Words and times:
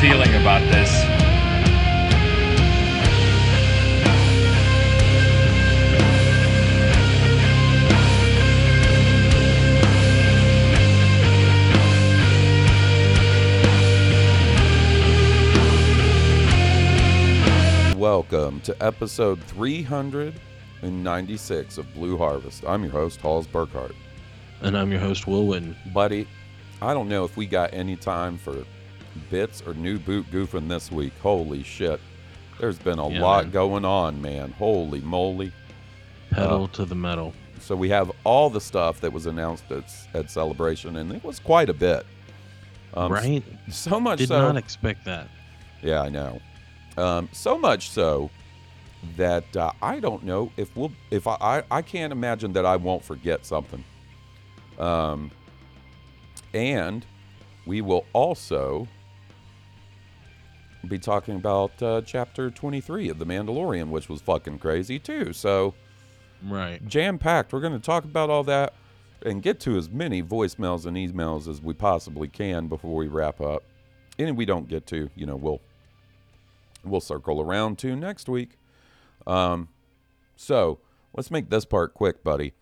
Feeling 0.00 0.34
about 0.36 0.62
this. 0.70 0.88
Welcome 17.98 18.60
to 18.60 18.76
episode 18.80 19.42
396 19.42 21.76
of 21.76 21.92
Blue 21.92 22.16
Harvest. 22.16 22.62
I'm 22.68 22.84
your 22.84 22.92
host, 22.92 23.20
Halls 23.20 23.48
Burkhart. 23.48 23.96
And 24.60 24.78
I'm 24.78 24.92
your 24.92 25.00
host, 25.00 25.26
Will 25.26 25.44
Witten. 25.44 25.74
Buddy, 25.92 26.28
I 26.80 26.94
don't 26.94 27.08
know 27.08 27.24
if 27.24 27.36
we 27.36 27.46
got 27.46 27.74
any 27.74 27.96
time 27.96 28.38
for 28.38 28.64
bits 29.30 29.62
or 29.66 29.74
new 29.74 29.98
boot 29.98 30.26
goofing 30.30 30.68
this 30.68 30.90
week. 30.90 31.12
Holy 31.22 31.62
shit. 31.62 32.00
There's 32.58 32.78
been 32.78 32.98
a 32.98 33.08
Yeah, 33.08 33.22
lot 33.22 33.44
man. 33.44 33.52
going 33.52 33.84
on, 33.84 34.20
man. 34.20 34.52
Holy 34.52 35.00
moly. 35.00 35.52
Pedal 36.30 36.64
Uh, 36.64 36.66
to 36.68 36.84
the 36.84 36.94
metal. 36.94 37.32
So 37.60 37.76
we 37.76 37.88
have 37.90 38.10
all 38.24 38.50
the 38.50 38.60
stuff 38.60 39.00
that 39.00 39.12
was 39.12 39.26
announced 39.26 39.64
at, 39.70 39.84
at 40.14 40.30
Celebration, 40.30 40.96
and 40.96 41.12
it 41.12 41.22
was 41.24 41.38
quite 41.38 41.68
a 41.68 41.74
bit. 41.74 42.04
Um, 42.94 43.12
right? 43.12 43.42
So 43.70 44.00
much 44.00 44.18
Did 44.18 44.28
so. 44.28 44.36
Did 44.40 44.46
not 44.46 44.56
expect 44.56 45.04
that. 45.04 45.28
Yeah, 45.82 46.00
I 46.02 46.08
know. 46.08 46.40
Um, 46.96 47.28
so 47.32 47.56
much 47.58 47.90
so 47.90 48.30
that 49.16 49.56
uh, 49.56 49.70
I 49.80 50.00
don't 50.00 50.24
know 50.24 50.50
if 50.56 50.74
we'll 50.76 50.90
if 51.10 51.26
I, 51.28 51.36
I 51.40 51.62
I 51.70 51.82
can't 51.82 52.12
imagine 52.12 52.52
that 52.54 52.66
I 52.66 52.76
won't 52.76 53.04
forget 53.04 53.46
something. 53.46 53.84
Um, 54.78 55.30
and 56.54 57.04
we 57.66 57.80
will 57.82 58.04
also 58.12 58.88
be 60.88 60.98
talking 60.98 61.36
about 61.36 61.82
uh, 61.82 62.02
chapter 62.04 62.50
23 62.50 63.08
of 63.08 63.18
The 63.18 63.26
Mandalorian, 63.26 63.88
which 63.90 64.08
was 64.08 64.20
fucking 64.20 64.58
crazy 64.58 64.98
too. 64.98 65.32
So 65.32 65.74
Right. 66.42 66.86
jam 66.86 67.18
packed. 67.18 67.52
We're 67.52 67.60
going 67.60 67.72
to 67.72 67.78
talk 67.78 68.04
about 68.04 68.30
all 68.30 68.44
that 68.44 68.74
and 69.24 69.42
get 69.42 69.58
to 69.60 69.76
as 69.76 69.90
many 69.90 70.22
voicemails 70.22 70.86
and 70.86 70.96
emails 70.96 71.48
as 71.48 71.60
we 71.60 71.74
possibly 71.74 72.28
can 72.28 72.68
before 72.68 72.94
we 72.94 73.08
wrap 73.08 73.40
up. 73.40 73.64
And 74.18 74.36
we 74.36 74.44
don't 74.44 74.68
get 74.68 74.86
to, 74.88 75.10
you 75.14 75.26
know, 75.26 75.36
we'll 75.36 75.60
we'll 76.84 77.00
circle 77.00 77.40
around 77.40 77.78
to 77.78 77.94
next 77.96 78.28
week. 78.28 78.56
Um, 79.26 79.68
so 80.36 80.78
let's 81.14 81.30
make 81.30 81.50
this 81.50 81.64
part 81.64 81.94
quick, 81.94 82.22
buddy. 82.24 82.54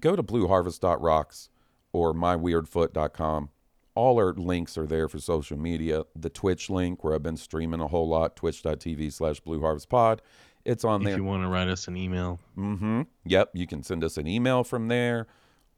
Go 0.00 0.16
to 0.16 0.22
blueharvest.rocks 0.22 1.50
or 1.92 2.14
myweirdfoot.com. 2.14 3.50
All 3.98 4.18
our 4.18 4.32
links 4.32 4.78
are 4.78 4.86
there 4.86 5.08
for 5.08 5.18
social 5.18 5.58
media. 5.58 6.04
The 6.14 6.30
Twitch 6.30 6.70
link, 6.70 7.02
where 7.02 7.14
I've 7.14 7.22
been 7.24 7.36
streaming 7.36 7.80
a 7.80 7.88
whole 7.88 8.08
lot, 8.08 8.36
twitch.tv 8.36 9.12
slash 9.12 9.42
blueharvestpod. 9.42 10.20
It's 10.64 10.84
on 10.84 11.00
If 11.00 11.04
there. 11.06 11.14
If 11.14 11.18
you 11.18 11.24
want 11.24 11.42
to 11.42 11.48
write 11.48 11.66
us 11.66 11.88
an 11.88 11.96
email, 11.96 12.38
Mm-hmm. 12.56 13.02
Yep. 13.24 13.50
You 13.54 13.66
can 13.66 13.82
send 13.82 14.04
us 14.04 14.16
an 14.16 14.28
email 14.28 14.62
from 14.62 14.86
there. 14.86 15.26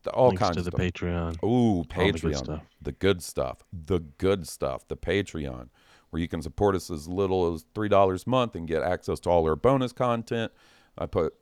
The- 0.03 0.11
All 0.11 0.29
links 0.29 0.43
kinds 0.43 0.57
to 0.57 0.61
of 0.61 0.65
the 0.67 0.71
stuff. 0.73 0.81
Patreon. 0.81 1.43
Ooh, 1.43 1.47
all 1.47 1.83
the 1.85 2.13
good 2.13 2.15
Patreon. 2.17 2.37
stuff. 2.37 2.63
The 2.83 2.93
good 2.93 3.23
stuff. 3.23 3.65
The 3.73 4.01
good 4.01 4.47
stuff. 4.47 4.87
The 4.89 4.97
Patreon, 4.99 5.69
where 6.11 6.21
you 6.21 6.29
can 6.29 6.43
support 6.43 6.75
us 6.75 6.91
as 6.91 7.09
little 7.09 7.55
as 7.55 7.65
three 7.75 7.89
dollars 7.89 8.25
a 8.27 8.31
month 8.31 8.55
and 8.55 8.69
get 8.69 8.83
access 8.83 9.19
to 9.21 9.31
all 9.31 9.47
our 9.49 9.57
bonus 9.57 9.93
content. 9.95 10.53
I 10.99 11.07
put 11.07 11.35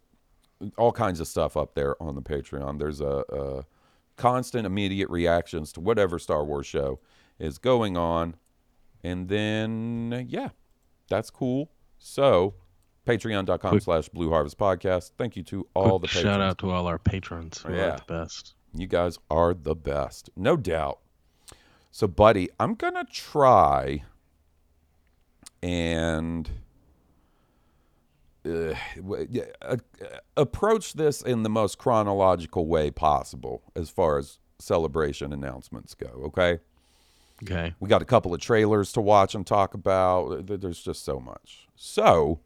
all 0.77 0.93
kinds 0.93 1.19
of 1.19 1.27
stuff 1.27 1.57
up 1.57 1.75
there 1.75 2.01
on 2.01 2.15
the 2.15 2.23
Patreon. 2.23 2.79
There's 2.79 3.01
a, 3.01 3.25
a 3.33 3.65
constant, 4.19 4.67
immediate 4.67 5.09
reactions 5.09 5.73
to 5.73 5.81
whatever 5.81 6.19
Star 6.19 6.45
Wars 6.45 6.67
show 6.67 7.01
is 7.39 7.57
going 7.59 7.97
on, 7.97 8.37
and 9.03 9.29
then 9.29 10.27
yeah, 10.29 10.51
that's 11.09 11.31
cool. 11.31 11.71
So, 11.99 12.55
Patreon.com 13.07 13.81
slash 13.81 14.09
Blue 14.11 14.29
Harvest 14.31 14.59
Podcast. 14.59 15.13
Thank 15.17 15.37
you 15.37 15.43
to 15.45 15.67
all 15.75 15.99
the 15.99 16.09
shout 16.09 16.41
out 16.41 16.59
to 16.59 16.71
all 16.71 16.87
our 16.87 16.99
patrons. 16.99 17.63
who 17.63 17.75
Yeah. 17.75 17.95
are 17.95 17.97
the 17.97 18.05
best. 18.07 18.55
You 18.75 18.87
guys 18.87 19.19
are 19.31 19.55
the 19.55 19.75
best, 19.75 20.29
no 20.37 20.57
doubt. 20.57 20.99
So, 21.91 22.07
buddy, 22.07 22.51
I'm 22.61 22.75
gonna 22.75 23.07
try 23.11 24.05
and 25.63 26.51
uh, 28.49 28.75
uh, 29.13 29.27
uh, 29.63 29.77
approach 30.37 30.95
this 30.95 31.23
in 31.23 31.43
the 31.43 31.51
most 31.51 31.79
chronological 31.79 32.67
way 32.67 32.91
possible 32.91 33.63
as 33.77 33.91
far 33.91 34.19
as 34.19 34.39
celebration 34.59 35.33
announcements 35.33 35.95
go. 35.95 36.09
Okay, 36.27 36.59
Okay. 37.43 37.75
we 37.81 37.89
got 37.89 38.03
a 38.03 38.07
couple 38.07 38.35
of 38.35 38.41
trailers 38.41 38.93
to 38.93 39.01
watch 39.01 39.35
and 39.35 39.47
talk 39.47 39.75
about. 39.75 40.47
There's 40.47 40.83
just 40.83 41.05
so 41.05 41.21
much. 41.21 41.69
So, 41.77 42.41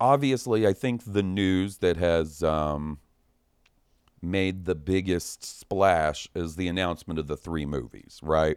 obviously, 0.00 0.66
I 0.66 0.72
think 0.72 1.02
the 1.04 1.22
news 1.22 1.78
that 1.78 1.96
has 1.96 2.42
um, 2.42 2.98
made 4.22 4.64
the 4.64 4.74
biggest 4.74 5.44
splash 5.44 6.28
is 6.34 6.56
the 6.56 6.68
announcement 6.68 7.18
of 7.18 7.26
the 7.26 7.36
three 7.36 7.66
movies, 7.66 8.20
right? 8.22 8.56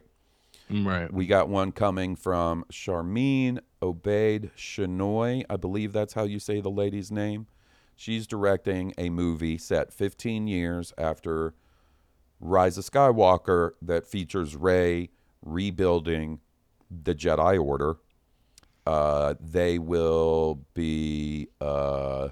Right. 0.69 1.11
We 1.13 1.27
got 1.27 1.47
one 1.49 1.71
coming 1.71 2.15
from 2.15 2.65
Charmine 2.71 3.59
Obaid 3.81 4.51
Chenoy. 4.57 5.43
I 5.49 5.55
believe 5.55 5.93
that's 5.93 6.13
how 6.13 6.23
you 6.23 6.39
say 6.39 6.59
the 6.59 6.69
lady's 6.69 7.11
name. 7.11 7.47
She's 7.95 8.27
directing 8.27 8.93
a 8.97 9.09
movie 9.09 9.57
set 9.57 9.93
15 9.93 10.47
years 10.47 10.93
after 10.97 11.53
Rise 12.39 12.77
of 12.77 12.83
Skywalker 12.85 13.71
that 13.81 14.05
features 14.05 14.55
Rey 14.55 15.09
rebuilding 15.41 16.39
the 16.91 17.15
Jedi 17.15 17.59
Order. 17.63 17.95
Uh, 18.85 19.35
they 19.39 19.79
will 19.79 20.63
be, 20.73 21.47
uh, 21.59 22.29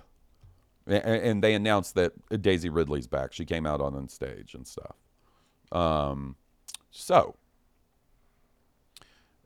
a- 0.87 0.93
a- 0.93 1.25
and 1.29 1.43
they 1.43 1.53
announced 1.55 1.95
that 1.95 2.13
Daisy 2.41 2.69
Ridley's 2.69 3.07
back. 3.07 3.33
She 3.33 3.45
came 3.45 3.65
out 3.65 3.81
on 3.81 4.07
stage 4.07 4.53
and 4.53 4.67
stuff. 4.67 4.95
Um, 5.71 6.35
so 6.91 7.35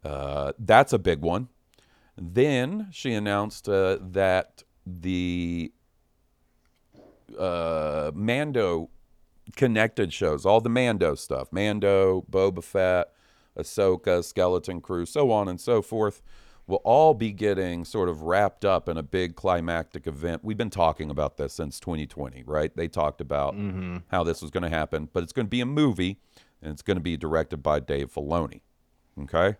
uh, 0.03 0.53
that's 0.59 0.93
a 0.93 0.99
big 0.99 1.21
one. 1.21 1.49
Then 2.17 2.87
she 2.91 3.13
announced 3.13 3.69
uh, 3.69 3.97
that 4.01 4.63
the 4.85 5.71
uh, 7.37 8.11
Mando 8.13 8.89
connected 9.55 10.13
shows, 10.13 10.45
all 10.45 10.61
the 10.61 10.69
Mando 10.69 11.15
stuff, 11.15 11.51
Mando, 11.51 12.25
Boba 12.29 12.63
Fett, 12.63 13.11
Ahsoka, 13.57 14.23
Skeleton 14.23 14.81
Crew, 14.81 15.05
so 15.05 15.31
on 15.31 15.47
and 15.47 15.59
so 15.59 15.81
forth, 15.81 16.21
will 16.67 16.81
all 16.83 17.13
be 17.13 17.31
getting 17.31 17.83
sort 17.83 18.09
of 18.09 18.21
wrapped 18.21 18.63
up 18.63 18.87
in 18.87 18.97
a 18.97 19.03
big 19.03 19.35
climactic 19.35 20.05
event. 20.05 20.43
We've 20.43 20.57
been 20.57 20.69
talking 20.69 21.09
about 21.09 21.37
this 21.37 21.53
since 21.53 21.79
2020, 21.79 22.43
right? 22.43 22.75
They 22.75 22.87
talked 22.87 23.21
about 23.21 23.55
how 24.09 24.23
this 24.23 24.41
was 24.41 24.51
going 24.51 24.63
to 24.63 24.69
happen, 24.69 25.09
but 25.11 25.23
it's 25.23 25.33
going 25.33 25.47
to 25.47 25.49
be 25.49 25.61
a 25.61 25.65
movie 25.65 26.19
and 26.61 26.71
it's 26.71 26.83
going 26.83 26.97
to 26.97 27.01
be 27.01 27.17
directed 27.17 27.63
by 27.63 27.79
Dave 27.79 28.13
Filoni. 28.13 28.61
Okay? 29.23 29.57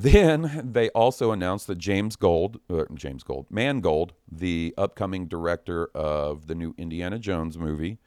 Then 0.00 0.70
they 0.72 0.90
also 0.90 1.32
announced 1.32 1.66
that 1.66 1.78
James 1.78 2.14
Gold, 2.14 2.60
uh, 2.70 2.84
James 2.94 3.24
Gold, 3.24 3.46
Mangold, 3.50 4.12
the 4.30 4.72
upcoming 4.78 5.26
director 5.26 5.86
of 5.92 6.46
the 6.46 6.54
new 6.54 6.72
Indiana 6.78 7.18
Jones 7.18 7.58
movie, 7.58 7.98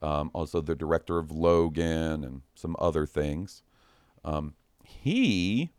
um, 0.00 0.30
also 0.34 0.60
the 0.60 0.76
director 0.76 1.18
of 1.18 1.32
Logan 1.32 2.22
and 2.22 2.42
some 2.54 2.76
other 2.78 3.06
things, 3.06 3.64
um, 4.24 4.54
he 4.84 5.72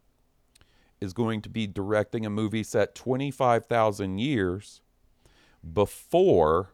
is 0.99 1.13
going 1.13 1.41
to 1.41 1.49
be 1.49 1.65
directing 1.65 2.25
a 2.25 2.29
movie 2.29 2.63
set 2.63 2.93
25,000 2.93 4.17
years 4.17 4.81
before 5.73 6.71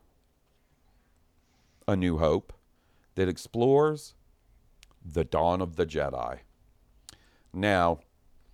A 1.88 1.95
New 1.95 2.18
Hope 2.18 2.53
that 3.13 3.30
explores 3.30 4.15
the 5.06 5.24
dawn 5.24 5.62
of 5.62 5.75
the 5.75 5.86
Jedi. 5.86 6.39
Now, 7.53 8.00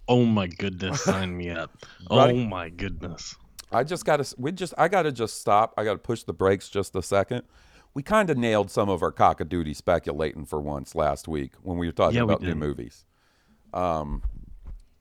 Oh 0.08 0.26
my 0.26 0.48
goodness, 0.48 1.02
sign 1.04 1.36
me 1.36 1.50
up. 1.50 1.72
Right. 2.10 2.36
Oh 2.36 2.38
my 2.38 2.70
goodness. 2.70 3.36
I 3.72 3.84
just 3.84 4.06
got 4.06 4.24
to 4.24 4.36
we 4.38 4.52
just 4.52 4.76
I 4.78 4.88
got 4.88 5.04
to 5.04 5.12
just 5.12 5.42
stop. 5.42 5.74
I 5.78 5.84
got 5.84 5.94
to 5.94 6.00
push 6.00 6.24
the 6.24 6.34
brakes 6.34 6.70
just 6.70 6.96
a 6.96 7.02
second. 7.02 7.44
We 7.96 8.04
kind 8.04 8.30
of 8.30 8.38
nailed 8.38 8.70
some 8.70 8.90
of 8.90 9.02
our 9.02 9.12
cock-a-doodle 9.12 9.74
speculating 9.74 10.46
for 10.46 10.62
once 10.62 10.94
last 10.94 11.28
week 11.28 11.54
when 11.64 11.78
we 11.78 11.88
were 11.88 11.94
talking 11.94 12.18
Yeah, 12.18 12.24
we 12.24 12.34
about 12.34 12.44
new 12.44 12.54
movies. 12.56 13.06
Um 13.74 14.22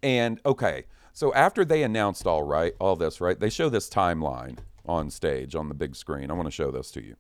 and 0.03 0.41
okay, 0.47 0.85
so 1.13 1.35
after 1.35 1.65
they 1.65 1.83
announced 1.83 2.27
all 2.27 2.43
right, 2.43 2.75
all 2.81 2.97
this, 2.97 3.21
right? 3.21 3.39
They 3.39 3.51
show 3.51 3.69
this 3.69 3.91
timeline 3.91 4.59
on 4.87 5.11
stage 5.11 5.55
on 5.55 5.69
the 5.69 5.75
big 5.75 5.95
screen. 5.95 6.31
I 6.31 6.35
want 6.35 6.47
to 6.47 6.53
show 6.53 6.71
this 6.71 6.91
to 6.93 7.03
you. 7.05 7.17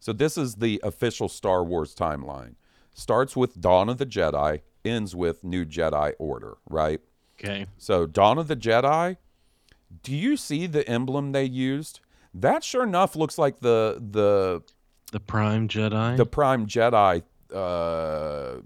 So 0.00 0.12
this 0.12 0.36
is 0.36 0.56
the 0.56 0.80
official 0.84 1.28
Star 1.28 1.64
Wars 1.64 1.94
timeline. 1.94 2.56
Starts 2.92 3.34
with 3.34 3.60
Dawn 3.60 3.88
of 3.88 3.98
the 3.98 4.06
Jedi, 4.06 4.60
ends 4.84 5.16
with 5.16 5.42
New 5.42 5.64
Jedi 5.64 6.12
Order, 6.18 6.58
right? 6.68 7.00
Okay. 7.38 7.66
So 7.78 8.06
Dawn 8.06 8.38
of 8.38 8.48
the 8.48 8.56
Jedi, 8.56 9.16
do 10.02 10.14
you 10.14 10.36
see 10.36 10.66
the 10.66 10.88
emblem 10.88 11.32
they 11.32 11.44
used? 11.44 12.00
That 12.32 12.64
sure 12.64 12.82
enough 12.82 13.14
looks 13.16 13.38
like 13.38 13.60
the 13.60 13.98
the 14.10 14.62
The 15.12 15.20
Prime 15.20 15.68
Jedi. 15.68 16.16
the 16.16 16.26
Prime 16.26 16.66
Jedi 16.66 17.22
uh 17.54 18.56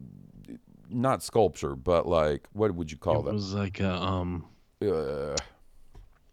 not 0.91 1.23
sculpture, 1.23 1.75
but 1.76 2.06
like 2.09 2.47
what 2.53 2.75
would 2.75 2.91
you 2.91 2.97
call 2.97 3.20
it 3.20 3.25
that? 3.26 3.35
was 3.35 3.53
like 3.55 3.81
a 3.81 3.93
um 3.94 4.44
Uh, 4.81 5.35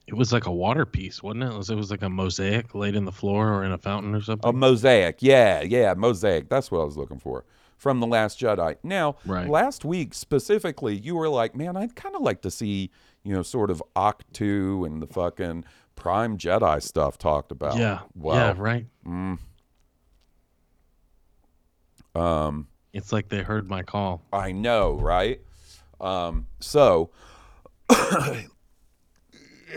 it 0.08 0.14
was 0.14 0.31
like 0.31 0.46
a 0.46 0.52
water 0.52 0.86
piece, 0.86 1.22
wasn't 1.24 1.44
it? 1.44 1.48
It 1.48 1.58
was, 1.58 1.70
it 1.72 1.76
was 1.76 1.90
like 1.92 2.04
a 2.04 2.10
mosaic 2.10 2.76
laid 2.76 2.96
in 2.96 3.06
the 3.06 3.12
floor 3.12 3.52
or 3.52 3.64
in 3.66 3.72
a 3.72 3.78
fountain 3.78 4.14
or 4.16 4.22
something. 4.22 4.48
a 4.48 4.54
mosaic. 4.54 5.18
Yeah, 5.20 5.62
yeah, 5.62 5.94
mosaic. 5.96 6.48
That's 6.48 6.70
what 6.72 6.80
I 6.81 6.84
was 6.86 6.96
looking 6.96 7.18
for. 7.20 7.44
From 7.77 8.00
the 8.00 8.07
Last 8.07 8.39
Jedi. 8.39 8.77
Now, 8.83 9.18
Right. 9.25 9.48
last 9.50 9.83
week 9.86 10.13
specifically, 10.13 10.95
you 10.98 11.16
were 11.16 11.30
like, 11.30 11.56
"Man, 11.56 11.75
I'd 11.77 11.95
kind 11.95 12.16
of 12.16 12.22
like 12.22 12.42
to 12.44 12.51
see, 12.51 12.89
you 13.24 13.33
know, 13.33 13.44
sort 13.44 13.69
of 13.69 13.83
Ahch-To 13.95 14.86
and 14.86 15.01
the 15.01 15.07
fucking 15.07 15.66
Prime 15.95 16.38
Jedi 16.38 16.81
stuff 16.81 17.18
talked 17.18 17.51
about." 17.51 17.77
yeah. 17.77 18.00
Well, 18.16 18.36
Yeah, 18.36 18.62
right. 18.62 18.86
um, 22.16 22.68
It's 22.94 23.12
like 23.12 23.27
they 23.30 23.42
heard 23.44 23.69
my 23.69 23.83
call. 23.83 24.24
I 24.31 24.51
know, 24.54 24.94
right? 24.94 25.42
Um, 26.00 26.48
so 26.60 27.12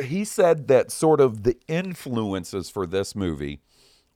he 0.03 0.25
said 0.25 0.69
that 0.69 0.91
sort 0.93 1.21
of 1.21 1.43
the 1.43 1.57
influences 1.67 2.71
for 2.71 2.87
this 2.87 3.15
movie 3.17 3.61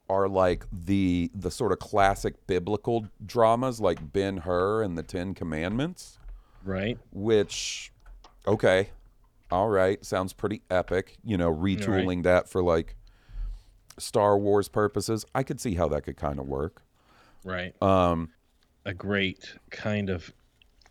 are 0.08 0.28
like 0.28 0.64
the 0.72 1.30
the 1.34 1.50
sort 1.50 1.72
of 1.72 1.78
classic 1.78 2.46
biblical 2.46 3.06
dramas 3.24 3.80
like 3.80 4.12
Ben 4.12 4.38
Hur 4.38 4.82
and 4.82 4.96
the 4.98 5.02
Ten 5.02 5.34
Commandments, 5.34 6.18
Right. 6.64 6.98
which 7.12 7.92
okay, 8.46 8.90
all 9.50 9.68
right, 9.68 10.04
sounds 10.04 10.32
pretty 10.32 10.62
epic. 10.70 11.16
You 11.24 11.36
know, 11.36 11.54
retooling 11.54 12.22
that 12.24 12.48
for 12.48 12.62
like 12.62 12.96
Star 13.98 14.38
Wars 14.38 14.68
purposes. 14.68 15.24
I 15.34 15.42
could 15.42 15.60
see 15.60 15.74
how 15.74 15.88
that 15.88 16.02
could 16.04 16.16
kind 16.16 16.38
of 16.38 16.46
work. 16.46 16.82
Right. 17.44 17.74
Um, 17.82 18.30
a 18.84 18.94
great 18.94 19.54
kind 19.70 20.08
of 20.10 20.32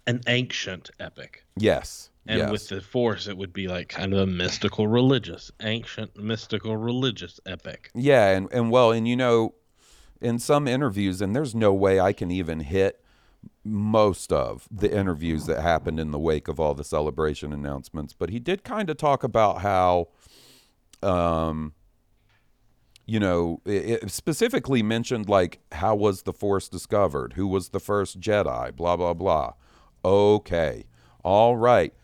an 0.07 0.21
ancient 0.27 0.91
epic. 0.99 1.43
yes, 1.57 2.10
And 2.27 2.37
yes. 2.37 2.51
with 2.51 2.69
the 2.69 2.81
Force, 2.81 3.27
it 3.27 3.35
would 3.35 3.51
be 3.51 3.67
like 3.67 3.89
kind 3.89 4.13
of 4.13 4.19
a 4.19 4.25
mystical 4.27 4.87
religious, 4.87 5.51
ancient 5.61 6.15
mystical 6.15 6.77
religious 6.77 7.39
epic. 7.45 7.89
Yeah, 7.95 8.29
and, 8.29 8.47
and 8.51 8.69
well, 8.69 8.91
and 8.91 9.07
you 9.07 9.15
know, 9.15 9.55
in 10.21 10.37
some 10.37 10.67
interviews, 10.67 11.21
and 11.21 11.35
there's 11.35 11.55
no 11.55 11.73
way 11.73 11.99
I 11.99 12.13
can 12.13 12.29
even 12.29 12.59
hit 12.59 13.03
most 13.63 14.31
of 14.31 14.67
the 14.69 14.95
interviews 14.95 15.47
that 15.47 15.61
happened 15.61 15.99
in 15.99 16.11
the 16.11 16.19
wake 16.19 16.47
of 16.47 16.59
all 16.59 16.75
the 16.75 16.83
celebration 16.83 17.51
announcements, 17.51 18.13
but 18.13 18.29
he 18.29 18.39
did 18.39 18.63
kind 18.63 18.91
of 18.91 18.97
talk 18.97 19.23
about 19.23 19.61
how, 19.61 20.09
um, 21.01 21.73
you 23.07 23.19
know, 23.19 23.61
it, 23.65 24.03
it 24.03 24.11
specifically 24.11 24.83
mentioned 24.83 25.27
like 25.27 25.59
how 25.71 25.95
was 25.95 26.21
the 26.21 26.33
Force 26.33 26.69
discovered, 26.69 27.33
who 27.33 27.47
was 27.47 27.69
the 27.69 27.79
first 27.79 28.19
Jedi, 28.19 28.75
blah 28.75 28.95
blah 28.95 29.15
blah. 29.15 29.53
Okay, 30.05 30.85
all 31.23 31.57
right 31.57 31.95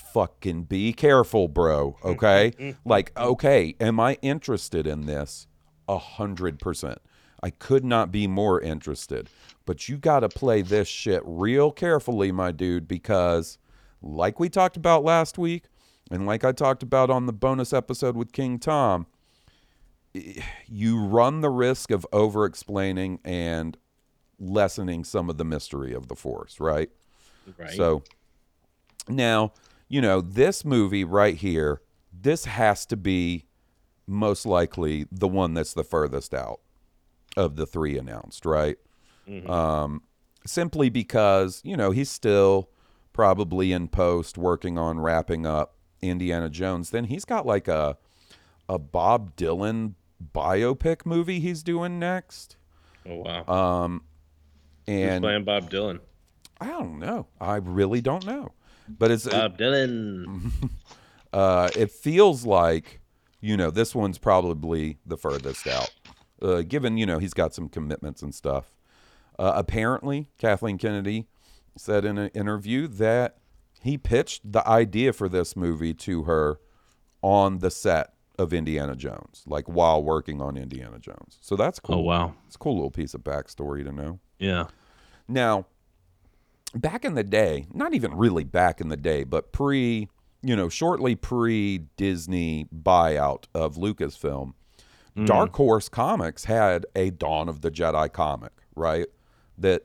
fucking 0.00 0.64
be 0.64 0.92
careful, 0.92 1.48
bro. 1.48 1.92
Mm-hmm. 1.92 2.08
Okay. 2.08 2.52
Mm-hmm. 2.58 2.88
like, 2.88 3.12
okay, 3.16 3.74
am 3.80 4.00
I 4.00 4.18
interested 4.22 4.86
in 4.86 5.06
this? 5.06 5.46
A 5.88 5.98
hundred 5.98 6.58
percent. 6.58 6.98
I 7.42 7.50
could 7.50 7.84
not 7.84 8.10
be 8.10 8.26
more 8.26 8.60
interested. 8.60 9.30
But 9.64 9.88
you 9.88 9.98
got 9.98 10.20
to 10.20 10.28
play 10.28 10.62
this 10.62 10.88
shit 10.88 11.22
real 11.24 11.70
carefully, 11.70 12.32
my 12.32 12.52
dude, 12.52 12.88
because 12.88 13.58
like 14.00 14.40
we 14.40 14.48
talked 14.48 14.76
about 14.76 15.04
last 15.04 15.38
week, 15.38 15.64
and 16.10 16.26
like 16.26 16.44
I 16.44 16.52
talked 16.52 16.82
about 16.82 17.10
on 17.10 17.26
the 17.26 17.32
bonus 17.32 17.72
episode 17.72 18.16
with 18.16 18.32
King 18.32 18.58
Tom, 18.58 19.06
you 20.66 20.98
run 20.98 21.42
the 21.42 21.50
risk 21.50 21.90
of 21.90 22.06
over 22.12 22.44
explaining 22.44 23.20
and 23.24 23.76
lessening 24.40 25.04
some 25.04 25.28
of 25.28 25.36
the 25.36 25.44
mystery 25.44 25.92
of 25.92 26.08
the 26.08 26.16
Force, 26.16 26.60
right? 26.60 26.90
Right. 27.58 27.74
So 27.74 28.02
now, 29.08 29.52
you 29.88 30.00
know, 30.00 30.20
this 30.20 30.64
movie 30.64 31.04
right 31.04 31.36
here, 31.36 31.80
this 32.12 32.44
has 32.44 32.86
to 32.86 32.96
be 32.96 33.46
most 34.06 34.46
likely 34.46 35.06
the 35.10 35.28
one 35.28 35.54
that's 35.54 35.74
the 35.74 35.84
furthest 35.84 36.34
out 36.34 36.60
of 37.36 37.56
the 37.56 37.66
three 37.66 37.98
announced, 37.98 38.44
right? 38.46 38.76
Um, 39.46 40.02
simply 40.46 40.88
because, 40.88 41.60
you 41.64 41.76
know, 41.76 41.90
he's 41.90 42.10
still 42.10 42.70
probably 43.12 43.72
in 43.72 43.88
post 43.88 44.38
working 44.38 44.78
on 44.78 45.00
wrapping 45.00 45.44
up 45.44 45.74
Indiana 46.00 46.48
Jones. 46.48 46.90
Then 46.90 47.04
he's 47.04 47.24
got 47.24 47.44
like 47.44 47.68
a 47.68 47.98
a 48.68 48.78
Bob 48.78 49.34
Dylan 49.36 49.94
biopic 50.34 51.06
movie 51.06 51.40
he's 51.40 51.62
doing 51.62 51.98
next. 51.98 52.56
oh 53.06 53.16
wow. 53.16 53.44
Um 53.82 54.02
Who's 54.86 54.94
and 54.94 55.22
playing 55.22 55.44
Bob 55.44 55.70
Dylan? 55.70 56.00
I 56.60 56.68
don't 56.68 56.98
know. 56.98 57.26
I 57.40 57.56
really 57.56 58.00
don't 58.00 58.24
know. 58.24 58.52
But 58.88 59.10
it's 59.10 59.26
Bob 59.26 59.58
Dylan. 59.58 60.52
uh, 61.32 61.70
it 61.76 61.90
feels 61.90 62.44
like 62.44 63.00
you 63.40 63.56
know 63.56 63.70
this 63.70 63.94
one's 63.94 64.18
probably 64.18 64.98
the 65.06 65.16
furthest 65.16 65.66
out, 65.66 65.90
uh, 66.42 66.62
given 66.62 66.96
you 66.96 67.06
know 67.06 67.18
he's 67.18 67.34
got 67.34 67.54
some 67.54 67.68
commitments 67.68 68.22
and 68.22 68.34
stuff. 68.34 68.72
Uh, 69.38 69.52
apparently, 69.54 70.28
Kathleen 70.38 70.78
Kennedy 70.78 71.26
said 71.76 72.04
in 72.04 72.18
an 72.18 72.28
interview 72.30 72.88
that 72.88 73.36
he 73.80 73.96
pitched 73.96 74.52
the 74.52 74.66
idea 74.66 75.12
for 75.12 75.28
this 75.28 75.54
movie 75.54 75.94
to 75.94 76.24
her 76.24 76.58
on 77.22 77.58
the 77.58 77.70
set 77.70 78.14
of 78.38 78.52
Indiana 78.52 78.94
Jones, 78.94 79.42
like 79.46 79.66
while 79.66 80.02
working 80.02 80.40
on 80.40 80.56
Indiana 80.56 80.98
Jones. 80.98 81.38
So 81.40 81.56
that's 81.56 81.80
cool. 81.80 81.96
Oh 81.96 82.00
wow. 82.00 82.34
It's 82.46 82.56
a 82.56 82.58
cool 82.58 82.74
little 82.74 82.90
piece 82.90 83.14
of 83.14 83.22
backstory 83.22 83.84
to 83.84 83.92
know. 83.92 84.20
Yeah. 84.38 84.66
Now, 85.26 85.66
back 86.74 87.04
in 87.04 87.14
the 87.14 87.24
day, 87.24 87.66
not 87.72 87.94
even 87.94 88.14
really 88.14 88.44
back 88.44 88.80
in 88.80 88.88
the 88.88 88.96
day, 88.96 89.24
but 89.24 89.52
pre, 89.52 90.08
you 90.42 90.56
know, 90.56 90.68
shortly 90.68 91.14
pre 91.14 91.78
Disney 91.96 92.66
buyout 92.74 93.44
of 93.54 93.76
Lucasfilm, 93.76 94.54
Dark 95.24 95.56
Horse 95.56 95.88
Comics 95.88 96.44
had 96.44 96.86
a 96.94 97.10
Dawn 97.10 97.48
of 97.48 97.60
the 97.60 97.70
Jedi 97.70 98.12
comic, 98.12 98.52
right? 98.76 99.06
That 99.56 99.82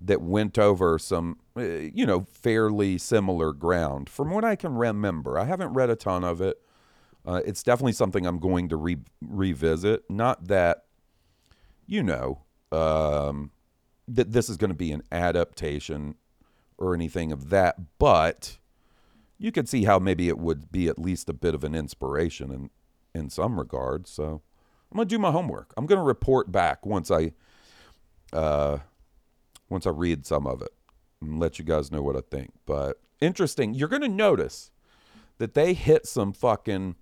that 0.00 0.22
went 0.22 0.58
over 0.58 0.98
some, 0.98 1.38
uh, 1.56 1.62
you 1.62 2.06
know, 2.06 2.24
fairly 2.30 2.98
similar 2.98 3.52
ground. 3.52 4.08
From 4.08 4.30
what 4.30 4.44
I 4.44 4.54
can 4.54 4.74
remember, 4.74 5.36
I 5.38 5.44
haven't 5.44 5.72
read 5.72 5.90
a 5.90 5.96
ton 5.96 6.22
of 6.22 6.40
it. 6.40 6.60
Uh, 7.26 7.40
it's 7.44 7.64
definitely 7.64 7.92
something 7.92 8.24
I'm 8.24 8.38
going 8.38 8.68
to 8.68 8.76
re- 8.76 8.98
revisit. 9.20 10.08
Not 10.08 10.46
that, 10.46 10.84
you 11.86 12.04
know, 12.04 12.42
um, 12.70 13.50
that 14.08 14.32
this 14.32 14.48
is 14.48 14.56
going 14.56 14.70
to 14.70 14.76
be 14.76 14.92
an 14.92 15.02
adaptation 15.12 16.16
or 16.76 16.94
anything 16.94 17.32
of 17.32 17.50
that, 17.50 17.76
but 17.98 18.58
you 19.38 19.52
could 19.52 19.68
see 19.68 19.84
how 19.84 19.98
maybe 19.98 20.28
it 20.28 20.38
would 20.38 20.72
be 20.72 20.88
at 20.88 20.98
least 20.98 21.28
a 21.28 21.32
bit 21.32 21.54
of 21.54 21.64
an 21.64 21.74
inspiration 21.74 22.50
in 22.50 22.70
in 23.14 23.30
some 23.30 23.58
regards. 23.58 24.10
So 24.10 24.42
I'm 24.90 24.96
gonna 24.96 25.06
do 25.06 25.18
my 25.18 25.30
homework. 25.30 25.72
I'm 25.76 25.86
gonna 25.86 26.02
report 26.02 26.52
back 26.52 26.84
once 26.86 27.10
I 27.10 27.32
uh 28.32 28.78
once 29.68 29.86
I 29.86 29.90
read 29.90 30.26
some 30.26 30.46
of 30.46 30.62
it 30.62 30.72
and 31.20 31.38
let 31.38 31.58
you 31.58 31.64
guys 31.64 31.90
know 31.90 32.02
what 32.02 32.16
I 32.16 32.20
think. 32.20 32.52
But 32.66 33.00
interesting. 33.20 33.74
You're 33.74 33.88
going 33.88 34.02
to 34.02 34.08
notice 34.08 34.70
that 35.38 35.54
they 35.54 35.74
hit 35.74 36.06
some 36.06 36.32
fucking 36.32 36.96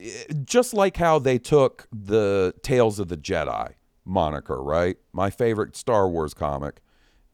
eh, 0.00 0.24
just 0.44 0.74
like 0.74 0.96
how 0.96 1.18
they 1.18 1.38
took 1.38 1.86
the 1.92 2.54
Tales 2.62 2.98
of 2.98 3.08
the 3.08 3.16
Jedi 3.16 3.74
moniker, 4.04 4.62
right? 4.62 4.96
My 5.12 5.30
favorite 5.30 5.76
Star 5.76 6.08
Wars 6.08 6.34
comic 6.34 6.80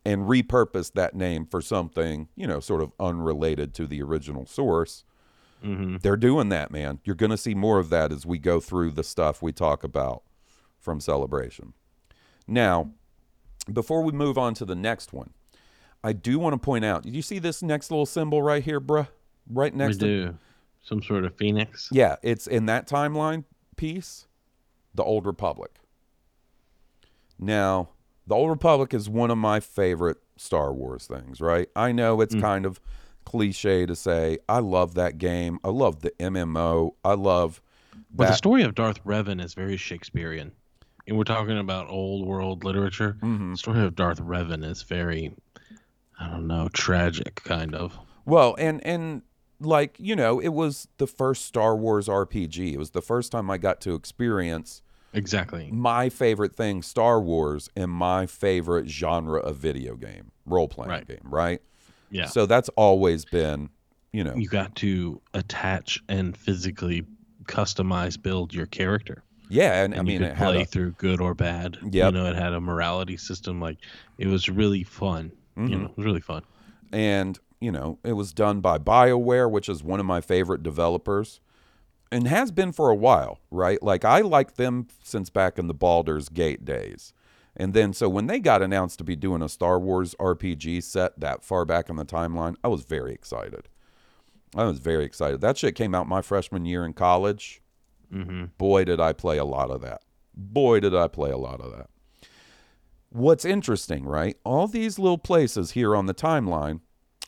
and 0.05 0.23
repurposed 0.23 0.93
that 0.95 1.15
name 1.15 1.45
for 1.45 1.61
something, 1.61 2.29
you 2.35 2.47
know, 2.47 2.61
sort 2.61 2.83
of 2.83 2.93
unrelated 2.99 3.75
to 3.75 3.87
the 3.87 4.03
original 4.03 4.47
source. 4.47 5.05
Mm-hmm. 5.65 5.97
They're 6.03 6.17
doing 6.17 6.51
that, 6.51 6.71
man. 6.71 7.01
You're 7.05 7.17
going 7.17 7.31
to 7.31 7.37
see 7.37 7.55
more 7.55 7.79
of 7.79 7.91
that 7.91 8.13
as 8.13 8.25
we 8.25 8.39
go 8.39 8.61
through 8.61 8.93
the 8.93 9.03
stuff 9.03 9.43
we 9.43 9.53
talk 9.53 9.83
about 9.83 10.23
from 10.79 11.01
Celebration. 11.01 11.73
Now, 12.47 12.93
before 13.71 14.03
we 14.03 14.13
move 14.13 14.39
on 14.39 14.55
to 14.55 14.65
the 14.65 14.77
next 14.77 15.13
one, 15.13 15.31
I 16.03 16.13
do 16.13 16.39
want 16.39 16.55
to 16.55 16.59
point 16.59 16.85
out. 16.85 17.03
Did 17.03 17.15
you 17.17 17.23
see 17.23 17.39
this 17.39 17.63
next 17.63 17.91
little 17.91 18.07
symbol 18.07 18.41
right 18.41 18.63
here, 18.63 18.81
bruh? 18.81 19.09
Right 19.51 19.73
We 19.73 19.79
next 19.79 19.97
to 19.99 20.05
do 20.05 20.39
some 20.83 21.03
sort 21.03 21.25
of 21.25 21.37
phoenix. 21.37 21.89
yeah, 21.91 22.17
it's 22.23 22.47
in 22.47 22.67
that 22.67 22.89
timeline 22.89 23.45
piece, 23.77 24.27
the 24.95 25.03
Old 25.03 25.27
Republic. 25.27 25.73
Now, 27.39 27.91
the 28.27 28.35
Old 28.35 28.51
Republic 28.51 28.93
is 28.93 29.09
one 29.09 29.31
of 29.31 29.39
my 29.39 29.61
favorite 29.61 30.19
Star 30.37 30.73
Wars 30.73 31.07
things, 31.07 31.41
right? 31.41 31.69
I 31.75 31.93
know 31.93 32.21
it's 32.21 32.35
kind 32.35 32.67
of 32.67 32.81
cliche 33.25 33.85
to 33.87 33.95
say 33.95 34.39
I 34.49 34.61
love 34.61 34.95
that 34.95 35.19
game. 35.19 35.59
I 35.65 35.69
love 35.69 36.01
the 36.01 36.11
MMO. 36.13 36.93
I 37.05 37.15
love 37.15 37.61
But 38.15 38.29
the 38.29 38.35
story 38.35 38.63
of 38.63 38.75
Darth 38.75 39.05
Revan 39.05 39.43
is 39.43 39.55
very 39.55 39.77
Shakespearean. 39.77 40.53
And 41.07 41.17
we're 41.17 41.25
talking 41.25 41.59
about 41.59 41.89
old 41.89 42.27
world 42.27 42.65
literature. 42.65 43.17
Mm-hmm. 43.21 43.53
The 43.53 43.57
story 43.57 43.81
of 43.85 43.97
Darth 43.97 44.21
Revan 44.21 44.65
is 44.65 44.83
very, 44.83 45.35
I 46.21 46.29
don't 46.29 46.47
know, 46.47 46.69
tragic, 46.73 47.37
kind 47.45 47.75
of. 47.75 47.99
Well, 48.25 48.55
and 48.59 48.85
and 48.87 49.23
like, 49.61 49.97
you 49.99 50.15
know, 50.15 50.39
it 50.39 50.49
was 50.49 50.89
the 50.99 51.07
first 51.07 51.47
Star 51.47 51.75
Wars 51.75 52.09
RPG. 52.09 52.73
It 52.75 52.79
was 52.79 52.91
the 52.91 53.03
first 53.03 53.33
time 53.33 53.51
I 53.51 53.59
got 53.59 53.81
to 53.83 53.95
experience 53.95 54.83
Exactly. 55.15 55.71
my 55.73 56.09
favorite 56.09 56.55
thing, 56.55 56.83
Star 56.83 57.21
Wars, 57.21 57.71
and 57.77 57.91
my 57.91 58.27
favorite 58.27 58.89
genre 58.89 59.41
of 59.41 59.57
video 59.57 59.97
game, 59.97 60.31
role 60.47 60.69
playing 60.69 60.91
Right. 60.91 61.07
game, 61.09 61.21
right? 61.25 61.63
Yeah. 62.11 62.27
So 62.27 62.47
that's 62.47 62.69
always 62.71 63.25
been, 63.25 63.71
you 64.13 64.23
know, 64.25 64.35
you 64.35 64.49
got 64.49 64.75
to 64.77 65.21
attach 65.35 66.03
and 66.09 66.37
physically 66.37 67.05
customize, 67.45 68.21
build 68.21 68.53
your 68.55 68.67
character. 68.67 69.23
yeah, 69.49 69.83
and, 69.83 69.95
And 69.95 70.01
I 70.01 70.05
mean, 70.05 70.23
it 70.23 70.37
play 70.37 70.63
a, 70.63 70.65
through 70.67 70.93
good 70.93 71.21
or 71.21 71.35
bad. 71.35 71.79
Yeah, 71.91 72.07
You 72.07 72.13
know, 72.13 72.27
it 72.27 72.37
had 72.37 72.53
a 72.53 72.61
morality 72.61 73.17
system. 73.17 73.61
Like, 73.61 73.79
it 74.19 74.27
was 74.27 74.49
really 74.49 74.85
fun. 74.85 75.33
Mm-hmm. 75.57 75.67
You 75.73 75.79
know, 75.79 75.85
it 75.87 75.97
was 75.97 76.05
really 76.07 76.21
fun. 76.21 76.43
and 76.93 77.39
you 77.61 77.73
know, 77.73 77.99
it 78.05 78.13
was 78.13 78.33
done 78.33 78.61
by 78.61 78.79
BioWare, 78.79 79.51
which 79.51 79.69
is 79.69 79.83
one 79.83 79.99
of 79.99 80.07
my 80.07 80.21
favorite 80.21 80.63
developers, 80.63 81.41
and 82.11 82.27
has 82.29 82.51
been 82.51 82.73
for 82.73 82.91
a 82.91 82.95
while, 82.95 83.41
right? 83.51 83.83
Like 83.83 84.05
I 84.05 84.21
like 84.21 84.55
them 84.55 84.89
since 85.03 85.31
back 85.31 85.59
in 85.59 85.67
the 85.67 85.75
Baldur's 85.75 86.29
Gate 86.29 86.65
days. 86.65 87.13
And 87.57 87.75
then 87.75 87.93
so 87.93 88.09
when 88.09 88.27
they 88.27 88.39
got 88.39 88.63
announced 88.63 88.99
to 88.99 89.05
be 89.05 89.17
doing 89.17 89.43
a 89.43 89.49
Star 89.49 89.79
Wars 89.81 90.15
RPG 90.21 90.83
set 90.85 91.19
that 91.19 91.45
far 91.45 91.65
back 91.65 91.91
in 91.91 91.97
the 91.97 92.05
timeline, 92.05 92.55
I 92.63 92.69
was 92.69 92.85
very 92.85 93.13
excited. 93.13 93.69
I 94.55 94.65
was 94.65 94.79
very 94.79 95.05
excited. 95.05 95.41
That 95.41 95.59
shit 95.59 95.75
came 95.75 95.95
out 95.95 96.09
my 96.09 96.23
freshman 96.23 96.65
year 96.65 96.85
in 96.85 96.93
college. 96.93 97.61
Mm-hmm. 98.13 98.47
Boy, 98.57 98.85
did 98.85 99.01
I 99.01 99.13
play 99.13 99.39
a 99.39 99.45
lot 99.45 99.71
of 99.71 99.81
that. 99.83 100.03
Boy, 100.35 100.81
did 100.81 100.95
I 100.95 101.09
play 101.09 101.31
a 101.31 101.37
lot 101.37 101.61
of 101.61 101.77
that. 101.77 101.91
What's 103.11 103.45
interesting, 103.45 104.05
right? 104.05 104.37
All 104.45 104.67
these 104.67 104.99
little 104.99 105.19
places 105.19 105.73
here 105.73 105.97
on 105.97 106.07
the 106.07 106.15
timeline, 106.15 106.81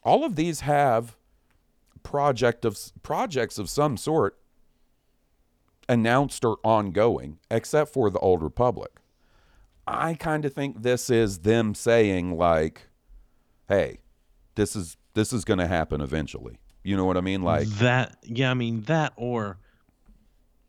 all 0.05 0.25
of 0.25 0.37
these 0.37 0.61
have 0.61 1.17
project 2.03 2.65
of 2.65 2.79
projects 3.03 3.59
of 3.59 3.69
some 3.69 3.97
sort 3.97 4.40
announced 5.91 6.45
or 6.45 6.59
ongoing, 6.63 7.39
except 7.51 7.93
for 7.93 8.09
the 8.11 8.19
Old 8.21 8.43
Republic. 8.43 8.93
I 9.87 10.15
kind 10.15 10.45
of 10.45 10.55
think 10.55 10.83
this 10.83 11.11
is 11.11 11.41
them 11.41 11.75
saying 11.75 12.37
like, 12.39 12.89
"Hey, 13.69 13.99
this 14.55 14.77
is 14.77 14.97
this 15.15 15.33
is 15.33 15.45
going 15.45 15.59
to 15.59 15.67
happen 15.67 16.01
eventually." 16.01 16.61
You 16.83 16.97
know 16.97 17.05
what 17.05 17.17
I 17.17 17.21
mean? 17.21 17.43
Like, 17.43 17.67
that, 17.81 18.17
yeah, 18.23 18.51
I 18.51 18.55
mean, 18.55 18.83
that 18.83 19.13
or, 19.17 19.59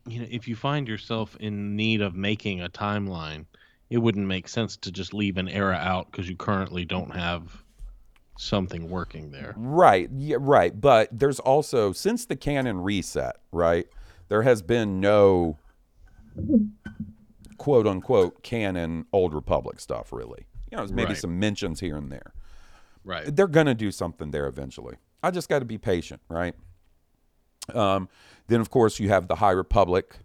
you 0.06 0.20
know, 0.20 0.28
if 0.30 0.48
you 0.48 0.56
find 0.56 0.88
yourself 0.88 1.38
in 1.40 1.76
need 1.78 2.02
of 2.02 2.16
making 2.16 2.62
a 2.62 2.68
timeline, 2.68 3.46
it 3.90 4.00
wouldn't 4.00 4.28
make 4.28 4.50
sense 4.50 4.76
to 4.78 4.92
just 4.92 5.14
leave 5.14 5.38
an 5.38 5.48
era 5.48 5.76
out 5.76 6.12
because 6.12 6.28
you 6.28 6.36
currently 6.36 6.84
don't 6.84 7.16
have 7.16 7.64
something 8.38 8.90
working 8.90 9.32
there. 9.32 9.54
Right. 9.56 10.10
Yeah, 10.18 10.38
right. 10.40 10.80
But 10.80 11.08
there's 11.18 11.40
also 11.40 11.94
since 11.94 12.26
the 12.26 12.36
canon 12.36 12.82
reset, 12.82 13.38
right? 13.52 13.88
There 14.32 14.44
has 14.44 14.62
been 14.62 15.02
no 15.02 15.58
quote 17.58 17.86
unquote 17.86 18.42
canon 18.44 19.06
old 19.12 19.34
republic 19.34 19.82
stuff 19.82 20.14
really. 20.14 20.46
You 20.72 20.78
know, 20.78 20.84
there's 20.84 20.94
maybe 20.94 21.10
Right. 21.10 21.18
some 21.18 21.38
mentions 21.38 21.82
here 21.82 21.98
and 21.98 22.10
there. 22.10 22.32
Right. 23.04 23.36
They're 23.36 23.46
going 23.50 23.66
to 23.66 23.76
do 23.76 23.92
something 23.92 24.32
there 24.32 24.48
eventually. 24.48 24.96
I 25.22 25.32
just 25.32 25.50
got 25.50 25.60
to 25.60 25.66
be 25.66 25.78
patient, 25.78 26.22
right? 26.30 26.56
Um, 27.74 28.08
then 28.48 28.62
of 28.62 28.70
course 28.70 29.02
you 29.02 29.10
have 29.10 29.28
the 29.28 29.36
High 29.36 29.52
Republic, 29.52 30.20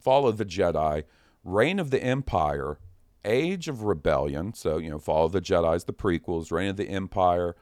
Fall 0.00 0.26
of 0.26 0.38
the 0.38 0.44
Jedi, 0.44 1.04
Reign 1.44 1.78
of 1.78 1.90
the 1.92 2.02
Empire, 2.02 2.80
Age 3.24 3.68
of 3.68 3.84
Rebellion. 3.84 4.54
So 4.54 4.78
you 4.78 4.90
know, 4.90 4.98
Fall 4.98 5.26
of 5.26 5.30
the 5.30 5.40
Jedi's 5.40 5.84
the 5.84 5.92
prequels. 5.92 6.50
Reign 6.50 6.70
of 6.70 6.76
the 6.78 6.88
Empire 6.88 7.54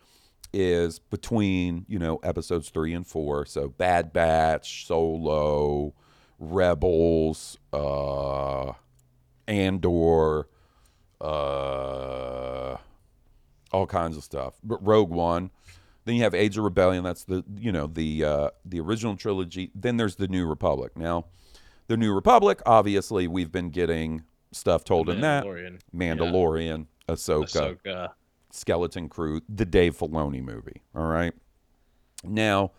is 0.54 0.98
between 0.98 1.84
you 1.88 1.98
know 1.98 2.16
episodes 2.22 2.70
three 2.70 2.94
and 2.94 3.06
four. 3.06 3.44
So 3.44 3.68
Bad 3.68 4.12
Batch, 4.12 4.86
Solo, 4.86 5.94
Rebels, 6.38 7.58
uh, 7.72 8.72
Andor, 9.48 10.46
uh, 11.20 12.76
all 13.72 13.86
kinds 13.86 14.16
of 14.16 14.24
stuff. 14.24 14.54
But 14.62 14.84
Rogue 14.84 15.10
One. 15.10 15.50
Then 16.06 16.16
you 16.16 16.22
have 16.22 16.34
Age 16.34 16.58
of 16.58 16.64
Rebellion. 16.64 17.02
That's 17.02 17.24
the 17.24 17.44
you 17.56 17.72
know 17.72 17.86
the 17.86 18.24
uh, 18.24 18.50
the 18.64 18.78
original 18.80 19.16
trilogy. 19.16 19.70
Then 19.74 19.96
there's 19.96 20.16
the 20.16 20.28
New 20.28 20.46
Republic. 20.46 20.96
Now, 20.98 21.24
the 21.86 21.96
New 21.96 22.12
Republic. 22.12 22.60
Obviously, 22.66 23.26
we've 23.26 23.50
been 23.50 23.70
getting 23.70 24.22
stuff 24.52 24.84
told 24.84 25.08
in 25.08 25.22
that 25.22 25.44
Mandalorian. 25.44 25.80
Mandalorian, 25.94 26.86
Ahsoka, 27.08 27.78
Ahsoka. 27.84 28.08
Skeleton 28.54 29.08
Crew, 29.08 29.40
the 29.48 29.64
Dave 29.64 29.96
Filoni 29.98 30.42
movie. 30.42 30.82
All 30.94 31.06
right. 31.06 31.32
Now, 32.22 32.72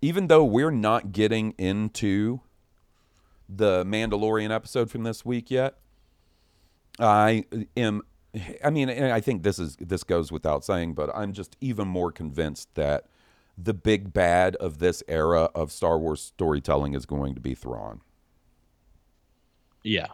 even 0.00 0.28
though 0.28 0.44
we're 0.44 0.70
not 0.70 1.12
getting 1.12 1.52
into 1.58 2.40
the 3.48 3.84
Mandalorian 3.84 4.50
episode 4.50 4.90
from 4.90 5.02
this 5.02 5.24
week 5.24 5.50
yet, 5.50 5.76
I 6.98 7.44
am. 7.76 8.02
I 8.64 8.70
mean, 8.70 8.88
I 8.88 9.20
think 9.20 9.42
this 9.42 9.58
is 9.58 9.76
this 9.76 10.04
goes 10.04 10.32
without 10.32 10.64
saying, 10.64 10.94
but 10.94 11.10
I'm 11.14 11.32
just 11.32 11.56
even 11.60 11.86
more 11.86 12.10
convinced 12.10 12.74
that 12.76 13.06
the 13.58 13.74
big 13.74 14.12
bad 14.12 14.56
of 14.56 14.78
this 14.78 15.02
era 15.06 15.50
of 15.54 15.70
Star 15.70 15.98
Wars 15.98 16.22
storytelling 16.22 16.94
is 16.94 17.04
going 17.04 17.34
to 17.34 17.40
be 17.40 17.54
Thrawn. 17.54 18.00
Yeah. 19.82 20.08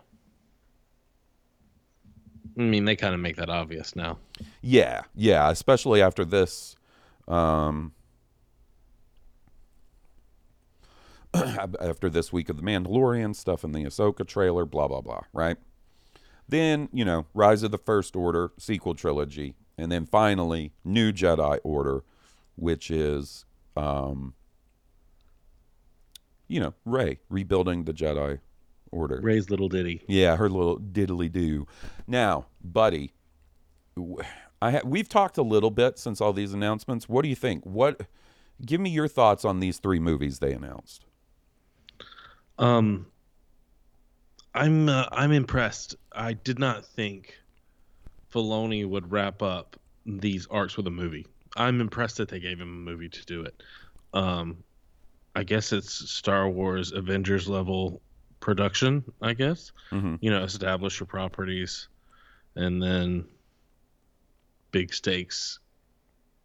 I 2.59 2.62
mean, 2.62 2.85
they 2.85 2.97
kind 2.97 3.15
of 3.15 3.21
make 3.21 3.37
that 3.37 3.49
obvious 3.49 3.95
now. 3.95 4.19
Yeah, 4.62 5.03
yeah, 5.15 5.49
especially 5.50 6.03
after 6.03 6.25
this. 6.25 6.75
Um, 7.29 7.93
after 11.35 12.11
this 12.11 12.33
week 12.33 12.49
of 12.49 12.57
the 12.57 12.62
Mandalorian 12.62 13.37
stuff 13.37 13.62
and 13.62 13.75
the 13.75 13.85
Ahsoka 13.85 14.27
trailer, 14.27 14.65
blah 14.65 14.88
blah 14.88 15.00
blah. 15.00 15.21
Right. 15.33 15.57
Then 16.49 16.88
you 16.93 17.05
know, 17.05 17.27
Rise 17.33 17.62
of 17.62 17.71
the 17.71 17.79
First 17.79 18.17
Order 18.17 18.50
sequel 18.59 18.95
trilogy, 18.95 19.55
and 19.77 19.93
then 19.93 20.05
finally 20.05 20.73
New 20.85 21.12
Jedi 21.12 21.61
Order, 21.62 22.03
which 22.57 22.91
is, 22.91 23.45
um, 23.77 24.35
you 26.49 26.59
know, 26.59 26.75
Rey 26.85 27.21
rebuilding 27.29 27.85
the 27.85 27.93
Jedi 27.93 28.41
Order. 28.90 29.21
Rey's 29.23 29.50
little 29.50 29.68
ditty. 29.68 30.02
Yeah, 30.09 30.37
her 30.37 30.49
little 30.49 30.78
diddly 30.78 31.30
do. 31.30 31.66
Now, 32.07 32.47
buddy, 32.62 33.12
I 34.62 34.71
ha- 34.73 34.80
we've 34.85 35.09
talked 35.09 35.38
a 35.38 35.42
little 35.42 35.71
bit 35.71 35.99
since 35.99 36.21
all 36.21 36.33
these 36.33 36.52
announcements. 36.52 37.09
What 37.09 37.23
do 37.23 37.28
you 37.28 37.37
think? 37.37 37.64
What? 37.64 38.02
Give 38.64 38.80
me 38.80 38.90
your 38.90 39.09
thoughts 39.09 39.45
on 39.45 39.61
these 39.61 39.78
three 39.78 40.00
movies 40.00 40.38
they 40.38 40.52
announced. 40.52 41.04
Um, 42.59 43.07
I'm 44.54 44.88
uh, 44.88 45.07
I'm 45.12 45.33
impressed. 45.33 45.95
I 46.12 46.33
did 46.33 46.59
not 46.59 46.85
think 46.85 47.38
Filoni 48.33 48.87
would 48.87 49.12
wrap 49.12 49.42
up 49.42 49.76
these 50.04 50.47
arcs 50.49 50.76
with 50.76 50.87
a 50.87 50.90
movie. 50.90 51.26
I'm 51.57 51.80
impressed 51.80 52.16
that 52.16 52.28
they 52.28 52.40
gave 52.40 52.61
him 52.61 52.68
a 52.68 52.90
movie 52.90 53.09
to 53.09 53.25
do 53.26 53.42
it. 53.42 53.62
Um, 54.12 54.64
I 55.37 55.45
guess 55.45 55.73
it's 55.73 55.92
Star 56.11 56.49
Wars 56.49 56.92
Avengers 56.92 57.49
level 57.49 58.00
production. 58.49 59.05
I 59.21 59.35
guess 59.35 59.73
Mhm. 59.90 60.19
you 60.23 60.31
know, 60.31 60.43
establish 60.43 60.99
your 61.00 61.07
properties, 61.07 61.88
and 62.57 62.83
then 62.83 63.26
big 64.71 64.95
stakes 64.95 65.59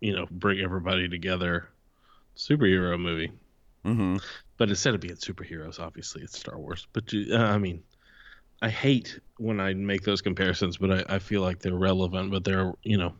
you 0.02 0.14
know, 0.14 0.28
bring 0.30 0.60
everybody 0.60 1.08
together 1.08 1.70
superhero 2.36 3.00
movie. 3.00 3.32
Mm-hmm. 3.86 4.18
But 4.58 4.68
instead 4.68 4.94
of 4.96 5.00
being 5.00 5.16
superheroes, 5.16 5.80
obviously 5.80 6.24
it's 6.24 6.38
Star 6.38 6.58
Wars. 6.60 6.88
But 6.92 7.06
uh, 7.14 7.38
I 7.38 7.58
mean, 7.58 7.84
I 8.62 8.70
hate 8.70 9.18
when 9.38 9.62
I 9.62 9.74
make 9.74 10.04
those 10.04 10.22
comparisons, 10.22 10.76
but 10.78 10.92
I, 10.92 11.16
I 11.16 11.20
feel 11.20 11.42
like 11.42 11.60
they're 11.60 11.74
relevant. 11.92 12.32
But 12.32 12.44
they're 12.44 12.74
you 12.84 12.98
know, 12.98 13.14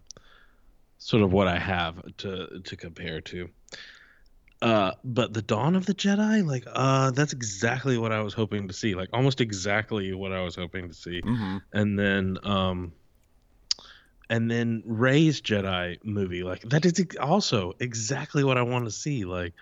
sort 0.98 1.24
of 1.24 1.32
what 1.32 1.48
I 1.48 1.58
have 1.58 1.96
to 2.18 2.60
to 2.62 2.76
compare 2.76 3.22
to. 3.22 3.50
Uh, 4.64 4.94
but 5.04 5.34
the 5.34 5.42
Dawn 5.42 5.76
of 5.76 5.86
the 5.86 5.94
Jedi, 5.94 6.46
like, 6.46 6.64
uh, 6.72 7.12
that's 7.12 7.34
exactly 7.34 7.98
what 7.98 8.14
I 8.14 8.22
was 8.22 8.34
hoping 8.34 8.70
to 8.70 8.74
see. 8.74 8.96
Like, 8.96 9.10
almost 9.12 9.42
exactly 9.42 10.14
what 10.14 10.32
I 10.32 10.42
was 10.42 10.56
hoping 10.56 10.88
to 10.88 10.94
see. 10.94 11.22
Mm-hmm. 11.22 11.58
And 11.74 12.00
then, 12.00 12.38
um, 12.44 12.94
and 14.30 14.50
then 14.50 14.82
Rey's 14.86 15.42
Jedi 15.42 15.98
movie, 16.06 16.44
like 16.44 16.62
that 16.70 16.86
is 16.86 17.06
also 17.20 17.74
exactly 17.80 18.44
what 18.46 18.58
I 18.58 18.62
want 18.62 18.86
to 18.86 18.92
see. 18.92 19.26
Like, 19.26 19.54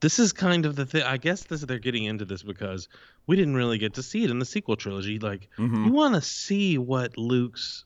this 0.00 0.18
is 0.18 0.32
kind 0.32 0.66
of 0.66 0.74
the 0.74 0.86
thing. 0.86 1.04
I 1.04 1.18
guess 1.18 1.44
this 1.44 1.60
they're 1.60 1.78
getting 1.78 2.04
into 2.04 2.24
this 2.24 2.42
because 2.42 2.88
we 3.28 3.36
didn't 3.36 3.54
really 3.54 3.78
get 3.78 3.94
to 3.94 4.02
see 4.02 4.24
it 4.24 4.30
in 4.30 4.40
the 4.40 4.44
sequel 4.44 4.74
trilogy. 4.74 5.20
Like, 5.20 5.48
Mm-hmm. 5.56 5.84
you 5.86 5.92
want 5.92 6.16
to 6.16 6.20
see 6.20 6.78
what 6.78 7.16
Luke's 7.16 7.84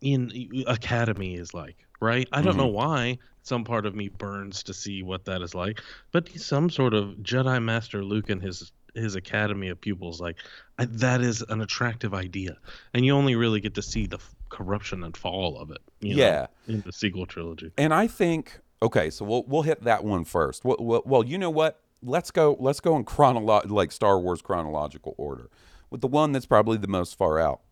in 0.00 0.62
academy 0.68 1.34
is 1.34 1.52
like, 1.52 1.76
right? 2.00 2.28
I 2.32 2.40
don't 2.40 2.56
know 2.56 2.68
why. 2.68 3.18
Some 3.50 3.64
part 3.64 3.84
of 3.84 3.96
me 3.96 4.06
burns 4.08 4.62
to 4.62 4.72
see 4.72 5.02
what 5.02 5.24
that 5.24 5.42
is 5.42 5.56
like, 5.56 5.80
but 6.12 6.28
he's 6.28 6.46
some 6.46 6.70
sort 6.70 6.94
of 6.94 7.16
Jedi 7.16 7.60
Master 7.60 8.04
Luke 8.04 8.30
and 8.30 8.40
his 8.40 8.70
his 8.94 9.16
academy 9.16 9.68
of 9.70 9.80
pupils. 9.80 10.20
Like 10.20 10.36
I, 10.78 10.84
that 10.84 11.20
is 11.20 11.42
an 11.48 11.60
attractive 11.60 12.14
idea, 12.14 12.56
and 12.94 13.04
you 13.04 13.12
only 13.12 13.34
really 13.34 13.58
get 13.60 13.74
to 13.74 13.82
see 13.82 14.06
the 14.06 14.18
f- 14.18 14.32
corruption 14.50 15.02
and 15.02 15.16
fall 15.16 15.58
of 15.58 15.72
it. 15.72 15.78
You 15.98 16.14
know, 16.14 16.22
Yeah. 16.24 16.46
in 16.68 16.82
the 16.82 16.92
sequel 16.92 17.26
trilogy. 17.26 17.72
And 17.76 17.92
I 17.92 18.06
think 18.06 18.60
okay, 18.80 19.10
so 19.10 19.24
we'll 19.24 19.42
we'll 19.48 19.62
hit 19.62 19.82
that 19.82 20.04
one 20.04 20.24
first. 20.24 20.64
Well, 20.64 20.76
well, 20.78 21.02
well 21.04 21.24
you 21.24 21.36
know 21.36 21.50
what? 21.50 21.80
Let's 22.04 22.30
go. 22.30 22.56
Let's 22.60 22.78
go 22.78 22.94
in 22.96 23.04
chronolo- 23.04 23.68
like 23.68 23.90
Star 23.90 24.20
Wars 24.20 24.42
chronological 24.42 25.16
order, 25.18 25.50
with 25.90 26.02
the 26.02 26.06
one 26.06 26.30
that's 26.30 26.46
probably 26.46 26.78
the 26.78 26.86
most 26.86 27.18
far 27.18 27.40
out. 27.40 27.62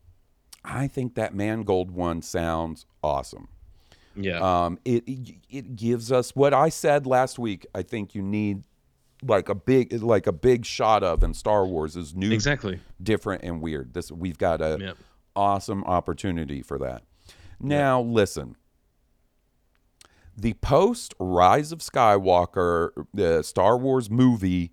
I 0.64 0.88
think 0.88 1.14
that 1.14 1.36
Mangold 1.36 1.92
one 1.92 2.20
sounds 2.20 2.84
awesome. 3.00 3.46
Yeah, 4.20 4.40
Um, 4.64 4.78
it 4.84 5.04
it 5.48 5.76
gives 5.76 6.10
us 6.10 6.34
what 6.34 6.52
I 6.52 6.68
said 6.70 7.06
last 7.06 7.38
week. 7.38 7.66
I 7.74 7.82
think 7.82 8.14
you 8.14 8.22
need 8.22 8.64
like 9.22 9.48
a 9.48 9.54
big 9.54 9.92
like 10.02 10.26
a 10.26 10.32
big 10.32 10.64
shot 10.64 11.02
of 11.02 11.22
in 11.22 11.34
Star 11.34 11.64
Wars 11.66 11.96
is 11.96 12.14
new, 12.14 12.30
exactly. 12.32 12.80
different, 13.02 13.42
and 13.44 13.60
weird. 13.60 13.94
This 13.94 14.10
we've 14.10 14.38
got 14.38 14.60
a 14.60 14.76
Yep. 14.80 14.96
awesome 15.36 15.84
opportunity 15.84 16.62
for 16.62 16.78
that. 16.78 17.02
Now 17.60 18.00
listen. 18.00 18.56
The 20.36 20.54
post 20.54 21.14
Rise 21.18 21.72
of 21.72 21.80
Skywalker, 21.80 22.90
the 23.12 23.42
Star 23.42 23.76
Wars 23.76 24.08
movie 24.08 24.70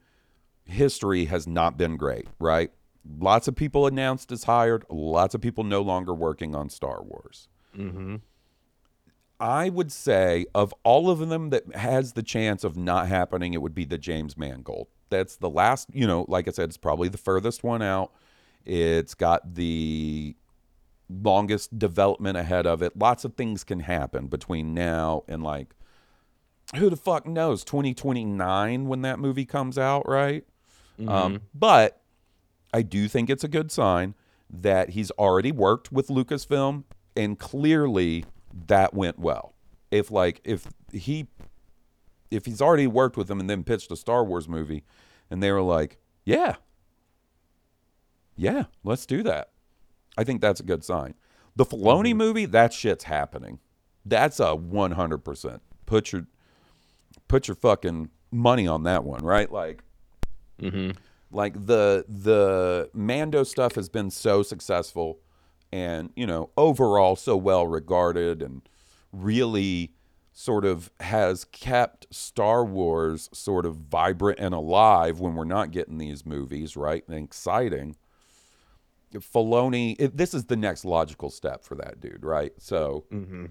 history 0.65 1.25
has 1.25 1.47
not 1.47 1.75
been 1.77 1.97
great, 1.97 2.27
right? 2.39 2.71
Lots 3.19 3.47
of 3.47 3.55
people 3.55 3.87
announced 3.87 4.31
as 4.31 4.43
hired, 4.43 4.85
lots 4.89 5.33
of 5.33 5.41
people 5.41 5.63
no 5.63 5.81
longer 5.81 6.13
working 6.13 6.53
on 6.55 6.69
Star 6.69 7.01
Wars. 7.03 7.47
Mm-hmm. 7.75 8.15
I 9.39 9.69
would 9.69 9.91
say 9.91 10.45
of 10.55 10.73
all 10.83 11.09
of 11.09 11.19
them 11.27 11.49
that 11.49 11.75
has 11.75 12.13
the 12.13 12.23
chance 12.23 12.63
of 12.63 12.77
not 12.77 13.07
happening, 13.07 13.53
it 13.53 13.61
would 13.61 13.75
be 13.75 13.85
the 13.85 13.97
James 13.97 14.37
Mangold. 14.37 14.87
That's 15.09 15.35
the 15.35 15.49
last, 15.49 15.89
you 15.93 16.07
know, 16.07 16.25
like 16.27 16.47
I 16.47 16.51
said, 16.51 16.69
it's 16.69 16.77
probably 16.77 17.09
the 17.09 17.17
furthest 17.17 17.63
one 17.63 17.81
out. 17.81 18.11
It's 18.65 19.13
got 19.13 19.55
the 19.55 20.35
longest 21.09 21.77
development 21.77 22.37
ahead 22.37 22.65
of 22.65 22.81
it. 22.81 22.97
Lots 22.97 23.25
of 23.25 23.35
things 23.35 23.63
can 23.63 23.81
happen 23.81 24.27
between 24.27 24.73
now 24.73 25.23
and 25.27 25.43
like 25.43 25.75
who 26.75 26.89
the 26.89 26.95
fuck 26.95 27.27
knows 27.27 27.63
2029 27.63 28.87
when 28.87 29.01
that 29.01 29.19
movie 29.19 29.45
comes 29.45 29.77
out, 29.77 30.07
right? 30.07 30.43
Um, 31.07 31.41
but 31.53 32.01
I 32.73 32.81
do 32.81 33.07
think 33.07 33.29
it's 33.29 33.43
a 33.43 33.47
good 33.47 33.71
sign 33.71 34.15
that 34.49 34.91
he's 34.91 35.11
already 35.11 35.51
worked 35.51 35.91
with 35.91 36.07
Lucasfilm 36.07 36.85
and 37.15 37.37
clearly 37.37 38.25
that 38.67 38.93
went 38.93 39.19
well. 39.19 39.53
If 39.91 40.09
like 40.11 40.41
if 40.43 40.67
he 40.91 41.27
if 42.31 42.45
he's 42.45 42.61
already 42.61 42.87
worked 42.87 43.17
with 43.17 43.27
them 43.27 43.39
and 43.39 43.49
then 43.49 43.63
pitched 43.63 43.91
a 43.91 43.95
Star 43.95 44.23
Wars 44.23 44.47
movie 44.49 44.83
and 45.29 45.41
they 45.43 45.51
were 45.51 45.61
like, 45.61 45.97
"Yeah. 46.25 46.55
Yeah, 48.35 48.65
let's 48.83 49.05
do 49.05 49.23
that." 49.23 49.51
I 50.17 50.23
think 50.23 50.41
that's 50.41 50.59
a 50.59 50.63
good 50.63 50.83
sign. 50.83 51.13
The 51.55 51.65
Filoni 51.65 52.15
movie, 52.15 52.45
that 52.47 52.73
shit's 52.73 53.05
happening. 53.05 53.59
That's 54.05 54.39
a 54.39 54.55
100%. 54.55 55.59
Put 55.85 56.11
your 56.11 56.27
put 57.27 57.47
your 57.47 57.55
fucking 57.55 58.09
money 58.31 58.67
on 58.67 58.83
that 58.83 59.03
one, 59.03 59.23
right? 59.23 59.51
Like 59.51 59.81
Mm-hmm. 60.61 60.91
like 61.31 61.53
the 61.65 62.05
the 62.07 62.89
Mando 62.93 63.43
stuff 63.43 63.75
has 63.75 63.89
been 63.89 64.09
so 64.09 64.41
successful 64.41 65.19
and 65.71 66.11
you 66.15 66.25
know 66.27 66.49
overall 66.57 67.15
so 67.15 67.35
well 67.35 67.67
regarded 67.67 68.41
and 68.41 68.61
really 69.11 69.91
sort 70.33 70.65
of 70.65 70.91
has 70.99 71.45
kept 71.45 72.05
Star 72.13 72.65
Wars 72.65 73.29
sort 73.33 73.65
of 73.65 73.75
vibrant 73.77 74.37
and 74.39 74.53
alive 74.53 75.19
when 75.19 75.33
we're 75.35 75.45
not 75.45 75.71
getting 75.71 75.97
these 75.97 76.25
movies 76.25 76.75
right 76.75 77.03
and 77.07 77.23
exciting. 77.23 77.95
Filoni, 79.13 79.95
it, 79.97 80.17
this 80.17 80.33
is 80.33 80.45
the 80.45 80.57
next 80.57 80.83
logical 80.83 81.29
step 81.29 81.63
for 81.63 81.75
that 81.75 82.01
dude, 82.01 82.25
right? 82.25 82.51
So 82.57 83.05
Mm-hmm. 83.13 83.45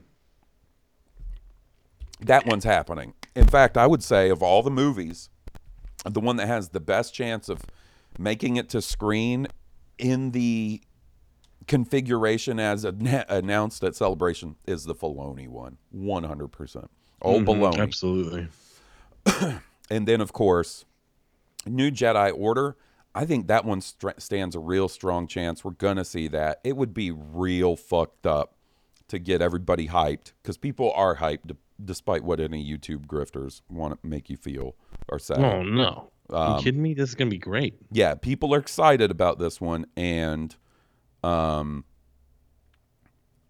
that 2.21 2.45
one's 2.47 2.65
happening. 2.65 3.15
In 3.35 3.47
fact, 3.47 3.77
I 3.79 3.87
would 3.87 4.03
say 4.03 4.29
of 4.29 4.43
all 4.43 4.63
the 4.63 4.71
movies, 4.71 5.31
the 6.05 6.21
one 6.21 6.37
that 6.37 6.49
has 6.49 6.69
the 6.69 6.81
best 6.81 7.15
chance 7.15 7.49
of 7.49 7.63
making 8.19 8.57
it 8.57 8.69
to 8.71 8.83
screen 8.83 9.47
in 9.99 10.33
the 10.33 10.83
configuration 11.67 12.59
as 12.61 12.85
an- 12.85 13.07
announced 13.29 13.83
at 13.85 13.95
Celebration 13.97 14.57
is 14.67 14.85
the 14.85 14.95
Filoni 14.95 15.49
one, 15.49 15.79
one 15.91 16.25
hundred 16.25 16.49
percent. 16.49 16.91
Oh, 17.23 17.41
baloney! 17.41 17.79
Absolutely. 17.81 18.49
And 19.91 20.09
then, 20.09 20.23
of 20.23 20.33
course, 20.33 20.87
New 21.67 21.91
Jedi 21.91 22.33
Order. 22.35 22.75
I 23.15 23.27
think 23.27 23.49
that 23.49 23.67
one 23.67 23.83
str- 23.83 24.09
stands 24.19 24.57
a 24.57 24.59
real 24.59 24.89
strong 24.89 25.27
chance. 25.27 25.63
We're 25.63 25.73
gonna 25.73 26.07
see 26.07 26.27
that. 26.29 26.61
It 26.65 26.77
would 26.79 26.95
be 26.95 27.11
real 27.11 27.77
fucked 27.77 28.27
up 28.27 28.55
to 29.09 29.19
get 29.19 29.43
everybody 29.43 29.89
hyped 29.89 30.33
because 30.43 30.57
people 30.57 30.91
are 30.97 31.17
hyped 31.17 31.49
d- 31.49 31.57
despite 31.85 32.25
what 32.25 32.41
any 32.41 32.65
YouTube 32.67 33.07
grifters 33.07 33.61
want 33.69 34.01
to 34.03 34.09
make 34.09 34.31
you 34.31 34.39
feel 34.39 34.75
or 35.09 35.19
say. 35.19 35.35
Oh 35.35 35.63
no. 35.63 36.11
Um, 36.31 36.57
you 36.57 36.63
kidding 36.65 36.83
me? 36.83 36.95
This 36.95 37.11
is 37.11 37.15
gonna 37.15 37.31
be 37.31 37.39
great. 37.39 37.75
yeah, 37.93 38.15
people 38.15 38.55
are 38.55 38.59
excited 38.59 39.11
about 39.11 39.39
this 39.39 39.61
one, 39.61 39.85
and 39.99 40.57
um, 41.25 41.85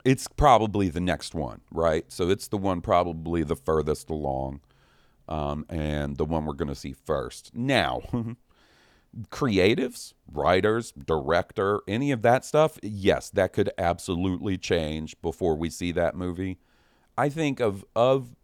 it's 0.05 0.29
probably 0.29 0.89
the 0.89 1.01
next 1.01 1.35
one, 1.35 1.63
right? 1.71 2.05
So 2.13 2.29
it's 2.29 2.49
the 2.49 2.59
one 2.59 2.81
probably 2.81 3.43
the 3.43 3.57
furthest 3.57 4.11
along, 4.11 4.61
um, 5.29 5.67
and 5.69 6.17
the 6.17 6.25
one 6.25 6.45
we're 6.45 6.53
going 6.53 6.69
to 6.69 6.75
see 6.75 6.93
first. 6.93 7.55
Now, 7.55 8.03
creatives, 9.31 10.13
writers, 10.31 10.93
director, 10.93 11.81
any 11.89 12.13
of 12.13 12.23
that 12.23 12.45
stuff, 12.45 12.79
yes, 12.83 13.31
that 13.31 13.53
could 13.53 13.71
absolutely 13.77 14.57
change 14.57 15.21
before 15.21 15.57
we 15.57 15.69
see 15.69 15.91
that 15.93 16.15
movie. 16.15 16.59
I 17.17 17.29
think 17.29 17.61
of 17.61 17.85
of 17.97 18.37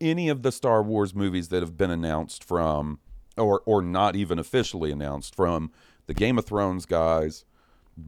any 0.00 0.28
of 0.28 0.42
the 0.42 0.52
Star 0.52 0.82
Wars 0.82 1.14
movies 1.14 1.48
that 1.48 1.62
have 1.62 1.76
been 1.76 1.90
announced 1.90 2.42
from 2.42 2.98
or 3.36 3.62
or 3.66 3.82
not 3.82 4.16
even 4.16 4.38
officially 4.38 4.90
announced 4.90 5.34
from 5.34 5.70
the 6.06 6.14
Game 6.14 6.38
of 6.38 6.46
Thrones 6.46 6.86
guys, 6.86 7.44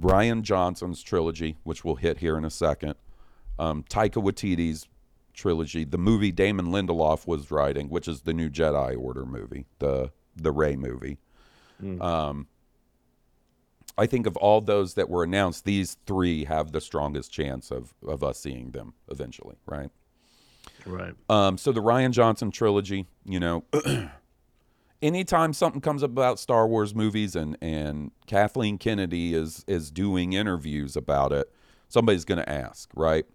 Rian 0.00 0.42
Johnson's 0.42 1.02
trilogy, 1.02 1.56
which 1.64 1.84
we'll 1.84 1.96
hit 1.96 2.18
here 2.18 2.36
in 2.38 2.44
a 2.44 2.50
second, 2.50 2.94
um, 3.58 3.84
Taika 3.84 4.22
Waititi's 4.22 4.86
trilogy, 5.34 5.84
the 5.84 5.98
movie 5.98 6.32
Damon 6.32 6.66
Lindelof 6.66 7.26
was 7.26 7.50
writing, 7.50 7.88
which 7.88 8.08
is 8.08 8.22
the 8.22 8.32
new 8.32 8.48
Jedi 8.48 8.96
Order 8.98 9.24
movie, 9.26 9.66
the 9.78 10.12
the 10.36 10.52
Rey 10.52 10.76
movie. 10.76 11.18
Um, 12.00 12.46
I 13.98 14.06
think 14.06 14.26
of 14.26 14.36
all 14.36 14.60
those 14.60 14.94
that 14.94 15.08
were 15.08 15.24
announced, 15.24 15.64
these 15.64 15.96
three 16.06 16.44
have 16.44 16.72
the 16.72 16.80
strongest 16.80 17.32
chance 17.32 17.70
of 17.70 17.94
of 18.06 18.22
us 18.22 18.38
seeing 18.38 18.70
them 18.70 18.94
eventually, 19.08 19.56
right? 19.66 19.90
Right. 20.86 21.14
Um, 21.28 21.58
so 21.58 21.72
the 21.72 21.82
Rian 21.82 22.12
Johnson 22.12 22.50
trilogy, 22.50 23.06
you 23.24 23.40
know, 23.40 23.64
anytime 25.02 25.52
something 25.52 25.80
comes 25.80 26.02
up 26.02 26.10
about 26.10 26.38
Star 26.38 26.66
Wars 26.66 26.94
movies 26.94 27.36
and 27.36 27.56
and 27.62 28.10
Kathleen 28.26 28.78
Kennedy 28.78 29.34
is 29.34 29.64
is 29.66 29.90
doing 29.90 30.32
interviews 30.34 30.96
about 30.96 31.32
it, 31.32 31.50
somebody's 31.88 32.24
going 32.24 32.38
to 32.38 32.48
ask, 32.48 32.90
right? 32.94 33.26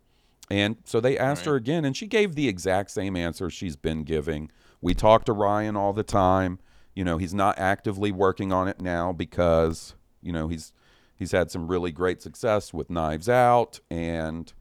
And 0.49 0.77
so 0.85 0.99
they 0.99 1.17
asked 1.17 1.45
her 1.45 1.55
again, 1.55 1.85
and 1.85 1.97
she 1.97 2.07
gave 2.07 2.35
the 2.35 2.47
exact 2.47 2.91
same 2.91 3.15
answer 3.15 3.49
she's 3.49 3.75
been 3.75 4.03
giving. 4.03 4.51
We 4.81 4.93
talk 4.93 5.25
to 5.25 5.33
Rian 5.33 5.75
all 5.75 5.93
the 5.93 6.03
time. 6.03 6.59
You 6.93 7.03
know, 7.03 7.17
he's 7.17 7.33
not 7.33 7.57
actively 7.59 8.11
working 8.11 8.53
on 8.53 8.67
it 8.67 8.79
now 8.81 9.11
because 9.11 9.95
you 10.21 10.31
know 10.31 10.47
he's 10.47 10.71
he's 11.15 11.31
had 11.31 11.51
some 11.51 11.67
really 11.67 11.91
great 11.91 12.21
success 12.21 12.73
with 12.73 12.89
Knives 12.89 13.29
Out 13.29 13.79
and 13.89 14.53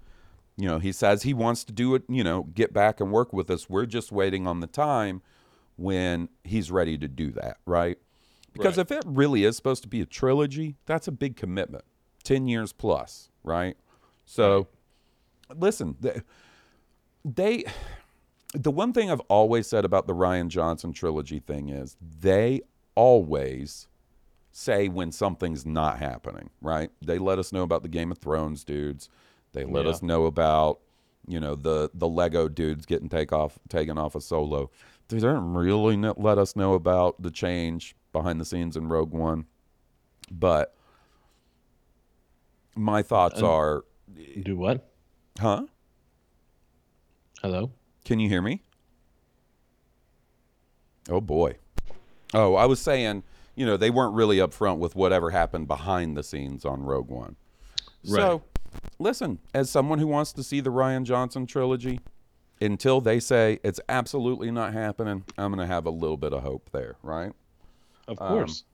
You 0.57 0.69
know, 0.69 0.79
he 0.79 0.93
says 0.93 1.23
he 1.25 1.35
wants 1.35 1.64
to 1.64 1.73
do 1.73 1.95
it, 1.97 2.05
you 2.09 2.23
know, 2.25 2.45
get 2.45 2.73
back 2.73 3.01
and 3.01 3.11
work 3.12 3.33
with 3.33 3.51
us. 3.51 3.69
We're 3.69 3.87
just 3.87 4.12
waiting 4.12 4.47
on 4.47 4.61
the 4.61 4.67
time 4.69 5.23
when 5.76 6.28
he's 6.44 6.70
ready 6.70 6.96
to 6.98 7.08
do 7.08 7.30
that, 7.32 7.58
right? 7.66 7.98
Because 8.52 8.76
Right. 8.76 8.90
if 8.90 8.92
it 8.92 9.02
really 9.06 9.44
is 9.44 9.56
supposed 9.56 9.82
to 9.82 9.88
be 9.88 10.00
a 10.00 10.06
trilogy, 10.06 10.76
that's 10.87 11.08
a 11.08 11.12
big 11.12 11.37
commitment. 11.37 11.84
10 12.22 12.46
years 12.46 12.72
plus, 12.72 13.30
right? 13.42 13.76
So 14.24 14.68
listen, 15.56 15.96
they, 16.00 16.20
they 17.24 17.64
the 18.54 18.70
one 18.70 18.92
thing 18.92 19.10
I've 19.10 19.20
always 19.22 19.66
said 19.66 19.84
about 19.84 20.06
the 20.06 20.14
Rian 20.14 20.48
Johnson 20.48 20.92
trilogy 20.92 21.40
thing 21.40 21.68
is 21.68 21.96
they 22.00 22.62
always 22.94 23.88
say 24.52 24.87
when 24.88 25.10
something's 25.10 25.66
not 25.66 25.98
happening, 25.98 26.50
right? 26.60 26.90
They 27.04 27.18
let 27.18 27.38
us 27.40 27.52
know 27.52 27.62
about 27.62 27.82
the 27.82 27.88
Game 27.88 28.12
of 28.12 28.18
Thrones 28.18 28.62
dudes. 28.62 29.08
They 29.52 29.64
let 29.64 29.84
Yeah. 29.84 29.90
us 29.90 30.02
know 30.02 30.26
about, 30.26 30.78
you 31.26 31.40
know, 31.40 31.56
the 31.56 31.90
the 31.94 32.08
Lego 32.08 32.48
dudes 32.48 32.87
getting 32.87 33.08
take 33.08 33.32
off 33.32 33.58
taken 33.68 33.98
off 33.98 34.14
a 34.14 34.20
solo. 34.20 34.70
They 35.09 35.17
didn't 35.19 35.53
really 35.55 35.97
let 35.97 36.38
us 36.38 36.57
know 36.57 36.75
about 36.75 37.21
the 37.21 37.31
change 37.31 37.95
behind 38.12 38.40
the 38.40 38.45
scenes 38.45 38.77
in 38.77 38.88
Rogue 38.88 39.12
One. 39.12 39.47
But 40.31 40.75
my 42.75 43.03
thoughts 43.03 43.43
are, 43.43 43.85
Do 44.43 44.57
what? 44.57 44.90
huh? 45.38 45.64
Hello? 47.43 47.71
Can 48.05 48.19
you 48.19 48.29
hear 48.29 48.40
me? 48.40 48.62
Oh 51.11 51.21
boy. 51.21 51.57
Oh, 52.33 52.55
I 52.55 52.64
was 52.64 52.81
saying, 52.81 53.23
you 53.55 53.67
know, 53.67 53.77
they 53.77 53.90
weren't 53.90 54.14
really 54.14 54.38
upfront 54.38 54.79
with 54.79 54.97
whatever 54.97 55.31
happened 55.31 55.69
behind 55.69 56.17
the 56.17 56.23
scenes 56.23 56.64
on 56.64 56.83
Rogue 56.83 57.11
One. 57.11 57.37
Right. 58.09 58.21
So, 58.21 58.43
listen, 58.99 59.38
as 59.53 59.71
someone 59.71 59.99
who 59.99 60.07
wants 60.07 60.33
to 60.33 60.43
see 60.43 60.61
the 60.61 60.71
Rian 60.71 61.05
Johnson 61.05 61.47
trilogy, 61.47 62.01
until 62.61 63.01
they 63.01 63.21
say 63.21 63.59
it's 63.62 63.81
absolutely 63.88 64.51
not 64.51 64.73
happening, 64.73 65.25
I'm 65.37 65.53
going 65.53 65.67
to 65.67 65.73
have 65.73 65.87
a 65.87 65.90
little 65.90 66.17
bit 66.17 66.33
of 66.33 66.43
hope 66.43 66.71
there, 66.73 66.97
right? 67.03 67.33
Of 68.09 68.21
Um, 68.21 68.29
course. 68.29 68.64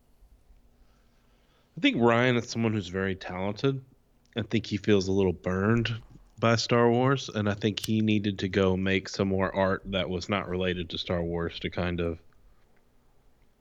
I 1.76 1.80
think 1.80 1.96
Rian 1.96 2.36
is 2.36 2.48
someone 2.48 2.72
who's 2.72 2.88
very 2.88 3.14
talented. 3.14 3.80
I 4.36 4.42
think 4.42 4.66
he 4.66 4.76
feels 4.76 5.08
a 5.08 5.12
little 5.12 5.32
burned 5.32 5.94
by 6.38 6.56
Star 6.56 6.90
Wars, 6.90 7.30
and 7.34 7.48
I 7.48 7.54
think 7.54 7.80
he 7.80 8.00
needed 8.00 8.38
to 8.40 8.48
go 8.48 8.76
make 8.76 9.08
some 9.08 9.28
more 9.28 9.54
art 9.54 9.82
that 9.86 10.08
was 10.08 10.28
not 10.28 10.48
related 10.48 10.88
to 10.90 10.98
Star 10.98 11.22
Wars 11.22 11.58
to 11.60 11.70
kind 11.70 12.00
of, 12.00 12.18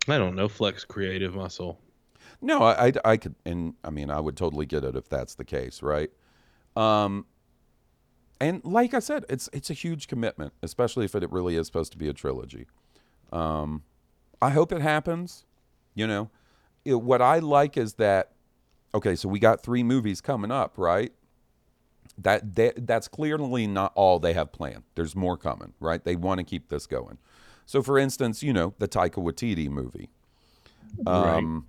I 0.08 0.18
don't 0.18 0.36
know, 0.36 0.48
flex 0.48 0.86
creative 0.86 1.36
muscle. 1.36 1.80
No, 2.42 2.62
I, 2.64 2.88
I, 2.88 2.94
I 3.06 3.18
could, 3.18 3.36
and 3.46 3.74
I 3.84 3.90
mean, 3.90 4.10
I 4.10 4.20
would 4.20 4.38
totally 4.38 4.66
get 4.66 4.84
it 4.84 4.96
if 4.96 5.10
that's 5.10 5.36
the 5.36 5.44
case, 5.44 5.82
right? 5.82 6.10
Um, 6.76 7.26
and 8.39 8.63
like 8.63 8.93
I 8.93 8.99
said, 8.99 9.25
it's 9.30 9.49
it's 9.54 9.69
a 9.69 9.73
huge 9.73 10.08
commitment, 10.08 10.54
especially 10.62 11.06
if 11.06 11.15
it 11.15 11.30
really 11.32 11.56
is 11.56 11.67
supposed 11.67 11.91
to 11.91 11.97
be 11.97 12.08
a 12.08 12.13
trilogy. 12.13 12.67
Um, 13.32 13.84
I 14.41 14.52
hope 14.52 14.71
it 14.71 14.82
happens. 14.82 15.45
You 15.93 16.08
know, 16.08 16.30
it, 16.86 16.95
what 16.95 17.21
I 17.21 17.39
like 17.39 17.78
is 17.78 17.95
that. 17.95 18.32
Okay, 18.93 19.15
so 19.15 19.30
we 19.30 19.38
got 19.38 19.62
three 19.62 19.84
movies 19.84 20.19
coming 20.19 20.52
up, 20.52 20.73
right? 20.78 21.12
That, 22.17 22.56
that 22.56 22.88
that's 22.88 23.08
clearly 23.08 23.67
not 23.67 23.91
all 23.95 24.19
they 24.19 24.34
have 24.34 24.52
planned. 24.52 24.84
There's 24.95 25.15
more 25.15 25.38
coming, 25.38 25.73
right? 25.80 26.04
They 26.04 26.15
want 26.15 26.39
to 26.39 26.43
keep 26.43 26.69
this 26.69 26.88
going. 26.88 27.19
So, 27.65 27.84
for 27.84 27.99
instance, 27.99 28.41
you 28.41 28.52
know, 28.52 28.73
the 28.80 28.88
Taika 28.88 29.23
Waititi 29.23 29.69
movie. 29.69 30.10
Um, 31.06 31.67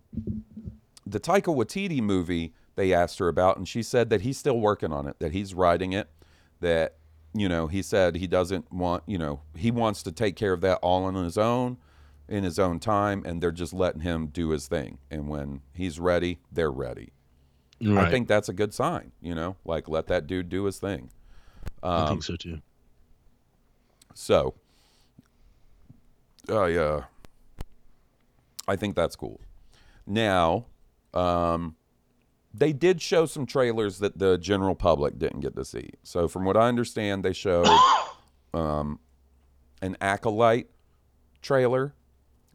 the 1.06 1.20
Taika 1.20 1.54
Waititi 1.54 2.00
movie 2.00 2.54
they 2.76 2.94
asked 2.94 3.18
her 3.18 3.28
about, 3.28 3.59
and 3.59 3.68
she 3.68 3.83
said 3.83 4.09
that 4.09 4.22
he's 4.22 4.38
still 4.38 4.59
working 4.59 4.92
on 4.92 5.06
it, 5.06 5.18
that 5.18 5.33
he's 5.33 5.52
writing 5.52 5.92
it, 5.92 6.09
that, 6.61 6.96
you 7.35 7.49
know, 7.49 7.66
he 7.66 7.83
said 7.83 8.16
he 8.16 8.27
doesn't 8.27 8.73
want, 8.73 9.03
you 9.07 9.18
know, 9.18 9.40
he 9.55 9.70
wants 9.70 10.03
to 10.05 10.12
take 10.12 10.37
care 10.37 10.53
of 10.53 10.61
that 10.62 10.79
all 10.83 11.05
on 11.05 11.14
his 11.14 11.38
own, 11.38 11.79
in 12.29 12.44
his 12.44 12.59
own 12.59 12.79
time, 12.79 13.23
and 13.25 13.42
they're 13.42 13.51
just 13.51 13.73
letting 13.73 14.03
him 14.03 14.29
do 14.29 14.51
his 14.51 14.68
thing. 14.68 14.99
And 15.11 15.29
when 15.29 15.62
he's 15.75 15.99
ready, 15.99 16.38
they're 16.53 16.70
ready. 16.70 17.12
I 17.83 18.11
think 18.11 18.29
that's 18.29 18.49
a 18.49 18.53
good 18.53 18.75
sign, 18.75 19.12
you 19.23 19.35
know, 19.35 19.57
like 19.64 19.88
let 19.88 20.07
that 20.09 20.27
dude 20.27 20.51
do 20.51 20.64
his 20.64 20.79
thing. 20.79 21.11
I 21.83 22.03
um, 22.03 22.09
think 22.09 22.23
so 22.25 22.37
too. 22.37 22.61
So, 24.14 24.55
i 26.49 26.53
uh, 26.53 26.66
yeah, 26.66 27.05
I 28.68 28.77
think 28.77 28.96
that's 28.96 29.16
cool. 29.16 29.40
Now, 30.07 30.66
um, 31.14 31.77
they 32.53 32.73
did 32.73 33.01
show 33.01 33.27
some 33.27 33.47
trailers 33.47 33.99
that 33.99 34.19
the 34.19 34.37
general 34.39 34.75
public 34.75 35.19
didn't 35.19 35.41
get 35.41 35.55
to 35.57 35.65
see. 35.65 35.91
So, 36.03 36.29
from 36.29 36.45
what 36.45 36.57
I 36.57 36.69
understand, 36.69 37.25
they 37.25 37.33
showed 37.33 37.69
um, 38.55 38.99
an 39.83 39.97
acolyte 40.01 40.69
trailer. 41.43 41.95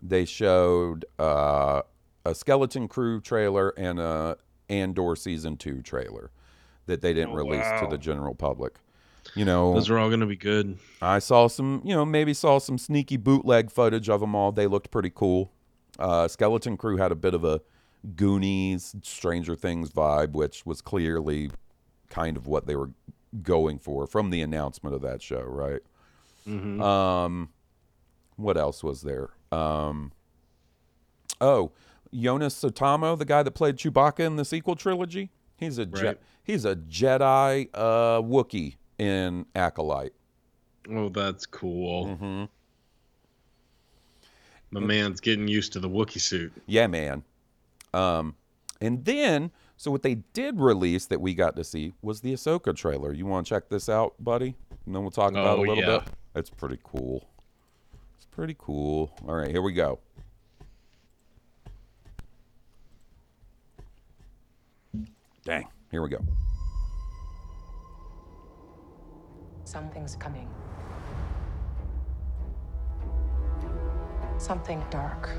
They 0.01 0.25
showed 0.25 1.05
uh, 1.17 1.81
a 2.25 2.35
skeleton 2.35 2.87
crew 2.87 3.21
trailer 3.21 3.69
and 3.77 3.99
a 3.99 4.37
Andor 4.69 5.15
season 5.15 5.57
two 5.57 5.81
trailer 5.81 6.31
that 6.87 7.01
they 7.01 7.13
didn't 7.13 7.31
Oh, 7.31 7.35
release 7.35 7.65
to 7.79 7.87
the 7.89 7.97
general 7.97 8.35
public. 8.35 8.75
You 9.33 9.45
know, 9.45 9.73
Those 9.73 9.89
are 9.89 9.97
all 9.97 10.09
going 10.09 10.19
to 10.19 10.25
be 10.27 10.35
good. 10.35 10.77
I 11.01 11.17
saw 11.19 11.47
some, 11.47 11.81
you 11.83 11.95
know, 11.95 12.05
maybe 12.05 12.33
saw 12.33 12.59
some 12.59 12.77
sneaky 12.77 13.17
bootleg 13.17 13.71
footage 13.71 14.07
of 14.07 14.19
them 14.21 14.35
all. 14.35 14.51
They 14.51 14.67
looked 14.67 14.91
pretty 14.91 15.11
cool. 15.13 15.51
Uh, 15.97 16.27
Skeleton 16.27 16.77
Crew 16.77 16.97
had 16.97 17.11
a 17.11 17.15
bit 17.15 17.33
of 17.33 17.43
a 17.43 17.61
Goonies, 18.15 18.95
Stranger 19.01 19.55
Things 19.55 19.89
vibe, 19.91 20.31
which 20.33 20.65
was 20.65 20.81
clearly 20.81 21.51
kind 22.09 22.37
of 22.37 22.47
what 22.47 22.67
they 22.67 22.75
were 22.75 22.91
going 23.41 23.79
for 23.79 24.07
from 24.07 24.29
the 24.29 24.41
announcement 24.41 24.95
of 24.95 25.01
that 25.01 25.21
show, 25.21 25.41
right? 25.41 25.81
Um, 26.47 27.49
what 28.35 28.55
else 28.57 28.83
was 28.83 29.01
there? 29.01 29.29
Um, 29.51 30.11
oh, 31.41 31.71
Joonas 32.13 32.53
Suotamo, 32.53 33.17
the 33.17 33.25
guy 33.25 33.41
that 33.43 33.51
played 33.51 33.77
Chewbacca 33.77 34.19
in 34.19 34.35
the 34.35 34.45
sequel 34.45 34.75
trilogy, 34.75 35.31
he's 35.57 35.77
a 35.79 35.85
Je- 35.85 36.15
he's 36.43 36.63
a 36.65 36.75
Jedi 36.75 37.69
uh, 37.73 38.21
Wookiee 38.21 38.75
in 38.99 39.45
Acolyte. 39.55 40.13
Oh, 40.89 41.09
that's 41.09 41.45
cool. 41.47 42.05
Mm-hmm. 42.07 42.43
My 44.71 44.79
man's 44.79 45.19
getting 45.19 45.47
used 45.47 45.73
to 45.73 45.79
the 45.79 45.89
Wookiee 45.89 46.21
suit. 46.21 46.53
Yeah, 46.67 46.87
man. 46.87 47.23
Um, 47.95 48.35
and 48.81 49.05
then, 49.05 49.51
so 49.77 49.89
what 49.89 50.03
they 50.03 50.15
did 50.33 50.59
release 50.59 51.05
that 51.07 51.21
we 51.21 51.33
got 51.33 51.55
to 51.55 51.63
see 51.63 51.93
was 52.01 52.19
the 52.21 52.33
Ahsoka 52.33 52.75
trailer. 52.75 53.13
You 53.13 53.25
want 53.25 53.47
to 53.47 53.49
check 53.49 53.69
this 53.69 53.87
out, 53.87 54.13
buddy? 54.19 54.55
And 54.85 54.93
then 54.93 55.01
we'll 55.01 55.11
talk 55.11 55.31
about 55.31 55.57
it 55.57 55.59
Oh, 55.59 55.63
a 55.63 55.67
little 55.69 55.77
yeah. 55.77 55.99
bit. 55.99 56.09
It's 56.35 56.49
pretty 56.49 56.77
cool. 56.83 57.27
It's 58.17 58.25
pretty 58.25 58.55
cool. 58.59 59.11
All 59.27 59.35
right, 59.35 59.49
here 59.49 59.61
we 59.61 59.71
go. 59.71 59.99
Dang, 65.45 65.67
here 65.91 66.01
we 66.01 66.09
go. 66.09 66.19
Something's 69.63 70.15
coming. 70.15 70.49
Something 74.37 74.83
dark. 74.89 75.29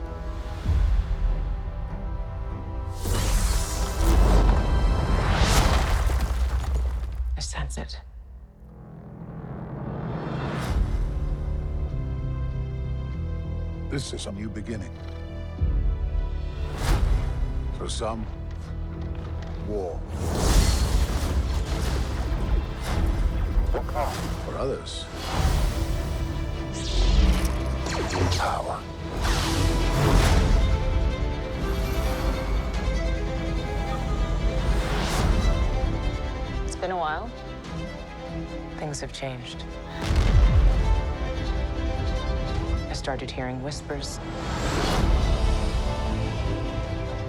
I 7.37 7.41
sense 7.41 7.77
it. 7.77 8.01
This 13.91 14.13
is 14.15 14.27
a 14.27 14.33
new 14.33 14.49
beginning. 14.49 14.91
For 17.77 17.89
some, 17.89 18.25
war. 19.69 20.01
For 24.45 24.57
others, 24.59 25.05
power. 28.39 28.81
Been 36.87 36.93
a 36.93 36.97
while. 36.97 37.29
Things 38.77 39.01
have 39.01 39.13
changed. 39.13 39.65
I 42.89 42.93
started 42.93 43.29
hearing 43.29 43.61
whispers 43.61 44.21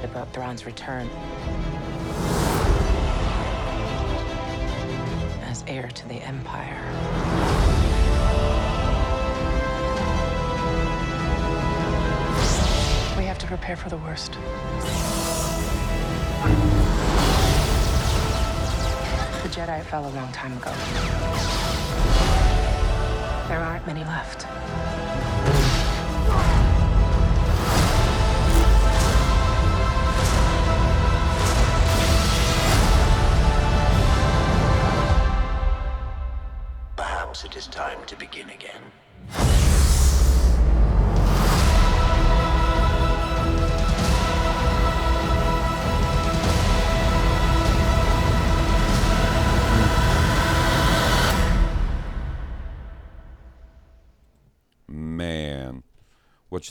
about 0.03 0.31
Thrawn's 0.31 0.67
return 0.67 1.09
as 5.45 5.63
heir 5.65 5.87
to 5.87 6.07
the 6.07 6.21
Empire. 6.21 6.77
We 13.17 13.23
have 13.25 13.39
to 13.39 13.47
prepare 13.47 13.75
for 13.75 13.89
the 13.89 13.97
worst. 13.97 14.37
Jedi 19.57 19.83
fell 19.85 20.05
a 20.05 20.13
long 20.13 20.31
time 20.33 20.55
ago. 20.55 20.71
There 23.47 23.57
aren't 23.57 23.87
many 23.87 24.03
left. 24.03 24.45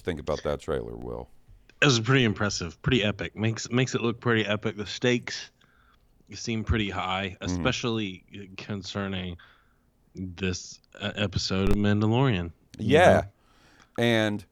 Think 0.07 0.21
about 0.21 0.43
that 0.45 0.61
trailer, 0.61 0.97
Will? 0.97 1.29
It 1.83 1.85
was 1.85 2.01
pretty 2.01 2.25
impressive, 2.25 2.81
pretty 2.81 3.05
epic. 3.05 3.37
Makes 3.37 3.71
makes 3.71 3.95
it 3.95 4.01
look 4.01 4.21
pretty 4.21 4.47
epic. 4.47 4.79
The 4.79 4.87
stakes 4.87 5.51
seem 6.33 6.65
pretty 6.65 6.89
high, 6.89 7.37
mm-hmm. 7.41 7.53
especially 7.53 8.25
concerning 8.57 9.37
this 10.15 10.81
episode 10.95 11.69
of 11.69 11.77
Mandalorian. 11.77 12.53
Yeah. 12.79 13.25
And 13.99 14.45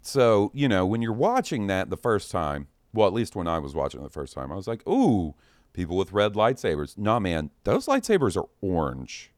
so, 0.00 0.50
you 0.54 0.68
know, 0.68 0.86
when 0.86 1.02
you're 1.02 1.12
watching 1.12 1.66
that 1.66 1.90
the 1.90 1.96
first 1.96 2.30
time, 2.30 2.68
well, 2.94 3.06
at 3.06 3.12
least 3.12 3.36
when 3.36 3.46
I 3.46 3.58
was 3.58 3.74
watching 3.74 4.00
it 4.00 4.04
the 4.04 4.10
first 4.10 4.34
time, 4.34 4.50
I 4.50 4.54
was 4.56 4.66
like, 4.66 4.86
ooh, 4.88 5.34
people 5.72 5.96
with 5.96 6.12
red 6.12 6.34
lightsabers. 6.34 6.96
Nah, 6.96 7.18
man, 7.18 7.50
those 7.64 7.86
lightsabers 7.86 8.36
are 8.36 8.48
orange. 8.60 9.32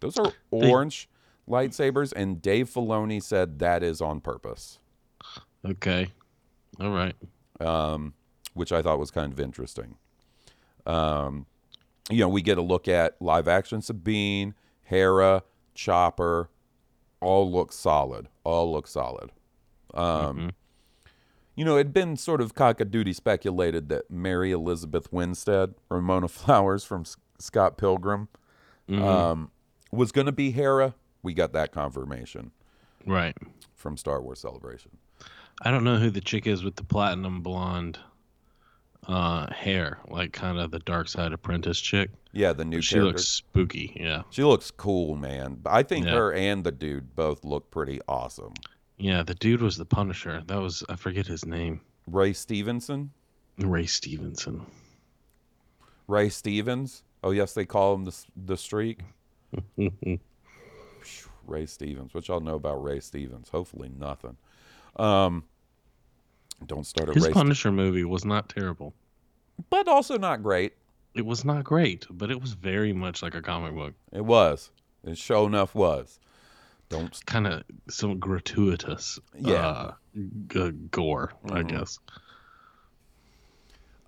Those 0.00 0.18
are 0.18 0.32
They- 0.50 0.70
orange 0.70 1.08
lightsabers. 1.48 2.12
And 2.14 2.42
Dave 2.42 2.68
Filoni 2.68 3.22
said 3.22 3.58
that 3.60 3.82
is 3.82 4.00
on 4.00 4.20
purpose, 4.20 4.78
Okay. 5.64 6.08
All 6.80 6.90
right. 6.90 7.14
um, 7.60 8.14
which 8.54 8.72
I 8.72 8.82
thought 8.82 8.98
was 8.98 9.10
kind 9.10 9.32
of 9.32 9.40
interesting. 9.40 9.96
Um, 10.86 11.46
you 12.10 12.18
know, 12.18 12.28
we 12.28 12.42
get 12.42 12.58
a 12.58 12.62
look 12.62 12.86
at 12.88 13.20
live 13.20 13.48
action 13.48 13.80
Sabine, 13.82 14.54
Hera, 14.82 15.42
Chopper, 15.74 16.50
all 17.20 17.50
look 17.50 17.72
solid. 17.72 18.28
All 18.44 18.70
look 18.72 18.86
solid. 18.86 19.30
Um, 19.94 20.52
You 21.56 21.64
know, 21.64 21.74
it 21.76 21.86
had 21.86 21.92
been 21.94 22.16
sort 22.16 22.40
of 22.40 22.54
cockadoodie 22.54 23.14
speculated 23.14 23.88
that 23.88 24.10
Mary 24.10 24.50
Elizabeth 24.52 25.12
Winstead, 25.12 25.74
Ramona 25.88 26.26
Flowers 26.28 26.84
from 26.84 27.02
S- 27.02 27.16
Scott 27.38 27.78
Pilgrim, 27.78 28.28
um, 28.90 29.50
was 29.92 30.10
going 30.12 30.26
to 30.26 30.32
be 30.32 30.50
Hera. 30.50 30.94
We 31.22 31.32
got 31.32 31.52
that 31.54 31.70
confirmation 31.72 32.50
Right. 33.06 33.36
from 33.74 33.96
Star 33.96 34.20
Wars 34.20 34.40
Celebration. 34.40 34.98
I 35.62 35.70
don't 35.70 35.84
know 35.84 35.96
who 35.96 36.10
the 36.10 36.20
chick 36.20 36.46
is 36.46 36.62
with 36.64 36.76
the 36.76 36.84
platinum 36.84 37.40
blonde 37.42 37.98
uh, 39.06 39.52
hair, 39.52 39.98
like 40.08 40.32
kind 40.32 40.58
of 40.58 40.70
the 40.70 40.78
Dark 40.80 41.08
Side 41.08 41.32
Apprentice 41.32 41.80
chick. 41.80 42.10
Yeah, 42.32 42.52
the 42.52 42.64
new 42.64 42.80
She 42.80 42.94
character. 42.94 43.08
looks 43.08 43.24
spooky. 43.26 43.92
Yeah. 44.00 44.22
she 44.30 44.42
looks 44.44 44.70
cool, 44.70 45.14
man. 45.14 45.60
I 45.66 45.82
think 45.82 46.06
Yeah. 46.06 46.12
her 46.14 46.32
and 46.32 46.64
the 46.64 46.72
dude 46.72 47.14
both 47.14 47.44
look 47.44 47.70
pretty 47.70 48.00
awesome. 48.08 48.54
Yeah. 48.96 49.22
The 49.22 49.34
dude 49.34 49.62
was 49.62 49.76
the 49.76 49.84
Punisher. 49.84 50.42
That 50.46 50.60
was 50.60 50.82
I 50.88 50.96
forget 50.96 51.26
his 51.26 51.44
name. 51.46 51.80
Ray 52.06 52.32
Stevenson, 52.32 53.10
Ray 53.58 53.86
Stevenson. 53.86 54.66
Ray 56.08 56.28
Stevens. 56.28 57.02
Oh 57.22 57.30
yes, 57.30 57.54
they 57.54 57.64
call 57.64 57.94
him 57.94 58.04
the 58.04 58.24
the 58.36 58.56
streak. 58.56 59.00
Ray 61.46 61.66
Stevens. 61.66 62.14
What 62.14 62.28
y'all 62.28 62.40
know 62.40 62.54
about 62.56 62.82
Ray 62.82 63.00
Stevens? 63.00 63.48
Hopefully 63.50 63.90
nothing. 63.98 64.36
Um, 64.96 65.44
don't 66.66 66.86
start 66.86 67.08
at 67.08 67.14
His 67.14 67.24
Ray, 67.24 67.30
Ste- 67.30 67.34
Punisher 67.34 67.72
movie 67.72 68.04
was 68.04 68.24
not 68.24 68.48
terrible. 68.48 68.94
but 69.70 69.86
also 69.88 70.16
not 70.18 70.42
great. 70.42 70.74
It 71.14 71.24
was 71.24 71.44
not 71.44 71.62
great, 71.64 72.06
but 72.10 72.30
it 72.30 72.40
was 72.40 72.52
very 72.54 72.92
much 72.92 73.22
like 73.22 73.34
a 73.34 73.42
comic 73.42 73.74
book. 73.74 73.94
It 74.12 74.24
was. 74.24 74.70
It 75.04 75.16
sure 75.18 75.46
enough 75.46 75.74
was. 75.74 76.18
Don't. 76.88 77.24
Kind 77.26 77.46
of 77.46 77.62
some 77.88 78.18
gratuitous, 78.18 79.18
Yeah. 79.38 79.54
uh, 79.54 79.94
g- 80.48 80.70
gore, 80.90 81.32
I 81.46 81.62
Mhm. 81.62 81.68
guess. 81.68 81.98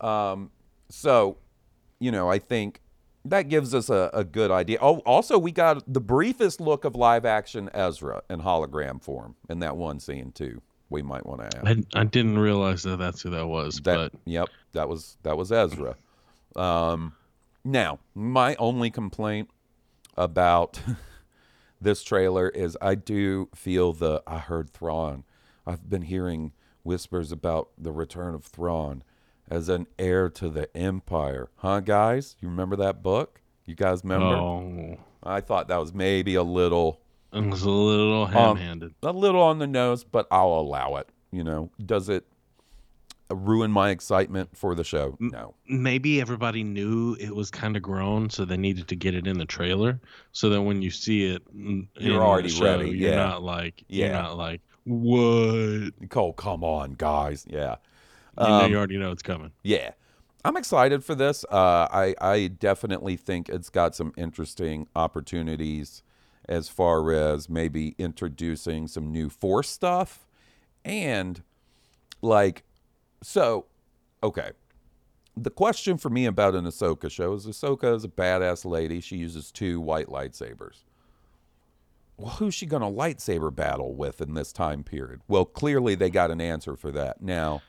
Um, 0.00 0.50
so, 0.88 1.38
you 1.98 2.10
know, 2.10 2.28
I 2.28 2.38
think 2.38 2.80
that 3.24 3.48
gives 3.48 3.74
us 3.74 3.88
a, 3.88 4.10
a 4.12 4.24
good 4.24 4.50
idea. 4.50 4.78
Oh, 4.80 4.98
also, 5.00 5.38
we 5.38 5.52
got 5.52 5.82
the 5.92 6.00
briefest 6.00 6.60
look 6.60 6.84
of 6.84 6.94
live 6.94 7.24
action 7.24 7.70
Ezra 7.72 8.22
in 8.30 8.40
hologram 8.40 9.02
form 9.02 9.36
in 9.48 9.58
that 9.60 9.76
one 9.76 9.98
scene 10.00 10.32
too. 10.32 10.60
We 10.88 11.02
might 11.02 11.26
want 11.26 11.40
to 11.40 11.58
add. 11.58 11.86
I, 11.94 12.00
I 12.00 12.04
didn't 12.04 12.38
realize 12.38 12.82
that 12.84 12.98
that's 12.98 13.22
who 13.22 13.30
that 13.30 13.46
was, 13.46 13.80
That 13.80 14.12
but 14.12 14.20
yep, 14.24 14.48
that 14.72 14.88
was 14.88 15.16
that 15.22 15.36
was 15.36 15.50
Ezra. 15.50 15.96
Um, 16.54 17.12
now, 17.64 17.98
my 18.14 18.54
only 18.56 18.90
complaint 18.90 19.50
about 20.16 20.80
this 21.80 22.02
trailer 22.02 22.48
is 22.48 22.78
I 22.80 22.94
do 22.94 23.48
feel 23.54 23.92
the 23.92 24.22
I 24.26 24.38
heard 24.38 24.70
Thrawn. 24.70 25.24
I've 25.66 25.90
been 25.90 26.02
hearing 26.02 26.52
whispers 26.84 27.32
about 27.32 27.70
the 27.76 27.90
return 27.92 28.34
of 28.34 28.44
Thrawn 28.44 29.02
as 29.50 29.68
an 29.68 29.86
heir 29.98 30.28
to 30.30 30.48
the 30.48 30.74
Empire. 30.76 31.50
Huh, 31.56 31.80
guys? 31.80 32.36
You 32.40 32.48
remember 32.48 32.76
that 32.76 33.02
book? 33.02 33.40
You 33.64 33.74
guys 33.74 34.04
remember? 34.04 34.26
oh, 34.26 34.96
I 35.22 35.40
thought 35.40 35.68
that 35.68 35.78
was 35.78 35.92
maybe 35.92 36.36
a 36.36 36.42
little 36.44 37.00
it 37.36 37.50
was 37.50 37.62
a 37.62 37.70
little 37.70 38.24
Um, 38.24 38.30
ham-handed. 38.32 38.94
a 39.02 39.12
little 39.12 39.42
on 39.42 39.58
the 39.58 39.66
nose, 39.66 40.04
but 40.04 40.26
I'll 40.30 40.48
allow 40.58 40.96
it. 40.96 41.08
You 41.32 41.44
know, 41.44 41.70
does 41.84 42.08
it 42.08 42.24
ruin 43.30 43.70
my 43.72 43.90
excitement 43.90 44.56
for 44.56 44.74
the 44.74 44.84
show? 44.84 45.16
No. 45.18 45.54
Maybe 45.68 46.20
everybody 46.20 46.62
knew 46.62 47.16
it 47.18 47.34
was 47.34 47.50
kind 47.50 47.76
of 47.76 47.82
grown, 47.82 48.30
so 48.30 48.44
they 48.44 48.56
needed 48.56 48.86
to 48.88 48.96
get 48.96 49.14
it 49.14 49.26
in 49.26 49.38
the 49.38 49.44
trailer, 49.44 50.00
so 50.32 50.48
that 50.50 50.62
when 50.62 50.80
you 50.82 50.90
see 50.90 51.24
it, 51.26 51.42
You're 51.98 52.22
already 52.22 52.48
show, 52.48 52.64
ready, 52.78 52.90
You're 52.90 53.10
yeah. 53.10 53.16
not 53.16 53.42
like, 53.42 53.84
you're 53.88 54.06
Yeah. 54.08 54.22
not 54.22 54.36
like, 54.38 54.60
what? 54.84 55.90
Cole, 56.10 56.32
come 56.34 56.62
on, 56.64 56.92
guys. 56.92 57.44
Yeah. 57.48 57.76
You, 58.38 58.46
know, 58.46 58.52
Um, 58.52 58.70
you 58.70 58.76
already 58.78 58.98
know 58.98 59.10
it's 59.10 59.22
coming. 59.22 59.50
Yeah. 59.62 59.92
I'm 60.44 60.56
excited 60.56 61.02
for 61.02 61.16
this. 61.16 61.44
Uh, 61.50 61.88
I, 61.90 62.14
I 62.20 62.46
definitely 62.46 63.16
think 63.16 63.48
it's 63.48 63.68
got 63.70 63.96
some 63.96 64.12
interesting 64.16 64.86
opportunities 64.94 66.04
as 66.48 66.68
far 66.68 67.12
as 67.12 67.48
maybe 67.48 67.94
introducing 67.98 68.86
some 68.88 69.10
new 69.10 69.28
Force 69.28 69.68
stuff. 69.68 70.26
And, 70.84 71.42
like, 72.22 72.64
so, 73.22 73.66
okay. 74.22 74.50
The 75.36 75.50
question 75.50 75.98
for 75.98 76.08
me 76.08 76.24
about 76.24 76.54
an 76.54 76.64
Ahsoka 76.64 77.10
show 77.10 77.34
is 77.34 77.46
Ahsoka 77.46 77.94
is 77.94 78.04
a 78.04 78.08
badass 78.08 78.64
lady. 78.64 79.00
She 79.00 79.16
uses 79.16 79.50
two 79.50 79.80
white 79.80 80.06
lightsabers. 80.06 80.84
Well, 82.16 82.32
who's 82.36 82.54
she 82.54 82.64
going 82.64 82.82
to 82.82 82.88
lightsaber 82.88 83.54
battle 83.54 83.94
with 83.94 84.22
in 84.22 84.32
this 84.32 84.52
time 84.52 84.82
period? 84.82 85.20
Well, 85.28 85.44
clearly 85.44 85.94
they 85.94 86.08
got 86.08 86.30
an 86.30 86.40
answer 86.40 86.74
for 86.74 86.90
that. 86.92 87.20
Now, 87.20 87.60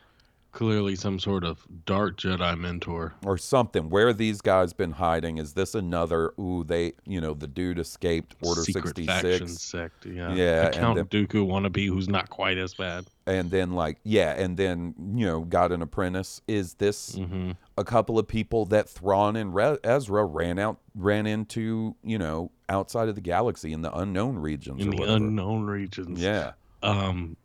Clearly, 0.58 0.96
some 0.96 1.20
sort 1.20 1.44
of 1.44 1.64
dark 1.86 2.18
Jedi 2.18 2.58
mentor. 2.58 3.14
or 3.24 3.38
something. 3.38 3.92
Where 3.92 4.08
have 4.08 4.18
these 4.18 4.42
guys 4.42 4.74
been 4.74 4.94
hiding? 4.94 5.38
Is 5.38 5.54
this 5.54 5.76
another? 5.76 6.34
Ooh, 6.40 6.64
they, 6.64 6.94
you 7.06 7.22
know, 7.22 7.36
the 7.36 7.46
dude 7.46 7.78
escaped 7.78 8.36
Order 8.42 8.64
secret 8.64 8.86
sixty 8.98 9.06
faction 9.06 9.48
sect. 9.50 10.08
Yeah, 10.08 10.34
Yeah, 10.34 10.72
Count 10.72 10.96
then- 10.96 11.28
Dooku 11.28 11.46
wannabe 11.46 11.88
who's 11.88 12.10
not 12.10 12.32
quite 12.32 12.58
as 12.58 12.74
bad. 12.74 13.06
and 13.28 13.52
then 13.52 13.74
like 13.74 14.00
yeah, 14.04 14.32
and 14.32 14.58
then 14.58 14.96
you 15.14 15.28
know 15.28 15.42
got 15.42 15.72
an 15.72 15.84
apprentice. 15.84 16.42
Is 16.48 16.74
this 16.74 17.12
Mm-hmm. 17.16 17.52
a 17.78 17.84
couple 17.84 18.18
of 18.18 18.28
people 18.28 18.66
that 18.66 18.90
Thrawn 18.90 19.36
and 19.36 19.54
Re- 19.54 19.78
Ezra 19.84 20.26
ran 20.26 20.58
out, 20.58 20.80
ran 20.96 21.28
into, 21.28 21.96
you 22.04 22.18
know, 22.18 22.50
outside 22.68 23.10
of 23.10 23.14
the 23.14 23.22
galaxy 23.22 23.74
in 23.74 23.84
the 23.84 23.96
unknown 23.96 24.40
regions 24.40 24.82
In 24.82 24.90
the 24.90 24.98
whatever? 24.98 25.18
unknown 25.18 25.66
regions. 25.68 26.20
Yeah, 26.20 26.54
Um. 26.82 27.38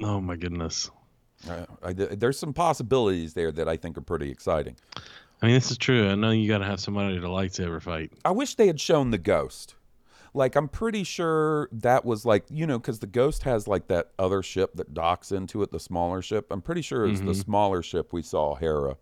Oh 0.00 0.20
my 0.20 0.36
goodness. 0.36 0.88
Uh, 1.48 1.66
I, 1.82 1.92
there's 1.92 2.38
some 2.38 2.52
possibilities 2.52 3.34
there 3.34 3.50
that 3.52 3.68
I 3.68 3.76
think 3.76 3.98
are 3.98 4.02
pretty 4.02 4.30
exciting. 4.30 4.76
I 5.42 5.46
mean, 5.46 5.54
this 5.54 5.70
is 5.70 5.78
true. 5.78 6.08
I 6.08 6.14
know 6.14 6.30
you 6.30 6.48
got 6.48 6.58
to 6.58 6.64
have 6.64 6.78
somebody 6.78 7.20
to 7.20 7.26
lightsaber 7.26 7.82
fight. 7.82 8.12
I 8.24 8.30
wish 8.30 8.54
they 8.54 8.68
had 8.68 8.80
shown 8.80 9.10
the 9.10 9.18
ghost. 9.18 9.74
Like 10.34 10.56
I'm 10.56 10.68
pretty 10.68 11.04
sure 11.04 11.68
that 11.72 12.06
was 12.06 12.24
like 12.24 12.44
you 12.48 12.66
know 12.66 12.78
because 12.78 13.00
the 13.00 13.06
ghost 13.06 13.42
has 13.42 13.68
like 13.68 13.88
that 13.88 14.12
other 14.18 14.42
ship 14.42 14.74
that 14.76 14.94
docks 14.94 15.30
into 15.30 15.62
it, 15.62 15.72
the 15.72 15.80
smaller 15.80 16.22
ship. 16.22 16.46
I'm 16.50 16.62
pretty 16.62 16.80
sure 16.80 17.06
it's 17.06 17.20
the 17.20 17.34
smaller 17.34 17.82
ship 17.82 18.12
we 18.14 18.22
saw 18.22 18.54
Hera 18.54 18.96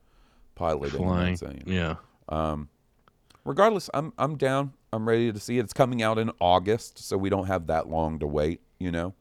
piloting. 0.57 0.98
Flying. 0.98 1.62
Yeah. 1.66 1.96
Regardless, 3.44 3.88
I'm 3.94 4.12
I'm 4.18 4.37
down. 4.37 4.72
I'm 4.92 5.09
ready 5.09 5.33
to 5.33 5.38
see 5.38 5.59
it. 5.59 5.64
It's 5.64 5.72
coming 5.72 6.03
out 6.03 6.18
in 6.18 6.33
August, 6.40 6.98
so 6.98 7.16
we 7.16 7.31
don't 7.31 7.46
have 7.46 7.68
that 7.68 7.88
long 7.88 8.18
to 8.18 8.26
wait. 8.26 8.61
You 8.81 8.90
know. 8.90 9.14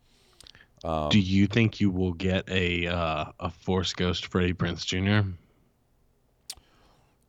Um, 0.83 1.09
Do 1.09 1.19
you 1.19 1.45
think 1.47 1.81
you 1.81 1.89
will 1.91 2.13
get 2.13 2.49
a 2.49 2.87
uh, 2.87 3.25
a 3.39 3.49
Force 3.49 3.93
Ghost 3.93 4.27
Freddie 4.27 4.53
Prinze 4.53 4.85
Jr.? 4.85 5.29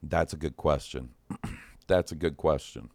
That's 0.03 0.33
a 0.33 0.37
good 0.37 0.57
question. 0.57 1.11
That's 1.87 2.13
a 2.13 2.15
good 2.15 2.37
question. 2.37 2.91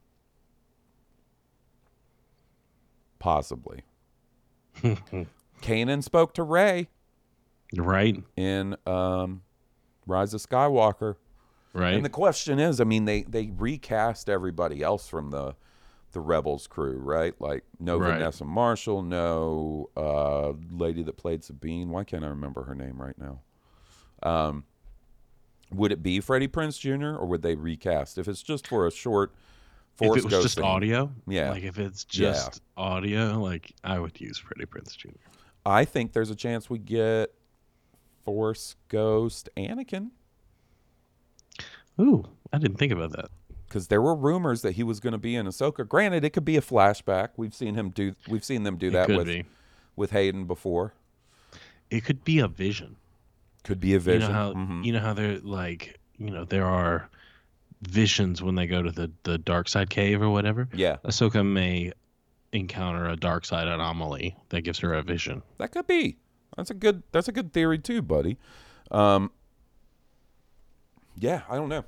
Possibly. 3.19 3.83
Kanan 5.61 6.03
spoke 6.03 6.33
to 6.35 6.43
Rey 6.43 6.89
Right. 7.75 8.21
in 8.35 8.75
um, 8.85 9.41
Rise 10.05 10.33
of 10.33 10.41
Skywalker. 10.41 11.15
Right. 11.73 11.93
And 11.93 12.05
the 12.05 12.09
question 12.09 12.59
is, 12.59 12.79
I 12.79 12.83
mean, 12.85 13.05
they 13.05 13.23
they 13.23 13.51
recast 13.57 14.29
everybody 14.29 14.81
else 14.81 15.09
from 15.09 15.31
the 15.31 15.55
the 16.15 16.21
Rebels 16.21 16.65
crew, 16.65 16.97
right? 16.97 17.39
Like 17.39 17.63
no 17.79 17.97
Right. 17.97 18.13
Vanessa 18.17 18.43
Marshall, 18.45 19.03
no 19.03 19.89
uh, 19.95 20.53
lady 20.71 21.03
that 21.03 21.17
played 21.17 21.43
Sabine. 21.43 21.89
Why 21.89 22.03
can't 22.03 22.23
I 22.23 22.29
remember 22.29 22.63
her 22.63 22.73
name 22.73 22.99
right 22.99 23.15
now? 23.19 23.41
Um, 24.23 24.63
would 25.71 25.91
it 25.91 26.01
be 26.01 26.21
Freddie 26.21 26.47
Prinze 26.47 26.79
Jr. 26.79 27.17
or 27.19 27.25
would 27.25 27.41
they 27.41 27.55
recast 27.55 28.17
if 28.17 28.27
it's 28.27 28.41
just 28.41 28.65
for 28.65 28.87
a 28.87 28.91
short? 28.91 29.33
Force 29.95 30.17
if 30.17 30.23
it 30.23 30.25
was 30.25 30.43
just 30.43 30.55
thing? 30.55 30.65
audio, 30.65 31.11
Yeah. 31.27 31.51
Like 31.51 31.63
if 31.63 31.77
it's 31.77 32.05
Yeah. 32.11 32.31
just 32.31 32.61
audio, 32.77 33.39
like 33.39 33.73
I 33.83 33.99
would 33.99 34.19
use 34.19 34.37
Freddie 34.37 34.65
Prinze 34.65 34.95
Jr. 34.97 35.09
I 35.65 35.83
think 35.85 36.13
there's 36.13 36.29
a 36.29 36.35
chance 36.35 36.69
we 36.69 36.79
get 36.79 37.33
Force 38.23 38.75
Ghost 38.87 39.49
Anakin 39.57 40.11
Ooh, 41.99 42.25
I 42.51 42.57
didn't 42.57 42.77
think 42.77 42.91
about 42.91 43.11
that. 43.13 43.29
Because 43.75 43.89
there 43.89 44.01
were 44.01 44.15
rumors 44.15 44.61
that 44.61 44.71
he 44.71 44.83
was 44.83 45.01
going 45.01 45.11
to 45.11 45.17
be 45.17 45.35
in 45.35 45.45
Ahsoka. 45.47 45.85
Granted, 45.85 46.23
it 46.23 46.29
could 46.29 46.45
be 46.45 46.55
a 46.55 46.61
flashback. 46.61 47.31
We've 47.35 47.53
seen 47.53 47.75
him 47.75 47.89
do. 47.89 48.15
We've 48.29 48.43
seen 48.45 48.63
them 48.63 48.77
do 48.77 48.87
It 48.87 48.91
that 48.91 49.09
with 49.09 49.27
be. 49.27 49.43
with 49.97 50.11
Hayden 50.11 50.45
before. 50.45 50.93
It 51.91 52.05
could 52.05 52.23
be 52.23 52.39
a 52.39 52.47
vision. 52.47 52.95
Could 53.65 53.81
be 53.81 53.93
a 53.93 53.99
vision. 53.99 54.21
You 54.21 54.27
know 54.29 54.33
how 54.33 54.53
Mhm. 54.53 54.85
you 54.85 54.93
know 54.93 54.99
how 55.01 55.13
they're 55.13 55.39
like 55.39 55.99
you 56.17 56.29
know 56.31 56.45
there 56.45 56.65
are 56.65 57.09
visions 57.81 58.41
when 58.41 58.55
they 58.55 58.65
go 58.65 58.81
to 58.81 58.91
the 58.93 59.11
the 59.23 59.37
dark 59.37 59.67
side 59.67 59.89
cave 59.89 60.21
or 60.21 60.29
whatever. 60.29 60.69
Yeah, 60.73 60.95
Ahsoka 61.03 61.45
may 61.45 61.91
encounter 62.53 63.09
a 63.09 63.17
dark 63.17 63.43
side 63.43 63.67
anomaly 63.67 64.37
that 64.49 64.61
gives 64.61 64.79
her 64.79 64.93
a 64.93 65.03
vision. 65.03 65.43
that 65.57 65.73
could 65.73 65.85
be. 65.85 66.15
That's 66.55 66.69
a 66.69 66.73
good. 66.75 67.03
That's 67.11 67.27
a 67.27 67.33
good 67.33 67.51
theory 67.51 67.79
too, 67.79 68.01
buddy. 68.01 68.37
Um, 68.89 69.31
yeah, 71.17 71.41
I 71.49 71.57
don't 71.57 71.67
know. 71.67 71.83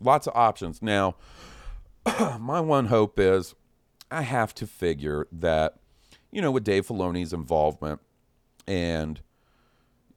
Lots 0.00 0.26
of 0.26 0.34
options. 0.36 0.82
Now, 0.82 1.16
my 2.38 2.60
one 2.60 2.86
hope 2.86 3.18
is 3.18 3.54
I 4.10 4.22
have 4.22 4.54
to 4.56 4.66
figure 4.66 5.26
that, 5.32 5.76
you 6.30 6.40
know, 6.40 6.50
with 6.50 6.64
Dave 6.64 6.86
Filoni's 6.86 7.32
involvement 7.32 8.00
and 8.66 9.20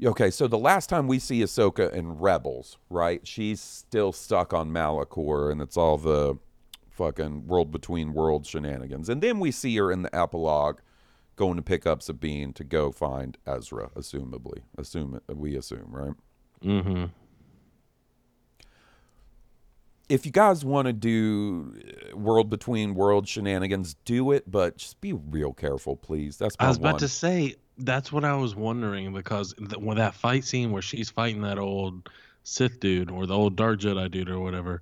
okay, 0.04 0.32
so 0.32 0.48
the 0.48 0.58
last 0.58 0.90
time 0.90 1.08
we 1.08 1.20
see 1.20 1.42
Ahsoka 1.42 1.92
in 1.92 2.18
Rebels, 2.18 2.78
right? 2.90 3.26
She's 3.28 3.62
still 3.62 4.12
stuck 4.12 4.54
on 4.54 4.72
Malachor 4.72 5.52
and 5.52 5.62
it's 5.62 5.78
all 5.78 5.98
the 5.98 6.38
fucking 6.90 7.48
world 7.48 7.72
between 7.72 8.14
worlds 8.14 8.50
shenanigans. 8.50 9.10
And 9.10 9.22
then 9.22 9.40
we 9.40 9.52
see 9.52 9.76
her 9.78 9.92
in 9.92 10.02
the 10.02 10.16
epilogue 10.16 10.80
going 11.36 11.56
to 11.56 11.62
pick 11.62 11.88
up 11.88 12.02
Sabine 12.02 12.52
to 12.54 12.64
go 12.64 12.92
find 12.92 13.38
Ezra, 13.48 13.90
assumably. 13.96 14.60
Assume 14.78 15.20
we 15.34 15.56
assume, 15.56 15.88
right? 15.90 16.14
Mm-hmm. 16.64 17.06
If 20.10 20.26
you 20.26 20.32
guys 20.32 20.66
want 20.66 20.88
to 20.88 20.94
do 20.94 21.76
uh, 22.12 22.18
world 22.18 22.50
between 22.50 22.96
world 22.96 23.28
shenanigans, 23.28 23.96
do 24.06 24.32
it, 24.32 24.50
but 24.50 24.78
just 24.78 25.00
be 25.00 25.14
real 25.14 25.54
careful, 25.54 25.96
please. 25.96 26.38
That's 26.38 26.56
I 26.60 26.68
was 26.68 26.78
about 26.78 26.94
one. 26.94 27.00
to 27.00 27.08
say 27.08 27.56
that's 27.78 28.12
what 28.12 28.26
I 28.26 28.36
was 28.36 28.56
wondering 28.56 29.14
because 29.14 29.54
th- 29.54 29.78
when 29.78 29.98
that 29.98 30.16
fight 30.16 30.44
scene 30.44 30.72
where 30.72 30.82
she's 30.82 31.10
fighting 31.10 31.42
that 31.44 31.60
old 31.60 32.10
Sith 32.44 32.80
dude 32.80 33.12
or 33.12 33.26
the 33.26 33.36
old 33.36 33.56
Dark 33.56 33.80
Jedi 33.80 34.10
dude 34.10 34.30
or 34.30 34.40
whatever, 34.40 34.82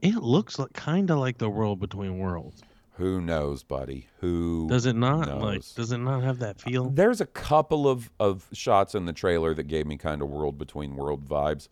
it 0.00 0.14
looks 0.16 0.58
like 0.58 0.72
kind 0.72 1.10
of 1.10 1.18
like 1.18 1.38
the 1.38 1.50
world 1.50 1.80
between 1.80 2.18
worlds. 2.18 2.62
Who 2.92 3.20
knows, 3.20 3.62
buddy? 3.62 4.08
Who 4.20 4.66
Does 4.68 4.84
it 4.84 4.96
not? 4.96 5.40
Like, 5.40 5.62
does 5.76 5.92
it 5.92 5.98
not 5.98 6.24
have 6.24 6.40
that 6.40 6.60
feel? 6.60 6.90
There's 6.90 7.20
a 7.20 7.26
couple 7.26 7.88
of, 7.88 8.10
of 8.18 8.48
shots 8.52 8.96
in 8.96 9.06
the 9.06 9.12
trailer 9.12 9.54
that 9.54 9.68
gave 9.68 9.86
me 9.86 9.96
kind 9.96 10.20
of 10.20 10.28
world 10.28 10.58
between 10.58 10.96
world 10.96 11.28
vibes. 11.28 11.68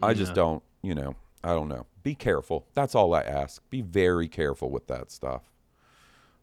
I 0.00 0.14
just 0.14 0.34
don't, 0.34 0.62
you 0.82 0.94
know, 0.94 1.16
I 1.42 1.48
don't 1.48 1.68
know. 1.68 1.86
Be 2.02 2.14
careful. 2.14 2.66
That's 2.74 2.94
all 2.94 3.14
I 3.14 3.22
ask. 3.22 3.62
Be 3.70 3.82
very 3.82 4.28
careful 4.28 4.70
with 4.70 4.86
that 4.86 5.10
stuff. 5.10 5.42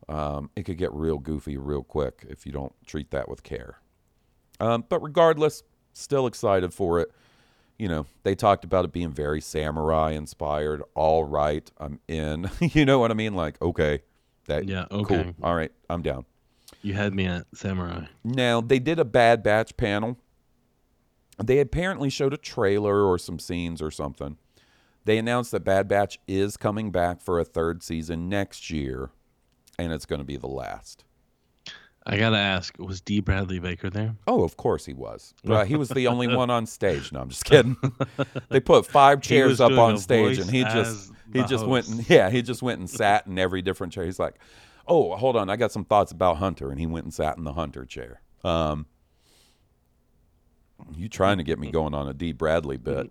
Um, 0.08 0.52
it 0.56 0.64
could 0.64 0.78
get 0.78 0.94
real 0.94 1.18
goofy 1.18 1.58
real 1.58 1.84
quick 1.84 2.26
if 2.30 2.46
you 2.46 2.52
don't 2.52 2.74
treat 2.86 3.12
that 3.12 3.28
with 3.28 3.44
care. 3.44 3.80
Um, 4.60 4.86
but 4.88 5.00
regardless, 5.02 5.64
still 5.94 6.28
excited 6.28 6.74
for 6.74 7.00
it. 7.00 7.12
You 7.78 7.88
know, 7.90 8.06
they 8.24 8.36
talked 8.36 8.64
about 8.64 8.86
it 8.86 8.92
being 8.94 9.12
very 9.12 9.42
samurai 9.42 10.12
inspired. 10.12 10.82
All 10.94 11.26
right, 11.26 11.70
I'm 11.78 12.00
in. 12.08 12.50
you 12.62 12.86
know 12.86 13.00
what 13.00 13.12
I 13.12 13.16
mean? 13.16 13.34
Like, 13.34 13.62
okay, 13.62 14.02
that 14.46 14.68
Yeah, 14.68 14.86
cool. 14.90 15.02
okay. 15.02 15.34
All 15.42 15.56
right, 15.56 15.72
I'm 15.90 16.02
down. 16.02 16.26
You 16.82 16.94
had 16.94 17.14
me 17.14 17.26
at 17.26 17.48
samurai. 17.54 18.06
Now, 18.24 18.62
they 18.62 18.80
did 18.80 19.00
a 19.00 19.06
Bad 19.06 19.42
Batch 19.44 19.76
panel. 19.76 20.18
They 21.44 21.60
apparently 21.60 22.10
showed 22.10 22.34
a 22.34 22.38
trailer 22.38 23.04
or 23.04 23.18
some 23.18 23.40
scenes 23.40 23.82
or 23.82 23.92
something. 23.92 24.38
They 25.06 25.18
announced 25.20 25.52
that 25.52 25.64
Bad 25.64 25.88
Batch 25.88 26.20
is 26.28 26.58
coming 26.58 26.92
back 26.92 27.22
for 27.22 27.40
a 27.40 27.46
third 27.46 27.84
season 27.84 28.28
next 28.28 28.70
year, 28.72 29.12
and 29.78 29.94
it's 29.94 30.06
going 30.06 30.20
to 30.20 30.26
be 30.26 30.38
the 30.38 30.48
last. 30.48 31.06
I 32.08 32.18
gotta 32.18 32.38
ask, 32.38 32.78
was 32.78 33.02
D. 33.02 33.20
Bradley 33.20 33.58
Baker 33.58 33.90
there? 33.90 34.16
Oh, 34.28 34.44
of 34.44 34.58
course 34.58 34.86
he 34.86 34.94
was. 34.94 35.34
But 35.44 35.68
he 35.68 35.76
was 35.76 35.90
the 35.90 36.06
only 36.06 36.28
one 36.28 36.52
on 36.52 36.68
stage. 36.68 37.12
No, 37.12 37.20
I'm 37.20 37.30
just 37.30 37.46
kidding. 37.46 37.76
they 38.50 38.60
put 38.60 38.86
five 38.86 39.22
chairs 39.22 39.60
up 39.60 39.72
on 39.72 39.98
stage, 39.98 40.38
and 40.38 40.50
he 40.50 40.64
just 40.66 41.12
he 41.34 41.44
just 41.46 41.66
went 41.66 41.88
and 41.88 42.08
yeah, 42.08 42.30
he 42.30 42.44
just 42.44 42.62
went 42.62 42.80
and 42.80 42.88
sat 42.88 43.26
in 43.26 43.40
every 43.40 43.64
different 43.64 43.92
chair. 43.92 44.06
He's 44.06 44.20
like, 44.20 44.36
"Oh, 44.88 45.16
hold 45.16 45.36
on, 45.36 45.50
I 45.50 45.56
got 45.56 45.72
some 45.72 45.84
thoughts 45.84 46.12
about 46.12 46.38
Hunter," 46.38 46.70
and 46.70 46.80
he 46.80 46.86
went 46.86 47.06
and 47.06 47.14
sat 47.14 47.38
in 47.38 47.44
the 47.44 47.54
Hunter 47.54 47.86
chair. 47.86 48.22
Um, 48.44 48.86
you 50.96 51.10
trying 51.10 51.38
to 51.38 51.44
get 51.44 51.58
me 51.58 51.72
going 51.72 51.96
on 51.96 52.08
a 52.08 52.14
D. 52.14 52.34
Bradley 52.34 52.78
bit? 52.78 53.10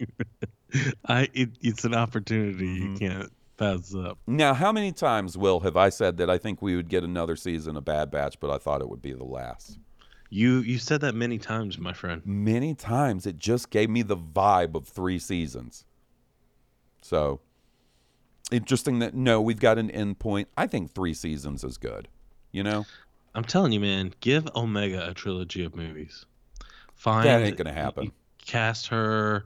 I 1.06 1.28
it, 1.34 1.50
it's 1.60 1.84
an 1.84 1.94
opportunity 1.94 2.80
Mm-hmm. 2.80 2.92
you 3.04 3.10
can't 3.10 3.32
pass 3.56 3.94
up. 3.94 4.18
now, 4.26 4.52
how 4.54 4.70
many 4.72 4.92
times, 4.92 5.36
Will, 5.38 5.60
have 5.60 5.76
I 5.76 5.88
said 5.88 6.16
that 6.18 6.28
I 6.28 6.36
think 6.38 6.60
we 6.60 6.76
would 6.76 6.88
get 6.88 7.04
another 7.04 7.36
season 7.36 7.76
of 7.76 7.84
Bad 7.84 8.10
Batch, 8.10 8.38
but 8.40 8.50
I 8.50 8.58
thought 8.58 8.80
it 8.80 8.88
would 8.88 9.02
be 9.02 9.12
the 9.12 9.24
last? 9.24 9.78
You 10.28 10.58
you 10.58 10.78
said 10.78 11.00
that 11.02 11.14
many 11.14 11.38
times, 11.38 11.78
my 11.78 11.92
friend. 11.92 12.20
many 12.24 12.74
times 12.74 13.26
it 13.26 13.36
just 13.38 13.70
gave 13.70 13.88
me 13.88 14.02
the 14.02 14.16
vibe 14.16 14.74
of 14.74 14.86
three 14.88 15.18
seasons. 15.20 15.84
So 17.00 17.40
interesting 18.50 18.98
that 19.00 19.14
no, 19.14 19.40
we've 19.40 19.60
got 19.60 19.78
an 19.78 19.90
end 19.90 20.18
point. 20.18 20.48
I 20.56 20.66
think 20.66 20.92
three 20.92 21.14
seasons 21.14 21.62
is 21.64 21.78
good. 21.78 22.08
You 22.52 22.62
know, 22.64 22.86
I'm 23.34 23.44
telling 23.44 23.72
you, 23.72 23.80
man, 23.80 24.12
give 24.20 24.48
Omega 24.56 25.08
a 25.08 25.14
trilogy 25.14 25.64
of 25.64 25.76
movies. 25.76 26.26
Find 26.94 27.26
that 27.26 27.42
ain't 27.42 27.56
gonna 27.56 27.72
happen. 27.72 28.10
Cast 28.44 28.88
her, 28.88 29.44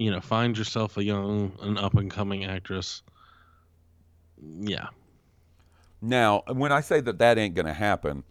you 0.00 0.10
know, 0.10 0.20
find 0.20 0.56
yourself 0.56 0.96
a 0.96 1.04
young, 1.04 1.52
an 1.60 1.76
up 1.76 1.94
and 1.94 2.10
coming 2.10 2.46
actress. 2.46 3.02
Yeah, 4.42 4.86
Now, 6.00 6.42
when 6.50 6.72
I 6.72 6.80
say 6.80 7.00
that 7.02 7.18
that 7.18 7.36
ain't 7.36 7.54
gonna 7.54 7.74
happen, 7.74 8.24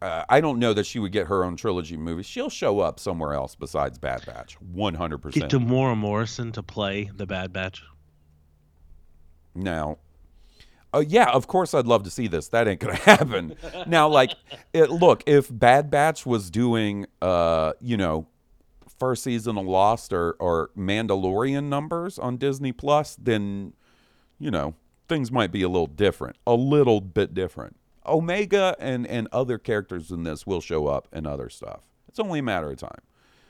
uh, 0.00 0.22
I 0.28 0.40
don't 0.40 0.60
know 0.60 0.72
that 0.72 0.86
she 0.86 1.00
would 1.00 1.10
get 1.10 1.26
her 1.26 1.44
own 1.44 1.56
trilogy 1.56 1.96
movie. 1.96 2.22
She'll 2.22 2.48
show 2.48 2.78
up 2.78 3.00
somewhere 3.00 3.34
else 3.34 3.56
besides 3.56 3.98
Bad 3.98 4.24
Batch, 4.24 4.54
one 4.60 4.94
hundred 4.94 5.18
percent. 5.18 5.50
get. 5.50 5.60
Temuera 5.60 5.96
Morrison 5.96 6.52
to 6.52 6.62
play 6.62 7.10
the 7.12 7.26
Bad 7.26 7.52
Batch. 7.52 7.82
Now, 9.54 9.98
uh, 10.94 11.02
yeah, 11.06 11.30
of 11.30 11.48
course 11.48 11.74
I'd 11.74 11.86
love 11.86 12.04
to 12.04 12.10
see 12.10 12.28
this. 12.28 12.48
That 12.48 12.68
ain't 12.68 12.80
gonna 12.80 12.94
happen. 13.14 13.56
now, 13.86 14.08
like, 14.08 14.30
it, 14.72 14.90
look, 14.90 15.24
if 15.26 15.48
Bad 15.50 15.90
Batch 15.90 16.24
was 16.24 16.48
doing, 16.50 17.06
uh, 17.20 17.72
you 17.80 17.96
know, 17.96 18.28
first 19.00 19.24
season 19.24 19.58
of 19.58 19.66
Lost 19.66 20.12
or 20.12 20.36
or 20.38 20.70
Mandalorian 20.76 21.64
numbers 21.64 22.18
on 22.18 22.36
Disney 22.36 22.70
Plus, 22.70 23.16
then, 23.16 23.72
you 24.38 24.50
know, 24.52 24.74
things 25.08 25.32
might 25.32 25.50
be 25.50 25.62
a 25.62 25.68
little 25.68 25.88
different, 25.88 26.36
a 26.46 26.54
little 26.54 27.00
bit 27.00 27.34
different. 27.34 27.76
Omega 28.06 28.76
and 28.78 29.06
and 29.06 29.26
other 29.32 29.58
characters 29.58 30.10
in 30.12 30.22
this 30.22 30.46
will 30.46 30.60
show 30.60 30.86
up 30.86 31.08
in 31.12 31.26
other 31.26 31.48
stuff. 31.48 31.80
It's 32.08 32.20
only 32.20 32.38
a 32.38 32.42
matter 32.42 32.70
of 32.70 32.76
time. 32.78 33.00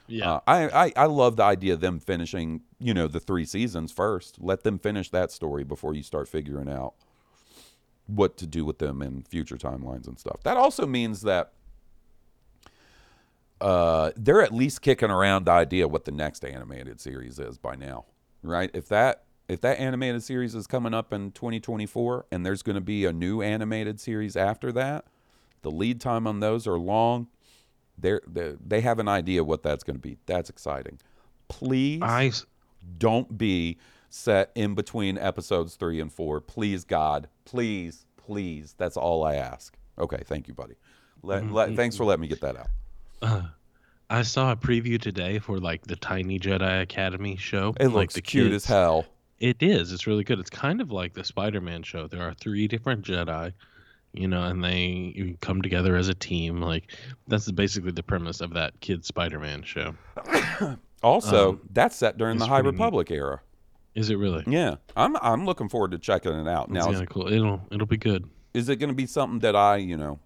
Yeah, 0.07 0.32
Uh, 0.32 0.40
I, 0.46 0.86
I 0.86 0.92
I 0.96 1.07
love 1.07 1.36
the 1.36 1.44
idea 1.44 1.74
of 1.74 1.80
them 1.80 2.01
finishing, 2.01 2.62
you 2.80 2.92
know, 2.94 3.07
the 3.07 3.20
three 3.20 3.44
seasons 3.44 3.92
first. 3.92 4.38
Let 4.40 4.64
them 4.64 4.78
finish 4.78 5.11
that 5.11 5.30
story 5.30 5.62
before 5.64 5.94
you 5.94 6.03
start 6.03 6.28
figuring 6.28 6.68
out 6.68 6.94
what 8.07 8.36
to 8.38 8.46
do 8.46 8.64
with 8.64 8.78
them 8.78 9.03
in 9.03 9.22
future 9.22 9.57
timelines 9.57 10.09
and 10.09 10.18
stuff. 10.18 10.42
That 10.42 10.57
also 10.57 10.84
means 10.84 11.22
that 11.22 11.53
uh, 13.61 14.11
they're 14.16 14.42
at 14.42 14.52
least 14.52 14.82
kicking 14.82 15.11
around 15.11 15.44
the 15.46 15.52
idea 15.52 15.88
what 15.88 16.04
the 16.04 16.12
next 16.12 16.44
animated 16.44 17.00
series 17.00 17.38
is 17.38 17.58
by 17.58 17.74
now, 17.76 18.06
right? 18.42 18.70
If 18.74 18.88
that 18.88 19.24
if 19.48 19.61
that 19.62 19.80
animated 19.80 20.22
series 20.22 20.54
is 20.54 20.68
coming 20.68 20.94
up 20.94 21.12
in 21.12 21.32
2024 21.32 22.26
and 22.30 22.46
there's 22.46 22.62
going 22.62 22.74
to 22.74 22.80
be 22.80 23.04
a 23.04 23.12
new 23.12 23.42
animated 23.42 23.98
series 23.98 24.36
after 24.36 24.70
that, 24.72 25.06
the 25.62 25.70
lead 25.72 26.00
time 26.00 26.28
on 26.28 26.38
those 26.38 26.68
are 26.68 26.78
long 26.78 27.26
they're, 28.00 28.22
they 28.26 28.54
they 28.64 28.80
have 28.80 28.98
an 28.98 29.08
idea 29.08 29.44
what 29.44 29.62
that's 29.62 29.84
going 29.84 29.96
to 29.96 30.00
be. 30.00 30.18
That's 30.26 30.50
exciting. 30.50 30.98
Please, 31.48 32.00
I 32.02 32.32
don't 32.98 33.36
be 33.36 33.78
set 34.08 34.50
in 34.54 34.74
between 34.74 35.18
episodes 35.18 35.74
three 35.76 36.00
and 36.00 36.12
four. 36.12 36.40
Please, 36.40 36.84
God, 36.84 37.28
please, 37.44 38.06
please. 38.16 38.74
That's 38.78 38.96
all 38.96 39.24
I 39.24 39.36
ask. 39.36 39.76
Okay, 39.98 40.22
thank 40.24 40.48
you, 40.48 40.54
buddy. 40.54 40.74
Let, 41.22 41.50
let, 41.52 41.76
thanks 41.76 41.96
for 41.96 42.04
letting 42.04 42.22
me 42.22 42.28
get 42.28 42.40
that 42.40 42.56
out. 42.56 42.68
Uh, 43.22 43.42
I 44.08 44.22
saw 44.22 44.52
a 44.52 44.56
preview 44.56 45.00
today 45.00 45.38
for 45.38 45.58
like 45.58 45.82
the 45.86 45.96
Tiny 45.96 46.38
Jedi 46.38 46.82
Academy 46.82 47.36
show. 47.36 47.74
It 47.78 47.86
like 47.86 47.94
looks 47.94 48.14
the 48.14 48.22
cute 48.22 48.50
kids. 48.50 48.64
as 48.64 48.68
hell. 48.68 49.06
It 49.38 49.62
is. 49.62 49.92
It's 49.92 50.06
really 50.06 50.24
good. 50.24 50.38
It's 50.38 50.50
kind 50.50 50.80
of 50.80 50.90
like 50.90 51.14
the 51.14 51.24
Spider-Man 51.24 51.82
show. 51.82 52.06
There 52.06 52.20
are 52.22 52.34
three 52.34 52.68
different 52.68 53.04
Jedi, 53.06 53.52
you 54.12 54.28
know, 54.28 54.42
and 54.44 54.62
they 54.62 55.36
come 55.40 55.62
together 55.62 55.96
as 55.96 56.08
a 56.08 56.14
team. 56.14 56.60
Like 56.60 56.92
that's 57.28 57.50
basically 57.50 57.92
the 57.92 58.02
premise 58.02 58.40
of 58.40 58.52
that 58.54 58.78
kid 58.80 59.04
Spider-Man 59.04 59.62
show. 59.62 59.94
Also, 61.02 61.52
Um, 61.52 61.60
that's 61.72 61.96
set 61.96 62.18
during 62.18 62.36
the 62.36 62.44
High 62.46 62.60
pretty 62.60 62.76
neat. 62.76 62.78
Republic 62.84 63.10
era. 63.10 63.40
Is 63.94 64.10
it 64.10 64.16
really? 64.16 64.44
Yeah, 64.46 64.74
I'm 64.96 65.16
I'm 65.22 65.46
looking 65.46 65.70
forward 65.70 65.92
to 65.92 65.98
checking 65.98 66.32
it 66.34 66.46
out. 66.46 66.64
It's 66.70 66.74
Now, 66.74 66.90
of 66.92 67.08
cool. 67.08 67.32
It'll 67.32 67.62
it'll 67.70 67.86
be 67.86 67.96
good. 67.96 68.28
is 68.52 68.68
it 68.68 68.76
going 68.76 68.90
to 68.90 68.94
be 68.94 69.06
something 69.06 69.38
that 69.38 69.56
I, 69.56 69.76
you 69.78 69.96
know, 69.96 70.18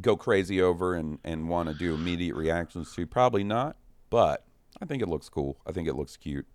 go 0.00 0.16
crazy 0.16 0.60
over 0.60 0.94
and 0.94 1.18
and 1.24 1.48
want 1.48 1.68
to 1.68 1.74
do 1.74 1.94
immediate 1.94 2.34
reactions 2.34 2.92
to? 2.94 3.06
Probably 3.06 3.44
not, 3.44 3.76
but 4.10 4.44
I 4.80 4.86
think 4.86 5.02
it 5.02 5.08
looks 5.08 5.28
cool. 5.28 5.56
I 5.66 5.72
think 5.72 5.88
it 5.88 5.94
looks 5.94 6.16
cute. 6.16 6.46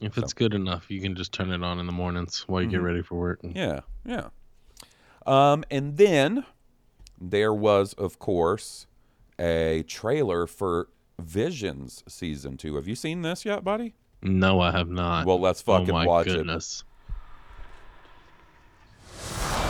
If 0.00 0.18
it's 0.18 0.32
good 0.32 0.52
enough, 0.54 0.90
you 0.90 1.00
can 1.00 1.14
just 1.14 1.32
turn 1.32 1.50
it 1.52 1.62
on 1.62 1.78
in 1.78 1.86
the 1.86 1.92
mornings 1.92 2.42
while 2.48 2.60
you 2.60 2.68
get 2.68 2.80
ready 2.82 3.02
for 3.02 3.14
work. 3.16 3.40
and- 3.44 3.54
Mm-hmm. 3.54 4.10
Yeah, 4.10 4.30
yeah. 5.24 5.52
Um, 5.52 5.62
and 5.70 5.96
then 5.96 6.44
there 7.20 7.54
was, 7.54 7.92
of 7.94 8.18
course, 8.18 8.88
a 9.38 9.84
trailer 9.86 10.48
for 10.48 10.88
Visions 11.20 12.02
season 12.08 12.56
two. 12.56 12.74
Have 12.74 12.88
you 12.88 12.96
seen 12.96 13.22
this 13.22 13.44
yet, 13.44 13.62
buddy? 13.62 13.94
No, 14.22 14.60
I 14.60 14.72
have 14.72 14.88
not. 14.88 15.24
Well, 15.26 15.38
let's 15.38 15.62
oh 15.68 15.78
fucking 15.78 15.94
my 15.94 16.04
watch 16.06 16.26
it. 16.26 16.34
goodness. 16.38 16.82
Everyone 19.24 19.61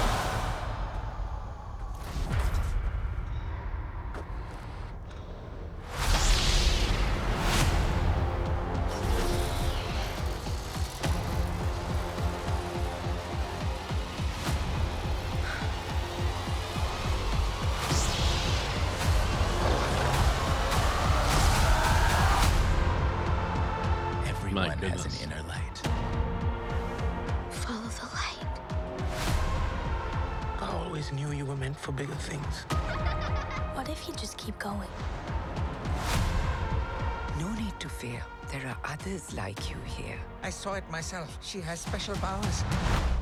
She 41.53 41.61
has 41.61 41.81
special 41.81 42.15
powers. 42.15 42.65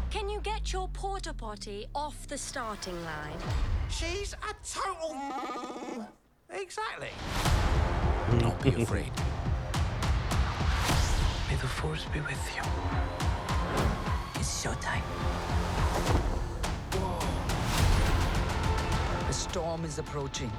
Can 0.09 0.29
you 0.29 0.39
get 0.43 0.73
your 0.73 0.87
porta 0.87 1.35
potty 1.35 1.89
off 1.97 2.29
the 2.29 2.39
starting 2.39 2.95
line? 3.05 3.37
She's 3.89 4.35
a 4.35 4.55
total. 4.65 5.17
Exactly. 6.53 7.09
Don't 8.39 8.61
be 8.63 8.83
afraid. 8.83 9.11
May 11.49 11.57
the 11.57 11.67
force 11.67 12.05
be 12.13 12.21
with 12.21 12.43
you. 12.55 12.63
It's 14.37 14.65
showtime. 14.65 15.03
The 19.27 19.33
storm 19.33 19.85
is 19.85 19.99
approaching. 19.99 20.53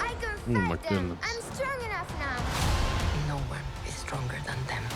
I 0.00 0.14
can 0.18 0.38
Oh 0.48 0.50
mm, 0.50 0.66
my 0.66 0.76
goodness. 0.76 1.18
I'm 1.22 1.54
strong 1.54 1.80
enough 1.84 2.10
now. 2.18 2.38
No 3.28 3.36
one 3.50 3.66
is 3.86 3.94
stronger 3.94 4.38
than 4.46 4.56
them. 4.66 4.91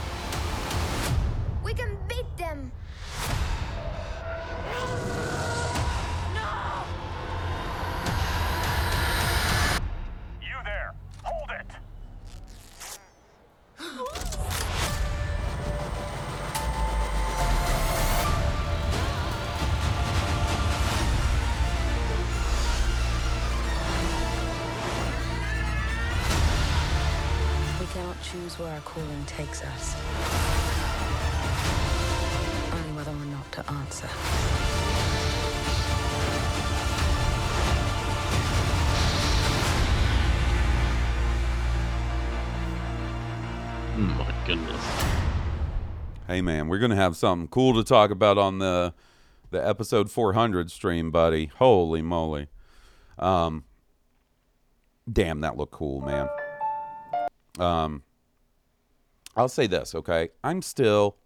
Choose 28.46 28.58
where 28.60 28.72
our 28.72 28.80
calling 28.80 29.24
takes 29.26 29.62
us. 29.62 29.96
Only 32.72 32.96
whether 32.96 33.10
or 33.10 33.24
not 33.26 33.50
to 33.52 33.72
answer. 33.72 34.08
My 43.96 44.34
goodness. 44.46 44.84
Hey 46.28 46.40
man, 46.40 46.68
we're 46.68 46.78
gonna 46.78 46.94
have 46.94 47.16
something 47.16 47.48
cool 47.48 47.74
to 47.74 47.82
talk 47.82 48.10
about 48.10 48.38
on 48.38 48.58
the 48.58 48.94
the 49.50 49.66
episode 49.66 50.10
400 50.10 50.70
stream, 50.70 51.10
buddy. 51.10 51.46
Holy 51.56 52.02
moly! 52.02 52.48
Um, 53.18 53.64
damn, 55.10 55.40
that 55.40 55.56
looked 55.56 55.72
cool, 55.72 56.00
man. 56.02 56.28
Um, 57.58 58.02
I'll 59.36 59.48
say 59.48 59.66
this, 59.66 59.94
okay? 59.94 60.30
I'm 60.42 60.62
still 60.62 61.16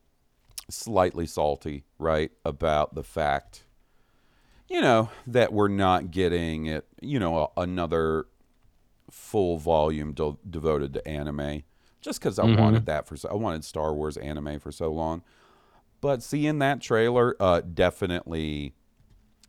slightly 0.68 1.26
salty, 1.26 1.84
right, 1.98 2.32
about 2.44 2.94
the 2.94 3.04
fact, 3.04 3.64
you 4.68 4.80
know, 4.80 5.10
that 5.26 5.52
we're 5.52 5.68
not 5.68 6.10
getting 6.10 6.66
it, 6.66 6.86
you 7.00 7.18
know, 7.18 7.52
another 7.56 8.26
full 9.10 9.58
volume 9.58 10.12
de- 10.12 10.36
devoted 10.48 10.92
to 10.94 11.08
anime. 11.08 11.62
Just 12.00 12.20
because 12.20 12.38
I 12.38 12.44
Mhm. 12.44 12.58
wanted 12.58 12.86
that 12.86 13.06
for 13.06 13.16
so, 13.16 13.28
I 13.28 13.34
wanted 13.34 13.64
Star 13.64 13.92
Wars 13.94 14.16
anime 14.16 14.58
for 14.58 14.72
so 14.72 14.90
long, 14.90 15.22
but 16.00 16.22
seeing 16.22 16.58
that 16.60 16.80
trailer 16.80 17.36
uh, 17.40 17.60
definitely 17.60 18.74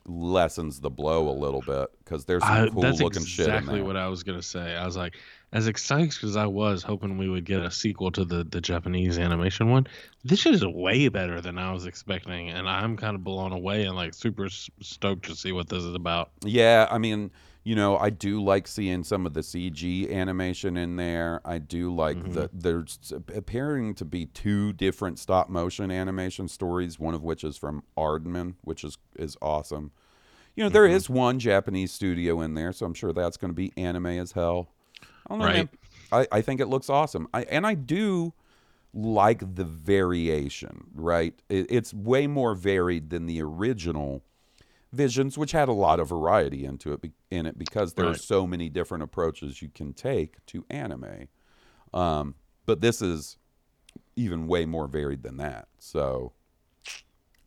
lessens 0.05 0.81
the 0.81 0.89
blow 0.89 1.29
a 1.29 1.31
little 1.31 1.61
bit 1.61 1.89
because 1.99 2.25
there's 2.25 2.43
some 2.43 2.51
I, 2.57 2.69
cool 2.69 2.81
that's 2.81 2.99
looking 2.99 3.23
shit 3.23 3.47
in 3.47 3.53
exactly 3.53 3.81
what 3.81 3.95
I 3.95 4.07
was 4.09 4.23
gonna 4.23 4.41
say. 4.41 4.75
I 4.75 4.85
was 4.85 4.97
like, 4.97 5.15
as 5.53 5.67
excited 5.67 6.13
as 6.23 6.35
I 6.37 6.45
was, 6.45 6.83
hoping 6.83 7.17
we 7.17 7.29
would 7.29 7.45
get 7.45 7.61
a 7.61 7.71
sequel 7.71 8.11
to 8.13 8.23
the 8.25 8.43
the 8.43 8.61
Japanese 8.61 9.17
animation 9.19 9.69
one. 9.69 9.87
This 10.23 10.45
is 10.45 10.65
way 10.65 11.07
better 11.09 11.41
than 11.41 11.57
I 11.57 11.71
was 11.73 11.85
expecting, 11.85 12.49
and 12.49 12.67
I'm 12.69 12.97
kind 12.97 13.15
of 13.15 13.23
blown 13.23 13.51
away 13.51 13.85
and 13.85 13.95
like 13.95 14.13
super 14.13 14.47
stoked 14.49 15.25
to 15.25 15.35
see 15.35 15.51
what 15.51 15.69
this 15.69 15.83
is 15.83 15.95
about. 15.95 16.31
Yeah, 16.43 16.87
I 16.89 16.97
mean, 16.97 17.31
you 17.63 17.75
know, 17.75 17.97
I 17.97 18.09
do 18.09 18.43
like 18.43 18.67
seeing 18.67 19.03
some 19.03 19.25
of 19.25 19.33
the 19.33 19.41
CG 19.41 20.11
animation 20.11 20.77
in 20.77 20.95
there. 20.95 21.41
I 21.45 21.59
do 21.59 21.93
like 21.93 22.17
Mm-hmm. 22.17 22.31
the 22.31 22.49
there's 22.51 23.13
appearing 23.33 23.93
to 23.95 24.05
be 24.05 24.25
two 24.25 24.73
different 24.73 25.19
stop 25.19 25.49
motion 25.49 25.91
animation 25.91 26.47
stories, 26.47 26.99
one 26.99 27.13
of 27.13 27.23
which 27.23 27.43
is 27.43 27.57
from 27.57 27.83
Aardman, 27.97 28.55
which 28.61 28.83
is 28.83 28.97
is 29.15 29.37
awesome. 29.41 29.91
You 30.55 30.63
know, 30.63 30.69
there 30.69 30.87
Mm-hmm. 30.87 30.95
is 30.95 31.09
one 31.09 31.39
Japanese 31.39 31.91
studio 31.91 32.41
in 32.41 32.55
there, 32.55 32.73
so 32.73 32.85
I'm 32.85 32.93
sure 32.93 33.13
that's 33.13 33.37
going 33.37 33.51
to 33.51 33.55
be 33.55 33.71
anime 33.77 34.07
as 34.07 34.31
hell. 34.33 34.69
I 35.31 35.37
don't 35.37 35.39
know, 35.39 35.53
man. 35.53 35.69
I, 36.11 36.27
I 36.31 36.41
think 36.41 36.59
it 36.59 36.67
looks 36.67 36.89
awesome. 36.89 37.27
I 37.33 37.43
and 37.43 37.65
I 37.65 37.73
do 37.73 38.33
like 38.93 39.55
the 39.55 39.63
variation, 39.63 40.87
right? 40.93 41.33
It, 41.47 41.67
it's 41.69 41.93
way 41.93 42.27
more 42.27 42.53
varied 42.53 43.09
than 43.09 43.27
the 43.27 43.41
original 43.41 44.23
Visions, 44.93 45.37
which 45.37 45.53
had 45.53 45.69
a 45.69 45.73
lot 45.73 46.01
of 46.01 46.09
variety 46.09 46.65
into 46.65 46.91
it 46.91 47.01
be- 47.01 47.13
in 47.29 47.45
it 47.45 47.57
because 47.57 47.93
there 47.93 48.07
are 48.07 48.13
so 48.13 48.45
many 48.45 48.67
different 48.67 49.05
approaches 49.05 49.61
you 49.61 49.69
can 49.69 49.93
take 49.93 50.45
to 50.47 50.65
anime. 50.69 51.29
Um, 51.93 52.35
but 52.65 52.81
this 52.81 53.01
is 53.01 53.37
even 54.17 54.47
way 54.47 54.65
more 54.65 54.87
varied 54.87 55.23
than 55.23 55.37
that. 55.37 55.69
So 55.79 56.33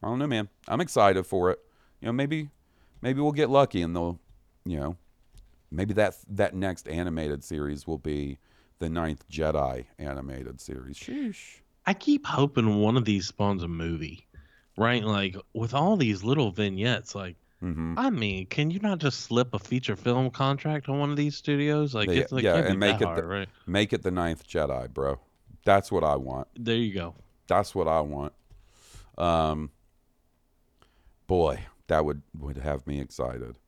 I 0.03 0.07
don't 0.07 0.18
know, 0.18 0.26
man. 0.26 0.49
I'm 0.66 0.80
excited 0.80 1.26
for 1.26 1.51
it. 1.51 1.59
You 2.01 2.07
know, 2.07 2.12
maybe 2.12 2.49
maybe 3.03 3.20
we'll 3.20 3.32
get 3.32 3.51
lucky 3.51 3.82
and 3.82 3.95
they'll, 3.95 4.18
you 4.64 4.80
know, 4.80 4.97
maybe 5.77 5.95
that 5.95 6.16
that 6.29 6.55
next 6.55 6.89
animated 6.89 7.43
series 7.45 7.87
will 7.87 7.99
be 7.99 8.39
the 8.79 8.89
Ninth 8.89 9.29
Jedi 9.29 9.85
animated 9.99 10.61
series. 10.61 10.97
Sheesh. 10.97 11.61
I 11.87 11.95
keep 11.95 12.27
hoping 12.27 12.77
one 12.81 12.97
of 12.97 13.05
these 13.05 13.27
spawns 13.27 13.62
a 13.62 13.68
movie, 13.68 14.27
right? 14.79 15.05
Like 15.05 15.37
with 15.53 15.75
all 15.75 15.97
these 15.97 16.22
little 16.25 16.51
vignettes, 16.51 17.14
like. 17.14 17.37
hmm 17.61 17.95
I 17.97 18.11
mean, 18.11 18.47
can 18.47 18.70
you 18.70 18.81
not 18.81 18.99
just 18.99 19.20
slip 19.20 19.55
a 19.55 19.59
feature 19.59 19.97
film 19.97 20.31
contract 20.31 20.89
on 20.89 20.99
one 20.99 21.11
of 21.11 21.16
these 21.16 21.37
studios? 21.37 21.95
Like, 21.95 22.09
Yeah, 22.09 22.14
it's 22.22 22.33
like 22.33 22.45
yeah, 22.45 22.57
and 22.57 22.79
make 22.81 23.01
it 23.01 23.05
hard, 23.05 23.22
the- 23.25 23.27
right? 23.29 23.49
Make 23.66 23.93
it 23.93 24.03
the 24.03 24.11
Ninth 24.11 24.47
Jedi, 24.49 24.89
bro. 24.93 25.20
That's 25.64 25.91
what 25.93 26.05
I 26.05 26.16
want. 26.16 26.49
There 26.57 26.77
you 26.77 26.93
go. 26.95 27.14
That's 27.47 27.75
what 27.75 27.87
I 27.89 28.01
want. 28.01 28.33
Um, 29.16 29.70
boy, 31.27 31.61
that 31.87 32.05
would 32.05 32.22
would 32.39 32.57
have 32.59 32.87
me 32.87 33.01
excited. 33.01 33.59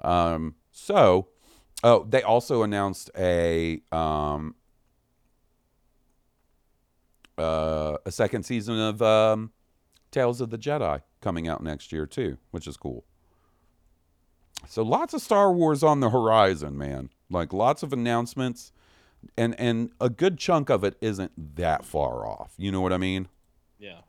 Um, 0.00 0.54
so, 0.72 1.28
oh, 1.82 2.04
they 2.08 2.22
also 2.22 2.62
announced 2.62 3.10
a 3.16 3.80
um, 3.92 4.54
uh, 7.38 7.96
a 8.04 8.10
second 8.10 8.44
season 8.44 8.78
of 8.78 9.00
um, 9.02 9.52
Tales 10.10 10.40
of 10.40 10.50
the 10.50 10.58
Jedi 10.58 11.02
coming 11.20 11.48
out 11.48 11.62
next 11.62 11.92
year 11.92 12.06
too, 12.06 12.38
which 12.50 12.66
is 12.66 12.76
cool. 12.76 13.04
So 14.68 14.82
lots 14.82 15.14
of 15.14 15.22
Star 15.22 15.52
Wars 15.52 15.82
on 15.82 16.00
the 16.00 16.10
horizon, 16.10 16.76
man. 16.76 17.10
Like 17.30 17.52
lots 17.52 17.82
of 17.82 17.92
announcements, 17.92 18.72
and 19.36 19.58
and 19.58 19.90
a 20.00 20.10
good 20.10 20.38
chunk 20.38 20.68
of 20.68 20.84
it 20.84 20.96
isn't 21.00 21.56
that 21.56 21.84
far 21.84 22.26
off. 22.26 22.52
You 22.56 22.72
know 22.72 22.80
what 22.80 22.92
I 22.92 22.98
mean? 22.98 23.28
Yeah. 23.78 24.00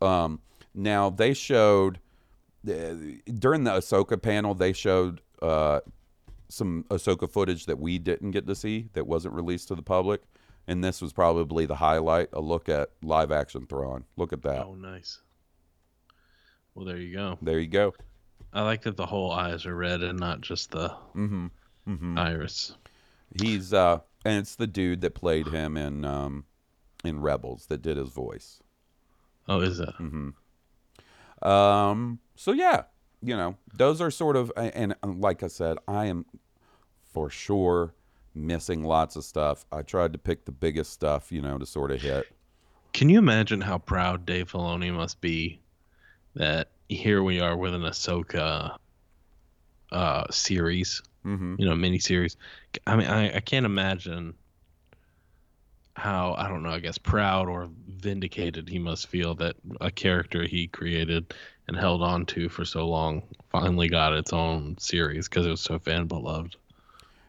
Um, 0.00 0.40
now 0.74 1.10
they 1.10 1.34
showed 1.34 1.98
uh, 2.68 2.94
during 3.38 3.64
the 3.64 3.72
Ahsoka 3.72 4.20
panel, 4.20 4.54
they 4.54 4.72
showed 4.72 5.20
uh, 5.40 5.80
some 6.48 6.84
Ahsoka 6.90 7.30
footage 7.30 7.66
that 7.66 7.78
we 7.78 7.98
didn't 7.98 8.30
get 8.32 8.46
to 8.46 8.54
see 8.54 8.88
that 8.94 9.06
wasn't 9.06 9.34
released 9.34 9.68
to 9.68 9.74
the 9.74 9.82
public, 9.82 10.22
and 10.66 10.82
this 10.82 11.00
was 11.02 11.12
probably 11.12 11.66
the 11.66 11.76
highlight. 11.76 12.28
A 12.32 12.40
look 12.40 12.68
at 12.68 12.90
live 13.02 13.30
action 13.32 13.66
Thrawn. 13.66 14.04
Look 14.16 14.32
at 14.32 14.42
that. 14.42 14.64
Oh, 14.66 14.74
nice. 14.74 15.20
Well, 16.74 16.84
there 16.86 16.96
you 16.98 17.14
go. 17.14 17.38
There 17.42 17.58
you 17.58 17.68
go. 17.68 17.94
I 18.52 18.62
like 18.62 18.82
that 18.82 18.96
the 18.96 19.06
whole 19.06 19.30
eyes 19.32 19.66
are 19.66 19.74
red 19.74 20.02
and 20.02 20.18
not 20.18 20.40
just 20.40 20.70
the 20.70 20.88
Mm-hmm. 21.14 21.46
Mm-hmm. 21.88 22.18
iris. 22.18 22.74
He's 23.40 23.74
uh, 23.74 23.98
and 24.24 24.38
it's 24.38 24.56
the 24.56 24.66
dude 24.66 25.00
that 25.02 25.14
played 25.14 25.48
him 25.48 25.76
in 25.76 26.04
um, 26.04 26.44
in 27.04 27.20
Rebels 27.20 27.66
that 27.66 27.82
did 27.82 27.96
his 27.98 28.08
voice. 28.08 28.62
Oh, 29.48 29.60
is 29.60 29.80
it? 29.80 29.88
Mm-hmm. 29.98 31.48
Um. 31.48 32.18
So 32.36 32.52
yeah, 32.52 32.84
you 33.22 33.36
know, 33.36 33.56
those 33.74 34.00
are 34.00 34.10
sort 34.10 34.36
of, 34.36 34.52
and, 34.56 34.94
and 35.02 35.20
like 35.20 35.42
I 35.42 35.48
said, 35.48 35.78
I 35.86 36.06
am 36.06 36.26
for 37.12 37.30
sure 37.30 37.94
missing 38.34 38.84
lots 38.84 39.16
of 39.16 39.24
stuff. 39.24 39.64
I 39.72 39.82
tried 39.82 40.12
to 40.12 40.18
pick 40.18 40.44
the 40.44 40.52
biggest 40.52 40.92
stuff, 40.92 41.32
you 41.32 41.42
know, 41.42 41.58
to 41.58 41.66
sort 41.66 41.90
of 41.90 42.00
hit. 42.00 42.26
Can 42.92 43.08
you 43.08 43.18
imagine 43.18 43.60
how 43.60 43.78
proud 43.78 44.26
Dave 44.26 44.50
Filoni 44.50 44.92
must 44.92 45.20
be 45.20 45.60
that 46.34 46.70
here 46.88 47.22
we 47.22 47.40
are 47.40 47.56
with 47.56 47.74
an 47.74 47.82
Ahsoka 47.82 48.76
uh, 49.92 50.24
series, 50.30 51.02
mm-hmm. 51.24 51.56
you 51.58 51.66
know, 51.66 51.74
mini 51.74 51.98
series. 51.98 52.36
I 52.86 52.96
mean, 52.96 53.08
I, 53.08 53.36
I 53.36 53.40
can't 53.40 53.66
imagine 53.66 54.34
how 55.94 56.34
I 56.38 56.48
don't 56.48 56.62
know. 56.62 56.70
I 56.70 56.78
guess 56.78 56.98
proud 56.98 57.48
or 57.48 57.68
vindicated 57.88 58.68
he 58.68 58.78
must 58.78 59.08
feel 59.08 59.34
that 59.36 59.56
a 59.80 59.90
character 59.90 60.44
he 60.44 60.68
created 60.68 61.34
and 61.68 61.76
held 61.76 62.02
on 62.02 62.26
to 62.26 62.48
for 62.48 62.64
so 62.64 62.88
long 62.88 63.22
finally 63.50 63.88
got 63.88 64.12
its 64.12 64.32
own 64.32 64.76
series 64.78 65.28
because 65.28 65.46
it 65.46 65.50
was 65.50 65.60
so 65.60 65.78
fan 65.78 66.06
beloved. 66.06 66.56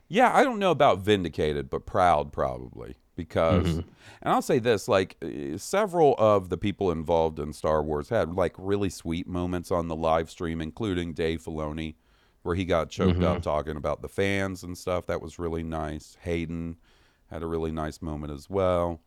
Yeah, 0.07 0.35
I 0.35 0.43
don't 0.43 0.59
know 0.59 0.71
about 0.71 0.99
vindicated, 0.99 1.69
but 1.69 1.85
proud 1.85 2.31
probably 2.31 2.95
because, 3.15 3.65
Mhm. 3.67 3.83
and 4.21 4.33
I'll 4.33 4.41
say 4.41 4.57
this: 4.57 4.87
like 4.87 5.17
uh, 5.21 5.57
several 5.57 6.15
of 6.17 6.49
the 6.49 6.57
people 6.57 6.89
involved 6.89 7.39
in 7.39 7.53
Star 7.53 7.83
Wars 7.83 8.09
had 8.09 8.33
like 8.33 8.55
really 8.57 8.89
sweet 8.89 9.27
moments 9.27 9.71
on 9.71 9.87
the 9.87 9.95
live 9.95 10.29
stream, 10.29 10.61
including 10.61 11.13
Dave 11.13 11.43
Filoni, 11.43 11.95
where 12.41 12.55
he 12.55 12.65
got 12.65 12.89
choked 12.89 13.21
up 13.23 13.39
Mhm. 13.39 13.43
talking 13.43 13.77
about 13.77 14.01
the 14.01 14.09
fans 14.09 14.63
and 14.63 14.75
stuff. 14.77 15.05
That 15.05 15.21
was 15.21 15.37
really 15.37 15.63
nice. 15.63 16.17
Hayden 16.21 16.77
had 17.29 17.43
a 17.43 17.47
really 17.47 17.71
nice 17.71 18.01
moment 18.01 18.33
as 18.33 18.49
well. 18.49 19.01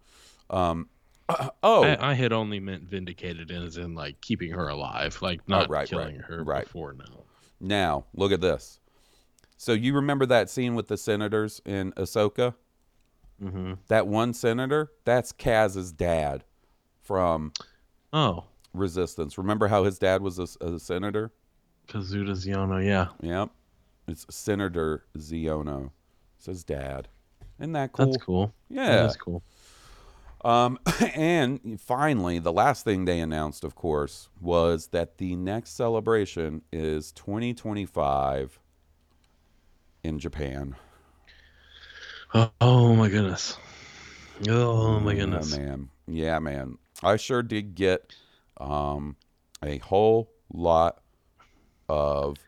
Um, 0.50 0.88
oh, 1.62 1.84
I, 1.84 2.10
I 2.10 2.14
had 2.14 2.32
only 2.32 2.60
meant 2.60 2.84
vindicated 2.84 3.50
as 3.50 3.76
in 3.76 3.94
like 3.94 4.20
keeping 4.20 4.50
her 4.52 4.68
alive, 4.68 5.18
like 5.22 5.46
not 5.48 5.66
Oh, 5.68 5.70
right, 5.72 5.88
killing 5.88 6.16
right, 6.16 6.24
her 6.24 6.44
right. 6.44 6.64
before 6.64 6.92
now. 6.94 7.24
Now, 7.60 8.04
look 8.14 8.32
at 8.32 8.40
this. 8.40 8.80
So 9.56 9.72
you 9.72 9.94
remember 9.94 10.26
that 10.26 10.50
scene 10.50 10.74
with 10.74 10.88
the 10.88 10.96
senators 10.96 11.60
in 11.64 11.92
Ahsoka? 11.92 12.54
Mm-hmm. 13.42 13.74
That 13.88 14.06
one 14.06 14.34
senator, 14.34 14.90
that's 15.04 15.32
Kaz's 15.32 15.92
dad 15.92 16.44
from 17.02 17.52
Oh, 18.12 18.44
Resistance. 18.74 19.38
Remember 19.38 19.68
how 19.68 19.84
his 19.84 19.98
dad 19.98 20.22
was 20.22 20.38
a, 20.38 20.46
a 20.64 20.78
senator? 20.78 21.32
Kazuda 21.88 22.30
Xiono, 22.32 22.84
yeah. 22.84 23.08
Yep. 23.20 23.50
It's 24.08 24.26
Senator 24.30 25.04
Xiono. 25.16 25.90
It's 26.38 26.46
his 26.46 26.64
dad. 26.64 27.08
Isn't 27.60 27.72
that 27.72 27.92
cool? 27.92 28.06
That's 28.06 28.16
cool. 28.24 28.54
Yeah. 28.68 29.02
That's 29.02 29.16
cool. 29.16 29.42
Um, 30.45 30.78
and 31.14 31.80
finally, 31.80 32.38
the 32.38 32.53
last 32.53 32.84
thing 32.84 33.05
they 33.05 33.20
announced, 33.20 33.64
of 33.64 33.74
course, 33.74 34.28
was 34.40 34.88
that 34.88 35.18
the 35.18 35.36
next 35.36 35.70
celebration 35.76 36.62
is 36.72 37.12
2025 37.12 38.59
in 40.05 40.18
Japan. 40.18 40.76
Oh, 42.61 42.95
my 42.95 43.09
goodness. 43.09 43.59
Oh 44.84 45.01
my 45.01 45.14
Yeah, 45.14 45.14
goodness. 45.14 45.61
man. 45.61 45.90
Yeah, 46.07 46.38
man. 46.38 46.78
I 47.03 47.16
sure 47.16 47.43
did 47.43 47.74
get 47.74 48.12
um, 48.59 49.16
a 49.62 49.78
whole 49.78 50.30
lot 50.53 51.01
of. 51.88 52.38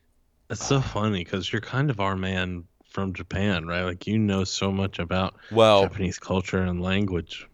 It's 0.49 0.63
so 0.63 0.81
funny 0.81 1.23
because 1.23 1.53
you're 1.53 1.61
kind 1.61 1.91
of 1.91 2.01
our 2.01 2.17
man 2.17 2.67
from 2.87 3.13
Japan, 3.13 3.67
right? 3.67 3.83
Like 3.83 4.07
you 4.07 4.19
know 4.19 4.45
so 4.45 4.73
much 4.73 4.99
about 4.99 5.37
Well, 5.51 5.93
Japanese 5.93 6.19
culture 6.19 6.63
and 6.63 6.81
language. 6.81 7.47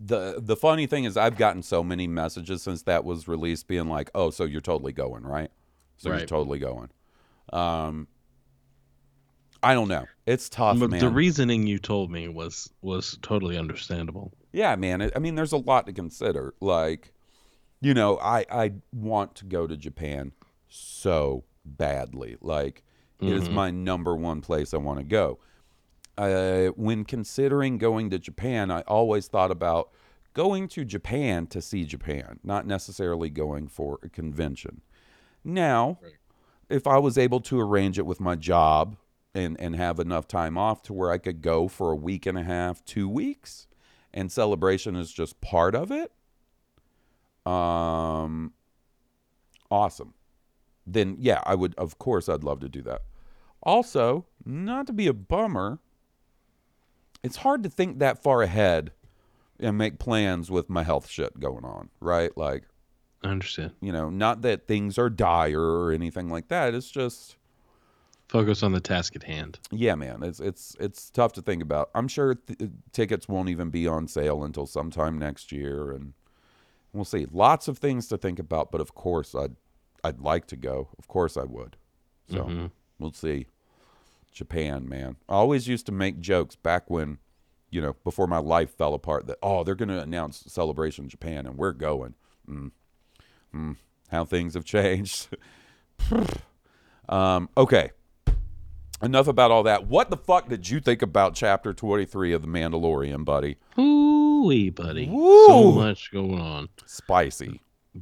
The 0.00 0.36
the 0.38 0.56
funny 0.56 0.86
thing 0.86 1.04
is, 1.04 1.16
I've 1.16 1.36
gotten 1.36 1.62
so 1.62 1.82
many 1.82 2.06
messages 2.06 2.62
since 2.62 2.82
that 2.82 3.04
was 3.04 3.26
released, 3.28 3.66
being 3.68 3.88
like, 3.88 4.10
"Oh, 4.14 4.30
so 4.30 4.44
you're 4.44 4.60
totally 4.60 4.92
going, 4.92 5.22
right? 5.24 5.50
So 5.96 6.10
you're 6.10 6.26
totally 6.26 6.58
going." 6.58 6.90
Um, 7.52 8.08
I 9.62 9.74
don't 9.74 9.88
know. 9.88 10.06
It's 10.26 10.48
tough, 10.48 10.78
But 10.78 10.90
man. 10.90 11.00
the 11.00 11.08
reasoning 11.10 11.66
you 11.66 11.78
told 11.78 12.10
me 12.10 12.28
was 12.28 12.70
was 12.82 13.18
totally 13.22 13.58
understandable. 13.58 14.32
Yeah, 14.52 14.74
man. 14.76 15.02
I 15.02 15.10
I 15.14 15.18
mean, 15.18 15.34
there's 15.34 15.52
a 15.52 15.58
lot 15.58 15.86
to 15.86 15.92
consider. 15.92 16.54
Like, 16.60 17.12
you 17.80 17.92
know, 17.94 18.18
I 18.18 18.46
I 18.50 18.72
want 18.92 19.34
to 19.36 19.44
go 19.44 19.66
to 19.66 19.76
Japan 19.76 20.32
so 20.68 21.44
badly. 21.64 22.36
Like, 22.40 22.82
it 23.20 23.28
is 23.28 23.48
Mhm. 23.48 23.52
my 23.52 23.70
number 23.70 24.16
one 24.16 24.40
place 24.40 24.72
I 24.72 24.78
want 24.78 24.98
to 24.98 25.04
go. 25.04 25.38
Uh, 26.18 26.68
when 26.76 27.04
considering 27.04 27.78
going 27.78 28.10
to 28.10 28.18
Japan, 28.18 28.70
I 28.70 28.82
always 28.82 29.26
thought 29.26 29.50
about 29.50 29.90
going 30.34 30.68
to 30.68 30.84
Japan 30.84 31.46
to 31.48 31.62
see 31.62 31.84
Japan, 31.84 32.38
not 32.44 32.66
necessarily 32.66 33.30
going 33.30 33.68
for 33.68 33.98
a 34.02 34.08
convention. 34.08 34.82
Now, 35.42 35.98
if 36.68 36.86
I 36.86 36.98
was 36.98 37.16
able 37.16 37.40
to 37.40 37.58
arrange 37.58 37.98
it 37.98 38.06
with 38.06 38.20
my 38.20 38.36
job 38.36 38.96
and, 39.34 39.58
and 39.60 39.74
have 39.76 39.98
enough 39.98 40.28
time 40.28 40.58
off 40.58 40.82
to 40.84 40.92
where 40.92 41.10
I 41.10 41.18
could 41.18 41.40
go 41.40 41.68
for 41.68 41.90
a 41.90 41.96
week 41.96 42.26
and 42.26 42.36
a 42.36 42.44
half, 42.44 42.84
two 42.84 43.08
weeks, 43.08 43.66
and 44.12 44.30
celebration 44.30 44.96
is 44.96 45.12
just 45.12 45.40
part 45.40 45.74
of 45.74 45.90
it, 45.90 46.12
um, 47.50 48.52
awesome. 49.70 50.14
Then, 50.86 51.16
yeah, 51.18 51.40
I 51.46 51.54
would, 51.54 51.74
of 51.76 51.98
course, 51.98 52.28
I'd 52.28 52.44
love 52.44 52.60
to 52.60 52.68
do 52.68 52.82
that. 52.82 53.02
Also, 53.62 54.26
not 54.44 54.86
to 54.86 54.92
be 54.92 55.06
a 55.06 55.12
bummer, 55.12 55.78
it's 57.22 57.36
hard 57.36 57.62
to 57.62 57.68
think 57.70 57.98
that 57.98 58.22
far 58.22 58.42
ahead 58.42 58.92
and 59.58 59.76
make 59.76 59.98
plans 59.98 60.50
with 60.50 60.70
my 60.70 60.82
health 60.82 61.08
shit 61.08 61.38
going 61.38 61.64
on, 61.64 61.90
right? 62.00 62.36
Like, 62.36 62.64
I 63.22 63.28
understand. 63.28 63.72
you 63.80 63.92
know, 63.92 64.08
not 64.08 64.42
that 64.42 64.66
things 64.66 64.96
are 64.98 65.10
dire 65.10 65.60
or 65.60 65.92
anything 65.92 66.30
like 66.30 66.48
that. 66.48 66.74
It's 66.74 66.90
just, 66.90 67.36
Focus 68.28 68.62
on 68.62 68.70
the 68.72 68.80
task 68.80 69.16
at 69.16 69.24
hand. 69.24 69.58
yeah, 69.72 69.96
man, 69.96 70.22
it's 70.22 70.38
it's 70.38 70.76
it's 70.78 71.10
tough 71.10 71.32
to 71.32 71.42
think 71.42 71.62
about. 71.64 71.90
I'm 71.96 72.06
sure 72.06 72.36
th- 72.36 72.70
tickets 72.92 73.26
won't 73.28 73.48
even 73.48 73.70
be 73.70 73.88
on 73.88 74.06
sale 74.06 74.44
until 74.44 74.66
sometime 74.66 75.18
next 75.18 75.50
year, 75.50 75.90
and 75.90 76.12
we'll 76.92 77.04
see. 77.04 77.26
Lots 77.32 77.66
of 77.66 77.78
things 77.78 78.06
to 78.06 78.16
think 78.16 78.38
about, 78.38 78.70
but 78.70 78.80
of 78.80 78.94
course, 78.94 79.34
I'd 79.34 79.56
I'd 80.04 80.20
like 80.20 80.46
to 80.46 80.56
go. 80.56 80.90
Of 80.96 81.08
course, 81.08 81.36
I 81.36 81.42
would. 81.42 81.76
So 82.28 82.44
Mhm. 82.44 82.70
we'll 83.00 83.12
see. 83.12 83.46
Japan, 84.32 84.88
man. 84.88 85.16
I 85.28 85.34
always 85.34 85.68
used 85.68 85.86
to 85.86 85.92
make 85.92 86.20
jokes 86.20 86.56
back 86.56 86.88
when, 86.88 87.18
you 87.70 87.80
know, 87.80 87.96
before 88.04 88.26
my 88.26 88.38
life 88.38 88.76
fell 88.76 88.94
apart. 88.94 89.26
That 89.26 89.38
oh, 89.42 89.64
they're 89.64 89.74
going 89.74 89.88
to 89.88 90.00
announce 90.00 90.44
Celebration 90.46 91.08
Japan, 91.08 91.46
and 91.46 91.56
we're 91.56 91.72
going. 91.72 92.14
Mm. 92.48 92.70
Mm. 93.54 93.76
How 94.10 94.24
things 94.24 94.54
have 94.54 94.64
changed. 94.64 95.28
um, 97.08 97.48
okay. 97.56 97.90
Enough 99.02 99.28
about 99.28 99.50
all 99.50 99.62
that. 99.62 99.86
What 99.86 100.10
the 100.10 100.16
fuck 100.16 100.48
did 100.48 100.68
you 100.68 100.78
think 100.78 101.00
about 101.00 101.34
chapter 101.34 101.72
23 101.72 102.34
of 102.34 102.42
The 102.42 102.48
Mandalorian, 102.48 103.24
buddy? 103.24 103.56
Ooh, 103.78 104.70
buddy. 104.72 105.06
So 105.06 105.72
much 105.72 106.12
going 106.12 106.38
on. 106.38 106.68
Spicy. 106.84 107.60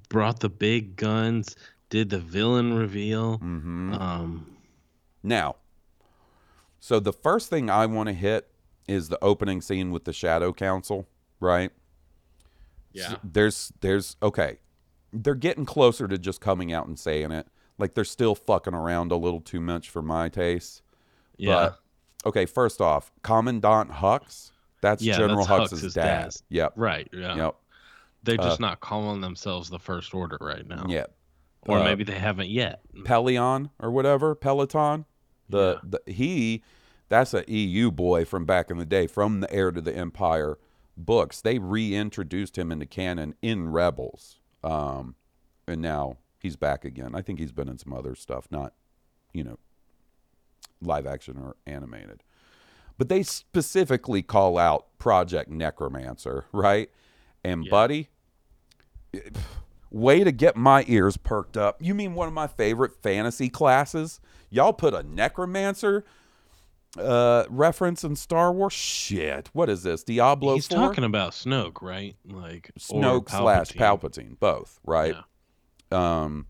Brought 0.08 0.40
the 0.40 0.48
big 0.48 0.96
guns. 0.96 1.54
Did 1.88 2.10
the 2.10 2.18
villain 2.18 2.74
reveal. 2.74 3.38
Mm-hmm. 3.38 3.94
Um, 3.94 4.56
Now, 5.22 5.56
so 6.80 7.00
the 7.00 7.12
first 7.12 7.50
thing 7.50 7.68
I 7.70 7.86
want 7.86 8.08
to 8.08 8.12
hit 8.12 8.50
is 8.86 9.08
the 9.08 9.18
opening 9.22 9.60
scene 9.60 9.90
with 9.90 10.04
the 10.04 10.12
Shadow 10.12 10.52
Council. 10.52 11.06
right? 11.40 11.70
Yeah. 12.92 13.16
There's 13.22 13.72
there's 13.80 14.16
okay. 14.22 14.58
They're 15.12 15.34
getting 15.34 15.64
closer 15.64 16.08
to 16.08 16.18
just 16.18 16.40
coming 16.40 16.72
out 16.72 16.86
and 16.86 16.98
saying 16.98 17.30
it. 17.32 17.46
Like 17.78 17.94
they're 17.94 18.04
still 18.04 18.34
fucking 18.34 18.74
around 18.74 19.12
a 19.12 19.16
little 19.16 19.40
too 19.40 19.60
much 19.60 19.88
for 19.90 20.02
my 20.02 20.28
taste. 20.28 20.82
Yeah. 21.36 21.54
But 22.24 22.28
okay, 22.30 22.46
first 22.46 22.80
off, 22.80 23.12
Commandant 23.22 23.90
Hux. 23.92 24.50
That's 24.80 25.02
Yeah, 25.02 25.16
General 25.16 25.38
that's 25.38 25.48
Hux's 25.48 25.70
Hux's 25.80 25.94
dad. 25.94 26.24
dad. 26.24 26.34
Yep. 26.48 26.72
Right. 26.76 27.08
Yeah. 27.12 27.36
Yep. 27.36 27.56
They're 28.24 28.36
just 28.36 28.60
Uh, 28.60 28.66
not 28.66 28.80
calling 28.80 29.20
themselves 29.20 29.70
the 29.70 29.78
First 29.78 30.12
Order 30.14 30.38
right 30.40 30.66
now. 30.66 30.84
Yeah. 30.88 31.06
Or 31.62 31.78
Uh, 31.78 31.84
maybe 31.84 32.04
they 32.04 32.18
haven't 32.18 32.48
yet. 32.48 32.80
Pellaeon 33.04 33.70
or 33.78 33.90
whatever, 33.90 34.34
Peloton. 34.34 35.04
The, 35.48 35.80
the 35.82 36.12
he 36.12 36.62
that's 37.08 37.32
a 37.32 37.44
EU 37.50 37.90
boy 37.90 38.24
from 38.24 38.44
back 38.44 38.70
in 38.70 38.78
the 38.78 38.84
day, 38.84 39.06
from 39.06 39.40
the 39.40 39.52
Heir 39.52 39.70
to 39.70 39.80
the 39.80 39.94
Empire 39.94 40.58
books. 40.96 41.40
They 41.40 41.58
reintroduced 41.58 42.58
him 42.58 42.70
into 42.70 42.86
canon 42.86 43.34
in 43.42 43.70
Rebels. 43.70 44.40
Um 44.62 45.14
and 45.66 45.80
now 45.82 46.18
he's 46.38 46.56
back 46.56 46.84
again. 46.84 47.14
I 47.14 47.22
think 47.22 47.38
he's 47.38 47.52
been 47.52 47.68
in 47.68 47.78
some 47.78 47.92
other 47.92 48.14
stuff, 48.14 48.46
not, 48.50 48.72
you 49.32 49.44
know, 49.44 49.58
live 50.80 51.06
action 51.06 51.38
or 51.38 51.56
animated. 51.66 52.22
But 52.96 53.08
they 53.08 53.22
specifically 53.22 54.22
call 54.22 54.58
out 54.58 54.86
Project 54.98 55.50
Necromancer, 55.50 56.46
right? 56.52 56.90
And 57.44 57.68
buddy, 57.70 58.08
way 59.90 60.24
to 60.24 60.32
get 60.32 60.56
my 60.56 60.84
ears 60.88 61.16
perked 61.16 61.56
up. 61.56 61.76
You 61.80 61.94
mean 61.94 62.14
one 62.14 62.28
of 62.28 62.34
my 62.34 62.46
favorite 62.46 62.92
fantasy 63.02 63.48
classes? 63.48 64.20
Y'all 64.50 64.72
put 64.72 64.94
a 64.94 65.02
necromancer 65.02 66.04
uh 66.98 67.44
reference 67.50 68.02
in 68.02 68.16
Star 68.16 68.50
Wars? 68.52 68.72
Shit. 68.72 69.50
What 69.52 69.68
is 69.68 69.82
this? 69.82 70.02
Diablo 70.02 70.54
He's 70.54 70.66
4? 70.66 70.78
talking 70.78 71.04
about 71.04 71.32
Snoke, 71.32 71.82
right? 71.82 72.16
Like 72.24 72.70
Snoke 72.78 73.28
slash 73.30 73.72
Palpatine. 73.72 74.36
Palpatine, 74.36 74.40
both, 74.40 74.80
right? 74.84 75.14
Um, 75.92 76.46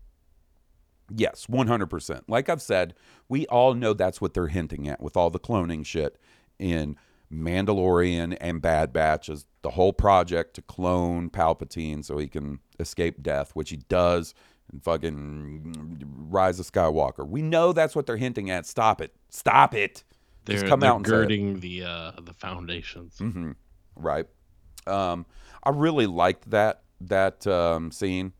yes, 1.13 1.47
one 1.49 1.67
hundred 1.67 1.87
percent. 1.87 2.29
Like 2.29 2.49
I've 2.49 2.61
said, 2.61 2.93
we 3.27 3.45
all 3.47 3.73
know 3.73 3.93
that's 3.93 4.21
what 4.21 4.33
they're 4.33 4.47
hinting 4.47 4.87
at 4.87 5.01
with 5.01 5.15
all 5.17 5.29
the 5.29 5.39
cloning 5.39 5.85
shit 5.85 6.17
in 6.57 6.95
Mandalorian 7.31 8.35
and 8.41 8.61
Bad 8.61 8.91
Batch 8.93 9.29
is 9.29 9.45
the 9.61 9.71
whole 9.71 9.93
project 9.93 10.55
to 10.55 10.61
clone 10.61 11.29
Palpatine 11.29 12.03
so 12.03 12.17
he 12.17 12.27
can 12.27 12.59
escape 12.79 13.21
death, 13.21 13.51
which 13.53 13.69
he 13.69 13.77
does 13.77 14.33
in 14.73 14.79
fucking 14.79 16.03
Rise 16.29 16.59
of 16.59 16.65
Skywalker. 16.71 17.27
We 17.27 17.41
know 17.41 17.73
that's 17.73 17.95
what 17.95 18.05
they're 18.05 18.17
hinting 18.17 18.49
at. 18.49 18.65
Stop 18.65 19.01
it. 19.01 19.13
Stop 19.29 19.73
it. 19.75 20.03
They're, 20.45 20.55
Just 20.55 20.67
come 20.67 20.79
they're 20.79 20.89
out 20.91 20.97
and 20.97 21.05
say 21.07 21.11
it. 21.13 21.15
girding 21.15 21.59
the 21.59 21.83
uh, 21.83 22.11
the 22.21 22.33
foundations. 22.33 23.17
hmm 23.19 23.51
Right. 23.95 24.25
Um, 24.87 25.25
I 25.63 25.69
really 25.71 26.07
liked 26.07 26.49
that 26.51 26.83
that 27.01 27.45
um, 27.45 27.91
scene 27.91 28.33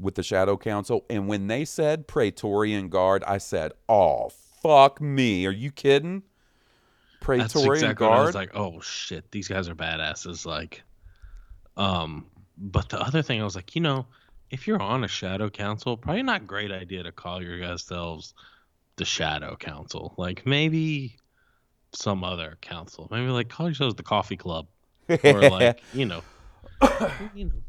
with 0.00 0.14
the 0.16 0.22
Shadow 0.22 0.56
Council, 0.56 1.04
and 1.08 1.28
when 1.28 1.46
they 1.46 1.64
said 1.64 2.08
Praetorian 2.08 2.88
Guard, 2.88 3.22
I 3.24 3.38
said, 3.38 3.72
"Oh 3.88 4.30
fuck 4.62 5.00
me! 5.00 5.46
Are 5.46 5.50
you 5.52 5.70
kidding?" 5.70 6.22
That's 7.22 7.52
Praetorian 7.52 7.84
exactly 7.84 8.06
what 8.06 8.12
I 8.12 8.16
Guard. 8.16 8.26
was 8.26 8.34
like, 8.34 8.50
oh 8.54 8.80
shit, 8.80 9.30
these 9.30 9.48
guys 9.48 9.68
are 9.68 9.74
badasses. 9.74 10.44
Like, 10.46 10.82
um, 11.76 12.26
but 12.58 12.88
the 12.88 13.00
other 13.00 13.22
thing 13.22 13.40
I 13.40 13.44
was 13.44 13.56
like, 13.56 13.74
you 13.74 13.80
know, 13.80 14.06
if 14.50 14.66
you're 14.66 14.80
on 14.80 15.04
a 15.04 15.08
Shadow 15.08 15.48
Council, 15.48 15.96
probably 15.96 16.22
not 16.22 16.46
great 16.46 16.70
idea 16.70 17.02
to 17.02 17.12
call 17.12 17.42
your 17.42 17.58
guys 17.58 17.82
selves 17.82 18.34
the 18.96 19.04
Shadow 19.04 19.56
Council. 19.56 20.14
Like 20.16 20.46
maybe 20.46 21.16
some 21.92 22.24
other 22.24 22.58
council. 22.60 23.08
Maybe 23.10 23.28
like 23.28 23.48
call 23.48 23.66
yourselves 23.66 23.94
the 23.94 24.02
Coffee 24.02 24.36
Club, 24.36 24.66
or 25.24 25.40
like 25.50 25.82
you 25.94 26.06
know, 26.06 26.22
you 27.34 27.44
know, 27.46 27.62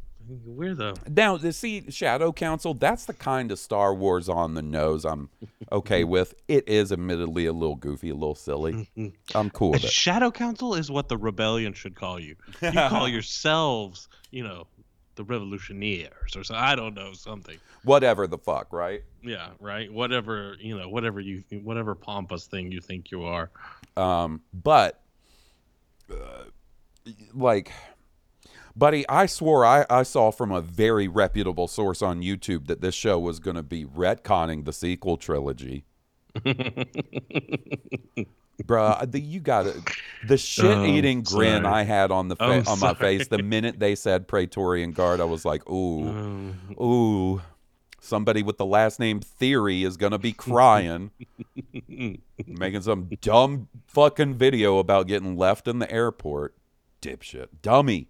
Now, 1.07 1.37
the 1.37 1.53
see 1.53 1.89
Shadow 1.89 2.31
Council, 2.31 2.73
that's 2.73 3.05
the 3.05 3.13
kind 3.13 3.51
of 3.51 3.59
Star 3.59 3.93
Wars 3.93 4.29
on 4.29 4.53
the 4.53 4.61
nose 4.61 5.05
I'm 5.05 5.29
okay 5.71 6.03
with. 6.03 6.33
It 6.47 6.67
is 6.67 6.91
admittedly 6.91 7.45
a 7.45 7.53
little 7.53 7.75
goofy, 7.75 8.09
a 8.09 8.15
little 8.15 8.35
silly. 8.35 8.89
I'm 9.35 9.49
cool 9.49 9.71
with 9.71 9.83
it. 9.83 9.91
Shadow 9.91 10.31
Council 10.31 10.75
is 10.75 10.89
what 10.89 11.09
the 11.09 11.17
rebellion 11.17 11.73
should 11.73 11.95
call 11.95 12.19
you. 12.19 12.35
You 12.61 12.71
call 12.89 13.07
yourselves, 13.07 14.07
you 14.31 14.43
know, 14.43 14.67
the 15.15 15.23
revolutionaries 15.23 16.35
or 16.35 16.43
so. 16.43 16.55
I 16.55 16.75
don't 16.75 16.95
know 16.95 17.13
something. 17.13 17.57
Whatever 17.83 18.27
the 18.27 18.37
fuck, 18.37 18.71
right? 18.73 19.03
Yeah, 19.21 19.49
right. 19.59 19.91
Whatever 19.91 20.55
you 20.59 20.77
know, 20.77 20.89
whatever 20.89 21.19
you, 21.19 21.43
whatever 21.63 21.95
pompous 21.95 22.47
thing 22.47 22.71
you 22.71 22.81
think 22.81 23.11
you 23.11 23.23
are. 23.23 23.51
Um, 23.95 24.41
but 24.53 25.01
uh, 26.11 26.45
like, 27.33 27.71
buddy, 28.75 29.07
I 29.07 29.25
swore 29.25 29.65
I, 29.65 29.85
I 29.89 30.03
saw 30.03 30.31
from 30.31 30.51
a 30.51 30.61
very 30.61 31.07
reputable 31.07 31.67
source 31.67 32.01
on 32.01 32.21
YouTube 32.21 32.67
that 32.67 32.81
this 32.81 32.95
show 32.95 33.19
was 33.19 33.39
going 33.39 33.55
to 33.55 33.63
be 33.63 33.85
retconning 33.85 34.65
the 34.65 34.73
sequel 34.73 35.17
trilogy. 35.17 35.85
Bruh, 38.63 39.11
the, 39.11 39.19
you 39.19 39.39
got 39.39 39.67
it. 39.67 39.75
The 40.27 40.37
shit-eating 40.37 41.19
Oh, 41.27 41.31
grin. 41.35 41.65
I 41.65 41.83
had 41.83 42.11
on 42.11 42.27
the 42.27 42.35
fa- 42.35 42.63
I'm 42.65 42.67
on 42.67 42.79
my 42.79 42.93
face 42.93 43.27
the 43.27 43.41
minute 43.41 43.79
they 43.79 43.95
said 43.95 44.27
Praetorian 44.27 44.91
Guard, 44.91 45.19
I 45.19 45.25
was 45.25 45.43
like, 45.43 45.67
ooh, 45.69 46.53
oh. 46.77 46.83
ooh. 46.85 47.41
Somebody 47.99 48.43
with 48.43 48.57
the 48.57 48.65
last 48.65 48.99
name 48.99 49.21
Theory 49.21 49.83
is 49.83 49.95
gonna 49.95 50.19
be 50.19 50.33
crying, 50.33 51.11
making 52.45 52.81
some 52.81 53.09
dumb 53.21 53.69
fucking 53.87 54.35
video 54.35 54.77
about 54.79 55.07
getting 55.07 55.37
left 55.37 55.69
in 55.69 55.79
the 55.79 55.89
airport. 55.89 56.53
Dipshit, 57.01 57.47
dummy. 57.61 58.09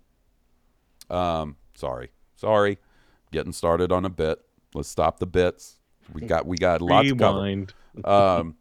Um, 1.14 1.58
sorry, 1.76 2.10
sorry. 2.36 2.80
Getting 3.32 3.54
started 3.54 3.92
on 3.92 4.06
a 4.06 4.10
bit. 4.10 4.40
Let's 4.74 4.90
stop 4.90 5.20
the 5.20 5.26
bits. 5.26 5.80
We 6.12 6.22
got 6.22 6.46
we 6.46 6.58
got 6.58 6.82
lots 6.82 7.08
to 7.08 7.16
Rewind. 7.16 7.74
cover. 8.04 8.40
Um, 8.40 8.56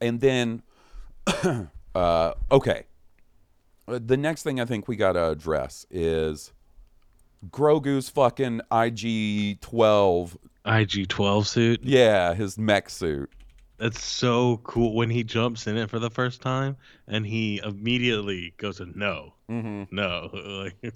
and 0.00 0.20
then, 0.20 0.62
uh, 1.94 2.32
okay. 2.50 2.84
The 3.86 4.16
next 4.16 4.42
thing 4.42 4.60
I 4.60 4.64
think 4.64 4.86
we 4.88 4.96
got 4.96 5.12
to 5.12 5.30
address 5.30 5.86
is 5.90 6.52
Grogu's 7.50 8.08
fucking 8.08 8.60
IG 8.70 9.60
12. 9.60 10.38
IG 10.64 11.08
12 11.08 11.48
suit. 11.48 11.80
Yeah, 11.82 12.34
his 12.34 12.56
mech 12.56 12.88
suit. 12.88 13.30
That's 13.82 14.00
so 14.00 14.58
cool 14.58 14.94
when 14.94 15.10
he 15.10 15.24
jumps 15.24 15.66
in 15.66 15.76
it 15.76 15.90
for 15.90 15.98
the 15.98 16.08
first 16.08 16.40
time 16.40 16.76
and 17.08 17.26
he 17.26 17.60
immediately 17.64 18.54
goes 18.56 18.76
to 18.76 18.86
no, 18.96 19.34
Mm-hmm. 19.50 19.94
no, 19.94 20.30
like, 20.72 20.94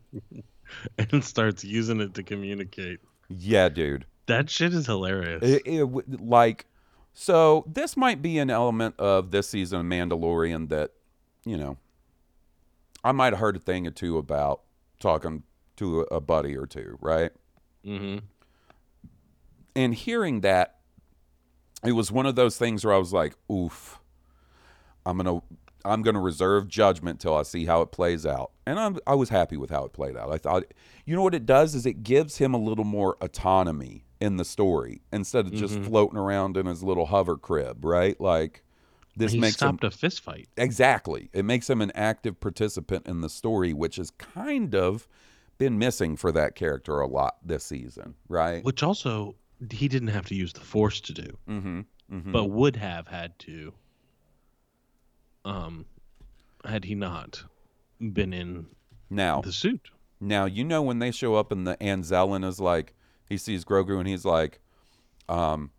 and 1.13 1.25
starts 1.25 1.65
using 1.65 2.01
it 2.01 2.15
to 2.15 2.23
communicate. 2.23 3.01
Yeah, 3.29 3.71
dude. 3.71 4.07
That 4.27 4.49
shit 4.49 4.73
is 4.73 4.87
hilarious. 4.87 5.43
It, 5.43 5.63
it 5.67 6.23
like, 6.25 6.67
so 7.13 7.65
this 7.67 7.97
might 7.97 8.23
be 8.23 8.39
an 8.39 8.51
element 8.51 8.95
of 9.01 9.33
this 9.33 9.49
season 9.49 9.81
of 9.81 9.87
Mandalorian 9.87 10.69
that, 10.69 10.93
you 11.45 11.57
know, 11.57 11.79
I 13.03 13.11
might 13.11 13.33
have 13.33 13.41
heard 13.41 13.57
a 13.57 13.61
thing 13.61 13.85
or 13.89 13.91
two 13.91 14.17
about 14.17 14.61
talking 15.01 15.43
to 15.79 16.03
a, 16.03 16.17
a 16.17 16.21
buddy 16.21 16.57
or 16.57 16.67
two, 16.67 16.99
right? 17.01 17.33
mm-hmm. 17.85 18.19
and 19.75 19.93
hearing 19.93 20.43
that 20.43 20.76
it 21.85 21.93
was 21.93 22.11
one 22.13 22.27
of 22.27 22.35
those 22.37 22.57
things 22.57 22.85
where 22.85 22.95
I 22.95 22.99
was 22.99 23.13
like, 23.13 23.35
"Oof, 23.51 24.01
I'm 25.05 25.17
gonna 25.17 25.41
I'm 25.85 26.03
gonna 26.03 26.21
reserve 26.21 26.69
judgment 26.69 27.21
till 27.21 27.35
I 27.37 27.43
see 27.43 27.65
how 27.67 27.81
it 27.83 27.93
plays 27.93 28.27
out." 28.27 28.51
And 28.67 28.79
I'm, 28.79 28.99
I 29.07 29.15
was 29.15 29.29
happy 29.29 29.57
with 29.57 29.71
how 29.71 29.85
it 29.85 29.93
played 29.93 30.17
out. 30.17 30.33
I 30.33 30.39
thought, 30.39 30.65
you 31.05 31.15
know 31.15 31.23
what 31.23 31.35
it 31.35 31.47
does 31.47 31.75
is 31.75 31.87
it 31.87 32.03
gives 32.03 32.39
him 32.39 32.55
a 32.55 32.59
little 32.59 32.85
more 32.85 33.17
autonomy 33.21 34.05
in 34.21 34.37
the 34.39 34.45
story 34.45 35.03
instead 35.13 35.47
of 35.47 35.53
just 35.53 35.75
Mhm. 35.79 35.85
floating 35.87 36.19
around 36.19 36.57
in 36.57 36.67
his 36.67 36.83
little 36.83 37.07
hover 37.07 37.37
crib, 37.37 37.85
right? 37.85 38.21
Like 38.21 38.65
this 39.17 39.33
he 39.33 39.39
makes 39.39 39.55
him 39.63 39.77
stopped 39.79 39.85
a 39.85 39.91
fist 39.91 40.23
fight. 40.23 40.49
Exactly. 40.57 41.31
It 41.33 41.45
makes 41.45 41.71
him 41.71 41.81
an 41.81 41.93
active 41.95 42.41
participant 42.41 43.07
in 43.07 43.21
the 43.21 43.29
story, 43.29 43.73
which 43.73 43.97
has 43.97 44.11
kind 44.11 44.75
of 44.75 45.07
been 45.59 45.79
missing 45.79 46.17
for 46.17 46.33
that 46.33 46.55
character 46.55 46.99
a 47.01 47.07
lot 47.07 47.37
this 47.43 47.65
season, 47.65 48.15
right? 48.29 48.63
Which 48.65 48.83
also 48.83 49.37
he 49.71 49.89
didn't 49.89 50.09
have 50.09 50.27
to 50.27 50.35
use 50.35 50.53
the 50.53 50.61
force 50.61 51.01
to 51.03 51.13
do, 51.13 51.37
Mm-hmm. 51.49 51.81
mm-hmm. 52.13 52.33
but 52.33 52.45
would 52.51 52.77
have 52.77 53.07
had 53.09 53.39
to. 53.41 53.73
Um, 55.45 55.87
had 56.65 56.85
he 56.85 56.95
not 56.95 57.45
been 58.01 58.33
in 58.33 58.67
now 59.11 59.41
the 59.41 59.53
suit. 59.53 59.91
Now 60.21 60.45
you 60.47 60.65
know 60.65 60.83
when 60.83 60.99
they 60.99 61.11
show 61.13 61.37
up 61.37 61.53
and 61.53 61.67
the 61.67 61.77
Anzellan 61.77 62.45
is 62.45 62.59
like 62.61 62.95
he 63.29 63.37
sees 63.37 63.65
Grogu 63.65 63.99
and 63.99 64.09
he's 64.09 64.25
like, 64.25 64.61
um, 65.29 65.71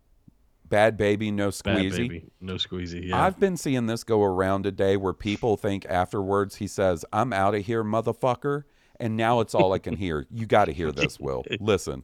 bad 0.66 0.96
baby, 0.96 1.30
no 1.30 1.46
Bad 1.46 1.52
squeezy. 1.52 1.96
baby, 1.96 2.30
no 2.40 2.54
squeezy. 2.54 3.08
Yeah, 3.08 3.22
I've 3.22 3.38
been 3.38 3.56
seeing 3.56 3.86
this 3.86 4.04
go 4.04 4.22
around 4.22 4.62
today 4.62 4.96
where 4.96 5.12
people 5.12 5.56
think 5.56 5.84
afterwards 5.86 6.56
he 6.56 6.66
says, 6.66 7.04
I'm 7.12 7.32
out 7.32 7.54
of 7.54 7.64
here, 7.66 7.84
motherfucker. 7.84 8.64
And 9.00 9.16
now 9.16 9.38
it's 9.40 9.54
all 9.54 9.72
I 9.72 9.78
can 9.78 9.94
hear. 9.96 10.26
You 10.30 10.44
got 10.46 10.64
to 10.64 10.72
hear 10.72 10.90
this, 10.90 11.20
Will. 11.20 11.44
Listen. 11.60 12.02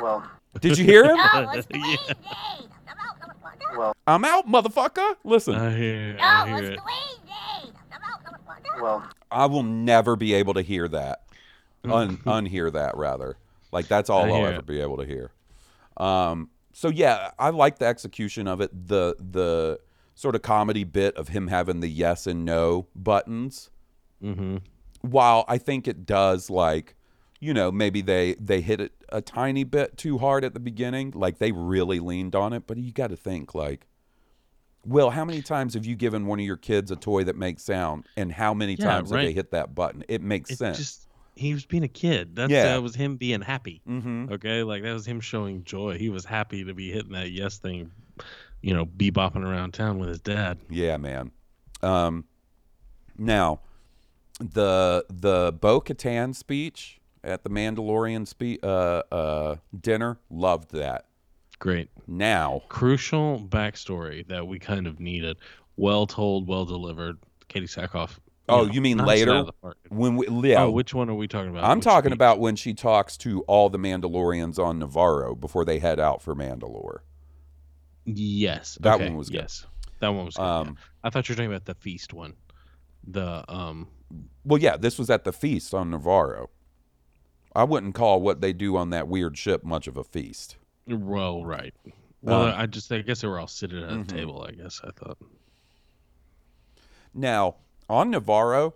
Well, 0.00 0.30
Did 0.60 0.78
you 0.78 0.84
hear 0.84 1.04
him? 1.04 1.16
yeah. 1.74 1.96
well, 3.76 3.96
I'm 4.06 4.24
out, 4.24 4.48
motherfucker. 4.48 5.16
Listen. 5.24 5.54
I 5.54 5.76
hear, 5.76 6.16
I 6.20 6.48
hear 6.48 6.72
it. 6.72 6.80
Well, 8.80 9.08
I 9.30 9.46
will 9.46 9.62
never 9.62 10.16
be 10.16 10.34
able 10.34 10.54
to 10.54 10.62
hear 10.62 10.86
that, 10.88 11.22
un- 11.84 12.16
unhear 12.26 12.72
that 12.72 12.96
rather. 12.96 13.36
Like 13.72 13.88
that's 13.88 14.10
all 14.10 14.24
I 14.24 14.28
I'll 14.28 14.34
hear 14.36 14.46
ever 14.48 14.58
it. 14.58 14.66
be 14.66 14.80
able 14.80 14.98
to 14.98 15.04
hear. 15.06 15.32
Um, 15.96 16.50
so 16.72 16.88
yeah, 16.88 17.30
I 17.38 17.50
like 17.50 17.78
the 17.78 17.86
execution 17.86 18.46
of 18.46 18.60
it. 18.60 18.70
The 18.88 19.16
the 19.18 19.80
sort 20.14 20.34
of 20.34 20.42
comedy 20.42 20.84
bit 20.84 21.16
of 21.16 21.28
him 21.28 21.48
having 21.48 21.80
the 21.80 21.88
yes 21.88 22.26
and 22.26 22.44
no 22.44 22.86
buttons. 22.94 23.70
Mm-hmm. 24.22 24.58
While 25.02 25.44
I 25.48 25.56
think 25.58 25.88
it 25.88 26.04
does 26.06 26.48
like, 26.50 26.94
you 27.40 27.52
know, 27.54 27.70
maybe 27.70 28.00
they 28.02 28.34
they 28.34 28.60
hit 28.60 28.80
it 28.80 28.92
a 29.10 29.20
tiny 29.20 29.64
bit 29.64 29.96
too 29.96 30.18
hard 30.18 30.44
at 30.44 30.54
the 30.54 30.60
beginning. 30.60 31.12
Like 31.14 31.38
they 31.38 31.52
really 31.52 32.00
leaned 32.00 32.34
on 32.34 32.52
it, 32.52 32.66
but 32.66 32.76
you 32.78 32.92
got 32.92 33.08
to 33.08 33.16
think 33.16 33.54
like. 33.54 33.86
well 34.84 35.10
how 35.10 35.24
many 35.24 35.42
times 35.42 35.74
have 35.74 35.84
you 35.84 35.96
given 35.96 36.26
one 36.26 36.38
of 36.38 36.46
your 36.46 36.56
kids 36.56 36.90
a 36.90 36.96
toy 36.96 37.24
that 37.24 37.36
makes 37.36 37.62
sound, 37.64 38.04
and 38.16 38.32
how 38.32 38.54
many 38.54 38.74
Yeah, 38.74 38.84
times 38.86 39.10
have 39.10 39.20
they 39.20 39.32
hit 39.32 39.50
that 39.50 39.74
button? 39.74 40.04
It 40.08 40.22
makes 40.22 40.50
It 40.50 40.58
sense. 40.58 40.78
just 40.78 41.08
he 41.34 41.52
was 41.52 41.66
being 41.66 41.82
a 41.82 41.88
kid. 41.88 42.34
That's 42.34 42.50
Yeah. 42.50 42.64
that 42.74 42.82
was 42.82 42.94
him 42.94 43.16
being 43.16 43.42
happy. 43.42 43.82
Mhm. 43.86 44.30
Okay, 44.32 44.62
like 44.62 44.82
that 44.82 44.92
was 44.92 45.04
him 45.06 45.20
showing 45.20 45.64
joy. 45.64 45.98
He 45.98 46.08
was 46.08 46.24
happy 46.24 46.64
to 46.64 46.72
be 46.72 46.90
hitting 46.90 47.12
that 47.12 47.30
yes 47.30 47.58
thing, 47.58 47.90
you 48.62 48.72
know, 48.72 48.86
bebopping 48.86 49.44
around 49.44 49.74
town 49.74 49.98
with 49.98 50.08
his 50.08 50.20
dad. 50.20 50.58
Yeah, 50.70 50.96
man. 50.96 51.32
Um, 51.82 52.24
now, 53.18 53.60
the 54.38 55.04
the 55.10 55.52
Bo 55.60 55.80
Katan 55.80 56.34
speech 56.34 57.00
at 57.26 57.42
the 57.42 57.50
Mandalorian 57.50 58.26
spe- 58.26 58.62
uh, 58.64 59.02
uh, 59.12 59.56
dinner, 59.78 60.18
loved 60.30 60.70
that. 60.72 61.04
Great. 61.58 61.88
Now, 62.06 62.62
Crucial 62.68 63.40
backstory 63.40 64.26
that 64.28 64.46
we 64.46 64.58
kind 64.58 64.86
of 64.86 65.00
needed. 65.00 65.36
Well 65.76 66.06
told, 66.06 66.46
well 66.46 66.64
delivered. 66.64 67.18
Katee 67.48 67.64
Sackhoff. 67.64 68.18
oh, 68.48 68.64
know, 68.64 68.72
you 68.72 68.80
mean 68.80 68.98
knocks 68.98 69.10
it 69.20 69.22
out 69.22 69.28
later 69.28 69.34
of 69.40 69.46
the 69.46 69.52
park. 69.52 69.76
when 69.88 70.16
we 70.16 70.26
yeah, 70.50 70.62
Oh, 70.64 70.70
which 70.70 70.94
one 70.94 71.08
are 71.10 71.14
we 71.14 71.26
talking 71.28 71.50
about? 71.50 71.64
I'm 71.64 71.78
Which 71.78 71.84
talking 71.84 72.10
speech? 72.10 72.16
about 72.16 72.38
when 72.40 72.56
she 72.56 72.74
talks 72.74 73.16
to 73.18 73.42
all 73.42 73.68
the 73.70 73.78
Mandalorians 73.78 74.58
on 74.58 74.80
Nevarro 74.80 75.38
before 75.38 75.64
they 75.64 75.78
head 75.78 75.98
out 76.00 76.22
for 76.22 76.34
Mandalore. 76.34 76.98
Yes, 78.04 78.78
That 78.80 78.94
okay, 78.96 79.04
one 79.08 79.16
was 79.16 79.30
good. 79.30 79.40
yes. 79.42 79.66
That 80.00 80.08
one 80.08 80.26
was 80.26 80.36
good. 80.36 80.42
yeah. 80.42 80.58
Um, 80.58 80.76
I 81.02 81.10
thought 81.10 81.28
you 81.28 81.32
were 81.32 81.36
talking 81.36 81.50
about 81.50 81.64
the 81.64 81.74
feast 81.74 82.12
one. 82.12 82.34
The 83.08 83.44
um 83.52 83.88
Well, 84.44 84.60
yeah, 84.60 84.76
this 84.76 84.98
was 84.98 85.10
at 85.10 85.24
the 85.24 85.32
feast 85.32 85.72
on 85.74 85.90
Nevarro. 85.90 86.48
I 87.56 87.64
wouldn't 87.64 87.94
call 87.94 88.20
what 88.20 88.40
they 88.40 88.52
do 88.52 88.76
on 88.76 88.90
that 88.90 89.08
weird 89.08 89.36
ship 89.38 89.64
much 89.64 89.86
of 89.88 89.96
a 89.96 90.04
feast. 90.04 90.56
well 90.86 91.44
right. 91.44 91.74
Well, 92.22 92.42
Um, 92.42 92.54
I 92.56 92.66
just 92.66 92.90
I 92.92 93.00
guess 93.02 93.20
they 93.22 93.28
were 93.28 93.38
all 93.40 93.46
sitting 93.48 93.82
at 93.82 93.90
a 93.90 94.04
table. 94.04 94.44
I 94.46 94.52
guess 94.52 94.80
I 94.84 94.90
thought. 94.90 95.18
Now, 97.14 97.56
on 97.88 98.12
Nevarro, 98.12 98.74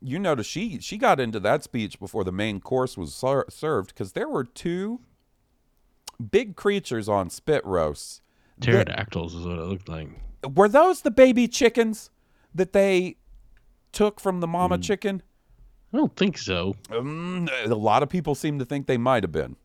you 0.00 0.18
notice 0.18 0.46
she 0.46 0.78
she 0.80 0.96
got 0.96 1.18
into 1.20 1.40
that 1.40 1.62
speech 1.64 1.98
before 1.98 2.24
the 2.24 2.32
main 2.32 2.60
course 2.60 2.96
was 2.96 3.14
ser- 3.14 3.46
served 3.48 3.88
because 3.88 4.12
there 4.12 4.28
were 4.28 4.44
two 4.44 5.00
big 6.30 6.56
creatures 6.56 7.08
on 7.08 7.30
spit 7.30 7.64
roasts. 7.64 8.20
Pterodactyls 8.60 9.34
is 9.34 9.46
what 9.46 9.58
it 9.58 9.64
looked 9.64 9.88
like. 9.88 10.08
were 10.54 10.68
those 10.68 11.02
the 11.02 11.10
baby 11.10 11.48
chickens 11.48 12.10
that 12.54 12.72
they 12.72 13.16
took 13.92 14.20
from 14.20 14.40
the 14.40 14.46
mama 14.46 14.78
Mm. 14.78 14.82
chicken? 14.82 15.22
I 15.92 15.96
don't 15.96 16.14
think 16.16 16.38
so. 16.38 16.76
Um, 16.90 17.48
a 17.64 17.74
lot 17.74 18.02
of 18.02 18.08
people 18.08 18.34
seem 18.34 18.58
to 18.60 18.64
think 18.64 18.86
they 18.86 18.98
might 18.98 19.24
have 19.24 19.32
been. 19.32 19.56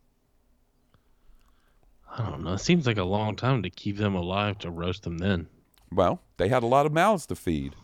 I 2.18 2.30
don't 2.30 2.44
know. 2.44 2.54
It 2.54 2.60
seems 2.60 2.88
like 2.88 2.98
a 2.98 3.04
long 3.04 3.36
time 3.36 3.62
to 3.64 3.70
keep 3.70 3.98
them 3.98 4.16
alive 4.16 4.58
to 4.60 4.72
roast 4.72 5.04
them 5.04 5.18
then. 5.18 5.48
Well, 5.92 6.22
they 6.38 6.48
had 6.48 6.64
a 6.64 6.68
lot 6.68 6.86
of 6.86 6.94
mouths 6.94 7.26
to 7.28 7.36
feed. 7.36 7.76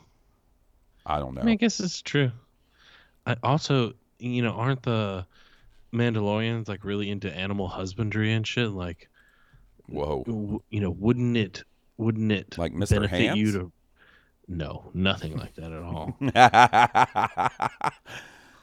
I 1.05 1.19
don't 1.19 1.35
know. 1.35 1.41
I 1.41 1.45
mean, 1.45 1.53
I 1.53 1.57
guess 1.57 1.79
it's 1.79 2.01
true. 2.01 2.31
I 3.25 3.35
also, 3.43 3.93
you 4.19 4.41
know, 4.41 4.51
aren't 4.51 4.83
the 4.83 5.25
Mandalorians 5.93 6.67
like 6.67 6.83
really 6.83 7.09
into 7.09 7.31
animal 7.31 7.67
husbandry 7.67 8.33
and 8.33 8.47
shit? 8.47 8.71
Like, 8.71 9.09
Whoa. 9.87 10.23
w- 10.25 10.61
you 10.69 10.79
know, 10.79 10.91
wouldn't 10.91 11.37
it, 11.37 11.63
wouldn't 11.97 12.31
it 12.31 12.57
Like 12.57 12.73
Mr. 12.73 13.01
benefit 13.01 13.35
you 13.35 13.51
to? 13.51 13.71
No, 14.47 14.89
nothing 14.93 15.37
like 15.37 15.55
that 15.55 15.71
at 15.71 15.83
all. 15.83 16.15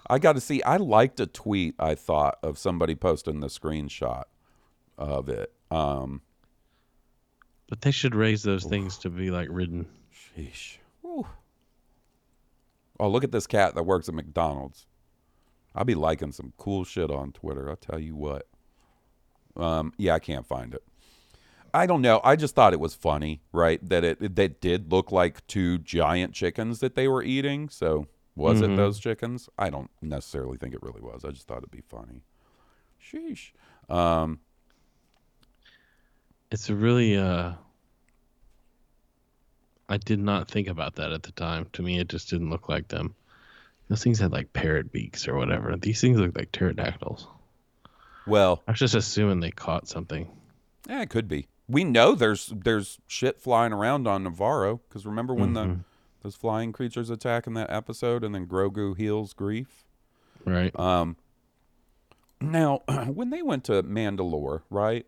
I 0.08 0.18
got 0.18 0.34
to 0.34 0.40
see. 0.40 0.62
I 0.62 0.76
liked 0.78 1.20
a 1.20 1.26
tweet 1.26 1.74
I 1.78 1.94
thought 1.94 2.38
of 2.42 2.58
somebody 2.58 2.94
posting 2.94 3.40
the 3.40 3.48
screenshot 3.48 4.24
of 4.96 5.28
it. 5.28 5.52
Um, 5.70 6.22
But 7.68 7.82
they 7.82 7.90
should 7.90 8.14
raise 8.14 8.42
those 8.42 8.64
things 8.64 8.98
to 8.98 9.10
be 9.10 9.30
like 9.30 9.48
ridden. 9.50 9.86
sheesh. 10.12 10.78
Whew. 11.02 11.26
Oh, 13.00 13.08
look 13.08 13.22
at 13.24 13.32
this 13.32 13.46
cat 13.46 13.74
that 13.74 13.84
works 13.84 14.08
at 14.08 14.14
McDonald's. 14.14 14.86
I'll 15.74 15.84
be 15.84 15.94
liking 15.94 16.32
some 16.32 16.52
cool 16.56 16.84
shit 16.84 17.10
on 17.10 17.32
Twitter. 17.32 17.68
I'll 17.68 17.76
tell 17.76 17.98
you 18.00 18.16
what. 18.16 18.46
Um, 19.56 19.92
yeah, 19.98 20.14
I 20.14 20.18
can't 20.18 20.46
find 20.46 20.74
it. 20.74 20.82
I 21.74 21.86
don't 21.86 22.00
know. 22.02 22.20
I 22.24 22.34
just 22.34 22.54
thought 22.54 22.72
it 22.72 22.80
was 22.80 22.94
funny, 22.94 23.42
right? 23.52 23.86
That 23.86 24.02
it 24.02 24.36
that 24.36 24.60
did 24.60 24.90
look 24.90 25.12
like 25.12 25.46
two 25.46 25.78
giant 25.78 26.32
chickens 26.32 26.80
that 26.80 26.94
they 26.94 27.06
were 27.06 27.22
eating. 27.22 27.68
So 27.68 28.06
was 28.38 28.60
it 28.62 28.70
Mhm. 28.70 28.76
those 28.76 28.98
chickens? 28.98 29.48
I 29.58 29.68
don't 29.70 29.90
necessarily 30.00 30.56
think 30.58 30.74
it 30.74 30.82
really 30.82 31.00
was. 31.02 31.24
I 31.24 31.30
just 31.30 31.46
thought 31.46 31.58
it'd 31.58 31.70
be 31.70 31.82
funny. 31.82 32.22
Sheesh. 33.02 33.52
Um, 33.88 34.40
It's 36.50 36.70
a 36.70 36.74
really 36.74 37.16
uh 37.16 37.52
I 39.88 39.96
did 39.96 40.18
not 40.18 40.50
think 40.50 40.68
about 40.68 40.96
that 40.96 41.12
at 41.12 41.22
the 41.22 41.32
time. 41.32 41.66
To 41.74 41.82
me 41.82 41.98
it 41.98 42.08
just 42.08 42.30
didn't 42.30 42.50
look 42.50 42.68
like 42.68 42.88
them. 42.88 43.14
Those 43.88 44.02
things 44.02 44.18
had 44.18 44.32
like 44.32 44.52
parrot 44.52 44.92
beaks 44.92 45.26
or 45.26 45.34
whatever. 45.34 45.74
These 45.76 46.00
things 46.00 46.18
look 46.18 46.36
like 46.36 46.52
pterodactyls. 46.52 47.26
well, 48.26 48.62
I 48.68 48.72
was 48.72 48.80
just 48.80 48.94
assuming 48.94 49.40
they 49.40 49.50
caught 49.50 49.88
something. 49.88 50.28
yeah, 50.88 51.00
it 51.02 51.10
could 51.10 51.28
be. 51.28 51.48
We 51.68 51.84
know 51.84 52.14
there's 52.14 52.46
there's 52.54 52.98
shit 53.06 53.40
flying 53.40 53.72
around 53.72 54.06
on 54.06 54.24
Nevarro 54.24 54.80
because 54.88 55.04
remember 55.06 55.34
when 55.34 55.52
the 55.54 55.80
Flying 56.36 56.72
creatures 56.72 57.10
attack 57.10 57.46
in 57.46 57.54
that 57.54 57.70
episode 57.70 58.24
and 58.24 58.34
then 58.34 58.46
Grogu 58.46 58.96
heals 58.96 59.34
Greef. 59.34 59.66
Right. 60.44 60.78
Um, 60.78 61.16
now, 62.40 62.82
when 63.06 63.30
they 63.30 63.42
went 63.42 63.64
to 63.64 63.82
Mandalore, 63.82 64.62
right? 64.70 65.06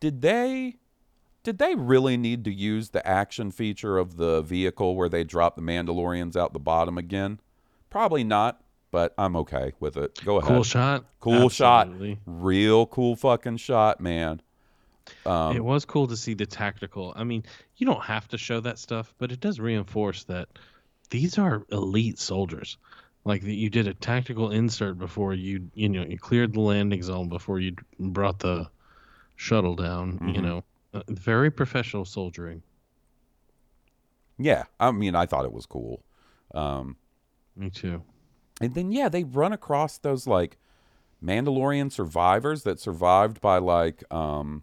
Did 0.00 0.20
they 0.20 0.76
did 1.46 1.58
they 1.58 1.76
really 1.76 2.16
need 2.16 2.44
to 2.44 2.52
use 2.52 2.88
the 2.88 3.06
action 3.06 3.52
feature 3.52 3.98
of 3.98 4.16
the 4.16 4.42
vehicle 4.42 4.96
where 4.96 5.08
they 5.08 5.22
drop 5.22 5.54
the 5.54 5.62
Mandalorians 5.62 6.34
out 6.34 6.52
the 6.52 6.58
bottom 6.58 6.98
again? 6.98 7.38
Probably 7.88 8.24
not, 8.24 8.60
but 8.90 9.14
I'm 9.16 9.36
okay 9.36 9.72
with 9.78 9.96
it. 9.96 10.20
Go 10.24 10.38
ahead. 10.38 10.48
Cool 10.48 10.64
shot. 10.64 11.04
Cool 11.20 11.44
Absolutely. 11.44 12.14
shot. 12.14 12.20
Real 12.26 12.86
cool 12.86 13.14
fucking 13.14 13.58
shot, 13.58 14.00
man. 14.00 14.42
Um, 15.24 15.56
it 15.56 15.64
was 15.64 15.84
cool 15.84 16.06
to 16.08 16.16
see 16.16 16.34
the 16.34 16.46
tactical. 16.46 17.12
I 17.16 17.24
mean, 17.24 17.44
you 17.76 17.86
don't 17.86 18.02
have 18.04 18.28
to 18.28 18.38
show 18.38 18.60
that 18.60 18.78
stuff, 18.78 19.14
but 19.18 19.32
it 19.32 19.40
does 19.40 19.60
reinforce 19.60 20.24
that 20.24 20.48
these 21.10 21.38
are 21.38 21.64
elite 21.70 22.18
soldiers. 22.18 22.78
Like 23.24 23.42
that 23.42 23.54
you 23.54 23.70
did 23.70 23.88
a 23.88 23.94
tactical 23.94 24.50
insert 24.52 24.98
before 24.98 25.34
you, 25.34 25.68
you 25.74 25.88
know, 25.88 26.04
you 26.04 26.18
cleared 26.18 26.54
the 26.54 26.60
landing 26.60 27.02
zone 27.02 27.28
before 27.28 27.58
you 27.58 27.74
brought 27.98 28.38
the 28.38 28.68
shuttle 29.36 29.74
down. 29.74 30.20
You 30.22 30.40
Mhm. 30.40 30.42
know, 30.42 30.64
uh, 30.94 31.02
very 31.08 31.50
professional 31.50 32.04
soldiering. 32.04 32.62
yeah, 34.38 34.64
I 34.78 34.90
mean, 34.92 35.14
I 35.14 35.26
thought 35.26 35.44
it 35.44 35.52
was 35.52 35.66
cool. 35.66 36.04
Um, 36.54 36.96
Me 37.56 37.70
too. 37.70 38.02
And 38.60 38.74
then 38.74 38.92
yeah, 38.92 39.08
they 39.08 39.24
run 39.24 39.52
across 39.52 39.98
those 39.98 40.26
like 40.26 40.58
Mandalorian 41.22 41.90
survivors 41.90 42.62
that 42.64 42.78
survived 42.78 43.40
by 43.40 43.58
like 43.58 44.04
um 44.12 44.62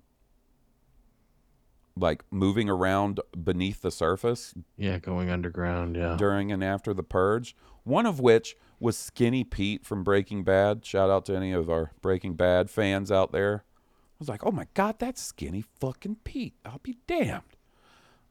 like 1.96 2.24
moving 2.32 2.70
around 2.70 3.20
beneath 3.44 3.82
the 3.82 3.92
surface 3.92 4.54
Yeah, 4.78 4.98
going 5.00 5.30
underground. 5.30 5.96
Yeah. 5.96 6.16
during 6.18 6.52
and 6.52 6.64
after 6.64 6.94
the 6.94 7.04
purge. 7.04 7.56
One 7.84 8.06
of 8.06 8.20
which 8.20 8.56
was 8.80 8.98
Skinny 8.98 9.44
Pete 9.44 9.86
from 9.86 10.04
Breaking 10.04 10.44
Bad. 10.44 10.86
Shout 10.86 11.10
out 11.10 11.26
to 11.28 11.36
any 11.36 11.52
of 11.52 11.70
our 11.70 11.92
Breaking 12.02 12.34
Bad 12.36 12.70
fans 12.70 13.12
out 13.12 13.32
there. 13.32 13.64
I 13.66 14.16
was 14.20 14.30
like, 14.30 14.46
"Oh 14.46 14.52
my 14.52 14.68
god, 14.74 14.96
that's 15.00 15.22
Skinny 15.22 15.64
fucking 15.80 16.18
Pete." 16.24 16.56
I'll 16.66 16.80
be 16.82 16.98
damned. 17.08 17.42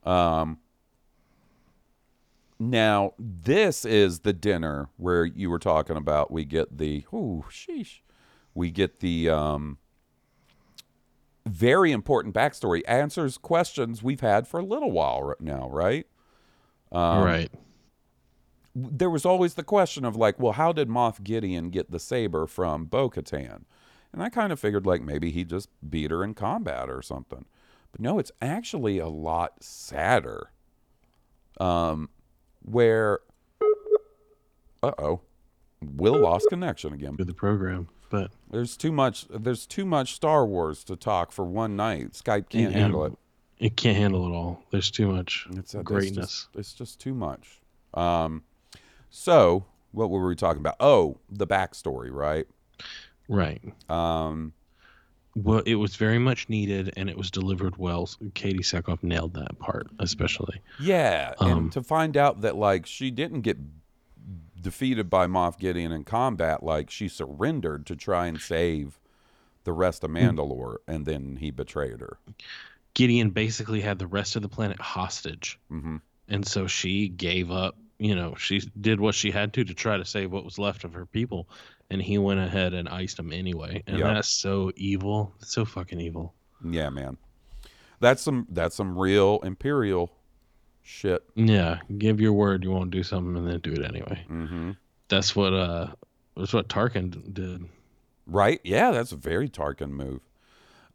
Um 0.05 0.59
now, 2.59 3.15
this 3.19 3.85
is 3.85 4.21
the 4.21 4.33
dinner 4.33 4.89
where 4.97 5.25
you 5.25 5.51
were 5.51 5.59
talking 5.59 5.97
about. 5.97 6.31
We 6.31 6.45
get 6.45 6.79
the 6.79 7.05
oh 7.13 7.45
sheesh. 7.51 8.01
We 8.55 8.71
get 8.71 9.01
the 9.01 9.31
um, 9.31 9.79
very 11.47 11.93
important 11.93 12.35
backstory. 12.35 12.83
Answers 12.87 13.39
questions 13.39 14.03
we've 14.03 14.21
had 14.21 14.47
for 14.47 14.61
a 14.61 14.65
little 14.65 14.91
while 14.91 15.35
now, 15.41 15.69
right? 15.71 16.07
Um, 16.91 17.25
right. 17.25 17.51
There 18.75 19.11
was 19.11 19.27
always 19.27 19.55
the 19.55 19.63
question 19.63 20.05
of 20.05 20.17
like, 20.17 20.39
well, 20.39 20.53
how 20.53 20.73
did 20.73 20.89
Moff 20.89 21.23
Gideon 21.23 21.71
get 21.71 21.91
the 21.91 21.99
saber 21.99 22.47
from 22.47 22.87
Bo-Katan? 22.87 23.65
And 24.13 24.23
I 24.23 24.29
kind 24.29 24.53
of 24.53 24.61
figured 24.61 24.87
like 24.87 25.03
maybe 25.03 25.31
he 25.31 25.45
just 25.45 25.69
beat 25.89 26.11
her 26.11 26.23
in 26.23 26.35
combat 26.35 26.89
or 26.89 27.03
something. 27.03 27.47
But 27.91 28.01
no, 28.01 28.19
it's 28.19 28.33
actually 28.41 28.99
a 28.99 29.09
lot 29.09 29.63
sadder. 29.63 30.51
Um, 31.61 32.09
where 32.63 33.21
Uh 34.83 34.93
oh. 34.99 35.21
Will 35.83 36.19
lost 36.19 36.49
connection 36.49 36.93
again. 36.93 37.17
to 37.17 37.25
the 37.25 37.35
program, 37.35 37.89
but 38.13 38.31
There's 38.51 38.77
too 38.77 38.93
much. 38.93 39.27
There's 39.29 39.67
too 39.67 39.85
much 39.85 40.15
Star 40.15 40.47
Wars 40.47 40.85
to 40.85 40.95
talk 40.95 41.33
for 41.33 41.45
one 41.45 41.75
night. 41.75 42.13
Skype 42.13 42.49
can't 42.51 42.71
Yeah. 42.73 42.79
handle 42.79 43.05
it. 43.07 43.15
it 43.59 43.77
can't 43.77 43.97
handle 43.97 44.27
it 44.29 44.33
all. 44.37 44.63
There's 44.71 44.91
too 44.91 45.09
much 45.11 45.47
It's, 45.53 45.75
it's 45.75 45.83
greatness. 45.85 46.15
just, 46.27 46.49
it's 46.55 46.73
just 46.75 47.01
too 47.01 47.15
much. 47.15 47.61
Um, 47.95 48.43
so 49.11 49.65
what 49.93 50.11
were 50.11 50.27
we 50.27 50.35
talking 50.37 50.61
about? 50.61 50.77
Oh, 50.81 51.17
the 51.31 51.47
backstory, 51.47 52.11
right? 52.13 52.47
right. 53.29 53.61
Um, 53.91 54.53
Well, 55.35 55.63
it 55.65 55.77
was 55.77 55.97
very 55.97 56.19
much 56.19 56.49
needed, 56.51 56.93
and 56.97 57.09
it 57.09 57.17
was 57.17 57.31
delivered 57.31 57.77
well. 57.79 58.07
Katee 58.35 58.61
Sackhoff 58.61 59.03
nailed 59.03 59.33
that 59.35 59.59
part, 59.59 59.87
especially. 59.99 60.61
yeah, 60.79 61.33
Um, 61.39 61.51
and 61.53 61.73
to 61.73 61.83
find 61.83 62.17
out 62.19 62.43
that 62.43 62.57
like 62.57 62.85
she 62.87 63.11
didn't 63.11 63.41
get 63.43 63.57
defeated 64.63 65.11
by 65.11 65.27
Moff 65.27 65.59
Gideon 65.59 65.93
in 65.93 66.05
combat, 66.05 66.63
like 66.63 66.91
she 66.91 67.09
surrendered 67.09 67.87
to 67.87 67.97
try 67.97 68.27
and 68.29 68.41
save 68.41 69.01
the 69.65 69.73
rest 69.75 70.05
of 70.05 70.11
Hmm. 70.19 70.37
Mandalore, 70.37 70.79
and 70.89 71.07
then 71.07 71.37
he 71.37 71.51
betrayed 71.51 72.01
her. 72.01 72.19
Gideon 72.95 73.31
basically 73.31 73.83
had 73.83 73.99
the 73.99 74.07
rest 74.07 74.35
of 74.37 74.41
the 74.43 74.49
planet 74.49 74.81
hostage, 74.81 75.59
hmm 75.69 75.97
and 76.29 76.47
so 76.47 76.67
she 76.67 77.09
gave 77.09 77.51
up. 77.51 77.77
You 77.99 78.15
know, 78.17 78.35
she 78.37 78.61
did 78.81 78.99
what 79.01 79.15
she 79.15 79.31
had 79.31 79.53
to 79.55 79.65
to 79.65 79.75
try 79.75 79.97
to 79.99 80.05
save 80.07 80.33
what 80.33 80.45
was 80.45 80.59
left 80.59 80.85
of 80.85 80.95
her 80.95 81.07
people, 81.07 81.49
and 81.91 82.03
he 82.03 82.19
went 82.19 82.41
ahead 82.41 82.75
and 82.75 82.89
iced 82.89 83.19
them 83.19 83.33
anyway. 83.33 83.83
And 83.87 83.99
Yep. 83.99 84.07
that's 84.07 84.29
so 84.31 84.73
evil. 84.77 85.35
It's 85.41 85.53
so 85.53 85.65
fucking 85.67 86.01
evil. 86.01 86.35
Yeah, 86.65 86.91
man. 86.91 87.19
That's 88.01 88.23
some 88.23 88.47
that's 88.51 88.75
some 88.77 88.99
real 88.99 89.41
imperial 89.43 90.13
shit. 90.83 91.23
Yeah, 91.35 91.79
give 91.99 92.21
your 92.21 92.33
word 92.33 92.65
you 92.65 92.71
won't 92.71 92.91
do 92.91 93.03
something 93.03 93.37
and 93.37 93.49
then 93.49 93.61
do 93.61 93.73
it 93.73 93.85
anyway. 93.85 94.25
hmm 94.27 94.73
That's 95.09 95.35
what 95.35 95.53
uh, 95.53 95.89
that's 96.37 96.53
what 96.53 96.69
Tarkin 96.69 97.33
did. 97.33 97.65
Right? 98.27 98.61
Yeah, 98.65 98.91
that's 98.93 99.13
a 99.13 99.17
very 99.17 99.49
Tarkin 99.49 99.91
move. 99.91 100.21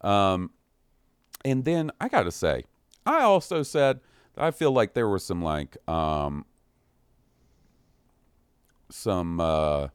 Um, 0.00 0.50
and 1.44 1.64
then 1.64 1.90
I 2.00 2.08
got 2.08 2.24
to 2.24 2.32
say, 2.32 2.64
I 3.06 3.20
also 3.22 3.62
said 3.62 4.00
that 4.34 4.44
I 4.44 4.50
feel 4.50 4.72
like 4.72 4.94
there 4.94 5.08
was 5.08 5.24
some 5.24 5.42
like 5.42 5.76
um, 5.88 6.44
some 8.90 9.40
uh, 9.40 9.88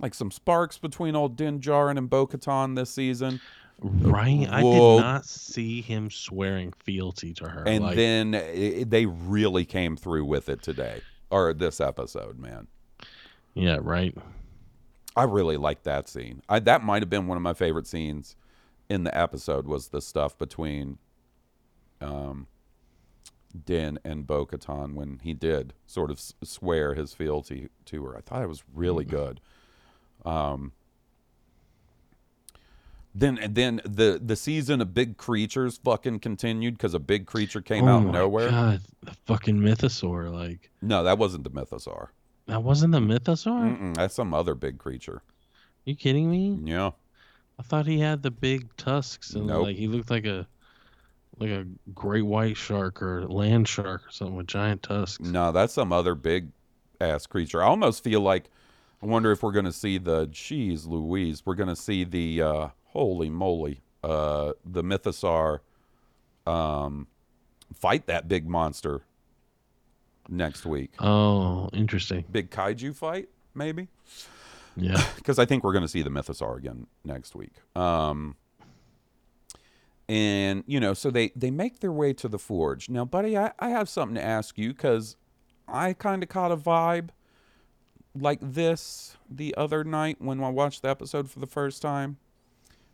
like 0.00 0.14
some 0.14 0.30
sparks 0.30 0.78
between 0.78 1.16
old 1.16 1.36
Din 1.36 1.60
Djarin 1.60 1.98
and 1.98 2.08
Bo-Katan 2.08 2.76
this 2.76 2.90
season. 2.90 3.40
Right? 3.80 4.48
I 4.50 4.62
did 4.62 5.00
not 5.00 5.24
see 5.24 5.80
him 5.80 6.10
swearing 6.10 6.72
fealty 6.84 7.32
to 7.34 7.48
her. 7.48 7.62
And 7.66 7.84
like, 7.84 7.96
then 7.96 8.34
it, 8.34 8.90
they 8.90 9.06
really 9.06 9.64
came 9.64 9.96
through 9.96 10.24
with 10.24 10.48
it 10.48 10.62
today 10.62 11.00
or 11.30 11.52
this 11.52 11.80
episode, 11.80 12.38
man. 12.38 12.66
yeah, 13.54 13.78
right. 13.80 14.16
I 15.16 15.24
really 15.24 15.56
like 15.56 15.82
that 15.82 16.08
scene. 16.08 16.42
I 16.48 16.60
that 16.60 16.82
might 16.82 17.02
have 17.02 17.10
been 17.10 17.26
one 17.26 17.36
of 17.36 17.42
my 17.42 17.52
favorite 17.52 17.86
scenes 17.86 18.36
in 18.88 19.04
the 19.04 19.16
episode 19.16 19.66
was 19.66 19.88
the 19.88 20.00
stuff 20.00 20.38
between 20.38 20.98
um 22.00 22.46
Din 23.64 23.98
and 24.04 24.26
Bo 24.26 24.46
Katan 24.46 24.94
when 24.94 25.20
he 25.22 25.34
did 25.34 25.74
sort 25.86 26.10
of 26.10 26.20
swear 26.20 26.94
his 26.94 27.14
fealty 27.14 27.68
to 27.86 28.04
her. 28.04 28.16
I 28.16 28.20
thought 28.20 28.42
it 28.42 28.48
was 28.48 28.62
really 28.72 29.04
good. 29.04 29.40
Um 30.24 30.72
then 33.20 33.38
and 33.38 33.54
then 33.54 33.80
the 33.84 34.20
the 34.24 34.36
season 34.36 34.80
of 34.80 34.94
big 34.94 35.16
creatures 35.16 35.78
fucking 35.82 36.20
continued 36.20 36.74
because 36.74 36.94
a 36.94 36.98
big 36.98 37.26
creature 37.26 37.60
came 37.60 37.84
oh 37.84 37.88
out 37.94 37.98
of 37.98 38.04
my 38.06 38.12
nowhere. 38.12 38.50
God, 38.50 38.80
the 39.02 39.12
fucking 39.26 39.58
mythosaur. 39.58 40.30
Like 40.32 40.70
No, 40.82 41.02
that 41.04 41.18
wasn't 41.18 41.44
the 41.44 41.50
mythosaur. 41.50 42.08
that 42.46 42.62
wasn't 42.62 42.92
the 42.92 43.00
mythosaur. 43.00 43.78
Mm-mm, 43.78 43.94
that's 43.94 44.14
some 44.14 44.32
other 44.34 44.54
big 44.54 44.78
creature. 44.78 45.22
You 45.84 45.94
kidding 45.96 46.30
me? 46.30 46.58
Yeah. 46.64 46.90
I 47.58 47.62
thought 47.62 47.86
he 47.86 47.98
had 48.00 48.22
the 48.22 48.30
big 48.30 48.76
tusks 48.76 49.34
and 49.34 49.46
Nope. 49.46 49.64
like 49.64 49.76
he 49.76 49.88
looked 49.88 50.10
like 50.10 50.26
a 50.26 50.46
like 51.38 51.50
a 51.50 51.66
great 51.94 52.22
white 52.26 52.56
shark 52.56 53.00
or 53.02 53.26
land 53.26 53.68
shark 53.68 54.06
or 54.06 54.10
something 54.10 54.36
with 54.36 54.46
giant 54.48 54.82
tusks. 54.82 55.20
No, 55.20 55.52
that's 55.52 55.72
some 55.74 55.92
other 55.92 56.14
big 56.14 56.50
ass 57.00 57.26
creature. 57.26 57.62
I 57.62 57.66
almost 57.66 58.02
feel 58.04 58.20
like 58.20 58.44
I 59.02 59.06
wonder 59.06 59.30
if 59.30 59.42
we're 59.42 59.52
going 59.52 59.64
to 59.64 59.72
see 59.72 59.98
the 59.98 60.26
geez 60.26 60.84
Louise. 60.84 61.42
We're 61.46 61.54
going 61.54 61.68
to 61.68 61.76
see 61.76 62.02
the 62.02 62.42
uh, 62.42 62.68
holy 62.88 63.30
moly, 63.30 63.82
uh, 64.02 64.52
the 64.64 64.82
mythosaur 64.82 65.60
um, 66.46 67.06
fight 67.74 68.06
that 68.06 68.28
big 68.28 68.48
monster 68.48 69.02
next 70.28 70.66
week. 70.66 70.92
Oh, 70.98 71.68
interesting. 71.72 72.24
Big 72.30 72.50
kaiju 72.50 72.94
fight, 72.94 73.28
maybe. 73.54 73.88
Yeah. 74.76 75.02
because 75.16 75.38
I 75.38 75.44
think 75.44 75.64
we're 75.64 75.72
going 75.72 75.82
to 75.82 75.88
see 75.88 76.02
the 76.02 76.10
mythosaur 76.10 76.56
again 76.56 76.86
next 77.04 77.34
week. 77.34 77.52
Um, 77.76 78.36
and 80.08 80.64
you 80.66 80.80
know, 80.80 80.94
so 80.94 81.10
they 81.10 81.32
they 81.36 81.50
make 81.50 81.80
their 81.80 81.92
way 81.92 82.14
to 82.14 82.28
the 82.28 82.38
forge. 82.38 82.88
Now, 82.88 83.04
buddy, 83.04 83.36
I, 83.36 83.52
I 83.58 83.68
have 83.70 83.88
something 83.88 84.14
to 84.14 84.24
ask 84.24 84.56
you 84.56 84.70
because 84.70 85.16
I 85.66 85.92
kind 85.92 86.22
of 86.22 86.30
caught 86.30 86.50
a 86.50 86.56
vibe 86.56 87.10
like 88.14 88.38
this 88.40 89.18
the 89.28 89.54
other 89.56 89.84
night 89.84 90.16
when 90.18 90.42
I 90.42 90.48
watched 90.48 90.82
the 90.82 90.88
episode 90.88 91.30
for 91.30 91.40
the 91.40 91.46
first 91.46 91.82
time. 91.82 92.16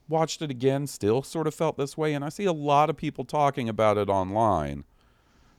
Watched 0.09 0.43
it 0.43 0.51
again, 0.51 0.87
still 0.87 1.23
sort 1.23 1.47
of 1.47 1.55
felt 1.55 1.77
this 1.79 1.97
way, 1.97 2.13
and 2.15 2.25
I 2.25 2.29
see 2.29 2.45
a 2.45 2.53
lot 2.53 2.91
of 2.91 2.97
people 2.97 3.25
talking 3.25 3.69
about 3.69 3.97
it 3.97 4.09
online. 4.11 4.85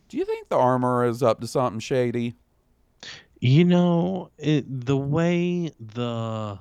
Do 0.10 0.18
you 0.18 0.26
think 0.26 0.50
the 0.50 0.58
armor 0.58 1.06
is 1.06 1.24
up 1.24 1.42
to 1.42 1.48
something 1.48 1.80
shady? 1.80 2.36
You 3.42 3.66
know, 3.66 4.32
it, 4.38 4.66
the 4.86 4.98
way 4.98 5.72
the 5.80 6.60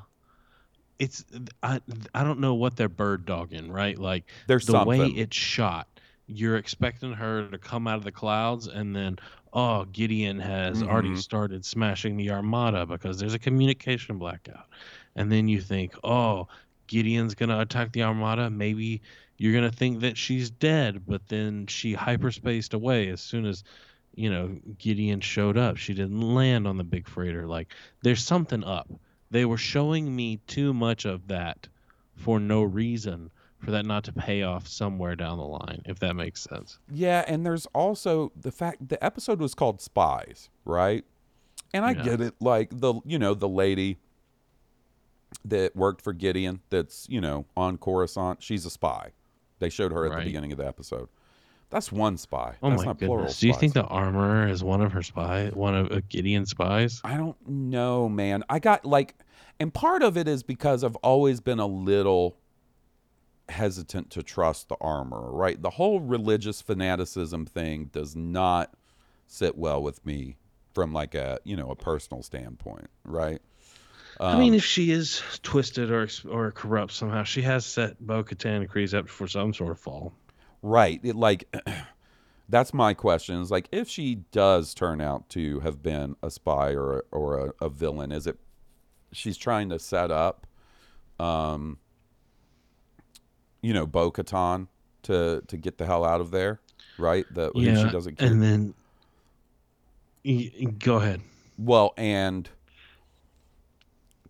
it's 0.99 1.25
I 1.63 1.81
I 2.15 2.25
don't 2.25 2.41
know 2.41 2.55
what 2.55 2.77
they're 2.77 2.89
bird 2.89 3.25
dogging, 3.27 3.71
right? 3.71 3.99
Like 3.99 4.31
There's 4.47 4.67
the 4.67 4.85
way 4.85 5.09
it's 5.09 5.37
shot. 5.37 5.89
You're 6.27 6.57
expecting 6.57 7.13
her 7.13 7.49
to 7.49 7.59
come 7.59 7.87
out 7.87 7.99
of 7.99 8.05
the 8.05 8.13
clouds 8.13 8.67
and 8.67 8.95
then 8.95 9.19
oh, 9.57 9.85
Gideon 9.85 10.41
has 10.41 10.83
already 10.83 11.13
Mhm. 11.13 11.19
started 11.19 11.65
smashing 11.65 12.17
the 12.17 12.31
armada 12.31 12.87
because 12.87 13.19
there's 13.21 13.35
a 13.35 13.39
communication 13.39 14.19
blackout. 14.19 14.67
And 15.15 15.31
then 15.31 15.47
you 15.47 15.61
think, 15.61 15.95
"Oh, 16.03 16.49
Gideon's 16.87 17.35
going 17.35 17.49
to 17.49 17.61
attack 17.61 17.93
the 17.93 18.03
armada. 18.03 18.51
Maybe 18.51 19.03
you're 19.39 19.53
going 19.53 19.71
to 19.71 19.77
think 19.77 20.01
that 20.01 20.17
she's 20.17 20.51
dead, 20.51 21.05
but 21.07 21.29
then 21.29 21.67
she 21.67 21.95
hyperspaced 21.95 22.75
away 22.75 23.09
as 23.09 23.21
soon 23.21 23.47
as 23.47 23.65
you 24.17 24.31
know, 24.31 24.57
Gideon 24.79 25.21
showed 25.21 25.59
up. 25.59 25.77
She 25.77 25.93
didn't 25.93 26.21
land 26.21 26.69
on 26.69 26.77
the 26.77 26.85
big 26.85 27.09
freighter. 27.09 27.47
Like, 27.49 27.73
there's 28.03 28.23
something 28.23 28.63
up. 28.63 28.89
They 29.33 29.45
were 29.45 29.57
showing 29.59 30.15
me 30.15 30.37
too 30.47 30.73
much 30.73 31.05
of 31.05 31.27
that 31.27 31.67
for 32.15 32.39
no 32.39 32.63
reason 32.63 33.33
for 33.59 33.71
that 33.73 33.87
not 33.87 34.05
to 34.05 34.13
pay 34.13 34.43
off 34.43 34.69
somewhere 34.69 35.17
down 35.17 35.39
the 35.39 35.45
line, 35.45 35.83
if 35.87 35.99
that 35.99 36.15
makes 36.15 36.43
sense. 36.43 36.79
Yeah, 36.93 37.25
and 37.27 37.45
there's 37.45 37.67
also 37.75 38.31
the 38.41 38.53
fact 38.53 38.89
the 38.89 39.03
episode 39.03 39.41
was 39.41 39.55
called 39.55 39.81
Spies, 39.81 40.51
right? 40.65 41.05
And 41.73 41.85
I 41.85 41.93
Yeah. 41.93 42.03
get 42.03 42.21
it, 42.21 42.35
like 42.41 42.69
the 42.71 42.95
you 43.05 43.19
know 43.19 43.35
the 43.35 43.49
lady 43.49 43.99
that 45.45 45.75
worked 45.77 46.03
for 46.03 46.13
Gideon, 46.13 46.61
that's 46.71 47.07
you 47.09 47.21
know 47.21 47.47
on 47.57 47.77
Coruscant, 47.79 48.43
she's 48.43 48.65
a 48.67 48.71
spy. 48.71 49.13
They 49.59 49.69
showed 49.71 49.93
her 49.93 50.05
at 50.05 50.11
Right. 50.11 50.21
the 50.21 50.25
beginning 50.27 50.53
of 50.53 50.59
the 50.59 50.67
episode. 50.67 51.09
That's 51.71 51.91
one 51.91 52.19
spy. 52.19 52.55
Oh 52.63 52.71
That's 52.71 52.83
my 52.83 52.87
not 52.87 52.99
plural. 52.99 53.17
goodness. 53.19 53.41
Do 53.41 53.49
you 53.49 53.55
think 53.55 53.73
the 53.73 53.85
armorer 53.85 54.47
is 54.47 54.63
one 54.63 54.81
of 54.81 54.93
her 54.93 55.03
spy, 55.03 55.49
one 55.55 55.75
of 55.75 55.91
uh, 55.91 56.01
Gideon's 56.09 56.51
spies? 56.51 57.01
I 57.03 57.17
don't 57.17 57.37
know, 57.49 58.09
man. 58.09 58.45
I 58.49 58.59
got 58.61 58.85
like, 58.85 59.15
and 59.59 59.73
part 59.75 60.03
of 60.03 60.17
it 60.17 60.29
is 60.29 60.43
because 60.43 60.85
I've 60.85 60.97
always 60.97 61.41
been 61.41 61.59
a 61.59 61.67
little 61.67 62.37
hesitant 63.49 64.11
to 64.11 64.23
trust 64.23 64.69
the 64.69 64.77
armor, 64.81 65.31
right? 65.31 65.61
The 65.61 65.71
whole 65.71 66.01
religious 66.01 66.63
fanaticism 66.63 67.47
thing 67.47 67.87
does 67.93 68.15
not 68.17 68.75
sit 69.27 69.57
well 69.57 69.83
with 69.83 70.05
me 70.07 70.37
from 70.73 70.93
like 70.93 71.15
a, 71.15 71.39
you 71.45 71.57
know, 71.57 71.71
a 71.71 71.77
personal 71.77 72.23
standpoint, 72.23 72.89
right? 73.05 73.41
I 74.21 74.39
mean, 74.39 74.53
Um, 74.53 74.59
if 74.59 74.65
she 74.65 74.91
is 74.91 75.23
twisted 75.43 75.91
or 75.91 76.09
or 76.31 76.53
corrupt 76.53 76.93
somehow, 76.93 77.25
she 77.25 77.43
has 77.43 77.67
set 77.67 77.99
Bo 78.05 78.23
Katan 78.23 78.57
and 78.59 78.71
Kryze 78.71 78.95
up 78.95 79.09
for 79.09 79.27
some 79.27 79.53
sort 79.53 79.73
of 79.73 79.79
fall. 79.79 80.15
Right. 80.63 81.01
It 81.03 81.17
like 81.17 81.55
that's 82.49 82.73
my 82.73 82.95
question. 82.95 83.41
Is 83.41 83.51
like 83.51 83.69
if 83.73 83.89
she 83.89 84.17
does 84.33 84.75
turn 84.75 85.01
out 85.01 85.29
to 85.31 85.61
have 85.61 85.83
been 85.83 86.17
a 86.23 86.31
spy 86.31 86.75
or 86.75 87.05
or 87.11 87.49
a, 87.61 87.65
a 87.67 87.69
villain, 87.69 88.13
is 88.13 88.27
it 88.27 88.39
she's 89.13 89.37
trying 89.37 89.69
to 89.71 89.79
set 89.79 90.11
up 90.11 90.47
um 91.21 91.79
you 93.63 93.73
know, 93.73 93.87
Bo 93.87 94.11
Katan 94.11 94.69
to 95.05 95.43
to 95.49 95.57
get 95.57 95.79
the 95.79 95.87
hell 95.87 96.05
out 96.05 96.21
of 96.21 96.31
there, 96.31 96.61
right? 96.99 97.25
That 97.35 97.53
yeah, 97.55 97.85
she 97.85 97.91
doesn't 97.91 98.19
care. 98.19 98.29
and 98.29 98.43
then 98.43 98.75
go 100.79 100.97
ahead. 100.97 101.21
Well, 101.59 101.95
and 101.97 102.49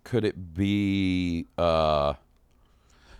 could 0.05 0.23
it 0.23 0.53
be 0.53 1.45
uh 1.57 2.13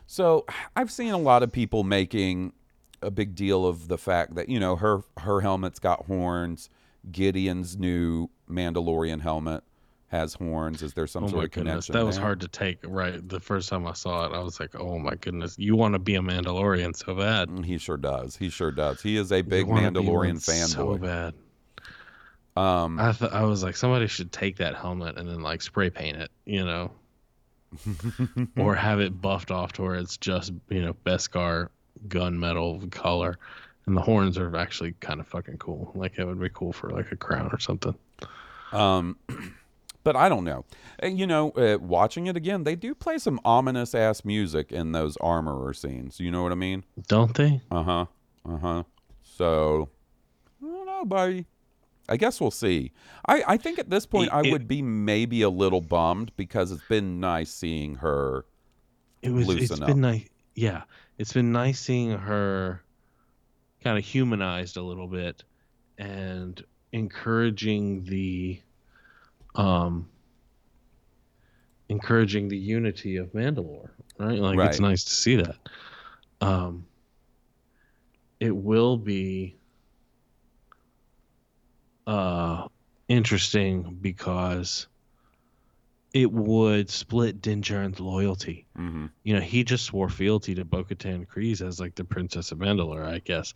so 0.08 0.46
I've 0.76 0.92
seen 0.92 1.12
a 1.12 1.18
lot 1.18 1.44
of 1.44 1.52
people 1.52 1.84
making 1.84 2.54
a 3.02 3.12
big 3.12 3.36
deal 3.36 3.66
of 3.66 3.88
the 3.88 3.98
fact 3.98 4.36
that, 4.36 4.48
you 4.50 4.60
know, 4.60 4.76
her 4.78 5.02
her 5.18 5.42
helmet's 5.42 5.80
got 5.80 6.06
horns, 6.06 6.70
Gideon's 7.12 7.76
new 7.78 8.30
Mandalorian 8.50 9.22
helmet 9.22 9.64
has 10.10 10.36
horns? 10.36 10.82
Is 10.84 10.94
there 10.94 11.08
some 11.08 11.24
oh 11.26 11.28
sort 11.28 11.38
my 11.40 11.44
of 11.46 11.52
goodness, 11.52 11.88
connection? 11.88 11.94
that 11.94 12.06
was 12.06 12.18
hard 12.18 12.40
to 12.42 12.48
take. 12.48 12.78
Right, 12.84 13.28
the 13.28 13.40
first 13.40 13.68
time 13.70 13.86
I 13.88 13.94
saw 13.94 14.26
it, 14.28 14.34
I 14.36 14.40
was 14.40 14.60
like, 14.60 14.80
"Oh 14.80 15.00
my 15.00 15.16
goodness, 15.16 15.56
you 15.58 15.76
want 15.76 15.94
to 15.94 16.00
be 16.00 16.16
a 16.16 16.22
Mandalorian 16.22 16.96
so 16.96 17.16
bad." 17.16 17.50
Mm, 17.50 17.66
He 17.66 17.78
sure 17.80 17.98
does. 17.98 18.38
He 18.38 18.50
sure 18.50 18.72
does. 18.72 19.02
He 19.02 19.18
is 19.18 19.32
a 19.32 19.42
big 19.42 19.66
You 19.68 19.74
wanna 19.74 19.92
be 19.92 20.02
Mandalorian 20.02 20.34
one 20.34 20.40
So 20.40 20.86
fanboy. 20.86 21.02
bad. 21.02 21.34
Um, 22.56 23.00
I 23.00 23.12
th- 23.12 23.32
I 23.32 23.44
was 23.44 23.64
like, 23.64 23.76
somebody 23.76 24.08
should 24.08 24.32
take 24.32 24.58
that 24.58 24.76
helmet 24.76 25.18
and 25.18 25.28
then 25.28 25.42
like 25.42 25.62
spray 25.62 25.90
paint 25.90 26.18
it, 26.18 26.32
you 26.46 26.64
know, 26.64 26.92
or 28.58 28.76
have 28.76 29.00
it 29.00 29.20
buffed 29.22 29.52
off 29.52 29.74
to 29.74 29.82
where 29.82 29.96
it's 29.96 30.18
just 30.18 30.54
you 30.70 30.82
know 30.82 30.96
Beskar 31.06 31.70
gunmetal 32.08 32.90
color, 32.92 33.38
and 33.86 33.98
the 33.98 34.02
horns 34.02 34.38
are 34.38 34.56
actually 34.56 34.94
kind 35.00 35.20
of 35.20 35.28
fucking 35.28 35.58
cool. 35.58 35.92
Like 35.96 36.18
it 36.18 36.26
would 36.26 36.40
be 36.40 36.50
cool 36.50 36.72
for 36.72 36.90
like 36.90 37.12
a 37.12 37.18
crown 37.18 37.50
or 37.52 37.60
something. 37.60 37.96
Um, 38.72 39.18
but 40.04 40.16
I 40.16 40.30
don't 40.30 40.46
know. 40.46 40.64
You 41.04 41.28
know, 41.28 41.52
uh, 41.52 41.78
watching 41.82 42.28
it 42.28 42.38
again, 42.38 42.64
they 42.64 42.76
do 42.76 42.96
play 42.96 43.18
some 43.18 43.40
ominous 43.44 43.94
ass 43.94 44.24
music 44.24 44.72
in 44.72 44.94
those 44.94 45.18
armorer 45.18 45.74
scenes. 45.74 46.22
You 46.22 46.32
know 46.32 46.44
what 46.44 46.54
I 46.54 46.56
mean? 46.56 46.86
Don't 47.08 47.36
they? 47.36 47.62
Uh 47.70 47.84
huh. 47.84 48.06
Uh 48.48 48.58
huh. 48.58 48.84
So 49.24 49.90
I 50.64 50.68
don't 50.68 50.86
know, 50.86 51.06
buddy. 51.06 51.46
I 52.08 52.18
guess 52.18 52.40
we'll 52.40 52.52
see. 52.52 52.92
I, 53.28 53.44
I 53.48 53.58
think 53.58 53.80
at 53.80 53.90
this 53.90 54.06
point 54.06 54.28
It- 54.28 54.34
I 54.34 54.42
it- 54.46 54.52
would 54.52 54.68
be 54.68 54.82
maybe 54.82 55.42
a 55.42 55.50
little 55.50 55.82
bummed 55.82 56.32
because 56.38 56.72
it's 56.72 56.84
been 56.88 57.20
nice 57.20 57.52
seeing 57.52 57.96
her 57.96 58.46
It 59.22 59.32
was. 59.32 59.48
loosen 59.48 59.64
It's 59.64 59.82
up. 59.82 59.88
been 59.88 60.02
nice. 60.02 60.28
Yeah, 60.56 60.84
it's 61.18 61.34
been 61.34 61.52
nice 61.52 61.80
seeing 61.80 62.12
her 62.12 62.82
kind 63.84 63.98
of 63.98 64.06
humanized 64.06 64.78
a 64.78 64.82
little 64.82 65.08
bit 65.08 65.44
and 65.98 66.64
encouraging 66.92 68.04
the 68.06 68.60
um 69.56 70.08
encouraging 71.90 72.48
the 72.48 72.58
unity 72.58 73.18
of 73.18 73.32
Mandalore, 73.34 73.90
right? 74.18 74.40
Like 74.40 74.60
it's 74.70 74.80
nice 74.80 75.04
to 75.04 75.12
see 75.14 75.36
that. 75.38 75.56
Um 76.42 76.86
it 78.40 78.56
will 78.56 78.98
be 78.98 79.56
uh 82.08 82.68
interesting 83.08 83.98
because 84.02 84.88
it 86.14 86.32
would 86.32 86.90
split 86.90 87.42
Din 87.42 87.62
Djarin's 87.62 88.00
loyalty. 88.00 88.66
Mhm. 88.78 89.10
You 89.24 89.34
know, 89.34 89.42
he 89.42 89.64
just 89.66 89.84
swore 89.84 90.08
fealty 90.08 90.56
to 90.56 90.64
Bo-Katan 90.64 91.28
Kryze 91.28 91.62
as 91.66 91.78
like 91.80 91.96
the 91.96 92.06
Princess 92.06 92.54
of 92.54 92.60
Mandalore, 92.60 93.06
I 93.06 93.20
guess, 93.20 93.54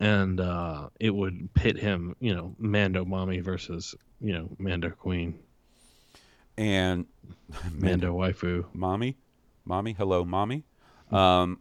and 0.00 0.40
uh, 0.40 0.88
it 0.98 1.10
would 1.14 1.52
pit 1.52 1.76
him, 1.76 2.16
you 2.18 2.34
know, 2.34 2.54
Mando 2.58 3.04
mommy 3.04 3.40
versus 3.40 3.94
you 4.20 4.32
know 4.32 4.48
Mando 4.58 4.90
queen, 4.90 5.38
and 6.56 7.06
Mando 7.72 8.14
waifu. 8.16 8.64
mommy 8.72 9.16
mommy 9.64 9.92
hello 9.92 10.24
mommy 10.24 10.64
um 11.12 11.60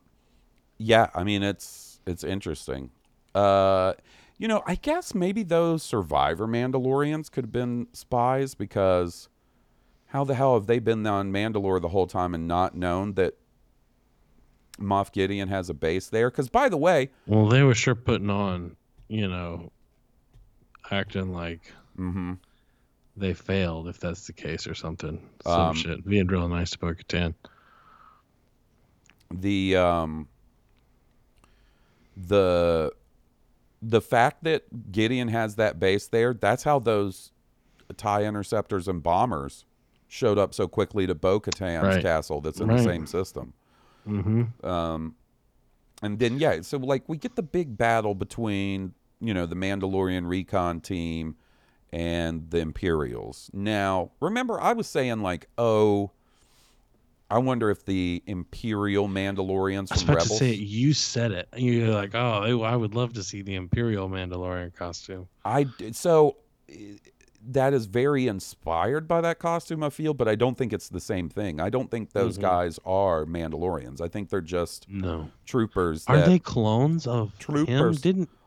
yeah 0.77 1.09
i 1.13 1.23
mean 1.25 1.43
it's 1.43 1.99
it's 2.07 2.23
interesting 2.23 2.89
uh 3.35 3.93
you 4.37 4.47
know 4.47 4.61
i 4.65 4.75
guess 4.75 5.13
maybe 5.15 5.43
those 5.43 5.81
survivor 5.83 6.47
mandalorians 6.47 7.31
could 7.31 7.45
have 7.45 7.51
been 7.51 7.87
spies 7.93 8.53
because 8.55 9.29
how 10.07 10.23
the 10.23 10.35
hell 10.35 10.53
have 10.53 10.67
they 10.67 10.79
been 10.79 11.05
on 11.07 11.31
mandalore 11.31 11.81
the 11.81 11.89
whole 11.89 12.07
time 12.07 12.33
and 12.33 12.47
not 12.47 12.75
known 12.75 13.13
that 13.13 13.33
moff 14.79 15.11
gideon 15.11 15.49
has 15.49 15.69
a 15.69 15.73
base 15.73 16.07
there 16.09 16.29
because 16.29 16.49
by 16.49 16.69
the 16.69 16.77
way 16.77 17.09
Well, 17.25 17.47
they 17.47 17.63
were 17.63 17.73
sure 17.73 17.95
putting 17.95 18.29
on, 18.29 18.75
you 19.07 19.27
know, 19.27 19.71
acting 20.91 21.33
like 21.33 21.73
mm-hmm, 21.97 22.33
they 23.15 23.33
failed 23.33 23.87
if 23.87 23.99
that's 23.99 24.27
the 24.27 24.33
case 24.33 24.67
or 24.67 24.75
something. 24.75 25.19
Some 25.43 25.69
Um, 25.69 25.73
shit 25.75 26.05
being 26.05 26.27
real 26.27 26.47
nice 26.47 26.69
to 26.71 26.77
Bo-Katan. 26.77 27.33
the 29.31 29.75
um 29.77 30.27
the 32.15 32.91
the 33.81 34.01
fact 34.01 34.43
that 34.43 34.91
Gideon 34.91 35.27
has 35.27 35.55
that 35.55 35.79
base 35.79 36.07
there, 36.07 36.33
that's 36.33 36.63
how 36.63 36.79
those 36.79 37.31
tie 37.95 38.23
interceptors 38.23 38.87
and 38.87 39.01
bombers 39.03 39.65
showed 40.07 40.37
up 40.37 40.53
so 40.53 40.67
quickly 40.67 41.05
to 41.07 41.15
Bo 41.15 41.39
Katan's 41.39 41.83
Right. 41.95 42.01
castle 42.01 42.41
that's 42.41 42.59
in 42.59 42.67
Right. 42.67 42.77
the 42.77 42.83
same 42.83 43.05
system. 43.07 43.53
Mm-hmm. 44.07 44.65
Um 44.65 45.15
and 46.01 46.19
then 46.19 46.39
yeah, 46.39 46.61
so 46.61 46.77
like 46.77 47.07
we 47.07 47.17
get 47.17 47.35
the 47.35 47.43
big 47.43 47.77
battle 47.77 48.13
between, 48.15 48.93
you 49.19 49.33
know, 49.33 49.45
the 49.45 49.55
Mandalorian 49.55 50.27
recon 50.27 50.79
team 50.79 51.35
and 51.91 52.49
the 52.51 52.59
Imperials. 52.59 53.49
Now, 53.53 54.11
remember 54.19 54.59
I 54.61 54.73
was 54.73 54.87
saying 54.87 55.21
like, 55.21 55.47
oh, 55.57 56.11
I 57.29 57.39
wonder 57.39 57.69
if 57.69 57.83
the 57.85 58.23
Imperial 58.25 59.07
Mandalorians 59.09 59.91
I 59.91 59.95
was 59.95 60.03
from 60.03 60.13
about 60.13 60.23
Rebels. 60.23 60.39
to 60.39 60.45
say 60.45 60.51
it. 60.53 60.59
You 60.59 60.93
said 60.93 61.31
it. 61.31 61.49
You're 61.57 61.93
like, 61.93 62.15
oh, 62.15 62.61
I 62.63 62.75
would 62.75 62.95
love 62.95 63.13
to 63.13 63.23
see 63.23 63.41
the 63.41 63.55
Imperial 63.55 64.09
Mandalorian 64.09 64.73
costume. 64.73 65.27
I 65.43 65.65
so 65.91 66.37
eh, 66.69 66.75
that 67.49 67.73
is 67.73 67.85
very 67.85 68.27
inspired 68.27 69.07
by 69.07 69.21
that 69.21 69.39
costume. 69.39 69.83
I 69.83 69.89
feel, 69.89 70.13
but 70.13 70.27
I 70.27 70.35
don't 70.35 70.57
think 70.57 70.71
it's 70.73 70.89
the 70.89 70.99
same 70.99 71.29
thing. 71.29 71.59
I 71.61 71.69
don't 71.69 71.89
think 71.91 72.11
those 72.13 72.37
Mhm. 72.37 72.41
guys 72.41 72.79
are 72.85 73.25
Mandalorians. 73.25 74.01
I 74.01 74.07
think 74.07 74.29
they're 74.29 74.41
just 74.41 74.89
No. 74.89 75.29
troopers. 75.45 76.05
Are 76.07 76.21
they 76.25 76.39
clones 76.39 77.05
of 77.07 77.29
him? 77.29 77.33
Troopers. 77.39 78.01
Didn't 78.01 78.29
I 78.29 78.46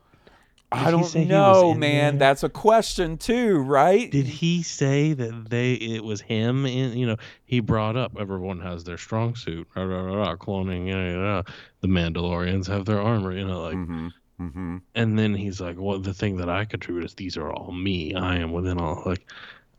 did 0.72 0.84
he 0.84 0.90
don't 0.90 1.04
say 1.04 1.18
he 1.20 1.24
was 1.26 1.30
know, 1.30 1.74
man. 1.74 2.18
there? 2.18 2.28
That's 2.28 2.42
a 2.42 2.48
question 2.48 3.18
too, 3.18 3.58
right? 3.58 4.10
did 4.10 4.26
he 4.26 4.62
say 4.62 5.12
that 5.12 5.50
they 5.50 5.72
it 5.74 6.04
was 6.04 6.20
him? 6.20 6.64
In 6.66 6.96
you 6.96 7.06
know, 7.06 7.16
he 7.44 7.60
brought 7.60 7.96
up 7.96 8.16
everyone 8.18 8.60
has 8.60 8.84
their 8.84 8.98
strong 8.98 9.34
suit, 9.34 9.68
rah, 9.74 9.82
rah, 9.82 10.02
rah, 10.02 10.14
rah, 10.14 10.36
cloning. 10.36 10.86
Yeah, 10.86 11.10
yeah, 11.10 11.42
the 11.80 11.88
Mandalorians 11.88 12.66
have 12.68 12.84
their 12.84 13.00
armor. 13.00 13.32
You 13.32 13.46
know, 13.46 13.62
like, 13.62 13.76
Mm-hmm. 13.76 14.08
Mm-hmm. 14.40 14.76
and 14.94 15.18
then 15.18 15.34
he's 15.34 15.60
like, 15.60 15.76
well, 15.78 15.98
the 15.98 16.14
thing 16.14 16.38
that 16.38 16.48
I 16.48 16.64
contribute 16.64 17.04
is 17.04 17.14
these 17.14 17.36
are 17.36 17.52
all 17.52 17.72
me. 17.72 18.14
I 18.14 18.36
am 18.36 18.52
within 18.52 18.78
all. 18.78 19.02
Like, 19.04 19.26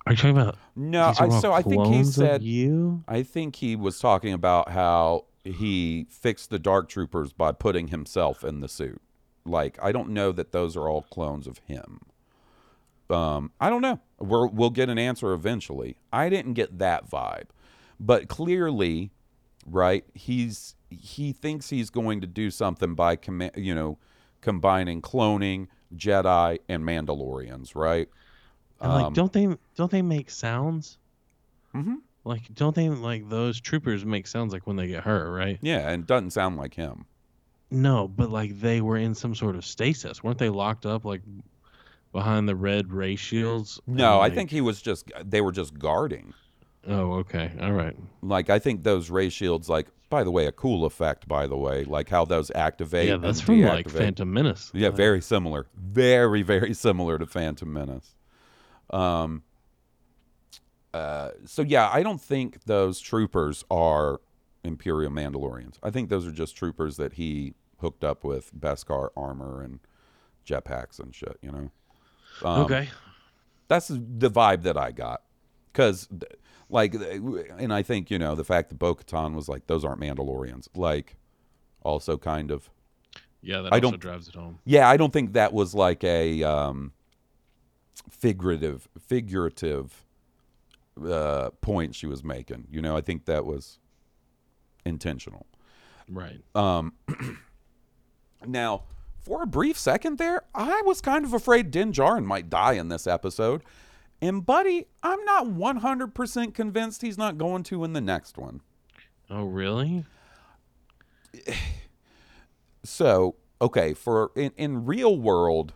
are 0.05 0.13
you 0.13 0.17
talking 0.17 0.37
about? 0.37 0.57
No, 0.75 1.13
I, 1.19 1.29
so 1.39 1.51
I 1.51 1.63
think 1.63 1.87
he 1.87 2.03
said 2.03 2.43
you. 2.43 3.03
I 3.07 3.23
think 3.23 3.55
he 3.55 3.75
was 3.75 3.99
talking 3.99 4.33
about 4.33 4.69
how 4.69 5.25
he 5.43 6.05
fixed 6.09 6.49
the 6.51 6.59
Dark 6.59 6.89
Troopers 6.89 7.33
by 7.33 7.51
putting 7.51 7.87
himself 7.87 8.43
in 8.43 8.59
the 8.59 8.67
suit. 8.67 9.01
Like 9.45 9.77
I 9.81 9.91
don't 9.91 10.09
know 10.09 10.31
that 10.31 10.51
those 10.51 10.75
are 10.77 10.87
all 10.87 11.03
clones 11.03 11.47
of 11.47 11.59
him. 11.59 12.01
Um, 13.09 13.51
I 13.59 13.69
don't 13.69 13.81
know. 13.81 13.99
We're, 14.19 14.47
we'll 14.47 14.69
get 14.69 14.89
an 14.89 14.97
answer 14.97 15.33
eventually. 15.33 15.97
I 16.13 16.29
didn't 16.29 16.53
get 16.53 16.79
that 16.79 17.09
vibe, 17.09 17.47
but 17.99 18.29
clearly, 18.29 19.11
right? 19.65 20.05
He's 20.13 20.75
he 20.89 21.33
thinks 21.33 21.69
he's 21.69 21.89
going 21.89 22.21
to 22.21 22.27
do 22.27 22.51
something 22.51 22.95
by 22.95 23.15
comma- 23.15 23.51
you 23.55 23.75
know 23.75 23.97
combining 24.41 25.01
cloning, 25.01 25.67
Jedi, 25.95 26.59
and 26.69 26.83
Mandalorians, 26.83 27.75
right? 27.75 28.09
And 28.79 28.93
like, 28.93 29.05
Um, 29.05 29.13
don't 29.13 29.33
they 29.33 29.57
don't 29.75 29.91
they 29.91 30.01
make 30.01 30.29
sounds? 30.29 30.97
Mm-hmm. 31.75 31.95
Like, 32.23 32.53
don't 32.53 32.75
they 32.75 32.89
like 32.89 33.29
those 33.29 33.59
troopers 33.59 34.05
make 34.05 34.27
sounds 34.27 34.53
like 34.53 34.67
when 34.67 34.75
they 34.75 34.87
get 34.87 35.03
hurt, 35.03 35.31
right? 35.31 35.57
Yeah, 35.61 35.89
and 35.89 36.03
it 36.03 36.07
doesn't 36.07 36.31
sound 36.31 36.57
like 36.57 36.75
him. 36.75 37.05
No, 37.71 38.07
but 38.07 38.29
like 38.29 38.59
they 38.59 38.81
were 38.81 38.97
in 38.97 39.15
some 39.15 39.33
sort 39.33 39.55
of 39.55 39.65
stasis, 39.65 40.21
weren't 40.23 40.37
they? 40.37 40.49
Locked 40.49 40.85
up 40.85 41.05
like 41.05 41.21
behind 42.11 42.47
the 42.49 42.55
red 42.55 42.91
ray 42.91 43.15
shields. 43.15 43.79
No, 43.87 44.15
I 44.15 44.25
like- 44.27 44.33
think 44.35 44.49
he 44.51 44.59
was 44.61 44.81
just 44.81 45.09
they 45.23 45.41
were 45.41 45.53
just 45.53 45.79
guarding. 45.79 46.33
Oh, 46.87 47.13
okay, 47.19 47.51
all 47.61 47.71
right. 47.73 47.95
Like 48.21 48.49
I 48.49 48.57
think 48.59 48.83
those 48.83 49.09
ray 49.09 49.29
shields 49.29 49.69
like 49.69 49.87
by 50.09 50.23
the 50.25 50.31
way, 50.31 50.47
a 50.47 50.51
cool 50.51 50.83
effect 50.85 51.27
by 51.27 51.47
the 51.47 51.55
way, 51.55 51.85
like 51.85 52.09
how 52.09 52.25
those 52.25 52.51
activate 52.55 53.07
Yeah, 53.07 53.17
that's 53.17 53.39
from 53.39 53.61
like. 53.61 53.87
Phantom 53.89 54.31
Menace. 54.33 54.71
Yeah, 54.73 54.87
Like, 54.89 54.97
very 54.97 55.21
similar. 55.21 55.67
Very 55.75 56.41
very 56.41 56.73
similar 56.73 57.17
to 57.19 57.25
Phantom 57.25 57.71
Menace. 57.71 58.15
Um 58.89 59.43
uh 60.93 61.29
so 61.45 61.61
yeah, 61.61 61.89
I 61.93 62.03
don't 62.03 62.19
think 62.19 62.65
those 62.65 62.99
troopers 62.99 63.63
are 63.71 64.19
Imperial 64.63 65.11
Mandalorians. 65.11 65.75
I 65.81 65.89
think 65.91 66.09
those 66.09 66.27
are 66.27 66.31
just 66.31 66.55
troopers 66.57 66.97
that 66.97 67.13
he 67.13 67.53
hooked 67.81 68.03
up 68.03 68.23
with 68.23 68.51
Beskar 68.57 69.09
armor 69.17 69.61
and 69.61 69.79
jetpacks 70.45 70.99
and 70.99 71.13
shit, 71.13 71.37
you 71.41 71.51
know. 71.51 71.71
Um, 72.43 72.61
okay. 72.61 72.89
that's 73.67 73.87
the 73.89 74.29
vibe 74.31 74.63
that 74.63 74.77
I 74.77 74.91
got. 74.91 75.21
Because, 75.71 76.07
like, 76.69 76.93
and 76.95 77.73
I 77.73 77.81
think, 77.83 78.09
you 78.11 78.19
know, 78.19 78.35
the 78.35 78.43
fact 78.43 78.69
that 78.69 78.79
Bo 78.79 78.95
Katan 78.95 79.35
was 79.35 79.47
like, 79.47 79.67
those 79.67 79.85
aren't 79.85 80.01
Mandalorians, 80.01 80.67
like, 80.75 81.15
also 81.83 82.17
kind 82.17 82.51
of, 82.51 82.69
Yeah, 83.41 83.61
that 83.61 83.71
I 83.73 83.77
also 83.77 83.91
don't- 83.91 83.99
drives 83.99 84.27
it 84.27 84.35
home. 84.35 84.59
yeah, 84.65 84.89
I 84.89 84.97
don't 84.97 85.13
think 85.13 85.33
that 85.33 85.53
was 85.53 85.73
like 85.73 86.03
a 86.03 86.43
um, 86.43 86.91
figurative, 88.09 88.87
figurative 88.99 90.05
uh, 91.05 91.49
point 91.61 91.95
she 91.95 92.05
was 92.07 92.23
making. 92.23 92.67
You 92.69 92.81
know, 92.81 92.95
I 92.97 93.01
think 93.01 93.25
that 93.25 93.45
was 93.45 93.79
intentional. 94.85 95.45
Right. 96.09 96.41
Um, 96.55 96.93
now, 98.45 98.83
for 99.19 99.43
a 99.43 99.47
brief 99.47 99.77
second 99.77 100.17
there, 100.17 100.43
I 100.55 100.81
was 100.85 101.01
kind 101.01 101.25
of 101.25 101.33
afraid 101.33 101.71
Din 101.71 101.91
Djarin 101.91 102.25
might 102.25 102.49
die 102.49 102.73
in 102.73 102.89
this 102.89 103.05
episode. 103.05 103.63
And 104.21 104.45
Buddy, 104.45 104.87
I'm 105.03 105.23
not 105.25 105.47
100% 105.47 106.53
convinced 106.53 107.01
he's 107.01 107.17
not 107.17 107.37
going 107.37 107.63
to 107.63 107.83
in 107.83 107.93
the 107.93 108.01
next 108.01 108.37
one. 108.37 108.61
Oh, 109.29 109.45
really? 109.45 110.05
So, 112.83 113.35
okay, 113.61 113.93
for 113.93 114.31
in, 114.35 114.53
in 114.57 114.85
real 114.87 115.15
world, 115.15 115.73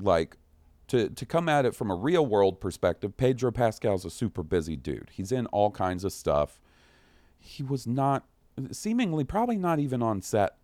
like 0.00 0.38
to 0.88 1.10
to 1.10 1.26
come 1.26 1.50
at 1.50 1.66
it 1.66 1.74
from 1.74 1.90
a 1.90 1.94
real 1.94 2.24
world 2.24 2.62
perspective, 2.62 3.18
Pedro 3.18 3.52
Pascal's 3.52 4.06
a 4.06 4.10
super 4.10 4.42
busy 4.42 4.74
dude. 4.74 5.10
He's 5.12 5.32
in 5.32 5.44
all 5.48 5.70
kinds 5.70 6.02
of 6.02 6.14
stuff. 6.14 6.58
He 7.38 7.62
was 7.62 7.86
not 7.86 8.24
seemingly 8.72 9.22
probably 9.22 9.58
not 9.58 9.80
even 9.80 10.02
on 10.02 10.22
set 10.22 10.56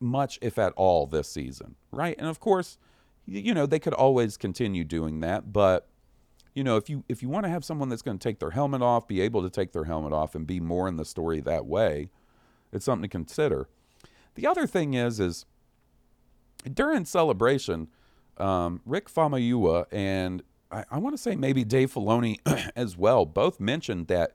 much 0.00 0.38
if 0.42 0.58
at 0.58 0.72
all 0.74 1.06
this 1.06 1.28
season, 1.28 1.76
right? 1.90 2.16
And 2.18 2.28
of 2.28 2.40
course, 2.40 2.78
you 3.26 3.54
know, 3.54 3.66
they 3.66 3.78
could 3.78 3.94
always 3.94 4.36
continue 4.36 4.84
doing 4.84 5.20
that, 5.20 5.52
but 5.52 5.88
you 6.54 6.64
know, 6.64 6.76
if 6.76 6.88
you 6.88 7.04
if 7.08 7.22
you 7.22 7.28
want 7.28 7.44
to 7.44 7.50
have 7.50 7.64
someone 7.64 7.88
that's 7.88 8.02
going 8.02 8.18
to 8.18 8.28
take 8.28 8.38
their 8.38 8.50
helmet 8.50 8.80
off, 8.80 9.06
be 9.06 9.20
able 9.20 9.42
to 9.42 9.50
take 9.50 9.72
their 9.72 9.84
helmet 9.84 10.12
off 10.12 10.34
and 10.34 10.46
be 10.46 10.58
more 10.58 10.88
in 10.88 10.96
the 10.96 11.04
story 11.04 11.40
that 11.40 11.66
way, 11.66 12.08
it's 12.72 12.84
something 12.84 13.02
to 13.02 13.08
consider. 13.08 13.68
The 14.36 14.46
other 14.46 14.66
thing 14.66 14.94
is, 14.94 15.20
is 15.20 15.44
during 16.72 17.04
celebration, 17.04 17.88
um, 18.38 18.80
Rick 18.86 19.10
Famuyiwa 19.12 19.86
and 19.92 20.42
I, 20.70 20.84
I 20.90 20.98
want 20.98 21.14
to 21.14 21.22
say 21.22 21.36
maybe 21.36 21.64
Dave 21.64 21.92
Filoni 21.92 22.38
as 22.76 22.96
well 22.96 23.24
both 23.24 23.60
mentioned 23.60 24.08
that 24.08 24.32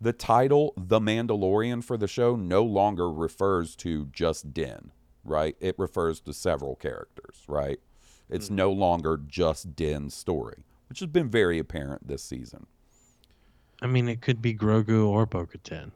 the 0.00 0.12
title 0.12 0.74
"The 0.76 1.00
Mandalorian" 1.00 1.82
for 1.82 1.96
the 1.96 2.08
show 2.08 2.36
no 2.36 2.62
longer 2.62 3.10
refers 3.10 3.74
to 3.76 4.06
just 4.06 4.52
Din, 4.52 4.90
right? 5.24 5.56
It 5.60 5.74
refers 5.78 6.20
to 6.20 6.32
several 6.32 6.76
characters, 6.76 7.42
right? 7.48 7.78
It's 8.30 8.50
no 8.50 8.70
longer 8.72 9.18
just 9.26 9.76
Din's 9.76 10.14
story, 10.14 10.64
which 10.88 11.00
has 11.00 11.08
been 11.08 11.28
very 11.28 11.58
apparent 11.58 12.08
this 12.08 12.22
season. 12.22 12.66
I 13.82 13.86
mean, 13.86 14.08
it 14.08 14.20
could 14.22 14.40
be 14.40 14.54
Grogu 14.54 15.06
or 15.06 15.26
Bo-Katan. 15.26 15.90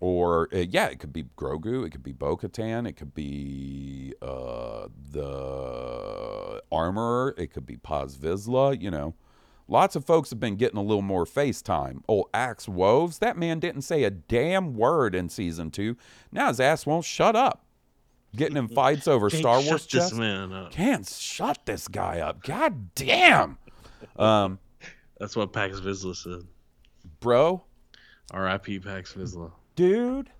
or 0.00 0.48
uh, 0.52 0.58
yeah, 0.58 0.86
it 0.86 0.98
could 0.98 1.12
be 1.12 1.24
Grogu, 1.36 1.86
it 1.86 1.90
could 1.90 2.02
be 2.02 2.12
Bo-Katan, 2.12 2.88
it 2.88 2.94
could 2.94 3.14
be 3.14 4.14
uh, 4.22 4.88
the 5.12 6.62
Armorer, 6.70 7.34
it 7.36 7.52
could 7.52 7.66
be 7.66 7.76
Paz 7.76 8.16
Vizsla. 8.16 8.80
You 8.80 8.90
know, 8.90 9.14
lots 9.68 9.96
of 9.96 10.04
folks 10.04 10.30
have 10.30 10.40
been 10.40 10.56
getting 10.56 10.78
a 10.78 10.82
little 10.82 11.02
more 11.02 11.24
FaceTime. 11.24 12.02
Oh, 12.08 12.26
Axe 12.34 12.68
Woves, 12.68 13.18
that 13.18 13.36
man 13.36 13.58
didn't 13.60 13.82
say 13.82 14.04
a 14.04 14.10
damn 14.10 14.74
word 14.74 15.14
in 15.14 15.28
season 15.28 15.70
two. 15.70 15.96
Now 16.32 16.48
his 16.48 16.60
ass 16.60 16.86
won't 16.86 17.04
shut 17.04 17.36
up. 17.36 17.64
Getting 18.36 18.56
in 18.56 18.68
fights 18.68 19.08
over 19.08 19.30
Can't 19.30 19.40
Star 19.40 19.60
Wars 19.62 20.14
man. 20.14 20.68
Can't 20.70 21.08
shut 21.08 21.58
this 21.64 21.88
guy 21.88 22.20
up. 22.20 22.42
God 22.42 22.94
damn, 22.94 23.58
um, 24.16 24.58
That's 25.18 25.34
what 25.34 25.52
Paz 25.52 25.80
Vizsla 25.80 26.14
said. 26.14 26.46
bro. 27.20 27.64
R.I.P. 28.30 28.80
Paz 28.80 29.14
Vizsla. 29.16 29.50
dude. 29.74 30.30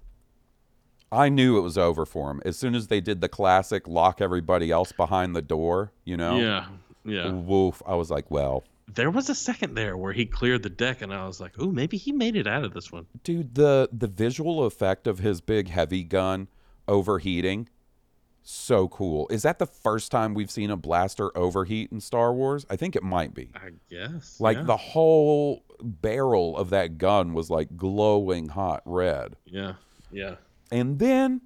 I 1.10 1.30
knew 1.30 1.56
it 1.56 1.62
was 1.62 1.78
over 1.78 2.04
for 2.04 2.30
him 2.30 2.42
as 2.44 2.58
soon 2.58 2.74
as 2.74 2.88
they 2.88 3.00
did 3.00 3.22
the 3.22 3.30
classic 3.30 3.88
lock 3.88 4.20
everybody 4.20 4.70
else 4.70 4.92
behind 4.92 5.34
the 5.34 5.40
door. 5.40 5.90
You 6.04 6.18
know, 6.18 6.36
Yeah, 6.38 6.66
yeah. 7.04 7.30
Woof. 7.30 7.82
I 7.86 7.94
was 7.94 8.10
like, 8.10 8.30
well, 8.30 8.64
There 8.86 9.10
was 9.10 9.30
a 9.30 9.34
second 9.34 9.74
there 9.74 9.96
where 9.96 10.12
he 10.12 10.26
cleared 10.26 10.62
the 10.62 10.68
deck, 10.68 11.00
and 11.00 11.12
I 11.14 11.26
was 11.26 11.40
like, 11.40 11.58
"Ooh, 11.58 11.72
maybe 11.72 11.96
he 11.96 12.12
made 12.12 12.36
it 12.36 12.46
out 12.46 12.62
of 12.64 12.74
this 12.74 12.92
one." 12.92 13.06
dude, 13.24 13.54
the 13.54 13.88
the 13.90 14.06
visual 14.06 14.64
effect 14.66 15.06
of 15.06 15.20
his 15.20 15.40
big 15.40 15.68
heavy 15.70 16.04
gun 16.04 16.48
overheating, 16.86 17.70
so 18.48 18.88
cool. 18.88 19.28
Is 19.30 19.42
that 19.42 19.58
the 19.58 19.66
first 19.66 20.10
time 20.10 20.32
we've 20.32 20.50
seen 20.50 20.70
a 20.70 20.76
blaster 20.76 21.36
overheat 21.36 21.92
in 21.92 22.00
Star 22.00 22.32
Wars? 22.32 22.64
I 22.70 22.76
think 22.76 22.96
it 22.96 23.02
might 23.02 23.34
be. 23.34 23.50
I 23.54 23.72
guess. 23.90 24.40
Like 24.40 24.56
yeah. 24.56 24.62
the 24.62 24.76
whole 24.76 25.64
barrel 25.82 26.56
of 26.56 26.70
that 26.70 26.96
gun 26.96 27.34
was 27.34 27.50
like 27.50 27.76
glowing 27.76 28.48
hot 28.48 28.82
red. 28.86 29.36
Yeah, 29.44 29.74
yeah. 30.10 30.36
And 30.72 30.98
then 30.98 31.42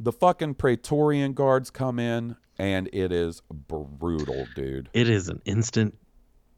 the 0.00 0.10
fucking 0.10 0.54
Praetorian 0.54 1.34
guards 1.34 1.70
come 1.70 2.00
in 2.00 2.34
and 2.58 2.90
it 2.92 3.12
is 3.12 3.42
brutal, 3.68 4.46
dude. 4.56 4.90
It 4.92 5.08
is 5.08 5.28
an 5.28 5.40
instant 5.44 5.96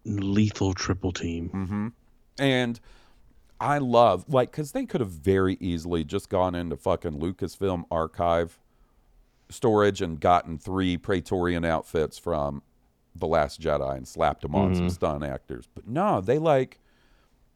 lethal 0.05 0.73
triple 0.73 1.13
team. 1.13 1.51
Mm-hmm. 1.51 1.89
And 2.39 2.81
I 3.61 3.79
love, 3.79 4.25
like, 4.27 4.51
because 4.51 4.73
they 4.73 4.87
could 4.87 5.03
have 5.03 5.11
very 5.11 5.59
easily 5.61 6.03
just 6.03 6.31
gone 6.31 6.55
into 6.55 6.77
fucking 6.77 7.21
Lucasfilm 7.21 7.85
archive 7.91 8.59
storage 9.53 10.03
and 10.03 10.19
gotten 10.21 10.59
three 10.59 10.97
Praetorian 10.97 11.65
outfits 11.65 12.19
from 12.19 12.63
The 13.15 13.27
Last 13.27 13.61
Jedi 13.61 13.97
and 13.97 14.09
slapped 14.09 14.43
them 14.43 14.55
on 14.55 14.75
some 14.75 14.87
Mhm. 14.87 14.91
stunt 14.91 15.25
actors. 15.25 15.69
But 15.75 15.87
no, 15.87 16.21
they 16.21 16.39
like 16.39 16.79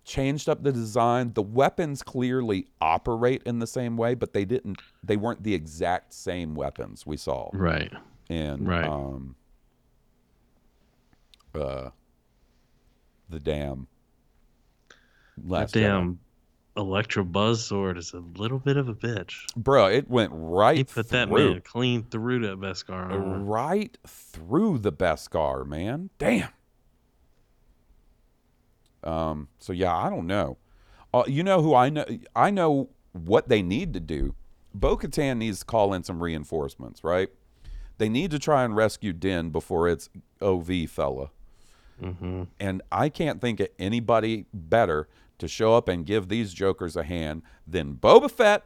changed 0.05 0.49
up 0.49 0.63
the 0.63 0.73
design. 0.73 1.33
The 1.33 1.43
weapons 1.43 2.03
clearly 2.03 2.69
operate 2.81 3.43
in 3.45 3.59
the 3.59 3.67
same 3.67 3.97
way, 3.97 4.15
but 4.15 4.33
they 4.33 4.45
didn't. 4.45 4.79
They 5.03 5.17
weren't 5.17 5.43
the 5.43 5.55
exact 5.55 6.13
same 6.15 6.55
weapons 6.55 7.05
we 7.07 7.17
saw. 7.17 7.51
Right. 7.53 7.93
In 8.29 8.65
Right. 8.67 8.85
um, 8.89 9.35
uh, 11.55 11.91
the 13.29 13.41
damn 13.41 13.89
That 15.39 15.49
last 15.49 15.75
Jedi. 15.75 15.81
damn 15.81 16.19
Electro 16.77 17.25
Buzz 17.25 17.65
Sword 17.65 17.97
is 17.99 18.13
a 18.13 18.19
little 18.19 18.59
bit 18.59 18.77
of 18.77 18.89
a 18.89 18.95
bitch. 18.95 19.45
bro. 19.57 19.87
It 19.87 20.09
went 20.11 20.31
right. 20.35 20.77
He 20.77 20.85
put 20.85 21.09
that 21.11 21.29
through. 21.29 21.53
man 21.53 21.61
clean 21.63 22.05
through 22.05 22.41
that 22.47 22.59
Beskar. 22.61 23.11
armor. 23.11 23.39
right 23.41 23.97
through 24.07 24.79
the 24.79 24.93
Beskar, 24.93 25.67
man. 25.67 26.11
Damn. 26.19 26.51
Um. 29.03 29.49
So 29.59 29.73
yeah, 29.73 29.97
I 29.97 30.11
don't 30.11 30.27
know. 30.27 30.59
Uh, 31.15 31.25
you 31.27 31.43
know 31.43 31.63
who 31.63 31.75
I 31.75 31.89
know? 31.89 32.05
I 32.35 32.51
know 32.51 32.91
what 33.13 33.49
they 33.49 33.63
need 33.63 33.95
to 33.95 34.01
do. 34.01 34.35
Bo-Katan 34.75 35.39
needs 35.39 35.61
to 35.61 35.65
call 35.65 35.95
in 35.95 36.03
some 36.03 36.23
reinforcements, 36.23 37.03
right? 37.03 37.29
They 37.97 38.11
need 38.11 38.31
to 38.33 38.39
try 38.39 38.63
and 38.65 38.77
rescue 38.77 39.15
Din 39.15 39.49
before 39.49 39.89
it's 39.89 40.11
OV 40.43 40.91
fella. 40.91 41.31
Mm-hmm. 42.03 42.43
And 42.61 42.83
I 42.93 43.09
can't 43.09 43.41
think 43.41 43.61
of 43.61 43.69
anybody 43.79 44.45
better 44.53 45.09
to 45.39 45.49
show 45.49 45.75
up 45.75 45.89
and 45.89 46.07
give 46.07 46.29
these 46.29 46.53
jokers 46.53 46.97
a 46.97 47.05
hand 47.05 47.43
than 47.67 47.95
Boba 47.95 48.31
Fett, 48.31 48.65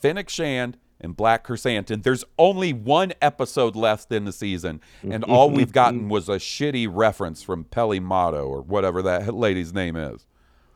Fennec 0.00 0.28
Shand, 0.28 0.78
and 1.00 1.16
Black 1.16 1.46
Krrsantan. 1.46 2.02
There's 2.02 2.24
only 2.38 2.72
one 2.72 3.12
episode 3.20 3.76
left 3.76 4.10
in 4.12 4.24
the 4.24 4.32
season, 4.32 4.80
and 5.02 5.24
all 5.24 5.50
we've 5.50 5.72
gotten 5.72 6.08
was 6.10 6.28
a 6.28 6.36
shitty 6.36 6.88
reference 6.90 7.42
from 7.42 7.64
Peli 7.64 8.00
Motto 8.00 8.46
or 8.46 8.62
whatever 8.62 9.02
that 9.02 9.34
lady's 9.34 9.74
name 9.74 9.96
is. 9.96 10.26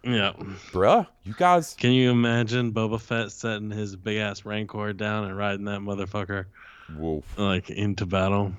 Yeah. 0.02 0.32
Bruh, 0.72 1.06
you 1.24 1.34
guys. 1.36 1.74
Can 1.74 1.92
you 1.92 2.10
imagine 2.10 2.72
Boba 2.72 3.00
Fett 3.00 3.32
setting 3.32 3.70
his 3.70 3.96
big 3.96 4.16
ass 4.18 4.44
Rancor 4.44 4.92
down 4.92 5.24
and 5.24 5.36
riding 5.36 5.66
that 5.66 5.80
motherfucker 5.80 6.46
Woof. 6.96 7.38
like 7.38 7.68
into 7.70 8.06
battle? 8.06 8.52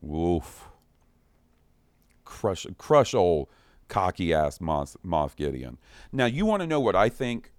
Woof. 0.00 0.64
Crush, 2.24 2.66
crush 2.78 3.14
old 3.14 3.48
cocky 3.88 4.32
ass 4.32 4.58
Moff, 4.58 4.96
Moff 5.04 5.36
Gideon. 5.36 5.78
Now, 6.12 6.26
you 6.26 6.46
want 6.46 6.62
to 6.62 6.66
know 6.66 6.80
what 6.80 6.96
I 6.96 7.08
think? 7.08 7.52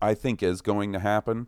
I 0.00 0.14
think 0.14 0.42
is 0.42 0.60
going 0.60 0.92
to 0.92 0.98
happen. 0.98 1.46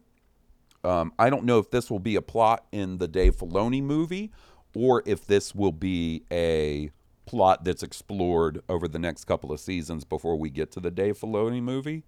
Um, 0.85 1.13
I 1.19 1.29
don't 1.29 1.45
know 1.45 1.59
if 1.59 1.71
this 1.71 1.91
will 1.91 1.99
be 1.99 2.17
a 2.17 2.23
plot 2.23 2.67
in 2.73 2.99
the 2.99 3.09
Dave 3.09 3.37
Filoni 3.37 3.83
movie, 3.83 4.31
or 4.75 5.03
if 5.07 5.27
this 5.27 5.55
will 5.55 5.73
be 5.73 6.23
a 6.31 6.91
plot 7.27 7.65
that's 7.65 7.83
explored 7.83 8.63
over 8.69 8.89
the 8.89 8.99
next 8.99 9.25
couple 9.25 9.53
of 9.53 9.61
seasons 9.61 10.05
before 10.05 10.37
we 10.37 10.51
get 10.51 10.71
to 10.73 10.81
the 10.81 10.91
Dave 10.91 11.19
Filoni 11.19 11.63
movie. 11.63 12.05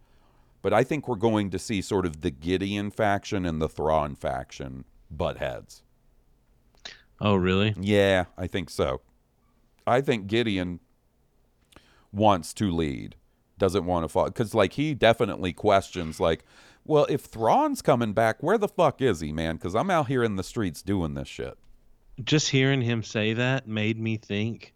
But 0.62 0.72
I 0.72 0.84
think 0.84 1.08
we're 1.08 1.16
going 1.16 1.50
to 1.50 1.58
see 1.58 1.82
sort 1.82 2.06
of 2.06 2.20
the 2.20 2.30
Gideon 2.30 2.90
faction 2.90 3.44
and 3.44 3.60
the 3.60 3.68
Thrawn 3.68 4.14
faction 4.14 4.84
butt 5.10 5.38
heads. 5.38 5.82
Oh, 7.20 7.34
really? 7.34 7.74
Yeah, 7.78 8.26
I 8.38 8.46
think 8.46 8.70
so. 8.70 9.00
I 9.86 10.00
think 10.00 10.26
Gideon 10.26 10.80
wants 12.12 12.52
to 12.54 12.70
lead, 12.70 13.16
doesn't 13.58 13.84
want 13.84 14.04
to 14.04 14.08
fall 14.08 14.26
because 14.26 14.54
like 14.54 14.74
he 14.74 14.94
definitely 14.94 15.52
questions 15.52 16.20
like, 16.20 16.44
well, 16.84 17.06
if 17.08 17.22
Thrawn's 17.22 17.82
coming 17.82 18.12
back, 18.12 18.42
where 18.42 18.58
the 18.58 18.68
fuck 18.68 19.02
is 19.02 19.20
he, 19.20 19.32
man? 19.32 19.56
Because 19.56 19.74
I'm 19.74 19.90
out 19.90 20.08
here 20.08 20.24
in 20.24 20.36
the 20.36 20.42
streets 20.42 20.82
doing 20.82 21.14
this 21.14 21.28
shit. 21.28 21.56
Just 22.24 22.50
hearing 22.50 22.82
him 22.82 23.02
say 23.02 23.34
that 23.34 23.66
made 23.66 23.98
me 23.98 24.16
think 24.16 24.74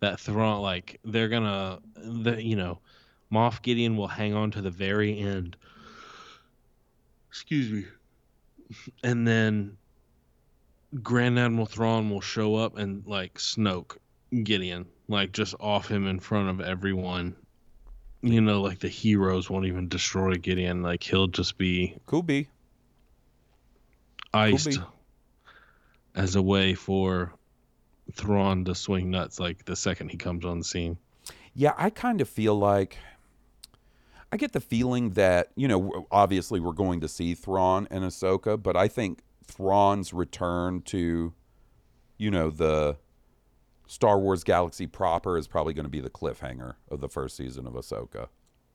that 0.00 0.20
Thrawn, 0.20 0.60
like 0.60 1.00
they're 1.04 1.28
gonna, 1.28 1.80
the 1.96 2.42
you 2.42 2.56
know, 2.56 2.78
Moff 3.32 3.62
Gideon 3.62 3.96
will 3.96 4.08
hang 4.08 4.34
on 4.34 4.50
to 4.52 4.62
the 4.62 4.70
very 4.70 5.18
end. 5.18 5.56
Excuse 7.28 7.70
me. 7.70 7.84
And 9.02 9.26
then 9.26 9.76
Grand 11.02 11.38
Admiral 11.38 11.66
Thrawn 11.66 12.10
will 12.10 12.20
show 12.20 12.56
up 12.56 12.76
and 12.78 13.06
like 13.06 13.34
Snoke 13.34 13.96
Gideon, 14.42 14.86
like 15.08 15.32
just 15.32 15.54
off 15.60 15.88
him 15.90 16.06
in 16.06 16.18
front 16.20 16.48
of 16.48 16.60
everyone. 16.60 17.36
You 18.22 18.40
know, 18.40 18.60
like 18.62 18.80
the 18.80 18.88
heroes 18.88 19.48
won't 19.48 19.66
even 19.66 19.88
destroy 19.88 20.34
Gideon. 20.34 20.82
Like 20.82 21.02
he'll 21.02 21.28
just 21.28 21.58
be 21.58 21.96
Could 22.06 22.26
be. 22.26 22.48
iced 24.34 24.70
be. 24.70 24.78
as 26.14 26.34
a 26.34 26.42
way 26.42 26.74
for 26.74 27.32
Thrawn 28.12 28.64
to 28.64 28.74
swing 28.74 29.10
nuts 29.10 29.38
like 29.38 29.64
the 29.64 29.76
second 29.76 30.08
he 30.10 30.16
comes 30.16 30.44
on 30.44 30.58
the 30.58 30.64
scene. 30.64 30.96
Yeah, 31.54 31.72
I 31.76 31.90
kind 31.90 32.20
of 32.20 32.28
feel 32.28 32.54
like 32.56 32.98
I 34.32 34.36
get 34.36 34.52
the 34.52 34.60
feeling 34.60 35.10
that 35.10 35.52
you 35.54 35.68
know, 35.68 36.06
obviously 36.10 36.58
we're 36.60 36.72
going 36.72 37.00
to 37.00 37.08
see 37.08 37.34
Thrawn 37.34 37.86
and 37.90 38.04
Ahsoka, 38.04 38.60
but 38.60 38.76
I 38.76 38.88
think 38.88 39.20
Thrawn's 39.46 40.12
return 40.12 40.82
to, 40.82 41.32
you 42.18 42.30
know, 42.30 42.50
the 42.50 42.96
Star 43.86 44.18
Wars 44.18 44.44
galaxy 44.44 44.86
proper 44.86 45.38
is 45.38 45.46
probably 45.46 45.74
going 45.74 45.84
to 45.84 45.90
be 45.90 46.00
the 46.00 46.10
cliffhanger 46.10 46.74
of 46.90 47.00
the 47.00 47.08
first 47.08 47.36
season 47.36 47.66
of 47.66 47.74
Ahsoka. 47.74 48.28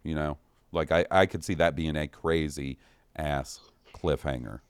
You 0.03 0.15
know, 0.15 0.37
like 0.71 0.91
I 0.91 1.05
I 1.11 1.25
could 1.25 1.43
see 1.43 1.53
that 1.55 1.75
being 1.75 1.95
a 1.95 2.07
crazy 2.07 2.77
ass 3.15 3.59
cliffhanger. 3.93 4.61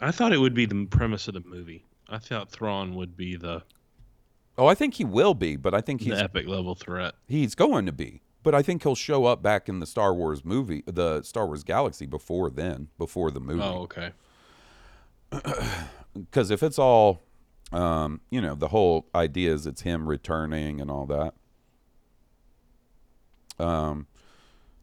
I 0.00 0.10
thought 0.10 0.32
it 0.32 0.38
would 0.38 0.54
be 0.54 0.66
the 0.66 0.86
premise 0.86 1.28
of 1.28 1.34
the 1.34 1.42
movie. 1.44 1.84
I 2.08 2.18
thought 2.18 2.50
Thrawn 2.50 2.94
would 2.96 3.16
be 3.16 3.36
the 3.36 3.62
Oh, 4.56 4.66
I 4.66 4.74
think 4.74 4.94
he 4.94 5.04
will 5.04 5.34
be, 5.34 5.56
but 5.56 5.74
I 5.74 5.80
think 5.80 6.00
he's 6.00 6.14
the 6.14 6.22
epic 6.22 6.46
level 6.46 6.74
threat. 6.74 7.14
He's 7.26 7.54
going 7.54 7.86
to 7.86 7.92
be, 7.92 8.22
but 8.42 8.54
I 8.54 8.62
think 8.62 8.82
he'll 8.84 8.94
show 8.94 9.24
up 9.24 9.42
back 9.42 9.68
in 9.68 9.80
the 9.80 9.86
Star 9.86 10.14
Wars 10.14 10.44
movie, 10.44 10.84
the 10.86 11.22
Star 11.22 11.46
Wars 11.46 11.64
Galaxy 11.64 12.06
before 12.06 12.50
then, 12.50 12.88
before 12.96 13.30
the 13.30 13.40
movie. 13.40 13.62
Oh, 13.62 13.88
okay. 13.88 14.12
Because 16.14 16.52
if 16.52 16.62
it's 16.62 16.78
all, 16.78 17.24
um, 17.72 18.20
you 18.30 18.40
know, 18.40 18.54
the 18.54 18.68
whole 18.68 19.06
idea 19.14 19.52
is 19.52 19.66
it's 19.66 19.82
him 19.82 20.08
returning 20.08 20.80
and 20.80 20.90
all 20.90 21.06
that. 21.06 21.34
Um, 23.64 24.06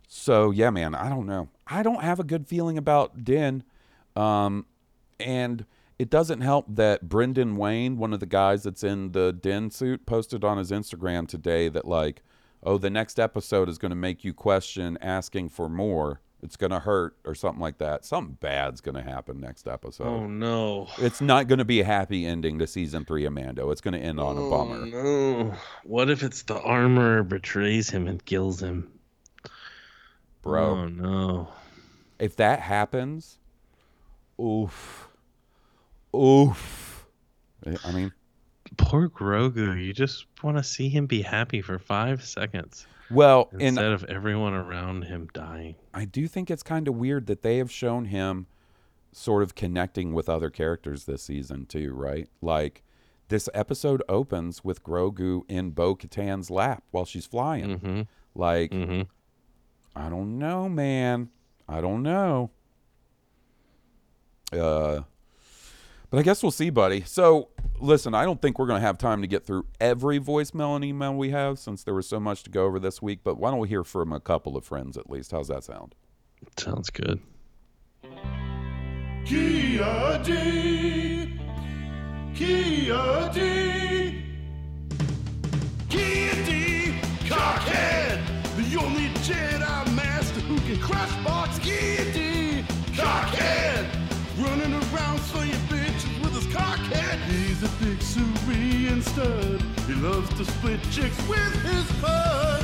so 0.07 0.51
yeah, 0.51 0.69
man, 0.69 0.95
I 0.95 1.09
don't 1.09 1.25
know. 1.25 1.49
I 1.67 1.83
don't 1.83 2.01
have 2.01 2.19
a 2.19 2.23
good 2.23 2.47
feeling 2.47 2.77
about 2.77 3.23
Din, 3.23 3.63
um, 4.15 4.65
and 5.19 5.65
it 5.97 6.09
doesn't 6.09 6.41
help 6.41 6.65
that 6.67 7.07
Brendan 7.07 7.55
Wayne, 7.55 7.97
one 7.97 8.11
of 8.11 8.19
the 8.19 8.25
guys 8.25 8.63
that's 8.63 8.83
in 8.83 9.11
the 9.11 9.31
Din 9.31 9.69
suit, 9.69 10.05
posted 10.05 10.43
on 10.43 10.57
his 10.57 10.71
Instagram 10.71 11.27
today 11.27 11.69
that 11.69 11.87
like, 11.87 12.23
oh, 12.63 12.77
the 12.77 12.89
next 12.89 13.19
episode 13.19 13.69
is 13.69 13.77
going 13.77 13.91
to 13.91 13.95
make 13.95 14.23
you 14.23 14.33
question 14.33 14.97
asking 14.99 15.49
for 15.49 15.69
more. 15.69 16.19
It's 16.43 16.57
going 16.57 16.71
to 16.71 16.79
hurt 16.79 17.15
or 17.23 17.35
something 17.35 17.61
like 17.61 17.77
that. 17.77 18.03
Something 18.03 18.37
bad's 18.39 18.81
going 18.81 18.95
to 18.95 19.01
happen 19.01 19.39
next 19.39 19.67
episode. 19.67 20.07
Oh 20.07 20.27
no. 20.27 20.87
It's 20.97 21.21
not 21.21 21.47
going 21.47 21.59
to 21.59 21.65
be 21.65 21.81
a 21.81 21.85
happy 21.85 22.25
ending 22.25 22.57
to 22.59 22.67
season 22.67 23.05
3 23.05 23.25
of 23.25 23.33
Mando. 23.33 23.69
It's 23.69 23.81
going 23.81 23.93
to 23.93 23.99
end 23.99 24.19
on 24.19 24.37
a 24.37 24.41
oh, 24.41 24.49
bummer. 24.49 24.85
No. 24.85 25.53
What 25.83 26.09
if 26.09 26.23
it's 26.23 26.43
the 26.43 26.59
armor 26.59 27.23
betrays 27.23 27.89
him 27.89 28.07
and 28.07 28.23
kills 28.25 28.61
him? 28.61 28.91
Bro. 30.41 30.65
Oh 30.65 30.87
no. 30.87 31.47
If 32.17 32.37
that 32.37 32.59
happens, 32.59 33.37
oof. 34.39 35.07
Oof. 36.15 37.05
I 37.85 37.91
mean, 37.91 38.11
Poor 38.77 39.09
Grogu. 39.09 39.83
You 39.83 39.93
just 39.93 40.25
want 40.41 40.57
to 40.57 40.63
see 40.63 40.89
him 40.89 41.05
be 41.05 41.21
happy 41.21 41.61
for 41.61 41.77
five 41.77 42.23
seconds 42.23 42.87
well, 43.11 43.49
and 43.53 43.61
instead 43.61 43.91
of 43.91 44.03
everyone 44.05 44.53
around 44.53 45.03
him 45.03 45.27
dying. 45.33 45.75
I 45.93 46.05
do 46.05 46.27
think 46.27 46.49
it's 46.51 46.63
kind 46.63 46.87
of 46.87 46.95
weird 46.95 47.27
that 47.27 47.41
they 47.41 47.57
have 47.57 47.71
shown 47.71 48.05
him 48.05 48.47
sort 49.11 49.43
of 49.43 49.55
connecting 49.55 50.13
with 50.13 50.29
other 50.29 50.49
characters 50.49 51.05
this 51.05 51.23
season 51.23 51.65
too, 51.65 51.93
right? 51.93 52.29
Like 52.41 52.83
this 53.27 53.49
episode 53.53 54.01
opens 54.09 54.63
with 54.63 54.83
Grogu 54.83 55.43
in 55.49 55.71
Bo 55.71 55.95
Katan's 55.95 56.49
lap 56.49 56.83
while 56.91 57.05
she's 57.05 57.25
flying. 57.25 57.79
Mhm. 57.79 58.07
Like, 58.35 58.71
Mhm. 58.71 59.07
I 59.95 60.09
don't 60.09 60.37
know, 60.39 60.69
man. 60.69 61.29
I 61.67 61.81
don't 61.81 62.03
know. 62.03 62.51
Uh, 64.53 65.01
but 66.11 66.19
I 66.19 66.23
guess 66.23 66.43
we'll 66.43 66.51
see, 66.51 66.69
buddy. 66.69 67.01
So, 67.05 67.49
listen, 67.79 68.13
I 68.13 68.25
don't 68.25 68.41
think 68.41 68.59
we're 68.59 68.67
going 68.67 68.81
to 68.81 68.85
have 68.85 68.97
time 68.97 69.21
to 69.21 69.27
get 69.27 69.45
through 69.45 69.65
every 69.79 70.19
voicemail 70.19 70.75
and 70.75 70.83
email 70.83 71.15
we 71.15 71.29
have 71.29 71.57
since 71.57 71.83
there 71.83 71.93
was 71.93 72.05
so 72.07 72.19
much 72.19 72.43
to 72.43 72.49
go 72.49 72.65
over 72.65 72.79
this 72.79 73.01
week. 73.01 73.21
But 73.23 73.37
why 73.37 73.49
don't 73.49 73.59
we 73.59 73.69
hear 73.69 73.85
from 73.85 74.11
a 74.11 74.19
couple 74.19 74.57
of 74.57 74.65
friends 74.65 74.97
at 74.97 75.09
least? 75.09 75.31
How's 75.31 75.47
that 75.47 75.63
sound? 75.63 75.95
Sounds 76.57 76.89
good. 76.89 77.21
Kia 79.25 80.21
D. 80.25 81.39
Kia 82.35 83.31
D. 83.33 84.23
Kia 85.87 86.45
D. 86.45 86.99
Cockhead. 87.25 88.19
The 88.57 88.79
only 88.79 89.07
Jedi 89.23 89.95
Master 89.95 90.41
who 90.41 90.59
can 90.59 90.77
crush 90.81 91.20
A 98.17 98.19
big 98.45 99.03
He 99.87 99.93
loves 99.93 100.29
to 100.37 100.43
split 100.43 100.81
chicks 100.91 101.17
with 101.29 101.53
his 101.63 102.01
bud. 102.01 102.61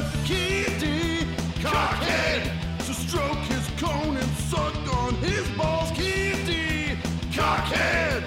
Cockhead. 1.61 2.51
So 2.81 2.91
stroke 2.91 3.37
his 3.45 3.65
cone 3.79 4.17
and 4.17 4.31
suck 4.49 4.75
on 4.97 5.15
his 5.15 5.47
balls. 5.57 5.91
D. 5.91 6.97
Cockhead. 7.31 8.23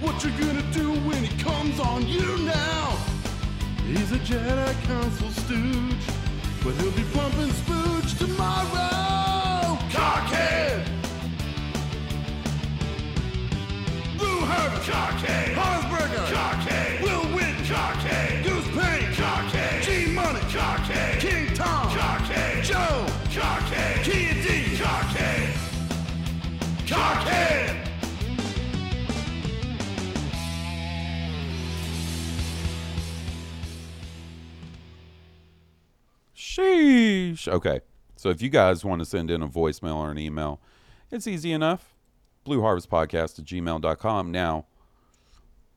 What 0.00 0.24
you 0.24 0.30
gonna 0.30 0.62
do 0.72 0.92
when 1.06 1.22
he 1.22 1.36
comes 1.42 1.78
on 1.78 2.06
you 2.06 2.38
now? 2.38 2.96
He's 3.86 4.10
a 4.12 4.18
Jedi 4.18 4.72
Council 4.84 5.30
stooge, 5.30 6.06
but 6.64 6.74
he'll 6.76 6.92
be 6.92 7.04
pumping 7.12 7.50
spooge 7.50 7.81
Blue 14.84 14.90
Herbert! 14.90 16.34
Cockhead! 16.34 17.02
Will 17.02 17.36
Win! 17.36 17.54
Cockhead! 17.66 18.42
Goose 18.42 18.66
Payne! 18.66 19.12
Cockhead! 19.12 19.82
G 19.84 20.12
Money! 20.12 20.40
Cockhead! 20.40 21.20
King 21.20 21.54
Tom! 21.54 21.88
Cockhead! 21.90 22.64
Joe! 22.64 23.06
Cockhead! 23.30 24.02
Kia 24.02 24.34
D! 24.42 24.76
Cockhead! 24.76 25.54
Cockhead! 26.84 27.88
Sheesh. 36.34 37.46
Okay. 37.46 37.80
So 38.16 38.30
if 38.30 38.42
you 38.42 38.48
guys 38.48 38.84
want 38.84 38.98
to 38.98 39.04
send 39.04 39.30
in 39.30 39.42
a 39.42 39.48
voicemail 39.48 39.94
or 39.94 40.10
an 40.10 40.18
email, 40.18 40.60
it's 41.12 41.28
easy 41.28 41.52
enough. 41.52 41.94
Blue 42.42 42.62
Harvest 42.62 42.90
Podcast 42.90 43.38
at 43.38 43.44
gmail.com. 43.44 44.32
Now, 44.32 44.66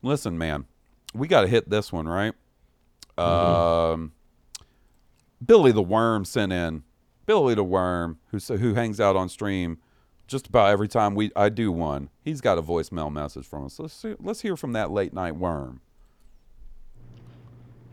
listen, 0.06 0.38
man, 0.38 0.66
we 1.14 1.28
got 1.28 1.42
to 1.42 1.48
hit 1.48 1.68
this 1.68 1.92
one, 1.92 2.08
right? 2.08 2.34
Um, 3.18 4.12
Billy 5.44 5.72
the 5.72 5.82
Worm 5.82 6.24
sent 6.24 6.52
in. 6.52 6.82
Billy 7.26 7.54
the 7.54 7.64
Worm, 7.64 8.18
who 8.30 8.38
who 8.38 8.74
hangs 8.74 9.00
out 9.00 9.16
on 9.16 9.28
stream 9.28 9.78
just 10.26 10.46
about 10.48 10.70
every 10.70 10.88
time 10.88 11.14
we 11.14 11.30
I 11.36 11.48
do 11.48 11.72
one. 11.72 12.10
He's 12.22 12.40
got 12.40 12.58
a 12.58 12.62
voicemail 12.62 13.12
message 13.12 13.46
from 13.46 13.66
us. 13.66 13.78
Let's 13.78 13.94
see, 13.94 14.14
let's 14.20 14.40
hear 14.40 14.56
from 14.56 14.72
that 14.72 14.90
late 14.90 15.12
night 15.12 15.36
worm. 15.36 15.80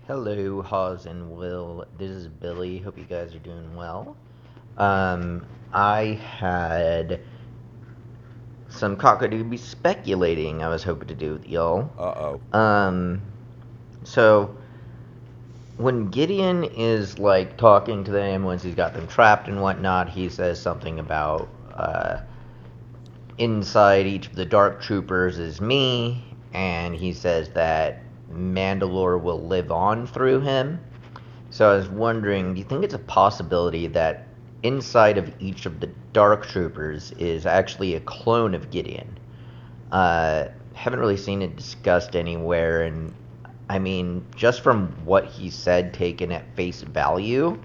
Hello, 0.08 0.62
Hawes 0.62 1.06
and 1.06 1.32
Will. 1.32 1.86
This 1.98 2.12
is 2.12 2.28
Billy. 2.28 2.78
Hope 2.80 2.98
you 2.98 3.06
guys 3.06 3.34
are 3.34 3.40
doing 3.40 3.74
well. 3.76 4.18
Um, 4.78 5.46
I 5.72 6.20
had 6.22 7.22
some 8.74 8.98
cockadooby 8.98 9.60
speculating 9.60 10.64
I 10.64 10.68
was 10.68 10.84
hoping 10.84 11.08
to 11.08 11.16
do 11.16 11.34
with 11.34 11.48
y'all. 11.48 11.92
Uh 11.98 12.38
oh. 12.54 12.58
Um, 12.58 13.22
so 14.04 14.56
when 15.78 16.10
Gideon 16.10 16.64
is 16.64 17.20
like 17.20 17.58
talking 17.58 18.04
to 18.04 18.12
them 18.12 18.44
once 18.44 18.64
he's 18.64 18.76
got 18.76 18.94
them 18.94 19.08
trapped 19.08 19.48
and 19.48 19.62
whatnot, 19.62 20.10
he 20.10 20.30
says 20.30 20.62
something 20.62 21.00
about 21.00 21.50
uh, 21.74 22.22
inside 23.38 24.06
each 24.06 24.28
of 24.28 24.36
the 24.36 24.46
dark 24.46 24.82
troopers 24.82 25.40
is 25.40 25.62
me, 25.62 26.24
and 26.54 26.96
he 26.96 27.14
says 27.14 27.50
that 27.50 28.02
Mandalore 28.32 29.22
will 29.22 29.42
live 29.48 29.72
on 29.72 30.08
through 30.08 30.42
him. 30.42 30.80
So 31.50 31.72
I 31.72 31.76
was 31.76 31.90
wondering, 31.90 32.54
do 32.54 32.60
you 32.60 32.66
think 32.66 32.84
it's 32.84 32.94
a 32.96 33.00
possibility 33.00 33.88
that 33.88 34.28
inside 34.64 35.18
of 35.18 35.32
each 35.40 35.66
of 35.66 35.80
the 35.80 35.90
dark 36.14 36.46
troopers 36.46 37.12
is 37.14 37.46
actually 37.46 37.96
a 37.96 38.00
clone 38.00 38.54
of 38.54 38.70
Gideon? 38.70 39.18
Uh, 39.92 40.46
haven't 40.74 41.00
really 41.00 41.18
seen 41.18 41.42
it 41.42 41.56
discussed 41.56 42.16
anywhere, 42.16 42.84
and 42.84 43.14
I 43.70 43.80
mean, 43.80 44.26
just 44.36 44.62
from 44.62 44.88
what 45.06 45.26
he 45.26 45.50
said, 45.50 45.94
taken 45.94 46.32
at 46.32 46.56
face 46.56 46.82
value, 46.82 47.60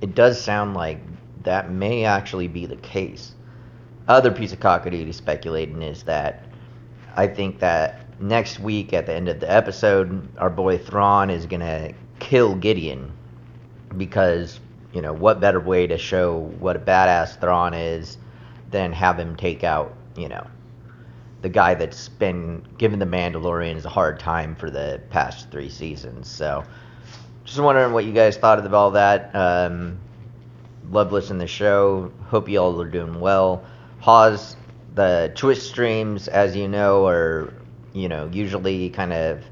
it 0.00 0.14
does 0.14 0.40
sound 0.40 0.74
like 0.74 1.00
that 1.42 1.70
may 1.70 2.04
actually 2.04 2.48
be 2.48 2.66
the 2.66 2.76
case. 2.76 3.32
Other 4.08 4.30
piece 4.30 4.52
of 4.52 4.60
cockadoodie 4.60 5.14
speculating 5.14 5.82
is 5.82 6.02
that 6.04 6.44
I 7.16 7.26
think 7.26 7.58
that 7.60 8.20
next 8.20 8.60
week 8.60 8.92
at 8.92 9.06
the 9.06 9.14
end 9.14 9.28
of 9.28 9.40
the 9.40 9.50
episode, 9.50 10.28
our 10.38 10.50
boy 10.50 10.78
Thrawn 10.78 11.30
is 11.30 11.46
gonna 11.46 11.92
kill 12.18 12.54
Gideon 12.54 13.10
because 13.96 14.60
you 14.92 15.02
know 15.02 15.12
what 15.12 15.40
better 15.40 15.60
way 15.60 15.86
to 15.86 15.98
show 15.98 16.38
what 16.58 16.76
a 16.76 16.80
badass 16.80 17.40
Thrawn 17.40 17.74
is 17.74 18.18
than 18.70 18.92
have 18.92 19.18
him 19.18 19.36
take 19.36 19.64
out 19.64 19.94
you 20.16 20.28
know 20.28 20.46
the 21.42 21.48
guy 21.48 21.74
that's 21.74 22.08
been 22.08 22.62
giving 22.78 22.98
the 22.98 23.06
Mandalorians 23.06 23.84
a 23.84 23.88
hard 23.88 24.18
time 24.20 24.54
for 24.54 24.70
the 24.70 25.00
past 25.10 25.50
three 25.50 25.70
seasons. 25.70 26.28
So 26.28 26.64
just 27.44 27.58
wondering 27.58 27.92
what 27.92 28.04
you 28.04 28.12
guys 28.12 28.36
thought 28.36 28.64
of 28.64 28.74
all 28.74 28.90
that. 28.92 29.34
Um, 29.34 29.98
love 30.90 31.12
listening 31.12 31.38
to 31.38 31.44
the 31.44 31.48
show. 31.48 32.12
Hope 32.26 32.48
you 32.48 32.58
all 32.58 32.80
are 32.80 32.88
doing 32.88 33.20
well. 33.20 33.64
Hawes, 34.00 34.56
the 34.94 35.32
Twitch 35.34 35.60
streams, 35.60 36.28
as 36.28 36.54
you 36.54 36.68
know, 36.68 37.06
are 37.06 37.52
you 37.92 38.08
know 38.08 38.28
usually 38.32 38.90
kind 38.90 39.12
of 39.12 39.42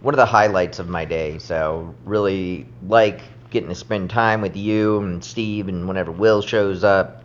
one 0.00 0.14
of 0.14 0.18
the 0.18 0.26
highlights 0.26 0.78
of 0.78 0.88
my 0.88 1.04
day. 1.04 1.38
So 1.38 1.94
really 2.04 2.66
like 2.86 3.22
getting 3.52 3.68
to 3.68 3.74
spend 3.74 4.10
time 4.10 4.40
with 4.40 4.56
you 4.56 4.98
and 5.00 5.22
Steve, 5.22 5.68
and 5.68 5.86
whenever 5.86 6.10
Will 6.10 6.42
shows 6.42 6.82
up, 6.82 7.22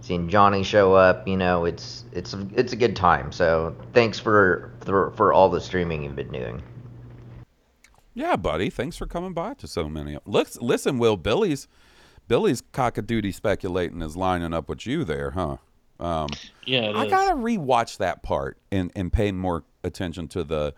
seeing 0.00 0.28
Johnny 0.28 0.62
show 0.62 0.94
up, 0.94 1.26
you 1.26 1.36
know, 1.36 1.64
it's 1.64 2.04
it's 2.12 2.34
it's 2.54 2.72
a 2.72 2.76
good 2.76 2.94
time. 2.94 3.32
So 3.32 3.74
thanks 3.92 4.18
for 4.18 4.72
for, 4.82 5.10
for 5.12 5.32
all 5.32 5.48
the 5.48 5.60
streaming 5.60 6.04
you've 6.04 6.16
been 6.16 6.30
doing. 6.32 6.62
Yeah, 8.14 8.36
buddy. 8.36 8.70
Thanks 8.70 8.96
for 8.96 9.06
coming 9.06 9.32
by 9.32 9.54
to 9.54 9.66
so 9.66 9.88
many. 9.88 10.18
Let's 10.26 10.60
listen, 10.60 10.98
Will. 10.98 11.16
Billy's 11.16 11.68
Billy's 12.28 12.62
cockadoodie 12.62 13.34
speculating 13.34 14.02
is 14.02 14.16
lining 14.16 14.52
up 14.52 14.68
with 14.68 14.86
you 14.86 15.04
there, 15.04 15.32
huh? 15.32 15.56
Um, 15.98 16.28
Yeah, 16.64 16.90
it 16.90 16.96
I 16.96 17.04
is. 17.06 17.10
gotta 17.10 17.34
rewatch 17.34 17.98
that 17.98 18.22
part 18.22 18.58
and 18.70 18.90
and 18.94 19.12
pay 19.12 19.32
more 19.32 19.64
attention 19.84 20.28
to 20.28 20.44
the 20.44 20.74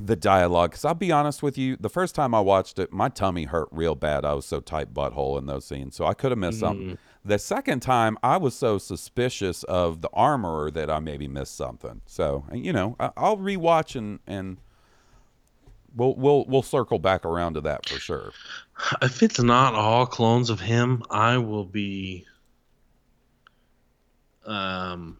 the 0.00 0.16
dialogue. 0.16 0.70
Because 0.70 0.84
I'll 0.84 0.94
be 0.94 1.12
honest 1.12 1.42
with 1.42 1.56
you, 1.58 1.76
the 1.78 1.88
first 1.88 2.14
time 2.14 2.34
I 2.34 2.40
watched 2.40 2.78
it, 2.78 2.92
my 2.92 3.08
tummy 3.08 3.44
hurt 3.44 3.68
real 3.70 3.94
bad. 3.94 4.24
I 4.24 4.34
was 4.34 4.46
so 4.46 4.60
tight 4.60 4.92
butthole 4.94 5.38
in 5.38 5.46
those 5.46 5.64
scenes, 5.64 5.96
so 5.96 6.06
I 6.06 6.14
could 6.14 6.30
have 6.32 6.38
missed 6.38 6.60
something. 6.60 6.90
Mhm. 6.92 6.98
The 7.24 7.38
second 7.38 7.80
time, 7.80 8.18
I 8.22 8.36
was 8.36 8.54
so 8.54 8.76
suspicious 8.76 9.62
of 9.64 10.02
the 10.02 10.10
armorer 10.12 10.70
that 10.70 10.90
I 10.90 10.98
maybe 10.98 11.26
missed 11.26 11.56
something. 11.56 12.02
So 12.06 12.44
you 12.52 12.72
know, 12.72 12.96
I'll 13.00 13.38
rewatch 13.38 13.96
and 13.96 14.20
and 14.26 14.58
we'll 15.96 16.14
we'll 16.16 16.44
we'll 16.46 16.62
circle 16.62 16.98
back 16.98 17.24
around 17.24 17.54
to 17.54 17.60
that 17.62 17.88
for 17.88 17.98
sure. 17.98 18.32
If 19.00 19.22
it's 19.22 19.40
not 19.40 19.74
all 19.74 20.04
clones 20.04 20.50
of 20.50 20.60
him, 20.60 21.02
I 21.10 21.38
will 21.38 21.64
be. 21.64 22.26
Um, 24.44 25.16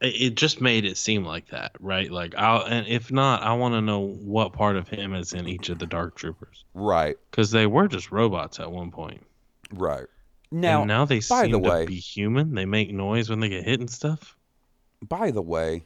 it, 0.00 0.06
it 0.22 0.34
just 0.36 0.60
made 0.60 0.84
it 0.84 0.96
seem 0.96 1.24
like 1.24 1.48
that, 1.48 1.72
right? 1.80 2.10
Like 2.10 2.34
I'll, 2.36 2.64
and 2.66 2.86
if 2.86 3.10
not, 3.12 3.42
I 3.42 3.52
want 3.54 3.74
to 3.74 3.80
know 3.80 4.00
what 4.00 4.52
part 4.52 4.76
of 4.76 4.88
him 4.88 5.14
is 5.14 5.32
in 5.32 5.48
each 5.48 5.68
of 5.68 5.78
the 5.78 5.86
Dark 5.86 6.16
Troopers, 6.16 6.64
Right, 6.74 7.16
because 7.30 7.50
they 7.50 7.66
were 7.66 7.88
just 7.88 8.10
robots 8.12 8.60
at 8.60 8.70
one 8.70 8.90
point. 8.90 9.24
right. 9.72 10.06
Now, 10.50 10.80
and 10.80 10.88
now 10.88 11.04
they 11.04 11.16
by 11.16 11.42
seem 11.42 11.50
the 11.52 11.60
to 11.60 11.84
be 11.86 11.96
human. 11.96 12.54
They 12.54 12.64
make 12.64 12.90
noise 12.90 13.28
when 13.28 13.40
they 13.40 13.50
get 13.50 13.64
hit 13.64 13.80
and 13.80 13.90
stuff. 13.90 14.34
by 15.06 15.30
the 15.30 15.42
way, 15.42 15.84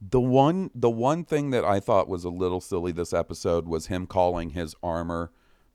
the 0.00 0.20
one 0.20 0.70
the 0.74 0.88
one 0.88 1.24
thing 1.24 1.50
that 1.50 1.64
I 1.64 1.78
thought 1.78 2.08
was 2.08 2.24
a 2.24 2.30
little 2.30 2.60
silly 2.60 2.90
this 2.92 3.12
episode 3.12 3.66
was 3.68 3.88
him 3.88 4.06
calling 4.06 4.50
his 4.50 4.74
armor 4.82 5.30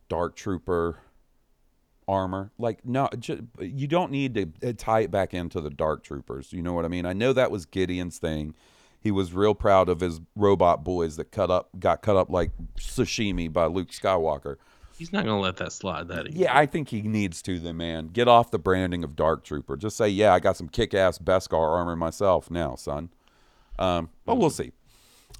Dark 0.10 0.36
Trooper 0.36 1.00
armor. 2.08 2.52
Like 2.58 2.86
no, 2.86 3.10
ju- 3.20 3.48
you 3.60 3.88
don't 3.88 4.12
need 4.12 4.34
to 4.36 4.70
uh, 4.70 4.74
tie 4.78 5.02
it 5.02 5.12
back 5.12 5.34
into 5.34 5.62
the 5.62 5.70
Dark 5.70 6.04
Troopers. 6.04 6.54
You 6.54 6.62
know 6.62 6.74
what 6.74 6.86
I 6.86 6.88
mean? 6.88 7.06
I 7.06 7.14
know 7.14 7.34
that 7.34 7.52
was 7.52 7.66
Gideon's 7.66 8.18
thing. 8.18 8.54
He 9.00 9.12
was 9.12 9.34
real 9.34 9.54
proud 9.54 9.88
of 9.88 10.00
his 10.00 10.20
robot 10.36 10.84
boys 10.84 11.16
that 11.18 11.32
cut 11.32 11.52
up 11.52 11.70
got 11.80 12.02
cut 12.02 12.16
up 12.16 12.30
like 12.30 12.52
sashimi 12.80 13.52
by 13.52 13.66
Luke 13.66 13.90
Skywalker. 13.90 14.56
He's 14.98 15.12
not 15.12 15.26
gonna 15.26 15.42
let 15.42 15.58
that 15.58 15.74
slide 15.74 16.08
that 16.08 16.28
easy. 16.28 16.40
Yeah, 16.40 16.58
I 16.58 16.66
think 16.66 16.88
he 16.90 17.02
needs 17.02 17.42
to, 17.44 17.60
then, 17.60 17.78
man. 17.78 18.08
Get 18.08 18.28
off 18.30 18.50
the 18.50 18.58
branding 18.58 19.04
of 19.04 19.16
Dark 19.16 19.44
Trooper. 19.44 19.76
Just 19.76 19.98
say, 19.98 20.08
yeah, 20.08 20.34
I 20.34 20.40
got 20.40 20.56
some 20.56 20.70
kick 20.70 20.94
ass 20.94 21.18
Beskar 21.20 21.60
armor 21.60 21.98
myself 21.98 22.50
now, 22.50 22.76
son. 22.76 23.10
Um, 23.78 24.10
but 24.26 24.38
we'll 24.38 24.50
see. 24.50 24.72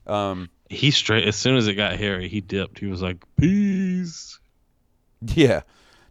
Um, 0.06 0.50
He 0.70 0.92
straight 0.92 1.26
as 1.26 1.38
soon 1.38 1.56
as 1.56 1.68
it 1.68 1.76
got 1.76 1.96
hairy, 1.96 2.28
he 2.28 2.42
dipped. 2.42 2.80
He 2.80 2.88
was 2.88 3.02
like, 3.02 3.24
"Peace." 3.38 4.40
yeah. 5.22 5.62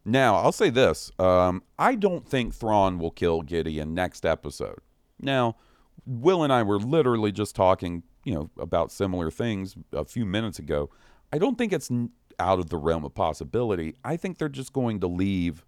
Now, 0.05 0.37
I'll 0.37 0.53
say 0.53 0.71
this. 0.71 1.11
Um, 1.19 1.63
I 1.79 1.95
don't 1.95 2.29
think 2.29 2.55
Thrawn 2.55 2.99
will 2.99 3.11
kill 3.11 3.43
Gideon 3.43 3.95
next 3.95 4.27
episode. 4.27 4.81
Now, 5.21 5.57
Will 6.07 6.43
and 6.43 6.53
I 6.53 6.63
were 6.63 6.79
literally 6.79 7.33
just 7.33 7.57
talking, 7.57 8.03
you 8.25 8.35
know, 8.35 8.51
about 8.59 8.93
similar 8.93 9.31
things 9.31 9.75
a 9.93 10.05
few 10.05 10.27
minutes 10.27 10.59
ago. 10.59 10.91
I 11.33 11.39
don't 11.39 11.57
think 11.57 11.73
it's 11.73 11.91
out 12.39 12.59
of 12.59 12.69
the 12.69 12.77
realm 12.77 13.05
of 13.05 13.15
possibility. 13.15 13.95
I 14.05 14.17
think 14.17 14.39
they're 14.39 14.49
just 14.49 14.73
going 14.73 15.01
to 15.01 15.07
leave 15.07 15.65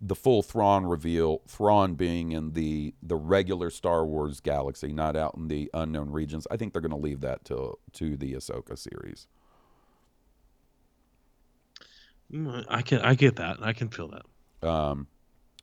the 0.00 0.14
full 0.14 0.42
Thrawn 0.42 0.86
reveal, 0.86 1.42
Thrawn 1.46 1.94
being 1.94 2.32
in 2.32 2.52
the 2.52 2.94
the 3.02 3.16
regular 3.16 3.68
Star 3.68 4.06
Wars 4.06 4.40
galaxy, 4.40 4.92
not 4.92 5.16
out 5.16 5.34
in 5.36 5.48
the 5.48 5.70
unknown 5.74 6.10
regions. 6.10 6.46
I 6.50 6.56
think 6.56 6.72
they're 6.72 6.82
going 6.82 6.90
to 6.90 6.96
leave 6.96 7.20
that 7.20 7.44
to 7.46 7.78
to 7.94 8.16
the 8.16 8.34
Ahsoka 8.34 8.78
series. 8.78 9.26
Mm, 12.32 12.64
I 12.68 12.82
can, 12.82 13.00
I 13.00 13.14
get 13.14 13.36
that. 13.36 13.58
I 13.62 13.72
can 13.72 13.88
feel 13.88 14.08
that. 14.08 14.68
Um, 14.68 15.06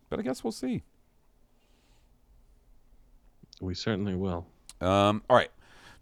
but 0.10 0.20
I 0.20 0.24
guess 0.24 0.44
we'll 0.44 0.52
see. 0.52 0.84
We 3.62 3.74
certainly 3.74 4.16
will. 4.16 4.48
Um, 4.82 5.24
all 5.30 5.38
right. 5.38 5.52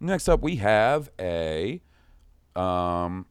Next 0.00 0.28
up, 0.28 0.42
we 0.42 0.56
have 0.56 1.10
a 1.20 1.80
um, 2.56 3.26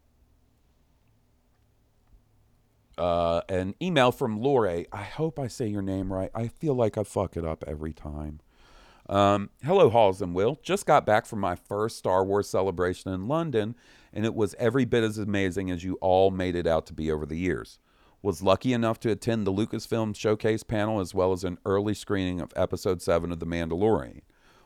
uh, 2.97 3.41
an 3.49 3.76
email 3.81 4.11
from 4.11 4.39
Lore. 4.39 4.85
I 4.91 5.03
hope 5.03 5.39
I 5.39 5.47
say 5.47 5.68
your 5.68 5.81
name 5.81 6.11
right. 6.11 6.31
I 6.34 6.47
feel 6.47 6.73
like 6.73 6.97
I 6.97 7.03
fuck 7.03 7.35
it 7.38 7.45
up 7.45 7.64
every 7.68 7.93
time. 7.93 8.39
Um, 9.09 9.49
hello, 9.63 9.89
Hawes 9.89 10.21
and 10.21 10.34
Will. 10.34 10.59
Just 10.63 10.85
got 10.85 11.05
back 11.05 11.25
from 11.25 11.39
my 11.39 11.55
first 11.55 11.97
Star 11.97 12.23
Wars 12.23 12.47
celebration 12.47 13.11
in 13.11 13.27
London, 13.27 13.75
and 14.13 14.25
it 14.25 14.34
was 14.34 14.55
every 14.57 14.85
bit 14.85 15.03
as 15.03 15.17
amazing 15.17 15.69
as 15.69 15.84
you 15.84 15.95
all 15.95 16.31
made 16.31 16.55
it 16.55 16.67
out 16.67 16.85
to 16.88 16.93
be 16.93 17.11
over 17.11 17.25
the 17.25 17.38
years. 17.38 17.80
Was 18.21 18.41
lucky 18.41 18.71
enough 18.71 19.01
to 19.01 19.11
attend 19.11 19.45
the 19.45 19.51
Lucasfilm 19.51 20.15
Showcase 20.15 20.63
panel 20.63 21.01
as 21.01 21.13
well 21.13 21.34
as 21.34 21.43
an 21.43 21.57
early 21.65 21.93
screening 21.93 22.39
of 22.39 22.53
Episode 22.55 23.01
7 23.01 23.34
of 23.34 23.39
The 23.39 23.45
Mandalorian. 23.45 24.21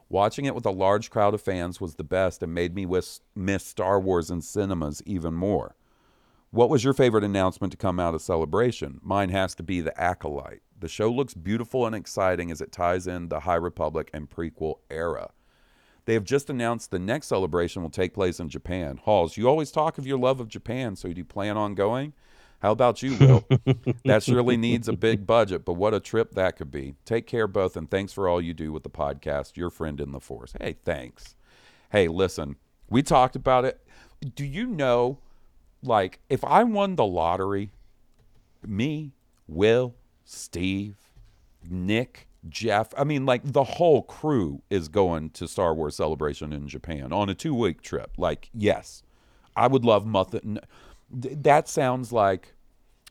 Watching 0.09 0.45
it 0.45 0.53
with 0.53 0.65
a 0.65 0.71
large 0.71 1.09
crowd 1.09 1.33
of 1.33 1.41
fans 1.41 1.81
was 1.81 1.95
the 1.95 2.03
best 2.03 2.43
and 2.43 2.53
made 2.53 2.75
me 2.75 2.85
miss 3.35 3.63
Star 3.65 3.99
Wars 3.99 4.29
in 4.29 4.41
cinemas 4.41 5.01
even 5.07 5.33
more. 5.33 5.75
What 6.57 6.71
was 6.71 6.83
your 6.83 6.95
favorite 6.95 7.23
announcement 7.23 7.69
to 7.73 7.77
come 7.77 7.99
out 7.99 8.15
of 8.15 8.21
Celebration? 8.23 8.99
Mine 9.03 9.29
has 9.29 9.53
to 9.53 9.61
be 9.61 9.79
The 9.79 9.95
Acolyte. 9.95 10.63
The 10.79 10.87
show 10.87 11.11
looks 11.11 11.35
beautiful 11.35 11.85
and 11.85 11.95
exciting 11.95 12.49
as 12.49 12.61
it 12.61 12.71
ties 12.71 13.05
in 13.05 13.29
the 13.29 13.41
High 13.41 13.53
Republic 13.57 14.09
and 14.11 14.27
prequel 14.27 14.79
era. 14.89 15.29
They 16.05 16.15
have 16.15 16.23
just 16.23 16.49
announced 16.49 16.89
the 16.89 16.97
next 16.97 17.27
celebration 17.27 17.83
will 17.83 17.91
take 17.91 18.15
place 18.15 18.39
in 18.39 18.49
Japan. 18.49 18.97
Hawes, 19.03 19.37
you 19.37 19.47
always 19.47 19.69
talk 19.69 19.99
of 19.99 20.07
your 20.07 20.17
love 20.17 20.39
of 20.39 20.47
Japan, 20.47 20.95
so 20.95 21.07
do 21.09 21.19
you 21.19 21.25
plan 21.25 21.57
on 21.57 21.75
going? 21.75 22.13
How 22.59 22.71
about 22.71 23.03
you, 23.03 23.15
Will? 23.17 23.45
that 24.05 24.23
surely 24.23 24.57
needs 24.57 24.87
a 24.87 24.93
big 24.93 25.27
budget, 25.27 25.63
but 25.63 25.73
what 25.73 25.93
a 25.93 25.99
trip 25.99 26.31
that 26.31 26.57
could 26.57 26.71
be. 26.71 26.95
Take 27.05 27.27
care, 27.27 27.45
both, 27.45 27.77
and 27.77 27.87
thanks 27.87 28.13
for 28.13 28.27
all 28.27 28.41
you 28.41 28.55
do 28.55 28.73
with 28.73 28.81
the 28.81 28.89
podcast. 28.89 29.57
Your 29.57 29.69
friend 29.69 30.01
in 30.01 30.11
the 30.11 30.19
force. 30.19 30.55
Hey, 30.59 30.77
thanks. 30.83 31.35
Hey, 31.91 32.07
listen, 32.07 32.55
we 32.89 33.03
talked 33.03 33.35
about 33.35 33.63
it. 33.63 33.79
Do 34.33 34.43
you 34.43 34.65
know, 34.65 35.19
like, 35.83 36.19
if 36.29 36.43
I 36.43 36.63
won 36.63 36.95
the 36.95 37.05
lottery, 37.05 37.71
me, 38.65 39.13
Will, 39.47 39.95
Steve, 40.25 40.95
Nick, 41.69 42.27
Jeff, 42.49 42.93
I 42.97 43.03
mean, 43.03 43.25
like, 43.25 43.41
the 43.43 43.63
whole 43.63 44.03
crew 44.03 44.61
is 44.69 44.87
going 44.87 45.29
to 45.31 45.47
Star 45.47 45.73
Wars 45.73 45.95
Celebration 45.95 46.53
in 46.53 46.67
Japan 46.67 47.11
on 47.11 47.29
a 47.29 47.35
two 47.35 47.53
week 47.53 47.81
trip. 47.81 48.11
Like, 48.17 48.49
yes, 48.53 49.03
I 49.55 49.67
would 49.67 49.85
love 49.85 50.05
nothing. 50.05 50.59
That 51.09 51.67
sounds 51.67 52.11
like 52.11 52.53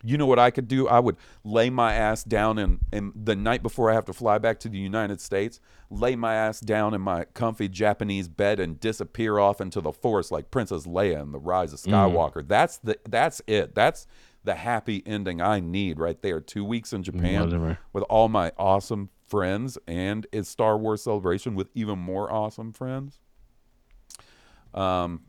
you 0.04 0.18
know 0.18 0.26
what 0.26 0.38
I 0.38 0.50
could 0.50 0.68
do? 0.68 0.86
I 0.88 0.98
would 1.00 1.16
lay 1.42 1.70
my 1.70 1.94
ass 1.94 2.22
down 2.22 2.58
and, 2.58 2.78
and 2.92 3.12
the 3.14 3.34
night 3.34 3.62
before 3.62 3.90
I 3.90 3.94
have 3.94 4.04
to 4.06 4.12
fly 4.12 4.38
back 4.38 4.60
to 4.60 4.68
the 4.68 4.78
United 4.78 5.20
States, 5.20 5.58
lay 5.90 6.14
my 6.16 6.34
ass 6.34 6.60
down 6.60 6.92
in 6.94 7.00
my 7.00 7.24
comfy 7.24 7.68
Japanese 7.68 8.28
bed 8.28 8.60
and 8.60 8.78
disappear 8.78 9.38
off 9.38 9.60
into 9.60 9.80
the 9.80 9.92
forest 9.92 10.30
like 10.30 10.50
Princess 10.50 10.86
Leia 10.86 11.22
in 11.22 11.32
The 11.32 11.38
Rise 11.38 11.72
of 11.72 11.80
Mm. 11.80 11.92
Skywalker. 11.92 12.46
That's 12.46 12.76
the 12.78 12.98
that's 13.08 13.40
it. 13.46 13.74
That's 13.74 14.06
the 14.44 14.54
happy 14.54 15.02
ending 15.06 15.40
I 15.40 15.60
need 15.60 15.98
right 15.98 16.20
there. 16.22 16.40
Two 16.40 16.64
weeks 16.64 16.92
in 16.92 17.02
Japan 17.02 17.40
Whatever. 17.46 17.78
with 17.92 18.04
all 18.04 18.28
my 18.28 18.52
awesome 18.58 19.08
friends 19.26 19.76
and 19.88 20.24
it's 20.30 20.48
Star 20.48 20.78
Wars 20.78 21.02
celebration 21.02 21.54
with 21.56 21.68
even 21.74 21.98
more 21.98 22.30
awesome 22.32 22.72
friends. 22.72 23.18
Um 24.74 25.22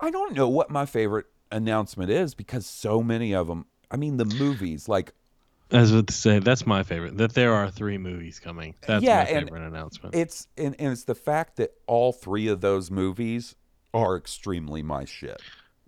I 0.00 0.10
don't 0.10 0.34
know 0.34 0.48
what 0.48 0.70
my 0.70 0.86
favorite 0.86 1.26
announcement 1.50 2.10
is 2.10 2.34
because 2.34 2.66
so 2.66 3.02
many 3.02 3.34
of 3.34 3.46
them. 3.46 3.66
I 3.90 3.96
mean, 3.96 4.16
the 4.16 4.24
movies, 4.24 4.88
like 4.88 5.12
As 5.70 5.76
I 5.76 5.80
was 5.80 5.92
about 5.92 6.06
to 6.08 6.14
say 6.14 6.38
that's 6.40 6.66
my 6.66 6.82
favorite. 6.82 7.16
That 7.18 7.34
there 7.34 7.52
are 7.54 7.70
three 7.70 7.98
movies 7.98 8.38
coming. 8.40 8.74
That's 8.86 9.04
yeah, 9.04 9.18
my 9.20 9.24
favorite 9.26 9.62
announcement. 9.66 10.14
It's 10.14 10.46
and, 10.56 10.74
and 10.78 10.92
it's 10.92 11.04
the 11.04 11.14
fact 11.14 11.56
that 11.56 11.72
all 11.86 12.12
three 12.12 12.48
of 12.48 12.60
those 12.60 12.90
movies 12.90 13.54
are 13.94 14.16
extremely 14.16 14.82
my 14.82 15.04
shit. 15.04 15.40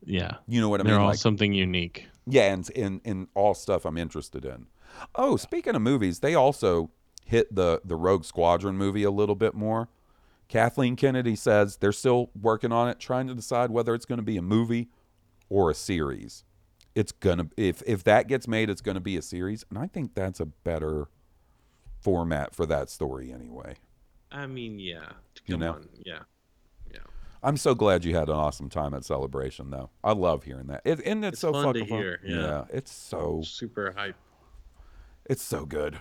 yeah, 0.05 0.37
You 0.47 0.61
know 0.61 0.69
what 0.69 0.81
I 0.81 0.85
mean? 0.85 0.93
They're 0.93 1.01
all 1.01 1.09
Like- 1.09 1.19
something 1.19 1.53
unique. 1.53 2.07
Yeah, 2.27 2.53
and 2.53 2.69
in 2.71 3.01
in 3.05 3.29
all 3.35 3.55
stuff 3.55 3.85
I'm 3.85 3.97
interested 3.99 4.45
in. 4.45 4.67
Oh, 5.15 5.37
speaking 5.37 5.75
of 5.75 5.83
movies, 5.83 6.21
they 6.21 6.35
also 6.35 6.91
hit 7.25 7.55
the 7.55 7.81
the 7.85 7.97
Rogue 7.97 8.25
Squadron 8.25 8.77
movie 8.77 9.03
a 9.05 9.11
little 9.11 9.35
bit 9.35 9.55
more. 9.55 9.89
Kathleen 10.49 10.97
Kennedy 10.97 11.37
says 11.37 11.77
they're 11.77 11.93
still 11.93 12.31
working 12.41 12.73
on 12.73 12.89
it, 12.89 12.99
trying 12.99 13.27
to 13.29 13.35
decide 13.35 13.71
whether 13.71 13.95
it's 13.95 14.07
going 14.07 14.19
to 14.19 14.23
be 14.25 14.37
a 14.39 14.43
movie 14.43 14.89
or 15.51 15.71
a 15.71 15.75
series. 15.75 16.45
It's 16.99 17.13
gonna 17.13 17.49
if 17.57 17.81
if 17.87 18.03
that 18.05 18.27
gets 18.27 18.49
made, 18.49 18.69
it's 18.69 18.81
gonna 18.81 18.99
be 19.01 19.17
a 19.17 19.23
series, 19.23 19.65
and 19.71 19.79
I 19.79 19.87
think 19.87 20.15
that's 20.15 20.41
a 20.41 20.47
better 20.47 21.07
format 22.01 22.55
for 22.55 22.67
that 22.67 22.91
story 22.91 23.33
anyway. 23.33 23.77
I 24.33 24.47
mean, 24.47 24.79
yeah. 24.81 25.01
Come 25.07 25.15
You 25.47 25.57
know? 25.59 25.73
on, 25.75 25.89
yeah. 26.05 26.19
I'm 27.41 27.57
so 27.57 27.73
glad 27.73 28.05
you 28.05 28.17
had 28.17 28.29
an 28.29 28.35
awesome 28.35 28.69
time 28.69 28.93
at 28.95 29.05
Celebration, 29.05 29.71
though. 29.71 29.91
I 30.03 30.11
love 30.11 30.43
hearing 30.43 30.67
that. 30.67 30.83
It, 30.85 30.99
and 31.07 31.25
it's, 31.25 31.35
It's 31.35 31.41
so 31.41 31.53
fun 31.53 31.75
to 31.75 31.81
fucking 31.83 31.87
fun. 31.89 31.99
hear, 32.01 32.21
yeah. 32.25 32.65
it's 32.71 32.91
so 32.93 33.43
Super 33.45 33.93
hype. 33.97 34.17
it's 35.25 35.43
so 35.45 35.65
good. 35.65 36.01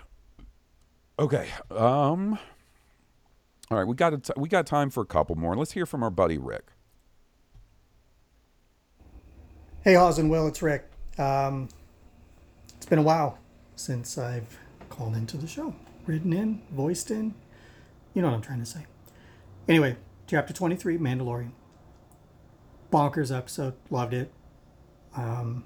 Okay, 1.16 1.46
um, 1.70 2.40
all 3.70 3.78
right, 3.78 3.86
we 3.86 3.94
got 3.94 4.14
a 4.14 4.20
we 4.36 4.48
got 4.48 4.66
time 4.66 4.90
for 4.90 5.02
a 5.02 5.06
couple 5.06 5.36
more. 5.36 5.54
Let's 5.56 5.70
hear 5.72 5.86
from 5.86 6.02
our 6.02 6.10
buddy 6.10 6.38
Rick. 6.38 6.72
Hey, 9.88 9.94
Hawes 9.94 10.18
and 10.18 10.28
Will, 10.28 10.46
it's 10.46 10.60
Rick. 10.60 10.84
Um, 11.16 11.70
it's 12.76 12.84
been 12.84 12.98
a 12.98 13.02
while 13.02 13.38
since 13.74 14.18
I've 14.18 14.58
called 14.90 15.16
into 15.16 15.38
the 15.38 15.46
show, 15.46 15.74
written 16.04 16.34
in, 16.34 16.60
voiced 16.70 17.10
in. 17.10 17.34
You 18.12 18.20
know 18.20 18.28
what 18.28 18.34
I'm 18.34 18.42
trying 18.42 18.60
to 18.60 18.66
say. 18.66 18.84
Anyway, 19.66 19.96
chapter 20.26 20.52
23, 20.52 20.98
Mandalorian. 20.98 21.52
Bonkers 22.92 23.34
episode, 23.34 23.76
loved 23.88 24.12
it. 24.12 24.30
Um, 25.16 25.64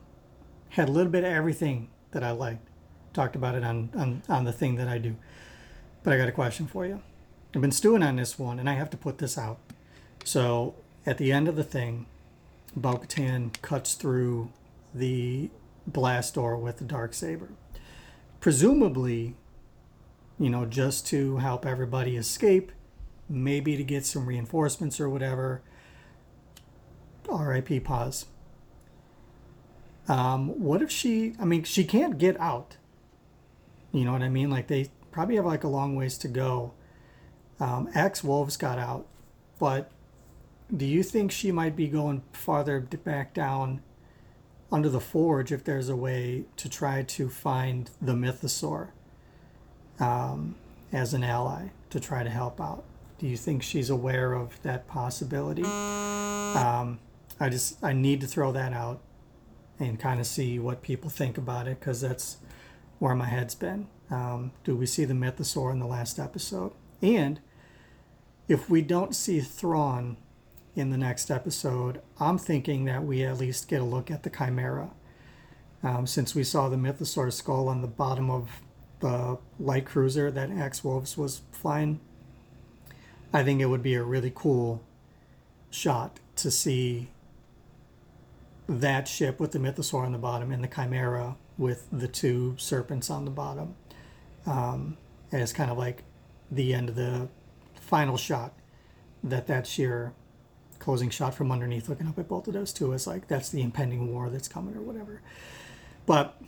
had 0.69 0.89
a 0.89 0.93
little 0.93 1.11
bit 1.11 1.25
of 1.25 1.33
everything 1.33 1.89
that 2.13 2.23
I 2.23 2.31
liked. 2.31 2.69
Talked 3.13 3.35
about 3.35 3.57
it 3.57 3.65
on, 3.65 3.91
on, 3.93 4.23
on 4.29 4.45
the 4.45 4.53
thing 4.53 4.77
that 4.77 4.87
I 4.87 4.99
do. 4.99 5.17
But 6.05 6.13
I 6.13 6.17
got 6.17 6.29
a 6.29 6.33
question 6.33 6.69
for 6.69 6.87
you. 6.87 7.03
I've 7.57 7.61
been 7.61 7.73
stewing 7.73 8.05
on 8.05 8.15
this 8.15 8.39
one, 8.39 8.61
and 8.61 8.71
I 8.71 8.75
have 8.75 8.91
to 8.91 8.97
put 8.97 9.19
this 9.19 9.37
out. 9.37 9.59
So, 10.23 10.77
at 11.05 11.19
the 11.19 11.33
end 11.33 11.49
of 11.49 11.57
the 11.57 11.65
thing, 11.65 12.07
Bo 12.75 13.03
cuts 13.61 13.95
through 13.95 14.51
the 14.95 15.51
blast 15.87 16.35
door 16.35 16.57
with 16.57 16.79
the 16.79 16.85
dark 16.85 17.15
saber. 17.15 17.51
Presumably, 18.41 19.37
you 20.39 20.51
know, 20.51 20.65
just 20.65 21.07
to 21.09 21.37
help 21.37 21.67
everybody 21.67 22.17
escape, 22.17 22.73
maybe 23.29 23.77
to 23.77 23.85
get 23.85 24.05
some 24.05 24.27
reinforcements 24.27 25.01
or 25.01 25.09
whatever. 25.09 25.63
R.I.P. 27.29 27.81
Paz. 27.81 28.27
Um, 30.09 30.49
what 30.61 30.83
if 30.83 30.91
she? 30.91 31.35
I 31.39 31.45
mean, 31.45 31.63
she 31.63 31.85
can't 31.85 32.19
get 32.19 32.39
out. 32.41 32.77
You 33.93 34.05
know 34.05 34.13
what 34.13 34.23
I 34.23 34.29
mean? 34.29 34.51
Like 34.51 34.67
they 34.67 34.91
probably 35.13 35.37
have 35.37 35.47
like 35.47 35.65
a 35.65 35.69
long 35.69 35.95
ways 35.95 36.19
to 36.19 36.29
go. 36.29 36.73
Um, 37.61 37.89
Axe 37.95 38.25
Woves 38.25 38.57
got 38.57 38.79
out, 38.79 39.07
but 39.59 39.91
do 40.75 40.87
you 40.87 41.03
think 41.03 41.31
she 41.31 41.53
might 41.53 41.77
be 41.77 41.87
going 41.89 42.23
farther 42.33 42.81
back 42.81 43.35
down 43.35 43.83
under 44.71 44.89
the 44.89 45.01
forge 45.01 45.53
if 45.53 45.65
there's 45.65 45.91
a 45.91 45.97
way 45.97 46.45
to 46.57 46.69
try 46.69 47.03
to 47.03 47.29
find 47.29 47.91
the 48.01 48.15
mythosaur 48.15 48.89
um, 50.01 50.55
as 50.91 51.13
an 51.13 51.23
ally 51.23 51.69
to 51.91 52.01
try 52.01 52.23
to 52.23 52.31
help 52.31 52.61
out? 52.61 52.85
Do 53.19 53.27
you 53.27 53.37
think 53.37 53.63
she's 53.63 53.91
aware 53.91 54.33
of 54.33 54.61
that 54.63 54.89
possibility? 54.89 55.63
Um, 55.63 56.99
I 57.39 57.49
just 57.51 57.83
I 57.85 57.93
need 57.93 58.21
to 58.23 58.27
throw 58.27 58.51
that 58.53 58.73
out 58.73 59.01
and 59.79 60.01
kind 60.01 60.21
of 60.21 60.27
see 60.27 60.59
what 60.59 60.83
people 60.83 61.11
think 61.11 61.37
about 61.37 61.69
it 61.69 61.79
because 61.79 62.01
that's 62.01 62.39
where 62.99 63.15
my 63.15 63.27
head's 63.27 63.55
been. 63.55 63.89
Um, 64.11 64.53
do 64.65 64.75
we 64.75 64.87
see 64.87 65.05
the 65.05 65.15
mythosaur 65.15 65.71
in 65.71 65.81
the 65.81 65.87
last 65.87 66.19
episode? 66.19 66.73
And 67.01 67.41
if 68.49 68.71
we 68.71 68.83
don't 68.83 69.15
see 69.15 69.41
Thrawn 69.41 70.17
in 70.75 70.91
the 70.91 70.97
next 70.97 71.31
episode, 71.31 72.01
I'm 72.19 72.39
thinking 72.39 72.85
that 72.87 73.05
we 73.05 73.23
at 73.25 73.39
least 73.39 73.69
get 73.69 73.81
a 73.81 73.85
look 73.85 74.11
at 74.11 74.23
the 74.23 74.31
Chimera. 74.31 74.91
Um, 75.83 76.07
since 76.07 76.35
we 76.35 76.45
saw 76.45 76.69
the 76.69 76.77
Mythosaur 76.77 77.33
skull 77.33 77.69
on 77.69 77.83
the 77.83 77.89
bottom 77.89 78.31
of 78.31 78.63
the 79.01 79.39
light 79.59 79.85
cruiser 79.85 80.31
that 80.31 80.51
Axe 80.51 80.85
Woves 80.85 81.19
was 81.19 81.43
flying, 81.51 82.01
I 83.33 83.43
think 83.43 83.61
it 83.61 83.67
would 83.67 83.83
be 83.83 83.95
a 83.95 84.03
really 84.03 84.33
cool 84.35 84.83
shot 85.71 86.21
to 86.37 86.51
see 86.51 87.09
that 88.69 89.09
ship 89.09 89.41
with 89.41 89.53
the 89.53 89.59
Mythosaur 89.59 90.05
on 90.05 90.13
the 90.13 90.19
bottom 90.19 90.53
and 90.53 90.63
the 90.63 90.69
Chimera 90.69 91.37
with 91.59 91.87
the 91.93 92.09
two 92.09 92.55
serpents 92.59 93.11
on 93.11 93.25
the 93.25 93.31
bottom. 93.31 93.75
Um, 94.47 94.97
as 95.31 95.53
kind 95.53 95.71
of 95.71 95.79
like 95.79 96.05
the 96.51 96.75
end 96.75 96.89
of 96.91 96.95
the 96.95 97.29
final 97.75 98.17
shot 98.17 98.53
that 99.23 99.47
that's 99.47 99.79
your 99.79 100.13
closing 100.83 101.11
shot 101.11 101.35
from 101.35 101.51
underneath 101.51 101.89
looking 101.89 102.07
up 102.07 102.19
at 102.19 102.29
both 102.29 102.47
of 102.47 102.55
those 102.55 102.73
two 102.73 102.93
is 102.93 103.07
like 103.07 103.29
that's 103.29 103.49
the 103.49 103.63
impending 103.63 104.13
war 104.13 104.29
that's 104.29 104.49
coming 104.49 104.75
or 104.75 104.83
whatever 104.83 105.21
but 106.07 106.41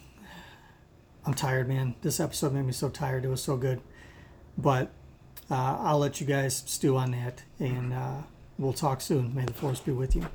i'm 1.25 1.35
tired 1.35 1.69
man 1.69 1.95
this 2.03 2.21
episode 2.21 2.53
made 2.53 2.65
me 2.65 2.73
so 2.73 2.89
tired 2.89 3.25
it 3.25 3.29
was 3.29 3.43
so 3.43 3.57
good 3.57 3.81
but 4.59 4.91
uh, 5.51 5.79
i'll 5.81 5.99
let 5.99 6.21
you 6.21 6.27
guys 6.27 6.63
stew 6.67 6.97
on 6.97 7.13
that 7.13 7.43
and 7.59 7.93
uh, 7.93 8.23
we'll 8.59 8.73
talk 8.73 9.01
soon 9.01 9.35
may 9.35 9.45
the 9.45 9.55
force 9.55 9.81
be 9.81 9.93
with 9.93 10.15
you 10.15 10.27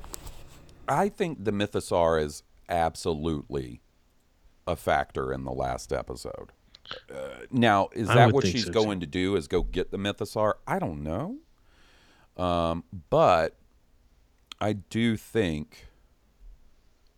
I 0.90 1.08
think 1.08 1.44
the 1.44 1.52
Mythosaur 1.52 2.20
is 2.22 2.42
absolutely 2.68 3.80
a 4.66 4.74
factor 4.74 5.32
in 5.32 5.44
the 5.44 5.52
last 5.52 5.92
episode. 5.92 6.50
Uh, 7.08 7.44
now, 7.52 7.88
is 7.92 8.10
I 8.10 8.16
that 8.16 8.32
what 8.32 8.44
she's 8.44 8.66
so, 8.66 8.72
going 8.72 8.98
to 8.98 9.06
do? 9.06 9.36
Is 9.36 9.46
go 9.46 9.62
get 9.62 9.92
the 9.92 9.98
Mythosaur? 9.98 10.54
I 10.66 10.80
don't 10.80 11.04
know. 11.04 11.36
Um, 12.36 12.82
but 13.08 13.56
I 14.60 14.74
do 14.74 15.16
think 15.16 15.88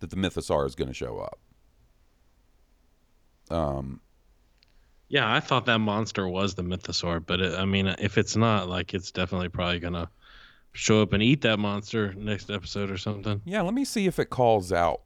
that 0.01 0.11
the 0.11 0.17
Mythosaur 0.17 0.67
is 0.67 0.75
going 0.75 0.89
to 0.89 0.95
show 0.95 1.19
up. 1.19 1.39
Um, 3.51 4.01
Yeah, 5.09 5.33
I 5.33 5.41
thought 5.41 5.67
that 5.67 5.79
monster 5.79 6.27
was 6.27 6.55
the 6.55 6.63
mythosaur, 6.63 7.25
but 7.25 7.41
it, 7.41 7.59
I 7.59 7.65
mean, 7.67 7.87
if 7.99 8.17
it's 8.17 8.35
not, 8.37 8.69
like, 8.69 8.95
it's 8.95 9.11
definitely 9.11 9.51
probably 9.51 9.79
gonna 9.79 10.09
show 10.73 11.03
up 11.03 11.13
and 11.13 11.23
eat 11.23 11.43
that 11.43 11.59
monster 11.59 12.15
next 12.15 12.51
episode 12.51 12.91
or 12.91 12.97
something. 12.97 13.43
Yeah, 13.45 13.61
let 13.61 13.75
me 13.75 13.85
see 13.85 14.07
if 14.07 14.19
it 14.19 14.31
calls 14.31 14.73
out 14.73 15.03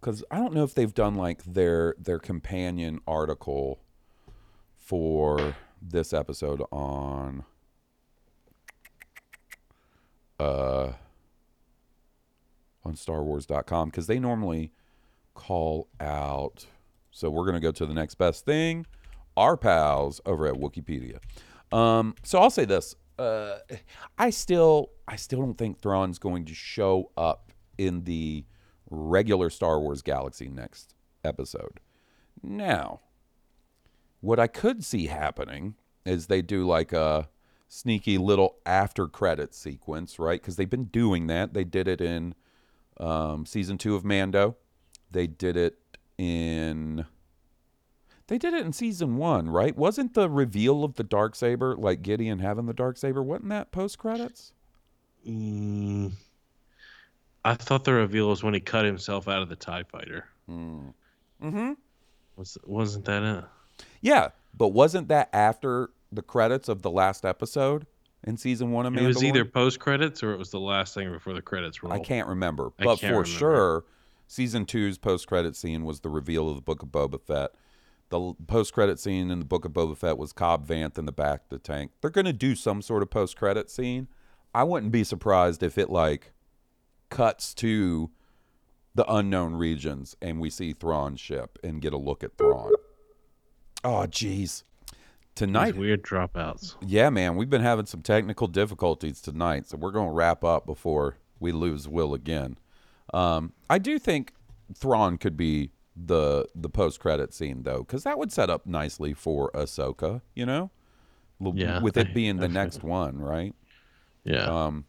because 0.00 0.22
I 0.30 0.36
don't 0.36 0.54
know 0.54 0.62
if 0.62 0.74
they've 0.74 0.94
done 0.94 1.16
like 1.16 1.42
their 1.44 1.94
their 1.98 2.20
companion 2.20 3.00
article 3.06 3.80
for 4.76 5.56
this 5.82 6.12
episode 6.12 6.62
on 6.70 7.44
uh 10.38 10.92
on 12.88 12.94
starwars.com 12.94 13.90
because 13.90 14.06
they 14.06 14.18
normally 14.18 14.72
call 15.34 15.88
out. 16.00 16.66
So 17.12 17.30
we're 17.30 17.44
going 17.44 17.54
to 17.54 17.60
go 17.60 17.72
to 17.72 17.86
the 17.86 17.94
next 17.94 18.16
best 18.16 18.44
thing 18.44 18.86
our 19.38 19.56
pals 19.56 20.20
over 20.26 20.46
at 20.48 20.54
wikipedia. 20.54 21.18
Um 21.72 22.14
so 22.24 22.40
i'll 22.40 22.50
say 22.50 22.64
this 22.64 22.96
uh 23.18 23.58
i 24.18 24.30
still 24.30 24.90
i 25.06 25.16
still 25.16 25.40
don't 25.40 25.56
think 25.58 25.78
thrawn's 25.78 26.18
going 26.18 26.46
to 26.46 26.54
show 26.54 27.12
up 27.16 27.52
in 27.76 28.04
the 28.04 28.44
regular 28.90 29.48
star 29.50 29.78
wars 29.78 30.02
galaxy 30.02 30.48
next 30.48 30.94
episode. 31.24 31.78
Now 32.42 33.00
what 34.20 34.40
i 34.40 34.48
could 34.48 34.84
see 34.84 35.06
happening 35.06 35.76
is 36.04 36.26
they 36.26 36.42
do 36.42 36.66
like 36.66 36.92
a 36.92 37.28
sneaky 37.68 38.18
little 38.18 38.56
after 38.66 39.06
credit 39.06 39.54
sequence 39.54 40.18
right? 40.18 40.40
Because 40.40 40.56
they've 40.56 40.68
been 40.68 40.86
doing 40.86 41.28
that. 41.28 41.54
They 41.54 41.64
did 41.64 41.86
it 41.86 42.00
in 42.00 42.34
um, 42.98 43.46
season 43.46 43.78
two 43.78 43.94
of 43.94 44.04
Mando. 44.04 44.56
They 45.10 45.26
did 45.26 45.56
it 45.56 45.78
in. 46.16 47.06
They 48.26 48.36
did 48.36 48.52
it 48.52 48.64
in 48.64 48.74
season 48.74 49.16
one, 49.16 49.48
right? 49.48 49.74
Wasn't 49.74 50.12
the 50.12 50.28
reveal 50.28 50.84
of 50.84 50.94
the 50.94 51.02
dark 51.02 51.34
saber 51.34 51.74
like 51.74 52.02
Gideon 52.02 52.40
having 52.40 52.66
the 52.66 52.74
dark 52.74 52.98
saber? 52.98 53.22
Wasn't 53.22 53.48
that 53.48 53.72
post 53.72 53.98
credits? 53.98 54.52
Mm, 55.26 56.12
I 57.44 57.54
thought 57.54 57.84
the 57.84 57.94
reveal 57.94 58.28
was 58.28 58.42
when 58.42 58.54
he 58.54 58.60
cut 58.60 58.84
himself 58.84 59.28
out 59.28 59.42
of 59.42 59.48
the 59.48 59.56
Tie 59.56 59.84
Fighter. 59.84 60.26
Mm. 60.48 60.92
Mm-hmm. 61.42 61.72
Was 62.36 62.58
wasn't 62.64 63.06
that 63.06 63.22
it? 63.22 63.44
Yeah, 64.00 64.28
but 64.54 64.68
wasn't 64.68 65.08
that 65.08 65.30
after 65.32 65.90
the 66.12 66.22
credits 66.22 66.68
of 66.68 66.82
the 66.82 66.90
last 66.90 67.24
episode 67.24 67.86
in 68.24 68.36
season 68.36 68.72
one 68.72 68.86
of 68.86 68.92
Mandalorian? 68.92 69.02
It 69.02 69.06
was 69.06 69.24
either 69.24 69.44
post 69.44 69.80
credits 69.80 70.22
or 70.22 70.32
it 70.32 70.38
was 70.38 70.50
the 70.50 70.60
last 70.60 70.94
thing 70.94 71.10
before 71.10 71.32
the 71.32 71.42
credits 71.42 71.82
rolled. 71.82 71.94
I 71.94 72.00
can't 72.00 72.28
remember, 72.28 72.70
but 72.76 72.84
can't 72.84 73.00
for 73.00 73.06
remember. 73.06 73.26
sure, 73.26 73.84
season 74.26 74.66
two's 74.66 74.98
post 74.98 75.26
credit 75.26 75.56
scene 75.56 75.84
was 75.84 76.00
the 76.00 76.08
reveal 76.08 76.48
of 76.48 76.56
the 76.56 76.62
Book 76.62 76.82
of 76.82 76.88
Boba 76.88 77.20
Fett. 77.20 77.52
The 78.10 78.34
post 78.46 78.72
credit 78.72 78.98
scene 78.98 79.30
in 79.30 79.38
the 79.38 79.44
Book 79.44 79.64
of 79.64 79.72
Boba 79.72 79.96
Fett 79.96 80.16
was 80.16 80.32
Cobb 80.32 80.66
Vanth 80.66 80.98
in 80.98 81.04
the 81.04 81.12
back 81.12 81.42
of 81.42 81.48
the 81.50 81.58
tank. 81.58 81.90
They're 82.00 82.10
going 82.10 82.24
to 82.24 82.32
do 82.32 82.54
some 82.54 82.80
sort 82.80 83.02
of 83.02 83.10
post 83.10 83.36
credit 83.36 83.70
scene. 83.70 84.08
I 84.54 84.64
wouldn't 84.64 84.92
be 84.92 85.04
surprised 85.04 85.62
if 85.62 85.76
it 85.76 85.90
like 85.90 86.32
cuts 87.10 87.52
to 87.54 88.10
the 88.94 89.10
unknown 89.12 89.54
regions 89.54 90.16
and 90.20 90.40
we 90.40 90.50
see 90.50 90.72
Thrawn's 90.72 91.20
ship 91.20 91.58
and 91.62 91.80
get 91.80 91.92
a 91.92 91.98
look 91.98 92.24
at 92.24 92.36
Thrawn. 92.36 92.72
Oh, 93.84 94.06
jeez. 94.08 94.64
Tonight, 95.38 95.70
These 95.72 95.80
weird 95.80 96.02
dropouts. 96.02 96.74
yeah, 96.84 97.10
man, 97.10 97.36
we've 97.36 97.48
been 97.48 97.62
having 97.62 97.86
some 97.86 98.02
technical 98.02 98.48
difficulties 98.48 99.20
tonight, 99.20 99.66
so 99.68 99.76
we're 99.76 99.92
going 99.92 100.08
to 100.08 100.12
wrap 100.12 100.42
up 100.42 100.66
before 100.66 101.16
we 101.38 101.52
lose 101.52 101.86
Will 101.86 102.12
again. 102.12 102.58
Um, 103.14 103.52
I 103.70 103.78
do 103.78 103.98
think 104.00 104.32
Thrawn 104.74 105.16
could 105.16 105.36
be 105.36 105.70
the 105.96 106.46
the 106.54 106.68
post 106.68 106.98
credit 107.00 107.32
scene 107.32 107.62
though, 107.62 107.78
because 107.78 108.02
that 108.04 108.18
would 108.18 108.32
set 108.32 108.50
up 108.50 108.66
nicely 108.66 109.14
for 109.14 109.50
Ahsoka. 109.52 110.22
You 110.34 110.44
know, 110.46 110.70
Yeah, 111.40 111.80
with 111.82 111.96
it 111.96 112.08
I- 112.08 112.12
being 112.12 112.36
the 112.38 112.44
I 112.44 112.48
next 112.48 112.82
one, 112.82 113.18
right? 113.18 113.54
Yeah. 114.24 114.44
Um, 114.44 114.86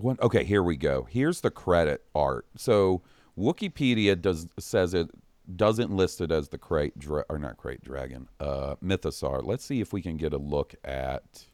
one, 0.00 0.16
okay, 0.22 0.44
here 0.44 0.62
we 0.62 0.76
go. 0.76 1.06
Here's 1.10 1.42
the 1.42 1.50
credit 1.50 2.02
art. 2.14 2.46
So 2.56 3.02
Wikipedia 3.38 4.18
does 4.20 4.48
says 4.58 4.94
it 4.94 5.10
doesn't 5.56 5.90
list 5.94 6.20
it 6.20 6.30
as 6.32 6.48
the 6.48 6.58
crate 6.58 6.98
dra- 6.98 7.24
or 7.28 7.38
not 7.38 7.56
crate 7.56 7.82
dragon, 7.84 8.28
uh, 8.40 8.76
mythosaur. 8.82 9.44
Let's 9.44 9.64
see 9.64 9.80
if 9.80 9.92
we 9.92 10.00
can 10.02 10.16
get 10.16 10.32
a 10.32 10.38
look 10.38 10.74
at 10.84 11.44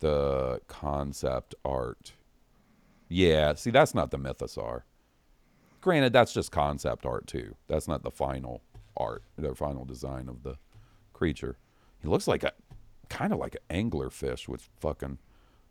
the 0.00 0.60
concept 0.68 1.54
art. 1.64 2.12
Yeah, 3.08 3.54
see, 3.54 3.70
that's 3.70 3.94
not 3.94 4.10
the 4.10 4.18
mythosaur. 4.18 4.82
Granted, 5.80 6.12
that's 6.12 6.32
just 6.32 6.50
concept 6.50 7.04
art 7.04 7.26
too. 7.26 7.56
That's 7.68 7.88
not 7.88 8.02
the 8.02 8.10
final 8.10 8.62
art, 8.96 9.22
the 9.36 9.54
final 9.54 9.84
design 9.84 10.28
of 10.28 10.42
the 10.42 10.56
creature. 11.12 11.58
He 12.00 12.08
looks 12.08 12.26
like 12.26 12.42
a 12.44 12.52
kind 13.08 13.32
of 13.32 13.38
like 13.38 13.56
an 13.68 13.90
anglerfish, 13.90 14.48
which 14.48 14.62
fucking 14.80 15.18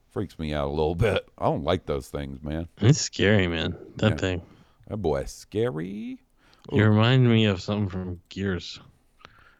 freaks 0.10 0.38
me 0.38 0.54
out 0.54 0.68
a 0.68 0.70
little 0.72 0.96
bit. 1.10 1.28
I 1.38 1.46
don't 1.46 1.64
like 1.64 1.86
those 1.86 2.08
things, 2.08 2.44
man. 2.44 2.68
It's 2.80 3.02
scary, 3.02 3.48
man. 3.48 3.76
That 3.96 4.12
Yeah. 4.12 4.18
thing. 4.18 4.42
That 4.88 4.98
boy, 4.98 5.24
scary. 5.26 6.20
You 6.72 6.86
remind 6.86 7.28
me 7.28 7.46
of 7.46 7.62
something 7.62 7.90
from 7.90 8.22
Gears. 8.30 8.80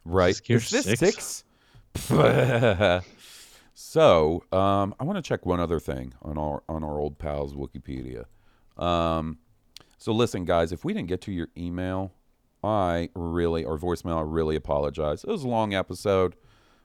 Right. 0.06 0.32
Is 0.32 0.42
Gears 0.42 0.72
Is 0.74 0.86
this 0.86 1.00
six? 1.00 1.44
six? 1.96 2.06
so, 3.74 4.44
um, 4.52 4.96
I 5.00 5.04
want 5.04 5.18
to 5.18 5.22
check 5.22 5.46
one 5.46 5.60
other 5.60 5.80
thing 5.80 6.14
on 6.22 6.38
our 6.38 6.64
on 6.70 6.84
our 6.84 7.00
old 7.00 7.18
pals 7.18 7.54
Wikipedia. 7.54 8.26
Um, 8.78 9.40
so 9.98 10.12
listen, 10.14 10.46
guys, 10.46 10.72
if 10.72 10.84
we 10.84 10.94
didn't 10.94 11.10
get 11.10 11.22
to 11.22 11.32
your 11.32 11.50
email, 11.58 12.14
I 12.64 13.10
really 13.14 13.64
or 13.64 13.78
voicemail, 13.78 14.18
I 14.18 14.22
really 14.22 14.56
apologize. 14.56 15.24
It 15.24 15.30
was 15.30 15.44
a 15.44 15.48
long 15.48 15.74
episode. 15.74 16.36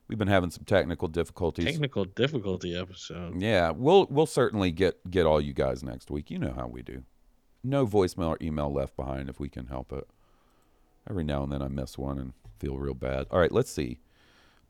We've 0.08 0.18
been 0.18 0.28
having 0.28 0.50
some 0.50 0.64
technical 0.64 1.08
difficulties. 1.08 1.64
Technical 1.64 2.04
difficulty 2.04 2.76
episode. 2.76 3.40
Yeah, 3.40 3.70
we'll 3.70 4.06
we'll 4.10 4.26
certainly 4.26 4.70
get 4.70 5.10
get 5.10 5.26
all 5.26 5.40
you 5.40 5.52
guys 5.52 5.82
next 5.82 6.10
week. 6.10 6.30
You 6.30 6.38
know 6.38 6.52
how 6.56 6.68
we 6.68 6.82
do. 6.82 7.02
No 7.66 7.86
voicemail 7.86 8.28
or 8.28 8.38
email 8.40 8.72
left 8.72 8.96
behind 8.96 9.28
if 9.28 9.40
we 9.40 9.48
can 9.48 9.66
help 9.66 9.92
it. 9.92 10.06
Every 11.08 11.24
now 11.24 11.42
and 11.42 11.52
then 11.52 11.62
I 11.62 11.68
miss 11.68 11.98
one 11.98 12.18
and 12.18 12.32
feel 12.58 12.76
real 12.78 12.94
bad. 12.94 13.26
All 13.30 13.40
right, 13.40 13.50
let's 13.52 13.70
see. 13.70 13.98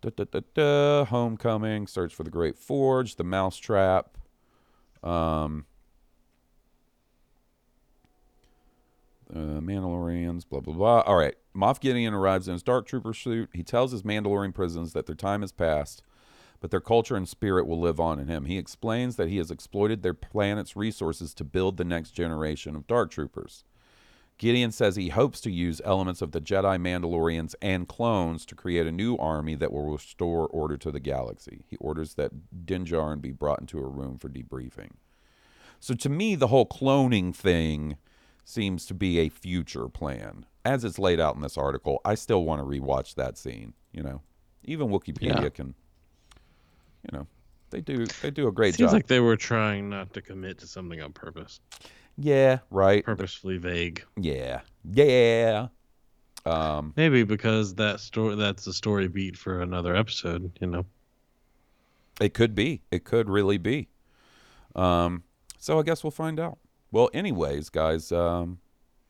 Da, 0.00 0.10
da, 0.16 0.24
da, 0.24 0.40
da. 0.54 1.04
Homecoming, 1.04 1.86
Search 1.86 2.14
for 2.14 2.24
the 2.24 2.30
Great 2.30 2.56
Forge, 2.56 3.16
The 3.16 3.24
Mousetrap. 3.24 4.16
Um, 5.02 5.66
uh, 9.32 9.60
Mandalorians, 9.60 10.48
blah, 10.48 10.60
blah, 10.60 10.74
blah. 10.74 11.00
All 11.00 11.16
right. 11.16 11.34
Moff 11.54 11.80
Gideon 11.80 12.14
arrives 12.14 12.48
in 12.48 12.52
his 12.52 12.62
Dark 12.62 12.86
Trooper 12.86 13.14
suit. 13.14 13.50
He 13.52 13.62
tells 13.62 13.92
his 13.92 14.02
Mandalorian 14.02 14.54
prisoners 14.54 14.92
that 14.92 15.06
their 15.06 15.14
time 15.14 15.40
has 15.42 15.52
passed, 15.52 16.02
but 16.60 16.70
their 16.70 16.80
culture 16.80 17.16
and 17.16 17.28
spirit 17.28 17.66
will 17.66 17.80
live 17.80 18.00
on 18.00 18.18
in 18.18 18.28
him. 18.28 18.44
He 18.44 18.58
explains 18.58 19.16
that 19.16 19.28
he 19.28 19.38
has 19.38 19.50
exploited 19.50 20.02
their 20.02 20.14
planet's 20.14 20.76
resources 20.76 21.34
to 21.34 21.44
build 21.44 21.76
the 21.76 21.84
next 21.84 22.10
generation 22.12 22.74
of 22.76 22.86
Dark 22.86 23.10
Troopers. 23.10 23.64
Gideon 24.38 24.70
says 24.70 24.96
he 24.96 25.08
hopes 25.08 25.40
to 25.40 25.50
use 25.50 25.80
elements 25.84 26.20
of 26.20 26.32
the 26.32 26.40
Jedi 26.42 26.78
Mandalorians 26.78 27.54
and 27.62 27.88
clones 27.88 28.44
to 28.46 28.54
create 28.54 28.86
a 28.86 28.92
new 28.92 29.16
army 29.16 29.54
that 29.54 29.72
will 29.72 29.90
restore 29.90 30.46
order 30.48 30.76
to 30.76 30.90
the 30.90 31.00
galaxy. 31.00 31.64
He 31.68 31.76
orders 31.78 32.14
that 32.14 32.66
Din 32.66 32.84
Djarin 32.84 33.22
be 33.22 33.32
brought 33.32 33.60
into 33.60 33.78
a 33.78 33.88
room 33.88 34.18
for 34.18 34.28
debriefing. 34.28 34.90
So 35.80 35.94
to 35.94 36.08
me, 36.10 36.34
the 36.34 36.48
whole 36.48 36.66
cloning 36.66 37.34
thing 37.34 37.96
seems 38.44 38.84
to 38.86 38.94
be 38.94 39.18
a 39.18 39.30
future 39.30 39.88
plan. 39.88 40.44
As 40.64 40.84
it's 40.84 40.98
laid 40.98 41.18
out 41.18 41.34
in 41.34 41.40
this 41.40 41.56
article, 41.56 42.00
I 42.04 42.14
still 42.14 42.44
want 42.44 42.60
to 42.60 42.66
rewatch 42.66 43.14
that 43.14 43.38
scene. 43.38 43.72
You 43.92 44.02
know, 44.02 44.22
even 44.64 44.88
Wikipedia 44.88 45.42
Yeah. 45.44 45.48
can. 45.48 45.74
You 47.10 47.18
know, 47.18 47.26
they 47.70 47.80
do 47.80 48.06
they 48.22 48.30
do 48.30 48.48
a 48.48 48.52
great 48.52 48.74
Seems 48.74 48.88
job. 48.90 48.94
like 48.94 49.06
they 49.06 49.20
were 49.20 49.36
trying 49.36 49.88
not 49.88 50.12
to 50.14 50.22
commit 50.22 50.58
to 50.58 50.66
something 50.66 51.00
on 51.00 51.12
purpose. 51.12 51.60
yeah, 52.16 52.58
right. 52.70 53.04
Purposefully 53.04 53.58
vague. 53.58 54.04
Yeah, 54.16 54.60
yeah. 54.90 55.68
Um, 56.44 56.92
Maybe 56.96 57.24
because 57.24 57.74
that 57.74 57.98
story 58.00 58.36
that's 58.36 58.66
a 58.66 58.72
story 58.72 59.08
beat 59.08 59.36
for 59.36 59.62
another 59.62 59.96
episode, 59.96 60.52
you 60.60 60.68
know. 60.68 60.86
It 62.20 62.34
could 62.34 62.54
be. 62.54 62.82
It 62.90 63.04
could 63.04 63.28
really 63.28 63.58
be. 63.58 63.88
Um, 64.74 65.24
so 65.58 65.78
I 65.78 65.82
guess 65.82 66.02
we'll 66.04 66.12
find 66.12 66.38
out. 66.40 66.58
Well, 66.92 67.10
anyways, 67.12 67.68
guys, 67.68 68.12
um, 68.12 68.58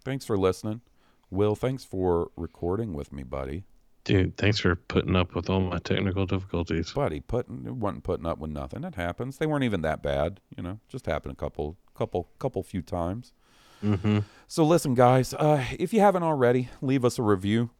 thanks 0.05 0.25
for 0.25 0.37
listening. 0.39 0.81
Will, 1.31 1.55
thanks 1.55 1.85
for 1.85 2.31
recording 2.37 2.95
with 2.95 3.13
me, 3.13 3.23
buddy. 3.23 3.65
Dude, 4.07 4.37
thanks 4.37 4.61
for 4.61 4.77
putting 4.77 5.17
up 5.17 5.35
with 5.35 5.51
all 5.51 5.59
my 5.59 5.79
technical 5.79 6.27
difficulties. 6.27 6.93
Buddy, 6.93 7.19
putting 7.19 7.67
it 7.67 7.75
wasn't 7.75 8.05
putting 8.05 8.25
up 8.25 8.39
with 8.39 8.53
nothing. 8.53 8.85
It 8.85 8.95
happens. 8.95 9.39
They 9.39 9.47
weren't 9.47 9.65
even 9.65 9.81
that 9.83 10.01
bad, 10.01 10.41
you 10.57 10.63
know. 10.63 10.79
Just 10.89 11.07
happened 11.07 11.33
a 11.33 11.37
couple, 11.37 11.77
couple, 11.93 12.29
couple 12.39 12.63
few 12.63 12.83
times. 12.83 13.33
Mm-hmm. 13.83 14.21
So 14.47 14.65
listen, 14.65 14.95
guys, 14.95 15.35
uh, 15.35 15.65
if 15.77 15.93
you 15.93 15.99
haven't 15.99 16.23
already, 16.23 16.69
leave 16.81 17.05
us 17.05 17.19
a 17.19 17.23
review. 17.23 17.71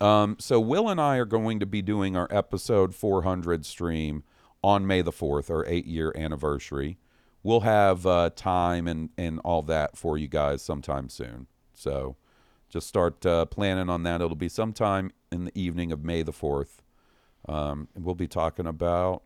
Um, 0.00 0.34
so 0.40 0.58
Will 0.58 0.88
and 0.88 1.00
I 1.00 1.18
are 1.18 1.24
going 1.24 1.60
to 1.60 1.66
be 1.66 1.82
doing 1.82 2.16
our 2.16 2.26
episode 2.32 2.92
400 2.92 3.64
stream 3.64 4.24
on 4.64 4.88
May 4.88 5.02
the 5.02 5.12
4th, 5.12 5.50
our 5.50 5.64
eight 5.68 5.86
year 5.86 6.12
anniversary. 6.16 6.98
We'll 7.44 7.60
have 7.60 8.06
uh, 8.06 8.30
time 8.34 8.88
and 8.88 9.10
and 9.16 9.38
all 9.44 9.62
that 9.62 9.96
for 9.96 10.18
you 10.18 10.26
guys 10.26 10.62
sometime 10.62 11.08
soon. 11.08 11.46
So 11.74 12.16
just 12.70 12.86
start 12.86 13.26
uh, 13.26 13.44
planning 13.46 13.90
on 13.90 14.04
that. 14.04 14.20
It'll 14.20 14.36
be 14.36 14.48
sometime 14.48 15.12
in 15.30 15.44
the 15.44 15.58
evening 15.58 15.92
of 15.92 16.04
May 16.04 16.22
the 16.22 16.32
4th. 16.32 16.78
Um, 17.48 17.88
and 17.94 18.04
we'll 18.04 18.14
be 18.14 18.28
talking 18.28 18.66
about, 18.66 19.22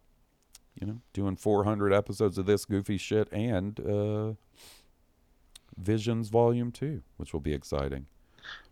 you 0.81 0.87
know, 0.87 1.01
doing 1.13 1.37
400 1.37 1.93
episodes 1.93 2.39
of 2.39 2.47
this 2.47 2.65
goofy 2.65 2.97
shit 2.97 3.29
and 3.33 3.79
uh, 3.81 4.33
Visions 5.77 6.31
Volume 6.31 6.73
2, 6.73 7.03
which 7.17 7.33
will 7.33 7.41
be 7.41 7.53
exciting. 7.53 8.07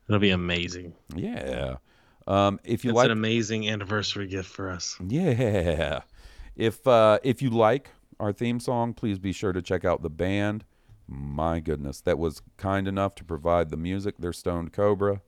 It'll 0.08 0.20
be 0.20 0.30
amazing. 0.30 0.94
Yeah. 1.14 1.76
Um, 2.26 2.60
if 2.64 2.84
you 2.84 2.90
it's 2.90 2.96
like, 2.96 3.06
an 3.06 3.12
amazing 3.12 3.68
anniversary 3.68 4.26
gift 4.26 4.48
for 4.48 4.70
us. 4.70 4.96
yeah. 5.06 6.02
If 6.54 6.86
uh, 6.86 7.18
if 7.22 7.40
you 7.40 7.50
like 7.50 7.90
our 8.20 8.32
theme 8.32 8.60
song, 8.60 8.94
please 8.94 9.18
be 9.18 9.32
sure 9.32 9.52
to 9.52 9.62
check 9.62 9.84
out 9.84 10.02
the 10.02 10.10
band. 10.10 10.64
My 11.12 11.60
goodness, 11.60 12.00
that 12.00 12.18
was 12.18 12.42
kind 12.56 12.88
enough 12.88 13.14
to 13.16 13.24
provide 13.24 13.68
the 13.68 13.76
music. 13.76 14.14
They're 14.18 14.32
Stoned 14.32 14.72
Cobra. 14.72 15.20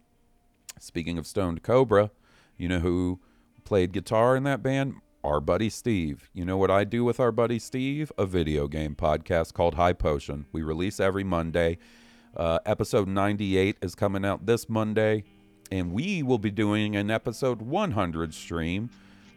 Speaking 0.80 1.17
of 1.17 1.26
Stoned 1.26 1.63
Cobra, 1.63 2.11
you 2.57 2.67
know 2.67 2.77
who 2.80 3.19
played 3.63 3.91
guitar 3.91 4.35
in 4.35 4.43
that 4.43 4.61
band? 4.61 4.97
Our 5.23 5.41
buddy 5.41 5.71
Steve. 5.71 6.30
You 6.31 6.45
know 6.45 6.57
what 6.57 6.69
I 6.69 6.84
do 6.84 7.03
with 7.03 7.19
our 7.19 7.31
buddy 7.31 7.57
Steve? 7.57 8.11
A 8.19 8.27
video 8.27 8.67
game 8.67 8.93
podcast 8.93 9.53
called 9.53 9.73
High 9.76 9.93
Potion. 9.93 10.45
We 10.51 10.61
release 10.61 10.99
every 10.99 11.23
Monday. 11.23 11.80
Uh, 12.38 12.59
episode 12.67 13.07
98 13.07 13.77
is 13.81 13.95
coming 13.95 14.23
out 14.23 14.45
this 14.45 14.69
Monday, 14.69 15.23
and 15.71 15.91
we 15.91 16.21
will 16.21 16.38
be 16.38 16.51
doing 16.51 16.95
an 16.95 17.09
episode 17.09 17.63
100 17.63 18.35
stream 18.35 18.91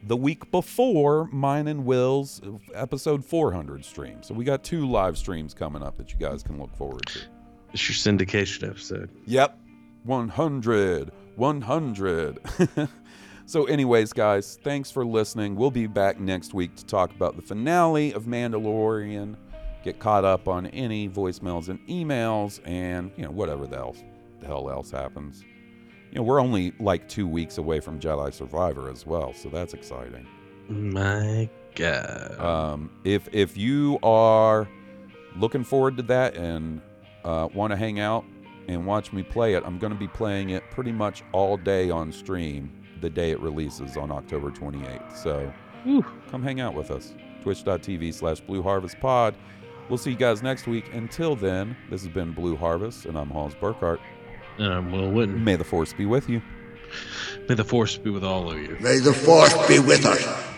the 0.05 0.17
week 0.17 0.51
before 0.51 1.29
mine 1.31 1.67
and 1.67 1.85
Will's 1.85 2.41
episode 2.73 3.23
400 3.23 3.85
stream. 3.85 4.21
So 4.21 4.33
we 4.33 4.43
got 4.43 4.63
two 4.63 4.89
live 4.89 5.17
streams 5.17 5.53
coming 5.53 5.81
up 5.81 5.97
that 5.97 6.11
you 6.11 6.19
guys 6.19 6.43
can 6.43 6.59
look 6.59 6.75
forward 6.75 7.05
to. 7.07 7.19
It's 7.71 7.87
your 7.89 7.95
syndication 7.95 8.69
episode. 8.69 9.09
Yep. 9.25 9.57
100. 10.03 11.11
100. 11.35 12.39
so, 13.45 13.65
anyways, 13.65 14.13
guys, 14.13 14.59
thanks 14.63 14.91
for 14.91 15.05
listening. 15.05 15.55
We'll 15.55 15.71
be 15.71 15.87
back 15.87 16.19
next 16.19 16.53
week 16.53 16.75
to 16.75 16.85
talk 16.85 17.11
about 17.11 17.35
the 17.35 17.41
finale 17.41 18.13
of 18.13 18.25
Mandalorian, 18.25 19.37
get 19.83 19.99
caught 19.99 20.25
up 20.25 20.47
on 20.47 20.67
any 20.67 21.09
voicemails 21.09 21.69
and 21.69 21.79
emails, 21.87 22.59
and, 22.65 23.11
you 23.15 23.23
know, 23.23 23.31
whatever 23.31 23.65
the, 23.65 23.77
else, 23.77 24.03
the 24.39 24.47
hell 24.47 24.69
else 24.69 24.91
happens. 24.91 25.43
You 26.13 26.19
know, 26.19 26.25
we're 26.25 26.39
only 26.39 26.73
like 26.79 27.09
two 27.09 27.27
weeks 27.27 27.57
away 27.57 27.79
from 27.79 27.99
Jedi 27.99 28.31
Survivor 28.31 28.87
as 28.91 29.03
well, 29.03 29.33
so 29.33 29.49
that's 29.49 29.73
exciting. 29.73 30.27
My 30.69 31.49
God. 31.73 32.39
Um, 32.39 32.91
if 33.03 33.27
if 33.33 33.57
you 33.57 33.97
are 34.03 34.69
looking 35.35 35.63
forward 35.63 35.97
to 35.97 36.03
that 36.03 36.35
and 36.35 36.81
uh, 37.23 37.49
want 37.55 37.71
to 37.71 37.77
hang 37.77 37.99
out 37.99 38.25
and 38.67 38.85
watch 38.85 39.11
me 39.11 39.23
play 39.23 39.55
it, 39.55 39.63
I'm 39.65 39.79
going 39.79 39.91
to 39.91 39.97
be 39.97 40.07
playing 40.07 40.51
it 40.51 40.69
pretty 40.69 40.91
much 40.91 41.23
all 41.31 41.57
day 41.57 41.89
on 41.89 42.11
stream 42.11 42.71
the 43.01 43.09
day 43.09 43.31
it 43.31 43.39
releases 43.39 43.97
on 43.97 44.11
October 44.11 44.51
28th. 44.51 45.17
So 45.17 45.51
come 46.29 46.43
hang 46.43 46.61
out 46.61 46.75
with 46.75 46.91
us. 46.91 47.15
Twitch.tv 47.41 48.13
slash 48.13 48.39
Blue 48.39 48.61
Harvest 48.61 48.99
Pod. 48.99 49.33
We'll 49.89 49.97
see 49.97 50.11
you 50.11 50.15
guys 50.15 50.43
next 50.43 50.67
week. 50.67 50.93
Until 50.93 51.35
then, 51.35 51.75
this 51.89 52.03
has 52.03 52.13
been 52.13 52.33
Blue 52.33 52.55
Harvest, 52.55 53.05
and 53.05 53.17
I'm 53.17 53.31
Hawes 53.31 53.55
Burkhart. 53.55 53.99
Um, 54.57 54.65
and 54.65 54.73
I'm 54.73 54.91
Will 54.91 55.11
Witten. 55.11 55.43
May 55.43 55.55
the 55.55 55.63
Force 55.63 55.93
be 55.93 56.05
with 56.05 56.29
you. 56.29 56.41
May 57.49 57.55
the 57.55 57.63
force 57.65 57.97
be 57.97 58.09
with 58.09 58.23
all 58.23 58.51
of 58.51 58.57
you. 58.57 58.77
May 58.79 58.99
the 58.99 59.13
force 59.13 59.53
be 59.67 59.79
with 59.79 60.05
us. 60.05 60.52